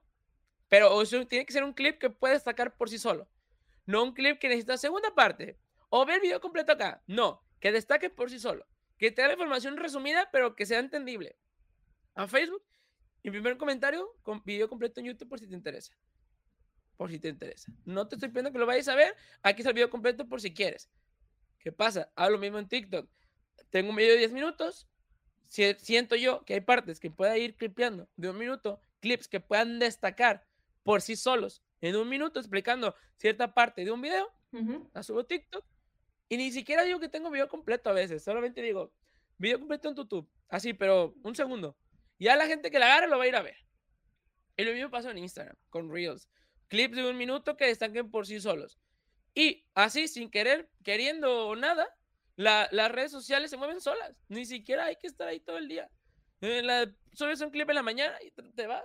pero 0.70 1.04
tiene 1.28 1.46
que 1.46 1.54
ser 1.54 1.64
un 1.64 1.74
clip 1.74 2.00
que 2.00 2.10
puedes 2.10 2.44
sacar 2.44 2.76
por 2.76 2.90
sí 2.90 2.98
solo. 2.98 3.28
No 3.86 4.04
un 4.04 4.14
clip 4.14 4.40
que 4.40 4.48
necesita 4.48 4.78
segunda 4.78 5.14
parte. 5.14 5.58
O 5.90 6.06
ver 6.06 6.16
el 6.16 6.22
video 6.22 6.42
completo 6.42 6.72
acá. 6.72 7.04
No, 7.08 7.44
que 7.60 7.72
destaque 7.72 8.10
por 8.10 8.30
sí 8.30 8.40
solo 8.40 8.66
que 8.98 9.12
te 9.12 9.22
da 9.22 9.28
la 9.28 9.34
información 9.34 9.78
resumida, 9.78 10.30
pero 10.32 10.56
que 10.56 10.66
sea 10.66 10.80
entendible. 10.80 11.36
A 12.16 12.28
Facebook, 12.28 12.64
mi 13.24 13.32
primer 13.32 13.58
comentario 13.58 14.08
con 14.22 14.42
video 14.44 14.70
completo 14.70 15.00
en 15.00 15.08
YouTube 15.08 15.30
por 15.30 15.40
si 15.40 15.48
te 15.48 15.54
interesa. 15.54 15.94
Por 16.96 17.12
si 17.12 17.20
te 17.20 17.28
interesa. 17.28 17.72
No 17.84 18.08
te 18.08 18.16
estoy 18.16 18.30
pidiendo 18.30 18.52
que 18.52 18.60
lo 18.60 18.66
vayas 18.66 18.88
a 18.88 18.96
ver. 18.96 19.16
Aquí 19.44 19.62
está 19.62 19.72
el 19.72 19.76
video 19.76 19.90
completo 19.90 20.28
por 20.28 20.40
si 20.40 20.54
quieres. 20.54 20.90
¿Qué 21.66 21.72
pasa? 21.72 22.12
Hago 22.16 22.34
lo 22.34 22.38
mismo 22.38 22.60
en 22.60 22.68
TikTok. 22.68 23.10
Tengo 23.72 23.90
un 23.90 23.96
video 23.96 24.12
de 24.12 24.20
10 24.20 24.34
minutos. 24.34 24.88
Si, 25.48 25.74
siento 25.80 26.16
yo 26.16 26.46
que 26.46 26.54
hay 26.54 26.62
partes 26.62 27.00
que 27.00 27.10
pueda 27.10 27.40
ir 27.40 27.56
clipeando 27.56 28.08
de 28.18 28.30
un 28.30 28.38
minuto, 28.38 28.80
clips 29.00 29.28
que 29.28 29.40
puedan 29.40 29.80
destacar 29.80 30.46
por 30.84 31.02
sí 31.02 31.16
solos 31.16 31.64
en 31.82 31.96
un 31.96 32.08
minuto 32.08 32.40
explicando 32.40 32.94
cierta 33.18 33.56
parte 33.56 33.84
de 33.84 33.90
un 33.90 34.00
video, 34.00 34.32
la 34.94 35.02
subo 35.02 35.22
a 35.22 35.28
TikTok 35.28 35.66
y 36.30 36.38
ni 36.38 36.52
siquiera 36.52 36.84
digo 36.84 37.00
que 37.00 37.10
tengo 37.10 37.32
video 37.32 37.50
completo 37.50 37.90
a 37.90 37.94
veces, 37.94 38.24
solamente 38.24 38.62
digo 38.62 38.94
video 39.40 39.58
completo 39.58 39.90
en 39.90 39.96
YouTube, 39.96 40.30
así, 40.50 40.74
pero 40.76 41.16
un 41.24 41.34
segundo. 41.34 41.76
Ya 42.20 42.36
la 42.36 42.46
gente 42.46 42.70
que 42.70 42.78
la 42.78 42.86
agarre 42.86 43.08
lo 43.08 43.18
va 43.18 43.24
a 43.24 43.28
ir 43.28 43.36
a 43.36 43.42
ver. 43.42 43.58
Y 44.56 44.66
lo 44.66 44.72
mismo 44.72 44.92
pasa 44.92 45.10
en 45.10 45.18
Instagram, 45.18 45.56
con 45.72 45.92
Reels. 45.92 46.30
Clips 46.68 46.96
de 46.96 47.10
un 47.10 47.18
minuto 47.18 47.58
que 47.58 47.66
destaquen 47.66 48.12
por 48.12 48.28
sí 48.28 48.40
solos. 48.40 48.78
Y 49.36 49.66
así, 49.76 50.08
sin 50.08 50.32
querer, 50.32 50.70
queriendo 50.84 51.50
o 51.50 51.56
nada, 51.56 51.88
las 52.38 52.92
redes 52.92 53.12
sociales 53.12 53.52
se 53.52 53.58
mueven 53.58 53.82
solas. 53.82 54.16
Ni 54.30 54.46
siquiera 54.46 54.86
hay 54.86 54.96
que 54.96 55.08
estar 55.08 55.28
ahí 55.28 55.42
todo 55.42 55.58
el 55.58 55.68
día. 55.68 55.90
Eh, 56.42 56.62
la, 56.64 56.90
subes 57.14 57.42
un 57.42 57.50
clip 57.50 57.70
en 57.70 57.76
la 57.76 57.84
mañana 57.84 58.18
y 58.24 58.32
te, 58.32 58.66
vas. 58.68 58.84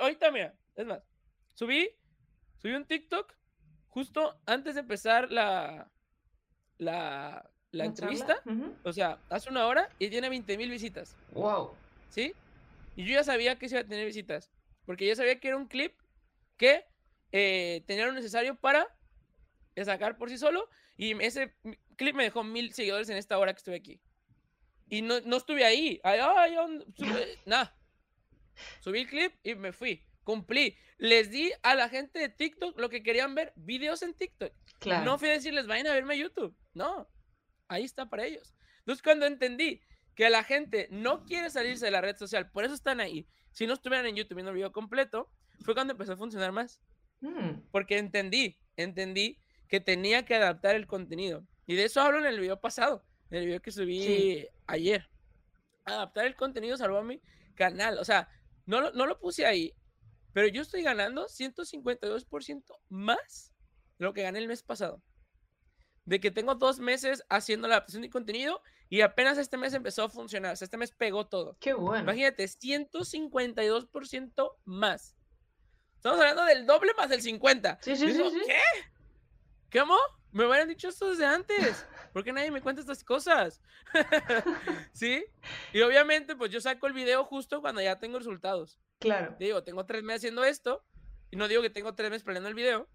ahorita, 0.00 0.30
mira, 0.30 0.54
es 0.76 0.86
más, 0.86 1.02
subí, 1.54 1.88
subí 2.58 2.72
un 2.72 2.84
TikTok 2.84 3.34
justo 3.88 4.38
antes 4.46 4.74
de 4.74 4.80
empezar 4.80 5.30
la, 5.30 5.90
la, 6.78 7.50
la 7.72 7.84
entrevista, 7.84 8.42
o 8.84 8.92
sea, 8.92 9.18
hace 9.28 9.50
una 9.50 9.66
hora 9.66 9.88
y 9.98 10.08
tiene 10.08 10.28
20 10.28 10.56
mil 10.56 10.70
visitas. 10.70 11.16
Wow. 11.32 11.74
¿Sí? 12.10 12.32
Y 12.96 13.04
yo 13.04 13.14
ya 13.14 13.24
sabía 13.24 13.56
que 13.56 13.68
se 13.68 13.76
iba 13.76 13.82
a 13.82 13.88
tener 13.88 14.06
visitas, 14.06 14.50
porque 14.84 15.06
ya 15.06 15.16
sabía 15.16 15.38
que 15.40 15.48
era 15.48 15.56
un 15.56 15.66
clip 15.66 15.94
que 16.56 16.84
eh, 17.32 17.82
tenía 17.86 18.06
lo 18.06 18.12
necesario 18.12 18.56
para 18.56 18.86
sacar 19.84 20.16
por 20.16 20.28
sí 20.28 20.38
solo, 20.38 20.68
y 20.96 21.12
ese 21.22 21.54
clip 21.96 22.14
me 22.14 22.24
dejó 22.24 22.44
mil 22.44 22.72
seguidores 22.72 23.08
en 23.08 23.16
esta 23.16 23.38
hora 23.38 23.52
que 23.52 23.58
estuve 23.58 23.76
aquí. 23.76 24.00
Y 24.88 25.02
no, 25.02 25.20
no 25.20 25.36
estuve 25.36 25.64
ahí, 25.64 26.00
ay, 26.02 26.20
ay, 26.20 26.56
nada. 27.46 27.76
Subí 28.80 29.00
el 29.00 29.06
clip 29.06 29.32
y 29.42 29.54
me 29.54 29.72
fui, 29.72 30.04
cumplí. 30.24 30.76
Les 30.98 31.30
di 31.30 31.50
a 31.62 31.74
la 31.74 31.88
gente 31.88 32.18
de 32.18 32.28
TikTok 32.28 32.78
lo 32.78 32.90
que 32.90 33.02
querían 33.02 33.34
ver, 33.34 33.52
videos 33.56 34.02
en 34.02 34.14
TikTok. 34.14 34.52
No 35.04 35.18
fui 35.18 35.28
a 35.28 35.32
decirles, 35.32 35.66
vayan 35.66 35.86
a 35.86 35.94
verme 35.94 36.14
a 36.14 36.18
YouTube. 36.18 36.54
No, 36.74 37.08
ahí 37.68 37.84
está 37.84 38.10
para 38.10 38.26
ellos. 38.26 38.54
Entonces, 38.80 39.02
cuando 39.02 39.26
entendí 39.26 39.80
que 40.14 40.28
la 40.28 40.44
gente 40.44 40.88
no 40.90 41.24
quiere 41.24 41.48
salirse 41.50 41.86
de 41.86 41.92
la 41.92 42.00
red 42.00 42.16
social, 42.16 42.50
por 42.50 42.64
eso 42.64 42.74
están 42.74 43.00
ahí. 43.00 43.26
Si 43.52 43.66
no 43.66 43.74
estuvieran 43.74 44.06
en 44.06 44.16
YouTube 44.16 44.36
viendo 44.36 44.50
el 44.50 44.56
video 44.56 44.72
completo, 44.72 45.30
fue 45.64 45.74
cuando 45.74 45.92
empezó 45.92 46.12
a 46.12 46.16
funcionar 46.16 46.52
más. 46.52 46.80
Mm. 47.20 47.60
Porque 47.70 47.98
entendí, 47.98 48.58
entendí 48.76 49.38
que 49.70 49.80
tenía 49.80 50.26
que 50.26 50.34
adaptar 50.34 50.74
el 50.74 50.86
contenido. 50.86 51.46
Y 51.66 51.76
de 51.76 51.84
eso 51.84 52.02
hablo 52.02 52.18
en 52.18 52.26
el 52.26 52.38
video 52.38 52.60
pasado, 52.60 53.04
en 53.30 53.38
el 53.38 53.46
video 53.46 53.62
que 53.62 53.70
subí 53.70 54.46
ayer. 54.66 55.08
Adaptar 55.84 56.26
el 56.26 56.36
contenido 56.36 56.76
salvó 56.76 56.98
a 56.98 57.02
mi 57.02 57.22
canal. 57.54 57.98
O 57.98 58.04
sea, 58.04 58.28
no, 58.66 58.90
no 58.90 59.06
lo 59.06 59.18
puse 59.18 59.46
ahí, 59.46 59.72
pero 60.32 60.48
yo 60.48 60.60
estoy 60.60 60.82
ganando 60.82 61.26
152% 61.26 62.64
más 62.88 63.54
de 63.98 64.04
lo 64.04 64.12
que 64.12 64.22
gané 64.22 64.40
el 64.40 64.48
mes 64.48 64.62
pasado 64.62 65.02
de 66.10 66.20
que 66.20 66.30
tengo 66.32 66.56
dos 66.56 66.80
meses 66.80 67.22
haciendo 67.28 67.68
la 67.68 67.76
adaptación 67.76 68.02
de 68.02 68.10
contenido 68.10 68.60
y 68.88 69.02
apenas 69.02 69.38
este 69.38 69.56
mes 69.56 69.72
empezó 69.74 70.02
a 70.02 70.08
funcionar. 70.08 70.54
O 70.54 70.56
sea, 70.56 70.64
este 70.64 70.76
mes 70.76 70.90
pegó 70.90 71.28
todo. 71.28 71.56
Qué 71.60 71.72
bueno. 71.72 72.02
Imagínate, 72.02 72.42
152% 72.44 74.56
más. 74.64 75.14
Estamos 75.94 76.18
hablando 76.18 76.44
del 76.46 76.66
doble 76.66 76.94
más 76.96 77.10
del 77.10 77.22
50. 77.22 77.78
Sí, 77.82 77.94
sí, 77.94 78.12
sí, 78.12 78.20
¿Qué? 78.44 78.58
¿Cómo? 79.72 79.96
Me 80.32 80.46
hubieran 80.46 80.68
dicho 80.68 80.88
esto 80.88 81.10
desde 81.10 81.26
antes. 81.26 81.86
¿Por 82.12 82.24
qué 82.24 82.32
nadie 82.32 82.50
me 82.50 82.60
cuenta 82.60 82.80
estas 82.80 83.02
cosas? 83.04 83.60
¿Sí? 84.92 85.24
Y 85.72 85.80
obviamente, 85.80 86.36
pues 86.36 86.50
yo 86.50 86.60
saco 86.60 86.86
el 86.86 86.92
video 86.92 87.24
justo 87.24 87.60
cuando 87.60 87.80
ya 87.80 87.98
tengo 87.98 88.18
resultados. 88.18 88.78
Claro. 88.98 89.36
Digo, 89.38 89.62
tengo 89.64 89.86
tres 89.86 90.02
meses 90.02 90.20
haciendo 90.20 90.44
esto. 90.44 90.84
Y 91.30 91.36
no 91.36 91.48
digo 91.48 91.62
que 91.62 91.70
tengo 91.70 91.94
tres 91.94 92.10
meses 92.10 92.24
planeando 92.24 92.48
el 92.48 92.54
video. 92.54 92.88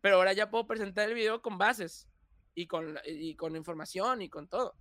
Pero 0.00 0.16
ahora 0.16 0.32
ya 0.32 0.50
puedo 0.50 0.66
presentar 0.66 1.08
el 1.08 1.14
video 1.14 1.42
con 1.42 1.58
bases 1.58 2.08
y 2.54 2.66
con, 2.66 2.98
y 3.04 3.34
con 3.36 3.56
información 3.56 4.22
y 4.22 4.28
con 4.28 4.48
todo. 4.48 4.76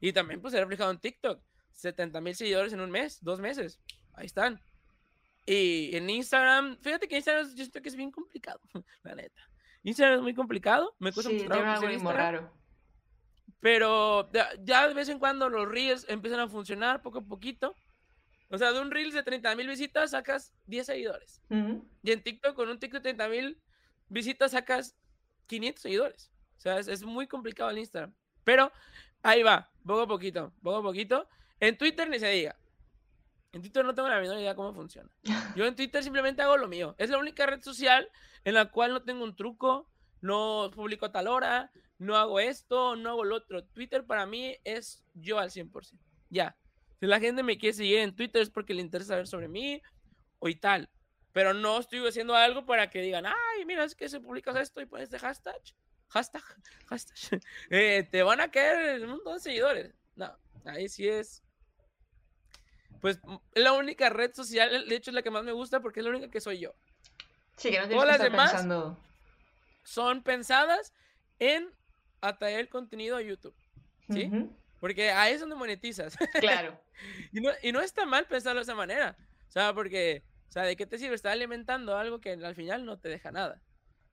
Y 0.00 0.12
también 0.12 0.40
pues 0.40 0.54
ha 0.54 0.60
reflejado 0.60 0.90
en 0.90 0.98
TikTok. 0.98 1.42
70 1.72 2.20
mil 2.20 2.34
seguidores 2.34 2.72
en 2.72 2.80
un 2.80 2.90
mes, 2.90 3.22
dos 3.22 3.40
meses. 3.40 3.80
Ahí 4.14 4.26
están. 4.26 4.60
Y 5.46 5.96
en 5.96 6.10
Instagram, 6.10 6.76
fíjate 6.80 7.08
que 7.08 7.16
Instagram 7.16 7.46
yo 7.48 7.56
siento 7.56 7.80
que 7.80 7.88
es 7.88 7.96
bien 7.96 8.10
complicado, 8.10 8.60
la 9.02 9.14
neta. 9.14 9.48
Instagram 9.82 10.18
es 10.18 10.22
muy 10.22 10.34
complicado, 10.34 10.94
me 10.98 11.12
cuesta 11.12 11.30
sí, 11.30 11.42
mucho 11.42 11.54
algo 11.54 12.12
raro. 12.12 12.52
Pero 13.60 14.30
ya, 14.62 14.88
de 14.88 14.94
vez 14.94 15.08
en 15.08 15.18
cuando 15.18 15.48
los 15.48 15.68
reels 15.68 16.06
empiezan 16.08 16.40
a 16.40 16.48
funcionar 16.48 17.02
poco 17.02 17.18
a 17.18 17.22
poquito. 17.22 17.74
O 18.50 18.56
sea, 18.56 18.72
de 18.72 18.80
un 18.80 18.90
reel 18.90 19.12
de 19.12 19.22
30 19.22 19.54
mil 19.56 19.68
visitas 19.68 20.12
sacas 20.12 20.54
10 20.66 20.86
seguidores. 20.86 21.42
Y 22.02 22.12
en 22.12 22.22
TikTok, 22.22 22.54
con 22.54 22.68
un 22.68 22.78
TikTok 22.78 23.02
de 23.02 23.14
30 23.14 23.28
mil 23.28 23.60
visitas 24.08 24.52
sacas 24.52 24.96
500 25.48 25.82
seguidores. 25.82 26.30
O 26.56 26.60
sea, 26.60 26.78
es, 26.78 26.88
es, 26.88 27.02
muy 27.02 27.26
complicado 27.26 27.70
el 27.70 27.78
Instagram. 27.78 28.14
Pero 28.44 28.72
ahí 29.22 29.42
va, 29.42 29.70
poco 29.84 30.02
a 30.02 30.06
poquito, 30.06 30.52
poco 30.62 30.76
a 30.78 30.82
poquito. 30.82 31.28
En 31.60 31.76
Twitter 31.76 32.08
ni 32.08 32.18
se 32.18 32.28
diga. 32.28 32.56
En 33.52 33.62
Twitter 33.62 33.84
no 33.84 33.94
tengo 33.94 34.08
la 34.08 34.20
menor 34.20 34.38
idea 34.38 34.54
cómo 34.54 34.74
funciona. 34.74 35.10
Yo 35.56 35.64
en 35.66 35.74
Twitter 35.74 36.02
simplemente 36.02 36.42
hago 36.42 36.56
lo 36.56 36.68
mío. 36.68 36.94
Es 36.98 37.10
la 37.10 37.18
única 37.18 37.46
red 37.46 37.62
social 37.62 38.08
en 38.44 38.54
la 38.54 38.70
cual 38.70 38.92
no 38.92 39.02
tengo 39.02 39.24
un 39.24 39.36
truco, 39.36 39.90
no 40.20 40.70
publico 40.74 41.06
a 41.06 41.12
tal 41.12 41.28
hora, 41.28 41.72
no 41.98 42.16
hago 42.16 42.40
esto, 42.40 42.96
no 42.96 43.10
hago 43.10 43.24
lo 43.24 43.36
otro. 43.36 43.64
Twitter 43.64 44.04
para 44.04 44.26
mí 44.26 44.56
es 44.64 45.04
yo 45.14 45.38
al 45.38 45.50
100%. 45.50 45.98
Ya. 46.28 46.56
Si 47.00 47.06
la 47.06 47.20
gente 47.20 47.42
me 47.42 47.58
quiere 47.58 47.74
seguir 47.74 47.98
en 47.98 48.14
Twitter 48.14 48.42
es 48.42 48.50
porque 48.50 48.74
le 48.74 48.82
interesa 48.82 49.08
saber 49.10 49.26
sobre 49.26 49.48
mí 49.48 49.80
o 50.38 50.48
y 50.48 50.54
tal. 50.54 50.90
Pero 51.32 51.54
no 51.54 51.78
estoy 51.78 52.06
haciendo 52.06 52.34
algo 52.34 52.66
para 52.66 52.90
que 52.90 53.00
digan, 53.00 53.26
ay, 53.26 53.64
mira, 53.66 53.84
es 53.84 53.94
que 53.94 54.08
se 54.08 54.20
publicas 54.20 54.56
esto 54.56 54.80
y 54.80 54.86
pones 54.86 55.04
este 55.04 55.18
hashtag, 55.18 55.60
hashtag, 56.08 56.42
hashtag. 56.86 57.40
Eh, 57.70 58.08
te 58.10 58.22
van 58.22 58.40
a 58.40 58.50
caer 58.50 59.02
un 59.02 59.10
montón 59.10 59.34
de 59.34 59.40
seguidores. 59.40 59.94
No, 60.16 60.36
ahí 60.64 60.88
sí 60.88 61.06
es 61.06 61.44
pues 63.00 63.20
la 63.54 63.72
única 63.72 64.08
red 64.10 64.32
social, 64.34 64.88
de 64.88 64.96
hecho 64.96 65.10
es 65.10 65.14
la 65.14 65.22
que 65.22 65.30
más 65.30 65.44
me 65.44 65.52
gusta 65.52 65.80
porque 65.80 66.00
es 66.00 66.04
la 66.04 66.10
única 66.10 66.30
que 66.30 66.40
soy 66.40 66.58
yo. 66.58 66.74
Sí, 67.56 67.70
que 67.70 67.80
no 67.80 67.88
Todas 67.88 68.06
las 68.06 68.22
demás 68.22 68.52
pensando... 68.52 68.98
son 69.82 70.22
pensadas 70.22 70.92
en 71.38 71.70
atraer 72.20 72.60
el 72.60 72.68
contenido 72.68 73.16
a 73.16 73.22
YouTube. 73.22 73.54
¿Sí? 74.10 74.30
Porque 74.80 75.10
ahí 75.10 75.34
es 75.34 75.40
donde 75.40 75.56
monetizas. 75.56 76.16
Claro. 76.40 76.80
y, 77.32 77.40
no, 77.40 77.50
y 77.62 77.72
no 77.72 77.80
está 77.80 78.06
mal 78.06 78.26
pensarlo 78.26 78.60
de 78.60 78.64
esa 78.64 78.74
manera. 78.74 79.16
O 79.48 79.52
sea, 79.52 79.74
porque, 79.74 80.24
o 80.48 80.52
sea, 80.52 80.62
¿de 80.64 80.76
qué 80.76 80.86
te 80.86 80.98
sirve 80.98 81.14
estar 81.14 81.32
alimentando 81.32 81.96
algo 81.96 82.20
que 82.20 82.32
al 82.32 82.54
final 82.54 82.84
no 82.84 82.98
te 82.98 83.08
deja 83.08 83.30
nada? 83.30 83.60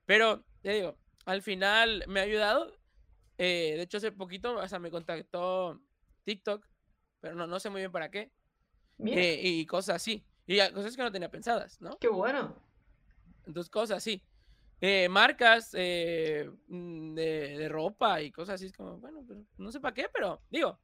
Pero, 0.06 0.44
te 0.62 0.72
digo, 0.72 0.98
al 1.24 1.42
final 1.42 2.04
me 2.08 2.20
ha 2.20 2.24
ayudado. 2.24 2.76
Eh, 3.38 3.74
de 3.76 3.82
hecho, 3.82 3.98
hace 3.98 4.12
poquito, 4.12 4.56
o 4.56 4.68
sea, 4.68 4.78
me 4.78 4.90
contactó 4.90 5.80
TikTok, 6.24 6.66
pero 7.20 7.34
no, 7.34 7.46
no 7.46 7.60
sé 7.60 7.70
muy 7.70 7.80
bien 7.80 7.92
para 7.92 8.10
qué. 8.10 8.30
Eh, 9.04 9.40
y 9.42 9.66
cosas 9.66 9.96
así. 9.96 10.24
Y 10.46 10.58
cosas 10.70 10.96
que 10.96 11.02
no 11.02 11.12
tenía 11.12 11.30
pensadas, 11.30 11.80
¿no? 11.80 11.98
Qué 11.98 12.08
bueno. 12.08 12.56
Entonces, 13.46 13.70
cosas 13.70 13.98
así. 13.98 14.22
Eh, 14.80 15.08
marcas 15.08 15.70
eh, 15.72 16.50
mm, 16.68 17.14
de, 17.14 17.68
ropa 17.68 18.20
y 18.20 18.30
cosas 18.30 18.56
así. 18.56 18.66
Es 18.66 18.72
como, 18.72 18.98
bueno, 18.98 19.24
pero 19.26 19.40
no 19.58 19.72
sé 19.72 19.80
para 19.80 19.94
qué, 19.94 20.08
pero 20.12 20.42
digo, 20.50 20.78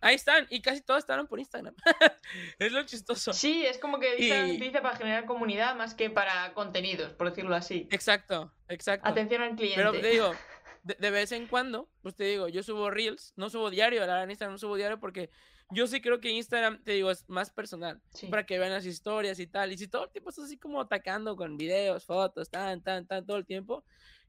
ahí 0.00 0.14
están. 0.14 0.46
Y 0.50 0.62
casi 0.62 0.80
todas 0.80 1.02
estaban 1.02 1.26
por 1.26 1.40
Instagram. 1.40 1.74
es 2.58 2.72
lo 2.72 2.84
chistoso. 2.84 3.32
Sí, 3.32 3.64
es 3.66 3.78
como 3.78 3.98
que 3.98 4.16
dice 4.16 4.80
para 4.80 4.96
generar 4.96 5.26
comunidad 5.26 5.74
más 5.74 5.94
que 5.94 6.10
para 6.10 6.54
contenidos, 6.54 7.12
por 7.14 7.30
decirlo 7.30 7.54
así. 7.54 7.88
Exacto, 7.90 8.52
exacto. 8.68 9.08
Atención 9.08 9.42
al 9.42 9.56
cliente. 9.56 9.76
Pero 9.76 9.92
te 9.92 10.08
digo, 10.08 10.32
de, 10.82 11.10
vez 11.10 11.32
en 11.32 11.46
cuando, 11.46 11.88
pues 12.02 12.14
te 12.14 12.24
digo, 12.24 12.48
yo 12.48 12.62
subo 12.62 12.90
reels, 12.90 13.32
no 13.36 13.50
subo 13.50 13.70
diario, 13.70 14.00
la 14.00 14.06
verdad 14.06 14.24
en 14.24 14.30
Instagram 14.30 14.54
no 14.54 14.58
subo 14.58 14.76
diario 14.76 15.00
porque 15.00 15.30
yo 15.72 15.86
sí 15.86 16.00
creo 16.00 16.20
que 16.20 16.30
Instagram, 16.30 16.82
te 16.82 16.92
digo, 16.92 17.10
es 17.10 17.28
más 17.28 17.50
personal. 17.50 18.00
Para 18.30 18.44
que 18.44 18.58
vean 18.58 18.72
las 18.72 18.86
historias 18.86 19.38
y 19.38 19.46
tal. 19.46 19.72
Y 19.72 19.78
si 19.78 19.88
todo 19.88 20.04
el 20.04 20.10
tiempo 20.10 20.30
estás 20.30 20.46
así 20.46 20.58
como 20.58 20.80
atacando 20.80 21.36
con 21.36 21.56
videos, 21.56 22.04
fotos, 22.04 22.50
tan, 22.50 22.82
tan, 22.82 23.06
tan, 23.06 23.26
todo 23.26 23.36
el 23.36 23.46
tiempo, 23.46 23.84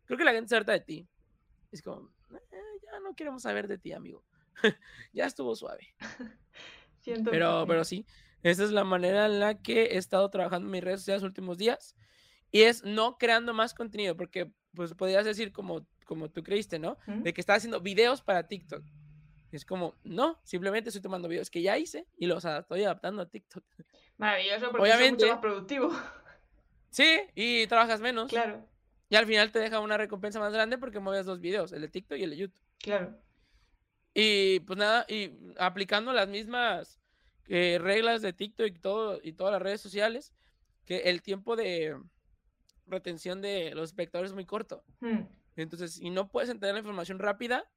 creo 0.05 0.17
que 0.17 0.23
la 0.23 0.33
gente 0.33 0.49
se 0.49 0.55
harta 0.55 0.71
de 0.71 0.79
ti. 0.79 1.07
Es 1.71 1.81
como, 1.81 2.09
eh, 2.31 2.57
ya 2.83 2.99
no 2.99 3.15
queremos 3.15 3.43
saber 3.43 3.67
de 3.67 3.77
ti, 3.77 3.93
amigo. 3.93 4.23
ya 5.13 5.25
estuvo 5.25 5.55
suave. 5.55 5.95
Siento 6.99 7.31
pero, 7.31 7.65
pero 7.67 7.83
sí, 7.83 8.05
esa 8.43 8.63
es 8.63 8.71
la 8.71 8.83
manera 8.83 9.25
en 9.25 9.39
la 9.39 9.61
que 9.61 9.83
he 9.83 9.97
estado 9.97 10.29
trabajando 10.29 10.67
en 10.67 10.71
mis 10.71 10.83
redes 10.83 11.01
sociales 11.01 11.21
los 11.21 11.29
últimos 11.29 11.57
días. 11.57 11.95
Y 12.51 12.61
es 12.61 12.83
no 12.83 13.17
creando 13.17 13.53
más 13.53 13.73
contenido, 13.73 14.15
porque 14.15 14.51
pues 14.75 14.93
podrías 14.93 15.25
decir 15.25 15.51
como, 15.51 15.87
como 16.05 16.29
tú 16.29 16.43
creíste, 16.43 16.77
¿no? 16.77 16.97
De 17.07 17.33
que 17.33 17.41
estás 17.41 17.57
haciendo 17.57 17.81
videos 17.81 18.21
para 18.21 18.47
TikTok. 18.47 18.83
Es 19.53 19.65
como, 19.65 19.95
no, 20.03 20.39
simplemente 20.43 20.89
estoy 20.89 21.01
tomando 21.01 21.27
videos 21.27 21.49
que 21.51 21.61
ya 21.61 21.77
hice 21.77 22.07
y 22.17 22.25
los 22.25 22.43
estoy 22.43 22.83
adaptando 22.83 23.21
a 23.21 23.29
TikTok. 23.29 23.63
Maravilloso, 24.17 24.71
porque 24.71 24.89
es 24.89 25.11
mucho 25.11 25.27
más 25.27 25.39
productivo. 25.39 25.91
Sí, 26.89 27.21
y 27.35 27.67
trabajas 27.67 28.01
menos. 28.01 28.29
Claro. 28.29 28.67
Y 29.09 29.15
al 29.15 29.27
final 29.27 29.51
te 29.51 29.59
deja 29.59 29.79
una 29.79 29.97
recompensa 29.97 30.39
más 30.39 30.53
grande 30.53 30.77
porque 30.79 30.99
mueves 30.99 31.25
dos 31.25 31.39
videos, 31.39 31.71
el 31.71 31.81
de 31.81 31.87
TikTok 31.87 32.17
y 32.17 32.23
el 32.23 32.31
de 32.31 32.37
YouTube. 32.37 32.63
Claro. 32.79 33.15
Y 34.13 34.59
pues 34.61 34.77
nada, 34.77 35.05
y 35.07 35.31
aplicando 35.57 36.13
las 36.13 36.27
mismas 36.27 36.99
eh, 37.47 37.77
reglas 37.79 38.21
de 38.21 38.33
TikTok 38.33 38.67
y 38.67 38.79
todo 38.79 39.19
y 39.21 39.33
todas 39.33 39.53
las 39.53 39.61
redes 39.61 39.81
sociales, 39.81 40.33
que 40.85 41.01
el 41.01 41.21
tiempo 41.21 41.55
de 41.55 41.95
retención 42.87 43.41
de 43.41 43.73
los 43.75 43.89
espectadores 43.89 44.31
es 44.31 44.35
muy 44.35 44.45
corto. 44.45 44.83
Hmm. 44.99 45.21
Entonces, 45.55 45.93
si 45.93 46.09
no 46.09 46.27
puedes 46.27 46.49
entender 46.49 46.73
la 46.73 46.79
información 46.79 47.19
rápida, 47.19 47.69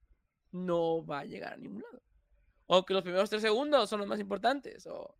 no 0.52 1.05
va 1.05 1.20
a 1.20 1.24
llegar 1.24 1.55
a 1.55 1.56
ningún 1.56 1.82
lado. 1.82 2.02
O 2.66 2.85
que 2.85 2.94
los 2.94 3.02
primeros 3.02 3.31
tres 3.31 3.43
segundos 3.43 3.89
son 3.89 4.01
los 4.01 4.09
más 4.09 4.20
importantes, 4.20 4.86
o 4.86 5.16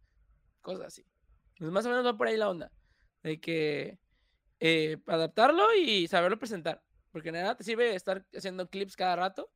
cosas 0.61 0.87
así. 0.87 1.07
Pues 1.59 1.71
más 1.71 1.87
o 1.87 1.89
menos 1.89 2.05
va 2.05 2.17
por 2.17 2.27
ahí 2.27 2.37
la 2.37 2.51
onda. 2.51 2.73
De 3.23 3.41
que 3.41 3.99
eh, 4.61 4.99
adaptarlo 5.07 5.75
y 5.75 6.09
saberlo 6.09 6.39
presentar. 6.39 6.83
Porque 7.13 7.33
nada 7.33 7.57
te 7.57 7.65
sirve 7.65 7.95
estar 7.95 8.27
haciendo 8.35 8.69
clips 8.69 8.97
cada 8.97 9.17
rato 9.17 9.51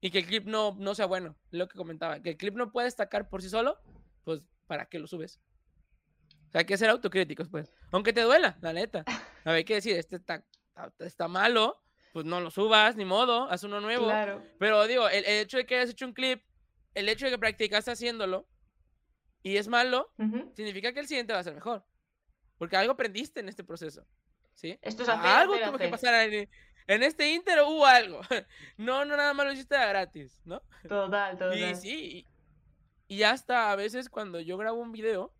y 0.00 0.10
que 0.10 0.18
el 0.18 0.26
clip 0.26 0.46
no, 0.46 0.74
no 0.78 0.94
sea 0.94 1.06
bueno. 1.06 1.36
Lo 1.50 1.68
que 1.68 1.76
comentaba, 1.76 2.20
que 2.20 2.30
el 2.30 2.36
clip 2.36 2.54
no 2.54 2.72
puede 2.72 2.86
destacar 2.86 3.28
por 3.28 3.42
sí 3.42 3.48
solo, 3.48 3.78
pues 4.24 4.42
¿para 4.66 4.86
qué 4.86 4.98
lo 4.98 5.06
subes? 5.06 5.40
O 6.48 6.50
sea, 6.50 6.60
hay 6.60 6.64
que 6.64 6.76
ser 6.76 6.90
autocríticos, 6.90 7.48
pues. 7.48 7.70
Aunque 7.90 8.12
te 8.12 8.22
duela, 8.22 8.56
la 8.60 8.72
neta. 8.72 9.04
Hay 9.44 9.64
que 9.64 9.74
decir, 9.74 9.96
este 9.96 10.16
está, 10.16 10.44
está 10.98 11.28
malo, 11.28 11.80
pues 12.16 12.24
no 12.24 12.40
lo 12.40 12.50
subas, 12.50 12.96
ni 12.96 13.04
modo, 13.04 13.46
haz 13.50 13.62
uno 13.64 13.78
nuevo. 13.78 14.06
Claro. 14.06 14.42
Pero 14.58 14.86
digo, 14.86 15.06
el, 15.06 15.22
hecho 15.26 15.58
de 15.58 15.66
que 15.66 15.74
hayas 15.74 15.90
hecho 15.90 16.06
un 16.06 16.14
clip, 16.14 16.42
el 16.94 17.10
hecho 17.10 17.26
de 17.26 17.32
que 17.32 17.38
practicaste 17.38 17.90
haciéndolo 17.90 18.48
y 19.42 19.58
es 19.58 19.68
malo, 19.68 20.10
significa 20.54 20.94
que 20.94 21.00
el 21.00 21.08
siguiente 21.08 21.34
va 21.34 21.40
a 21.40 21.44
ser 21.44 21.52
mejor. 21.52 21.84
Porque 22.56 22.74
algo 22.74 22.94
aprendiste 22.94 23.40
en 23.40 23.50
este 23.50 23.64
proceso. 23.64 24.06
¿Sí? 24.54 24.78
Esto 24.80 25.02
es 25.02 25.10
Algo 25.10 25.58
tuvo 25.58 25.76
que 25.76 25.88
pasar 25.88 26.14
en, 26.32 26.48
en, 26.86 27.02
este 27.02 27.34
inter 27.34 27.58
hubo 27.60 27.84
algo. 27.84 28.22
No, 28.78 29.04
no 29.04 29.14
nada 29.14 29.34
más 29.34 29.44
lo 29.44 29.52
hiciste 29.52 29.76
gratis, 29.76 30.40
¿no? 30.46 30.62
Total, 30.88 31.32
total. 31.38 31.58
Y 31.58 31.74
sí, 31.74 32.26
y 33.08 33.24
hasta 33.24 33.70
a 33.70 33.76
veces 33.76 34.08
cuando 34.08 34.40
yo 34.40 34.56
grabo 34.56 34.80
un 34.80 34.90
video 34.90 35.34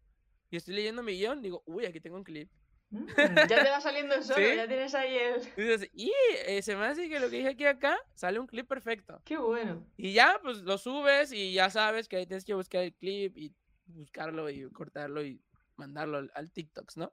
y 0.51 0.59
estoy 0.59 0.75
leyendo 0.75 1.03
mi 1.03 1.13
guion, 1.13 1.41
digo, 1.41 1.63
uy, 1.65 1.87
aquí 1.87 2.01
tengo 2.01 2.19
un 2.19 2.25
clip. 2.25 2.51
Mm, 2.91 3.07
ya 3.49 3.65
te 3.65 3.71
va 3.71 3.81
saliendo 3.81 4.23
solo, 4.23 4.47
ya 4.55 4.69
tienes 4.69 4.95
ahí 4.95 5.17
el. 5.17 5.91
Y, 5.93 6.13
eh, 6.47 6.63
se 6.63 6.77
me 6.77 6.87
hace 6.87 7.09
que 7.09 7.19
lo 7.19 7.29
que 7.29 7.37
dije 7.37 7.49
aquí 7.49 7.67
acá 7.67 7.99
sale 8.15 8.39
un 8.39 8.47
clip 8.47 8.69
perfecto. 8.69 9.21
Qué 9.25 9.37
bueno. 9.37 9.85
Y 9.97 10.13
ya, 10.13 10.39
pues 10.43 10.59
lo 10.59 10.79
subes 10.79 11.33
y 11.33 11.53
ya 11.53 11.69
sabes 11.71 12.09
que 12.09 12.17
ahí 12.17 12.27
tienes 12.27 12.45
que 12.45 12.55
buscar 12.55 12.83
el 12.83 12.95
clip 12.95 13.37
y 13.37 13.53
buscarlo 13.87 14.49
y 14.51 14.71
cortarlo 14.71 15.25
y 15.25 15.41
mandarlo 15.77 16.29
al, 16.33 16.51
TikToks, 16.53 16.97
¿no? 16.97 17.13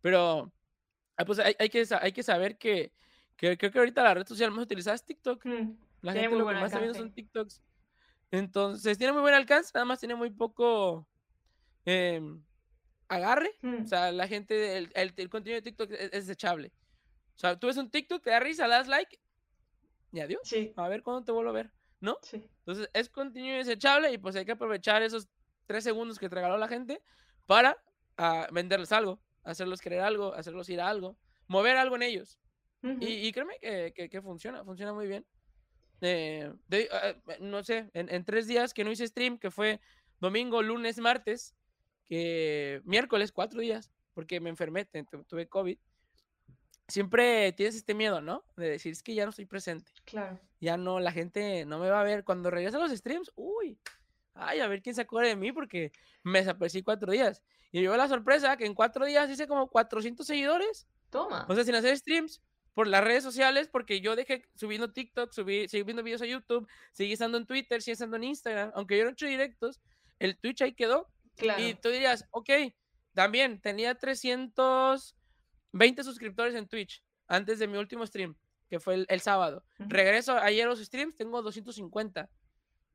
Pero, 0.00 0.52
ah, 1.16 1.24
pues 1.24 1.38
hay, 1.40 1.54
que, 1.68 1.84
hay 2.00 2.12
que 2.12 2.22
saber 2.22 2.56
que, 2.56 2.92
creo 3.36 3.56
que 3.56 3.78
ahorita 3.78 4.02
la 4.02 4.14
red 4.14 4.26
social 4.26 4.50
más 4.50 4.64
utilizada 4.64 4.94
es 4.94 5.04
TikTok. 5.04 5.44
Mm, 5.44 5.76
la 6.02 6.12
gente 6.12 6.36
lo 6.36 6.46
que 6.46 6.54
más 6.54 6.64
está 6.66 6.78
viendo 6.78 6.98
son 6.98 7.12
TikToks. 7.12 7.62
Entonces, 8.30 8.96
tiene 8.98 9.12
muy 9.12 9.22
buen 9.22 9.34
alcance, 9.34 9.72
nada 9.74 9.84
más 9.84 9.98
tiene 9.98 10.14
muy 10.14 10.30
poco. 10.30 11.06
Eh, 11.84 12.20
agarre. 13.12 13.54
O 13.62 13.66
mm. 13.66 13.86
sea, 13.86 14.10
la 14.12 14.26
gente, 14.26 14.78
el, 14.78 14.90
el, 14.94 15.28
contenido 15.28 15.56
de 15.56 15.62
TikTok 15.62 15.90
es, 15.92 16.10
desechable. 16.10 16.72
O 17.36 17.38
sea, 17.38 17.58
tú 17.58 17.66
ves 17.66 17.76
un 17.76 17.90
TikTok, 17.90 18.22
te 18.22 18.30
da 18.30 18.40
risa, 18.40 18.66
le 18.66 18.74
das 18.74 18.88
like 18.88 19.18
y 20.12 20.20
adiós. 20.20 20.42
Sí. 20.44 20.72
A 20.76 20.88
ver 20.88 21.02
cuándo 21.02 21.24
te 21.24 21.32
vuelvo 21.32 21.50
a 21.50 21.54
ver, 21.54 21.70
¿no? 22.00 22.18
Sí. 22.22 22.42
Entonces, 22.58 22.88
es 22.92 23.08
contenido 23.08 23.56
desechable 23.56 24.12
y 24.12 24.18
pues 24.18 24.36
hay 24.36 24.44
que 24.44 24.52
aprovechar 24.52 25.02
esos 25.02 25.28
tres 25.66 25.84
segundos 25.84 26.18
que 26.18 26.28
te 26.28 26.34
regaló 26.34 26.58
la 26.58 26.68
gente 26.68 27.02
para 27.46 27.76
uh, 28.18 28.52
venderles 28.52 28.92
algo, 28.92 29.20
hacerlos 29.42 29.80
querer 29.80 30.00
algo, 30.00 30.34
hacerlos 30.34 30.68
ir 30.68 30.80
a 30.80 30.88
algo, 30.88 31.16
mover 31.48 31.76
algo 31.76 31.96
en 31.96 32.02
ellos. 32.02 32.38
y, 32.82 33.26
y, 33.26 33.32
créeme 33.32 33.58
que, 33.60 34.08
que, 34.10 34.22
funciona, 34.22 34.64
funciona 34.64 34.92
muy 34.92 35.06
bien. 35.06 35.24
Eh, 36.00 36.52
ah, 36.90 37.14
no 37.38 37.62
sé, 37.62 37.88
en, 37.94 38.12
en, 38.12 38.24
tres 38.24 38.48
días 38.48 38.74
que 38.74 38.82
no 38.82 38.90
hice 38.90 39.06
stream, 39.06 39.38
que 39.38 39.52
fue 39.52 39.80
domingo, 40.18 40.62
lunes, 40.62 40.98
martes, 40.98 41.54
que 42.08 42.82
miércoles, 42.84 43.32
cuatro 43.32 43.60
días, 43.60 43.90
porque 44.14 44.40
me 44.40 44.50
enfermé, 44.50 44.86
tuve 45.26 45.48
COVID, 45.48 45.78
siempre 46.88 47.52
tienes 47.52 47.74
este 47.74 47.94
miedo, 47.94 48.20
¿no? 48.20 48.44
De 48.56 48.70
decir, 48.70 48.92
es 48.92 49.02
que 49.02 49.14
ya 49.14 49.24
no 49.24 49.30
estoy 49.30 49.46
presente. 49.46 49.90
Claro. 50.04 50.38
Ya 50.60 50.76
no, 50.76 51.00
la 51.00 51.12
gente 51.12 51.64
no 51.64 51.78
me 51.78 51.88
va 51.88 52.00
a 52.00 52.04
ver. 52.04 52.24
Cuando 52.24 52.50
regresa 52.50 52.76
a 52.76 52.80
los 52.80 52.92
streams, 52.92 53.30
uy, 53.34 53.78
ay, 54.34 54.60
a 54.60 54.68
ver 54.68 54.82
quién 54.82 54.94
se 54.94 55.02
acuerda 55.02 55.28
de 55.28 55.36
mí 55.36 55.52
porque 55.52 55.92
me 56.22 56.40
desaparecí 56.40 56.82
cuatro 56.82 57.12
días. 57.12 57.42
Y 57.72 57.82
yo 57.82 57.96
la 57.96 58.08
sorpresa 58.08 58.56
que 58.56 58.66
en 58.66 58.74
cuatro 58.74 59.06
días 59.06 59.30
hice 59.30 59.48
como 59.48 59.68
400 59.68 60.26
seguidores. 60.26 60.86
Toma. 61.10 61.46
O 61.48 61.54
sea, 61.54 61.64
sin 61.64 61.74
hacer 61.74 61.96
streams 61.96 62.42
por 62.74 62.86
las 62.86 63.04
redes 63.04 63.22
sociales, 63.22 63.68
porque 63.68 64.00
yo 64.00 64.16
dejé 64.16 64.44
subiendo 64.54 64.92
TikTok, 64.92 65.32
subí, 65.32 65.68
seguí 65.68 65.82
viendo 65.82 66.02
videos 66.02 66.22
a 66.22 66.26
YouTube, 66.26 66.66
seguí 66.92 67.12
estando 67.12 67.38
en 67.38 67.46
Twitter, 67.46 67.82
seguí 67.82 67.92
estando 67.92 68.16
en 68.16 68.24
Instagram, 68.24 68.72
aunque 68.74 68.96
yo 68.96 69.04
no 69.04 69.10
he 69.10 69.12
hecho 69.12 69.26
directos, 69.26 69.80
el 70.18 70.38
Twitch 70.38 70.62
ahí 70.62 70.72
quedó. 70.72 71.08
Claro. 71.36 71.62
Y 71.62 71.74
tú 71.74 71.88
dirías, 71.88 72.26
ok, 72.30 72.50
también 73.14 73.60
tenía 73.60 73.94
320 73.94 76.04
suscriptores 76.04 76.54
en 76.54 76.68
Twitch 76.68 77.02
antes 77.26 77.58
de 77.58 77.66
mi 77.66 77.78
último 77.78 78.06
stream, 78.06 78.36
que 78.68 78.80
fue 78.80 79.06
el, 79.08 79.20
sábado. 79.20 79.64
Regreso 79.78 80.36
ayer 80.36 80.66
a 80.66 80.68
los 80.68 80.80
streams, 80.80 81.16
tengo 81.16 81.40
250. 81.42 82.28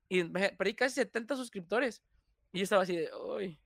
Y 0.10 0.24
perdí 0.24 0.74
casi 0.74 0.96
70 0.96 1.36
suscriptores. 1.36 2.02
Y 2.52 2.60
yo 2.60 2.64
estaba 2.64 2.84
así 2.84 2.96
de, 2.96 3.10
uy, 3.14 3.60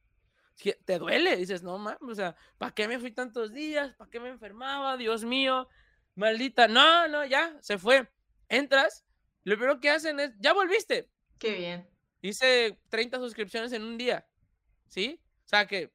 te 0.86 1.00
duele. 1.00 1.38
Dices, 1.38 1.64
no 1.64 1.78
mames, 1.78 2.02
o 2.02 2.16
sea, 2.16 2.36
¿para 2.58 2.74
qué 2.74 2.88
me 2.88 3.00
fui 3.00 3.12
tantos 3.12 3.54
días? 3.54 3.94
¿Para 3.96 4.10
qué 4.10 4.20
me 4.20 4.30
enfermaba? 4.30 4.98
Dios 4.98 5.24
mío, 5.24 5.68
maldita. 6.16 6.68
No, 6.68 7.08
no, 7.08 7.26
ya, 7.26 7.58
se 7.62 7.78
fue. 7.78 8.10
Entras, 8.50 9.06
lo 9.44 9.56
primero 9.56 9.80
que 9.80 9.90
hacen 9.90 10.20
es, 10.20 10.32
ya 10.40 10.54
volviste. 10.54 11.10
Qué 11.38 11.56
bien. 11.56 11.90
Hice 12.22 12.80
30 12.90 13.18
suscripciones 13.18 13.72
en 13.72 13.84
un 13.84 13.98
día. 13.98 14.28
¿Sí? 14.92 15.22
O 15.46 15.48
sea, 15.48 15.66
que, 15.66 15.92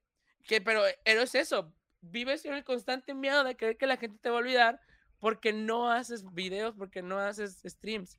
que 0.46 0.60
pero, 0.60 0.82
pero 1.04 1.22
es 1.22 1.34
eso. 1.34 1.72
Vives 2.00 2.44
en 2.44 2.54
el 2.54 2.64
constante 2.64 3.14
miedo 3.14 3.44
de 3.44 3.56
creer 3.56 3.76
que 3.76 3.86
la 3.86 3.98
gente 3.98 4.18
te 4.20 4.30
va 4.30 4.36
a 4.36 4.38
olvidar 4.40 4.80
porque 5.20 5.52
no 5.52 5.90
haces 5.90 6.24
videos, 6.32 6.74
porque 6.76 7.02
no 7.02 7.18
haces 7.18 7.60
streams. 7.64 8.18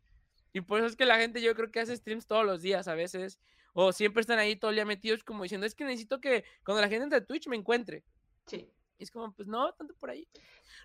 Y 0.54 0.62
por 0.62 0.80
eso 0.80 0.88
es 0.88 0.96
que 0.96 1.06
la 1.06 1.18
gente 1.18 1.42
yo 1.42 1.56
creo 1.56 1.72
que 1.72 1.80
hace 1.80 1.96
streams 1.96 2.28
todos 2.28 2.46
los 2.46 2.62
días 2.62 2.88
a 2.88 2.96
veces. 2.96 3.40
O 3.74 3.92
siempre 3.92 4.22
están 4.22 4.40
ahí 4.40 4.56
todo 4.56 4.70
el 4.70 4.76
día 4.76 4.86
metidos 4.86 5.24
como 5.24 5.44
diciendo, 5.44 5.68
es 5.68 5.76
que 5.76 5.84
necesito 5.84 6.20
que 6.20 6.44
cuando 6.64 6.82
la 6.82 6.90
gente 6.90 7.04
entre 7.04 7.20
a 7.20 7.26
Twitch 7.26 7.48
me 7.48 7.56
encuentre. 7.56 8.04
Sí. 8.46 8.72
Y 9.00 9.04
es 9.04 9.12
como, 9.12 9.32
pues 9.34 9.48
no, 9.48 9.72
tanto 9.74 9.96
por 9.96 10.10
ahí. 10.10 10.28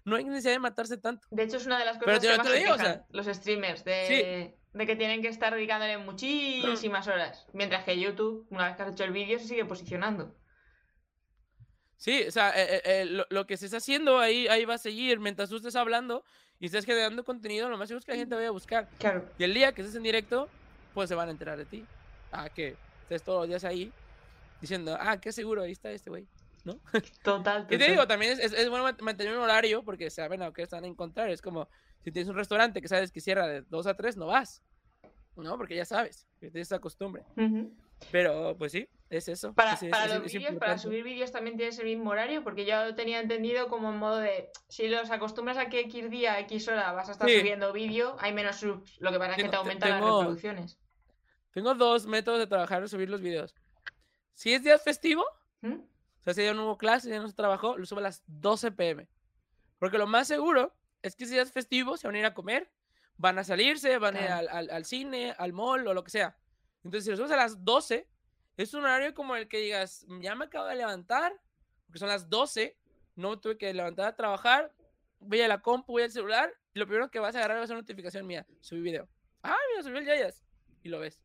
No 0.05 0.17
hay 0.17 0.25
necesidad 0.25 0.53
de 0.53 0.59
matarse 0.59 0.99
tanto. 0.99 1.27
De 1.31 1.43
hecho, 1.43 1.57
es 1.57 1.67
una 1.67 1.79
de 1.79 1.87
las 1.87 1.99
cosas 1.99 2.21
que 2.21 2.37
más 2.37 2.53
digo, 2.53 2.77
los 3.11 3.27
streamers, 3.27 3.85
de, 3.85 4.55
de, 4.73 4.87
que 4.87 4.97
tienen 4.97 5.23
que 5.23 5.29
estar 5.29 5.55
dedicándole 5.55 5.99
muchísimas 5.99 7.07
horas. 7.09 7.47
Mientras 7.53 7.85
que 7.85 7.99
YouTube, 7.99 8.47
una 8.51 8.67
vez 8.67 8.77
que 8.77 8.83
has 8.83 8.93
hecho 8.93 9.05
el 9.05 9.13
vídeo, 9.13 9.39
se 9.39 9.47
sigue 9.47 9.65
posicionando. 9.65 10.35
Sí, 12.03 12.25
o 12.27 12.31
sea, 12.33 12.51
eh, 12.51 12.67
eh, 12.69 12.83
eh, 12.85 13.25
lo, 13.31 13.47
que 13.47 13.55
estés 13.55 13.73
haciendo 13.75 14.19
ahí, 14.19 14.49
ahí 14.49 14.65
va 14.65 14.75
a 14.75 14.79
seguir. 14.79 15.21
Mientras 15.21 15.49
tú 15.49 15.57
estés 15.57 15.77
hablando 15.77 16.25
y 16.59 16.67
estés 16.67 16.85
generando 16.85 17.25
contenido, 17.25 17.69
lo 17.69 17.79
más 17.79 17.89
seguro 17.89 18.01
es 18.01 18.05
que 18.05 18.13
la 18.13 18.19
gente 18.19 18.35
vaya 18.35 18.49
a 18.49 18.51
buscar. 18.51 18.89
Claro. 18.99 19.25
Y 19.39 19.45
el 19.45 19.55
día 19.55 19.73
que 19.73 19.83
estés 19.83 19.95
en 19.95 20.03
directo, 20.03 20.49
pues 20.95 21.09
se 21.09 21.15
van 21.15 21.29
a 21.29 21.31
enterar 21.31 21.59
de 21.59 21.65
ti. 21.65 21.87
Ah, 22.33 22.49
que 22.49 22.75
estés 23.03 23.23
todos 23.23 23.43
los 23.43 23.49
días 23.49 23.63
ahí 23.63 23.93
diciendo, 24.61 24.97
ah, 24.99 25.21
qué 25.21 25.31
seguro, 25.31 25.63
ahí 25.63 25.73
está 25.73 25.93
este 25.93 26.11
güey, 26.11 26.27
¿no? 26.65 26.79
Total. 27.23 27.67
y 27.71 27.79
te 27.79 27.91
digo, 27.91 28.07
también 28.09 28.33
es, 28.33 28.53
es, 28.53 28.69
bueno 28.69 28.85
mantener 29.01 29.37
un 29.37 29.43
horario 29.43 29.85
porque 29.85 30.11
saben 30.11 30.43
a 30.43 30.53
qué 30.53 30.63
están 30.63 30.83
a 30.83 30.87
encontrar. 30.87 31.29
Es 31.31 31.41
como 31.41 31.69
si 32.03 32.11
tienes 32.11 32.29
un 32.29 32.37
restaurante 32.37 32.83
que 32.83 32.89
sabes 32.89 33.13
que 33.13 33.21
cierra 33.21 33.47
de 33.47 33.63
2 33.63 33.87
a 33.87 33.95
3, 33.95 34.17
no 34.17 34.27
vas, 34.27 34.63
¿no? 35.37 35.57
Porque 35.57 35.77
ya 35.77 35.85
sabes, 35.85 36.27
tienes 36.39 36.57
esa 36.57 36.81
costumbre. 36.81 37.25
Pero, 38.11 38.57
pues 38.59 38.73
sí, 38.73 38.89
es 39.11 39.29
eso. 39.29 39.55
Para, 39.55 39.79
para 39.91 40.79
subir 40.79 41.05
vídeos 41.05 41.31
también 41.31 41.57
tienes 41.57 41.79
el 41.79 41.85
mismo 41.85 42.11
horario, 42.11 42.43
porque 42.43 42.65
yo 42.65 42.95
tenía 42.97 43.21
entendido 43.21 43.69
como 43.69 43.91
en 43.91 43.99
modo 43.99 44.19
de, 44.19 44.51
si 44.69 44.89
los 44.89 45.11
acostumbras 45.11 45.59
a 45.59 45.69
que 45.69 45.81
X 45.81 46.11
día, 46.11 46.41
X 46.41 46.69
hora 46.69 46.91
vas 46.93 47.09
a 47.09 47.13
estar 47.13 47.29
subiendo 47.29 47.73
vídeo, 47.73 48.17
hay 48.19 48.33
menos 48.33 48.57
subs, 48.57 49.01
lo 49.01 49.13
que 49.13 49.19
pasa 49.19 49.33
es 49.33 49.43
que 49.45 49.49
te 49.49 49.57
aumentan 49.57 49.91
las 49.91 50.01
reproducciones. 50.01 50.79
Tengo 51.53 51.75
dos 51.75 52.07
métodos 52.07 52.41
de 52.41 52.47
trabajar 52.47 52.83
y 52.83 52.89
subir 52.89 53.11
los 53.11 53.21
vídeos. 53.21 53.55
Si 54.35 54.53
es 54.53 54.65
día 54.65 54.79
festivo, 54.79 55.25
¿Mm? 55.61 55.75
o 55.75 56.23
sea, 56.25 56.35
si 56.35 56.43
ya 56.43 56.55
no 56.55 56.65
hubo 56.65 56.79
clase, 56.79 57.11
ya 57.11 57.21
no 57.21 57.29
se 57.29 57.35
trabajó, 57.35 57.77
lo 57.77 57.87
subo 57.87 58.01
a 58.01 58.05
las 58.05 58.25
12 58.27 58.73
pm. 58.73 59.07
Porque 59.79 59.99
lo 59.99 60.07
más 60.07 60.29
seguro 60.29 60.75
es 61.03 61.17
que 61.17 61.27
si 61.27 61.39
es 61.39 61.53
festivo, 61.53 61.97
se 61.97 62.07
van 62.07 62.17
a 62.17 62.19
ir 62.21 62.27
a 62.27 62.35
comer, 62.35 62.71
van 63.17 63.39
a 63.39 63.45
salirse, 63.45 63.99
van 63.99 64.17
a 64.17 64.21
ir 64.23 64.31
al, 64.31 64.71
al 64.71 64.85
cine, 64.85 65.35
al 65.39 65.53
mall 65.53 65.87
o 65.87 65.95
lo 65.95 66.05
que 66.05 66.11
sea. 66.11 66.37
Entonces, 66.85 67.05
si 67.05 67.11
lo 67.11 67.17
subes 67.17 67.33
a 67.33 67.37
las 67.37 67.65
12, 67.65 68.09
es 68.57 68.75
un 68.75 68.85
horario 68.85 69.15
como 69.15 69.37
el 69.37 69.49
que 69.49 69.59
digas, 69.59 70.07
ya 70.21 70.35
me 70.35 70.47
acabo 70.47 70.67
de 70.67 70.77
levantar, 70.77 71.33
porque 71.87 71.99
son 71.99 72.09
las 72.09 72.29
12, 72.29 72.77
no 73.17 73.41
tuve 73.41 73.59
que 73.59 73.73
levantar 73.73 74.07
a 74.07 74.17
trabajar, 74.17 74.75
voy 75.21 75.41
a 75.41 75.49
la 75.49 75.61
compu, 75.61 75.93
voy 75.93 76.03
al 76.03 76.11
celular, 76.11 76.53
y 76.75 76.79
lo 76.79 76.87
primero 76.87 77.11
que 77.11 77.19
vas 77.19 77.35
a 77.35 77.39
agarrar 77.39 77.59
va 77.59 77.65
a 77.65 77.67
ser 77.67 77.77
una 77.77 77.83
notificación 77.83 78.27
mía, 78.27 78.47
subí 78.61 78.81
video. 78.81 79.09
Ah, 79.43 79.57
mira, 79.71 79.83
subí 79.83 79.99
el 79.99 80.07
Yayas. 80.07 80.43
Y 80.83 80.89
lo 80.89 80.99
ves. 80.99 81.21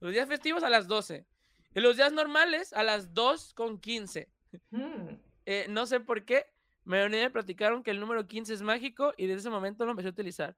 Los 0.00 0.12
días 0.12 0.28
festivos 0.28 0.62
a 0.62 0.70
las 0.70 0.86
12. 0.86 1.26
En 1.74 1.82
los 1.82 1.96
días 1.96 2.12
normales 2.12 2.72
a 2.72 2.82
las 2.82 3.14
2 3.14 3.54
con 3.54 3.78
15. 3.78 4.28
Mm. 4.70 5.08
Eh, 5.46 5.66
no 5.68 5.86
sé 5.86 6.00
por 6.00 6.24
qué, 6.24 6.46
me 6.88 7.08
me 7.08 7.30
platicaron 7.30 7.82
que 7.82 7.90
el 7.90 8.00
número 8.00 8.26
15 8.26 8.54
es 8.54 8.62
mágico 8.62 9.14
y 9.16 9.26
desde 9.26 9.40
ese 9.40 9.50
momento 9.50 9.84
lo 9.84 9.92
empecé 9.92 10.08
a 10.08 10.12
utilizar. 10.12 10.56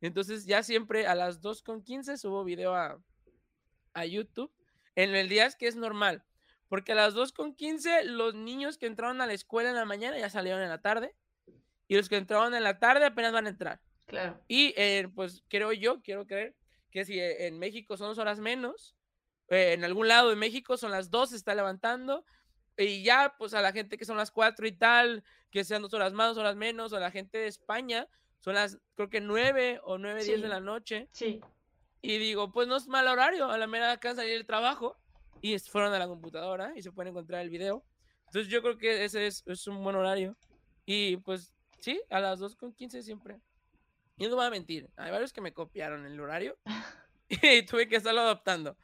Entonces 0.00 0.46
ya 0.46 0.62
siempre 0.62 1.06
a 1.06 1.14
las 1.14 1.40
2 1.40 1.62
con 1.62 1.82
15 1.82 2.16
subo 2.16 2.44
video 2.44 2.74
a, 2.74 2.98
a 3.92 4.06
YouTube 4.06 4.52
en 4.96 5.14
el 5.14 5.28
día 5.28 5.46
es 5.46 5.54
que 5.54 5.68
es 5.68 5.76
normal. 5.76 6.24
Porque 6.68 6.92
a 6.92 6.94
las 6.96 7.14
2.15 7.14 8.04
los 8.04 8.34
niños 8.34 8.76
que 8.76 8.86
entraron 8.86 9.20
a 9.20 9.26
la 9.26 9.34
escuela 9.34 9.68
en 9.68 9.76
la 9.76 9.84
mañana 9.84 10.18
ya 10.18 10.28
salieron 10.30 10.62
en 10.62 10.68
la 10.68 10.80
tarde. 10.80 11.14
Y 11.86 11.96
los 11.96 12.08
que 12.08 12.16
entraron 12.16 12.54
en 12.54 12.64
la 12.64 12.80
tarde 12.80 13.04
apenas 13.04 13.32
van 13.32 13.46
a 13.46 13.50
entrar. 13.50 13.80
Claro. 14.06 14.42
Y 14.48 14.74
eh, 14.76 15.08
pues 15.14 15.44
creo 15.48 15.72
yo, 15.72 16.02
quiero 16.02 16.26
creer, 16.26 16.56
que 16.90 17.04
si 17.04 17.20
eh, 17.20 17.46
en 17.46 17.58
México 17.58 17.96
son 17.96 18.08
dos 18.08 18.18
horas 18.18 18.40
menos, 18.40 18.96
eh, 19.48 19.74
en 19.74 19.84
algún 19.84 20.08
lado 20.08 20.30
de 20.30 20.36
México 20.36 20.76
son 20.76 20.90
las 20.90 21.10
dos, 21.10 21.30
se 21.30 21.36
está 21.36 21.54
levantando. 21.54 22.24
Y 22.78 23.02
ya, 23.02 23.34
pues 23.38 23.54
a 23.54 23.62
la 23.62 23.72
gente 23.72 23.96
que 23.96 24.04
son 24.04 24.16
las 24.16 24.30
cuatro 24.30 24.66
y 24.66 24.72
tal, 24.72 25.24
que 25.50 25.64
sean 25.64 25.82
dos 25.82 25.94
horas 25.94 26.12
más, 26.12 26.28
dos 26.28 26.38
horas 26.38 26.56
menos, 26.56 26.92
o 26.92 27.00
la 27.00 27.10
gente 27.10 27.38
de 27.38 27.46
España, 27.46 28.08
son 28.40 28.54
las, 28.54 28.78
creo 28.94 29.08
que 29.08 29.20
nueve 29.20 29.80
o 29.84 29.98
nueve, 29.98 30.24
diez 30.24 30.42
de 30.42 30.48
la 30.48 30.60
noche. 30.60 31.08
Sí. 31.12 31.40
Y 32.02 32.18
digo, 32.18 32.52
pues 32.52 32.68
no 32.68 32.76
es 32.76 32.86
mal 32.86 33.08
horario, 33.08 33.50
a 33.50 33.58
la 33.58 33.66
mera 33.66 33.92
acá 33.92 34.14
salir 34.14 34.34
del 34.34 34.46
trabajo 34.46 34.96
y 35.40 35.58
fueron 35.58 35.92
a 35.92 35.98
la 35.98 36.06
computadora 36.06 36.72
y 36.76 36.82
se 36.82 36.92
pueden 36.92 37.10
encontrar 37.10 37.40
el 37.40 37.50
video. 37.50 37.84
Entonces 38.26 38.50
yo 38.50 38.62
creo 38.62 38.76
que 38.76 39.04
ese 39.04 39.26
es, 39.26 39.42
es 39.46 39.66
un 39.66 39.82
buen 39.82 39.96
horario. 39.96 40.36
Y 40.84 41.16
pues 41.18 41.52
sí, 41.80 42.00
a 42.10 42.20
las 42.20 42.40
2.15 42.40 43.02
siempre. 43.02 43.40
Y 44.18 44.26
no 44.28 44.36
voy 44.36 44.46
a 44.46 44.50
mentir, 44.50 44.88
hay 44.96 45.10
varios 45.10 45.32
que 45.32 45.40
me 45.40 45.52
copiaron 45.52 46.06
el 46.06 46.18
horario 46.20 46.56
y 47.28 47.62
tuve 47.62 47.88
que 47.88 47.96
estarlo 47.96 48.20
adoptando. 48.20 48.76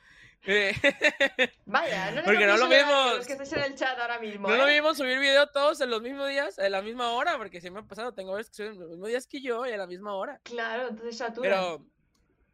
Eh, 0.45 0.73
Vaya, 1.67 2.11
no 2.11 2.25
Porque 2.25 2.47
no 2.47 2.57
lo 2.57 2.67
mismo. 2.67 3.15
Los 3.17 3.27
que 3.27 3.33
estáis 3.35 3.53
en 3.53 3.63
el 3.63 3.75
chat 3.75 3.99
ahora 3.99 4.19
mismo. 4.19 4.49
No 4.49 4.55
¿eh? 4.55 4.59
lo 4.59 4.67
mismo 4.67 4.95
subir 4.95 5.19
video 5.19 5.47
todos 5.49 5.81
en 5.81 5.91
los 5.91 6.03
mismos 6.03 6.29
días, 6.29 6.59
en 6.59 6.73
la 6.73 6.83
misma 6.83 7.13
hora, 7.13 7.39
porque 7.39 7.61
se 7.61 7.71
me 7.71 7.81
ha 7.81 7.83
pasado, 7.83 8.13
tengo 8.13 8.35
veces 8.35 8.51
que 8.51 8.57
suben 8.57 8.79
los 8.79 8.91
mismos 8.91 9.09
días 9.09 9.27
que 9.27 9.41
yo 9.41 9.67
y 9.67 9.73
a 9.73 9.77
la 9.77 9.87
misma 9.87 10.15
hora. 10.15 10.41
Claro, 10.43 10.89
entonces 10.89 11.17
satura. 11.17 11.49
Pero 11.49 11.87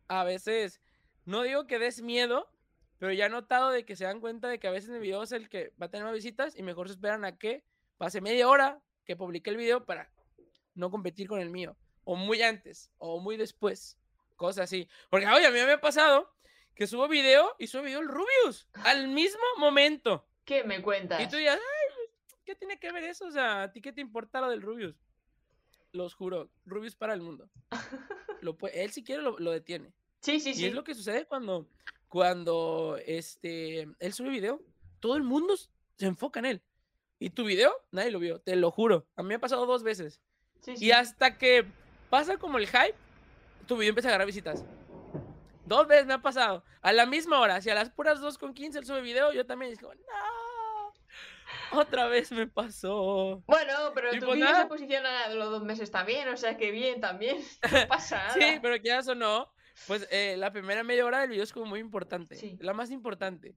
a 0.08 0.24
veces, 0.24 0.80
no 1.24 1.42
digo 1.42 1.66
que 1.66 1.78
des 1.78 2.02
miedo, 2.02 2.50
pero 2.98 3.12
ya 3.12 3.26
he 3.26 3.30
notado 3.30 3.70
de 3.70 3.84
que 3.84 3.96
se 3.96 4.04
dan 4.04 4.20
cuenta 4.20 4.48
de 4.48 4.58
que 4.58 4.68
a 4.68 4.70
veces 4.70 4.90
mi 4.90 4.98
video 4.98 5.22
es 5.22 5.32
el 5.32 5.48
que 5.48 5.72
va 5.80 5.86
a 5.86 5.90
tener 5.90 6.04
más 6.04 6.14
visitas 6.14 6.56
y 6.56 6.62
mejor 6.62 6.88
se 6.88 6.94
esperan 6.94 7.24
a 7.24 7.38
que 7.38 7.64
pase 7.96 8.20
media 8.20 8.48
hora 8.48 8.80
que 9.04 9.16
publique 9.16 9.48
el 9.48 9.56
video 9.56 9.86
para 9.86 10.10
no 10.74 10.90
competir 10.90 11.26
con 11.26 11.40
el 11.40 11.48
mío. 11.48 11.76
O 12.04 12.16
muy 12.16 12.42
antes, 12.42 12.90
o 12.98 13.18
muy 13.20 13.36
después. 13.36 13.96
Cosas 14.36 14.64
así. 14.64 14.88
Porque, 15.10 15.26
oye, 15.26 15.46
a 15.46 15.50
mí 15.50 15.58
me 15.60 15.72
ha 15.72 15.80
pasado 15.80 16.30
que 16.78 16.86
subo 16.86 17.08
video 17.08 17.56
y 17.58 17.66
subo 17.66 17.82
video 17.82 17.98
el 17.98 18.06
Rubius 18.06 18.68
al 18.84 19.08
mismo 19.08 19.42
momento. 19.58 20.24
¿Qué 20.44 20.62
me 20.62 20.80
cuentas? 20.80 21.20
Y 21.20 21.28
tú 21.28 21.36
ya, 21.36 21.54
ay, 21.54 21.58
¿qué 22.44 22.54
tiene 22.54 22.78
que 22.78 22.92
ver 22.92 23.02
eso? 23.02 23.26
O 23.26 23.32
sea, 23.32 23.64
¿a 23.64 23.72
ti 23.72 23.80
qué 23.80 23.92
te 23.92 24.00
importa 24.00 24.40
lo 24.40 24.48
del 24.48 24.62
Rubius? 24.62 24.94
Los 25.90 26.14
juro, 26.14 26.52
Rubius 26.64 26.94
para 26.94 27.14
el 27.14 27.20
mundo. 27.20 27.50
Lo 28.42 28.56
él 28.72 28.92
si 28.92 29.02
quiere 29.02 29.20
lo, 29.22 29.50
detiene. 29.50 29.92
Sí, 30.20 30.38
sí, 30.38 30.54
sí. 30.54 30.62
Y 30.62 30.66
es 30.66 30.74
lo 30.74 30.84
que 30.84 30.94
sucede 30.94 31.26
cuando, 31.26 31.68
cuando 32.06 32.96
este, 33.04 33.88
él 33.98 34.12
sube 34.12 34.28
video, 34.28 34.62
todo 35.00 35.16
el 35.16 35.24
mundo 35.24 35.56
se 35.56 36.06
enfoca 36.06 36.38
en 36.38 36.46
él. 36.46 36.62
Y 37.18 37.30
tu 37.30 37.44
video, 37.44 37.74
nadie 37.90 38.12
lo 38.12 38.20
vio, 38.20 38.40
te 38.40 38.54
lo 38.54 38.70
juro. 38.70 39.08
A 39.16 39.24
mí 39.24 39.30
me 39.30 39.34
ha 39.34 39.40
pasado 39.40 39.66
dos 39.66 39.82
veces. 39.82 40.20
Y 40.64 40.92
hasta 40.92 41.36
que 41.36 41.66
pasa 42.08 42.36
como 42.36 42.58
el 42.58 42.68
hype, 42.68 42.94
tu 43.66 43.76
video 43.76 43.88
empieza 43.88 44.10
a 44.10 44.10
agarrar 44.10 44.28
visitas. 44.28 44.64
Dos 45.68 45.86
veces 45.86 46.06
me 46.06 46.14
ha 46.14 46.22
pasado. 46.22 46.64
A 46.80 46.92
la 46.92 47.06
misma 47.06 47.40
hora. 47.40 47.60
Si 47.60 47.68
a 47.70 47.74
las 47.74 47.90
puras 47.90 48.20
2 48.20 48.38
con 48.38 48.54
15 48.54 48.78
él 48.78 48.86
sube 48.86 49.02
video, 49.02 49.32
yo 49.32 49.46
también 49.46 49.72
digo, 49.72 49.94
no. 49.94 51.78
Otra 51.78 52.06
vez 52.06 52.32
me 52.32 52.46
pasó. 52.46 53.42
Bueno, 53.46 53.72
pero 53.94 54.10
tu 54.12 54.26
pues 54.26 54.36
video 54.36 54.54
se 54.54 54.66
posiciona 54.66 55.28
los 55.28 55.50
dos 55.50 55.64
meses 55.64 55.90
también, 55.90 56.28
o 56.28 56.36
sea 56.36 56.56
que 56.56 56.70
bien 56.70 57.00
también. 57.00 57.38
No 57.72 57.88
pasa 57.88 58.16
nada. 58.16 58.34
sí, 58.34 58.58
pero 58.62 58.76
que 58.76 58.88
ya 58.88 59.02
sonó. 59.02 59.52
Pues 59.86 60.08
eh, 60.10 60.36
la 60.36 60.50
primera 60.50 60.82
media 60.82 61.06
hora 61.06 61.20
del 61.20 61.30
video 61.30 61.44
es 61.44 61.52
como 61.52 61.66
muy 61.66 61.80
importante. 61.80 62.56
La 62.60 62.72
más 62.72 62.90
importante. 62.90 63.54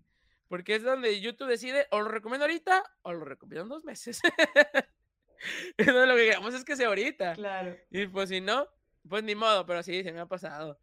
Porque 0.48 0.76
es 0.76 0.84
donde 0.84 1.20
YouTube 1.22 1.48
decide 1.48 1.88
o 1.92 2.02
lo 2.02 2.10
recomiendo 2.10 2.44
ahorita 2.44 2.84
o 3.02 3.14
lo 3.14 3.26
recomiendo 3.26 3.64
en 3.64 3.70
dos 3.70 3.86
meses. 3.86 4.22
Entonces 5.78 6.08
lo 6.08 6.16
que 6.16 6.26
queremos 6.26 6.54
es 6.54 6.64
que 6.66 6.76
sea 6.76 6.90
ahorita. 6.90 7.34
Claro. 7.34 7.76
Y 7.90 8.06
pues 8.08 8.30
si 8.30 8.42
no, 8.42 8.68
pues 9.08 9.24
ni 9.24 9.34
modo, 9.34 9.66
pero 9.66 9.82
sí, 9.82 10.04
se 10.04 10.12
me 10.12 10.20
ha 10.20 10.28
pasado. 10.28 10.80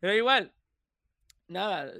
Pero 0.00 0.14
igual, 0.14 0.52
nada, 1.52 1.92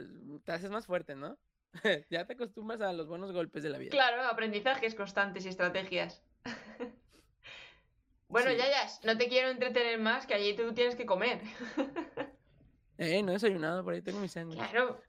te 0.45 0.53
haces 0.53 0.71
más 0.71 0.87
fuerte, 0.87 1.15
¿no? 1.15 1.39
ya 2.11 2.27
te 2.27 2.35
acostumbras 2.35 2.81
a 2.81 2.93
los 2.93 3.07
buenos 3.07 3.33
golpes 3.33 3.63
de 3.63 3.71
la 3.71 3.79
vida. 3.79 3.91
Claro, 3.91 4.23
aprendizajes 4.23 4.95
constantes 4.95 5.47
y 5.47 5.49
estrategias. 5.49 6.23
bueno, 8.29 8.51
ya, 8.51 8.69
ya, 8.69 8.87
no 9.05 9.17
te 9.17 9.29
quiero 9.29 9.49
entretener 9.49 9.99
más, 9.99 10.27
que 10.27 10.35
allí 10.35 10.55
tú 10.55 10.75
tienes 10.75 10.97
que 10.97 11.07
comer. 11.07 11.41
eh, 12.99 13.23
no 13.23 13.31
he 13.31 13.35
desayunado, 13.35 13.85
por 13.85 13.95
ahí 13.95 14.03
tengo 14.03 14.21
mi 14.21 14.29
sándwich. 14.29 14.59
Claro. 14.59 15.01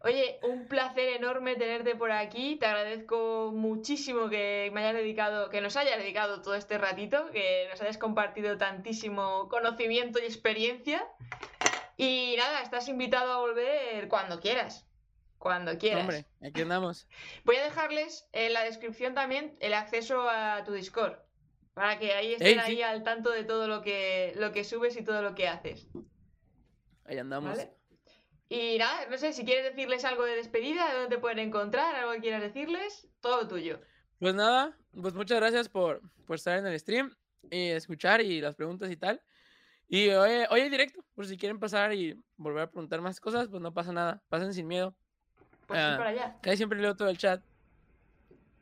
Oye, 0.00 0.38
un 0.42 0.68
placer 0.68 1.08
enorme 1.16 1.56
tenerte 1.56 1.96
por 1.96 2.12
aquí. 2.12 2.56
Te 2.56 2.66
agradezco 2.66 3.50
muchísimo 3.52 4.28
que 4.28 4.70
me 4.72 4.80
hayas 4.80 4.94
dedicado, 4.94 5.50
que 5.50 5.60
nos 5.60 5.76
hayas 5.76 5.98
dedicado 5.98 6.40
todo 6.40 6.54
este 6.54 6.78
ratito, 6.78 7.30
que 7.32 7.66
nos 7.68 7.80
hayas 7.82 7.98
compartido 7.98 8.56
tantísimo 8.56 9.48
conocimiento 9.48 10.20
y 10.20 10.22
experiencia. 10.22 11.04
Y 11.98 12.36
nada, 12.36 12.62
estás 12.62 12.88
invitado 12.88 13.32
a 13.32 13.38
volver 13.38 14.06
cuando 14.06 14.38
quieras. 14.38 14.86
Cuando 15.36 15.76
quieras. 15.78 16.02
Hombre, 16.02 16.26
aquí 16.40 16.62
andamos. 16.62 17.08
Voy 17.44 17.56
a 17.56 17.64
dejarles 17.64 18.28
en 18.32 18.52
la 18.52 18.62
descripción 18.62 19.14
también 19.14 19.56
el 19.60 19.74
acceso 19.74 20.30
a 20.30 20.62
tu 20.64 20.72
Discord. 20.72 21.18
Para 21.74 21.98
que 21.98 22.12
ahí 22.12 22.34
estén 22.34 22.60
ahí 22.60 22.82
al 22.82 23.02
tanto 23.02 23.30
de 23.30 23.42
todo 23.42 23.66
lo 23.66 23.82
que, 23.82 24.32
lo 24.36 24.52
que 24.52 24.62
subes 24.62 24.96
y 24.96 25.02
todo 25.02 25.22
lo 25.22 25.34
que 25.34 25.48
haces. 25.48 25.88
Ahí 27.04 27.18
andamos. 27.18 27.58
Y 28.48 28.78
nada, 28.78 29.06
no 29.10 29.18
sé, 29.18 29.32
si 29.32 29.44
quieres 29.44 29.64
decirles 29.64 30.04
algo 30.04 30.24
de 30.24 30.36
despedida, 30.36 30.88
de 30.88 30.94
dónde 31.00 31.16
te 31.16 31.20
pueden 31.20 31.40
encontrar, 31.40 31.96
algo 31.96 32.12
que 32.12 32.20
quieras 32.20 32.42
decirles, 32.42 33.08
todo 33.20 33.46
tuyo. 33.48 33.80
Pues 34.20 34.34
nada, 34.34 34.76
pues 35.00 35.14
muchas 35.14 35.38
gracias 35.38 35.68
por, 35.68 36.00
por 36.26 36.36
estar 36.36 36.58
en 36.58 36.66
el 36.66 36.78
stream 36.78 37.14
y 37.50 37.70
escuchar 37.70 38.20
y 38.20 38.40
las 38.40 38.54
preguntas 38.54 38.90
y 38.90 38.96
tal. 38.96 39.20
Y 39.88 40.10
hoy, 40.10 40.44
hoy 40.50 40.60
hay 40.60 40.68
directo, 40.68 41.02
por 41.14 41.26
si 41.26 41.38
quieren 41.38 41.58
pasar 41.58 41.94
y 41.94 42.22
volver 42.36 42.64
a 42.64 42.70
preguntar 42.70 43.00
más 43.00 43.20
cosas, 43.20 43.48
pues 43.48 43.62
no 43.62 43.72
pasa 43.72 43.90
nada, 43.90 44.22
pasen 44.28 44.52
sin 44.52 44.68
miedo. 44.68 44.94
Pues 45.66 45.80
uh, 45.80 45.96
para 45.96 46.10
allá. 46.10 46.36
Que 46.42 46.56
siempre 46.56 46.78
leo 46.78 46.94
todo 46.94 47.08
el 47.08 47.16
chat. 47.16 47.42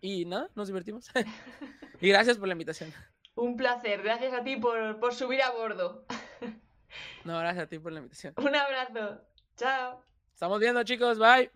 Y 0.00 0.24
nada, 0.24 0.48
nos 0.54 0.68
divertimos. 0.68 1.10
y 2.00 2.08
gracias 2.08 2.38
por 2.38 2.46
la 2.46 2.52
invitación. 2.52 2.92
Un 3.34 3.56
placer, 3.56 4.02
gracias 4.02 4.32
a 4.32 4.44
ti 4.44 4.56
por, 4.56 5.00
por 5.00 5.14
subir 5.14 5.42
a 5.42 5.50
bordo. 5.50 6.06
no, 7.24 7.38
gracias 7.40 7.64
a 7.64 7.68
ti 7.68 7.80
por 7.80 7.90
la 7.90 7.98
invitación. 7.98 8.32
Un 8.38 8.54
abrazo. 8.54 9.20
Chao. 9.56 10.02
Estamos 10.32 10.60
viendo, 10.60 10.84
chicos. 10.84 11.18
Bye. 11.18 11.50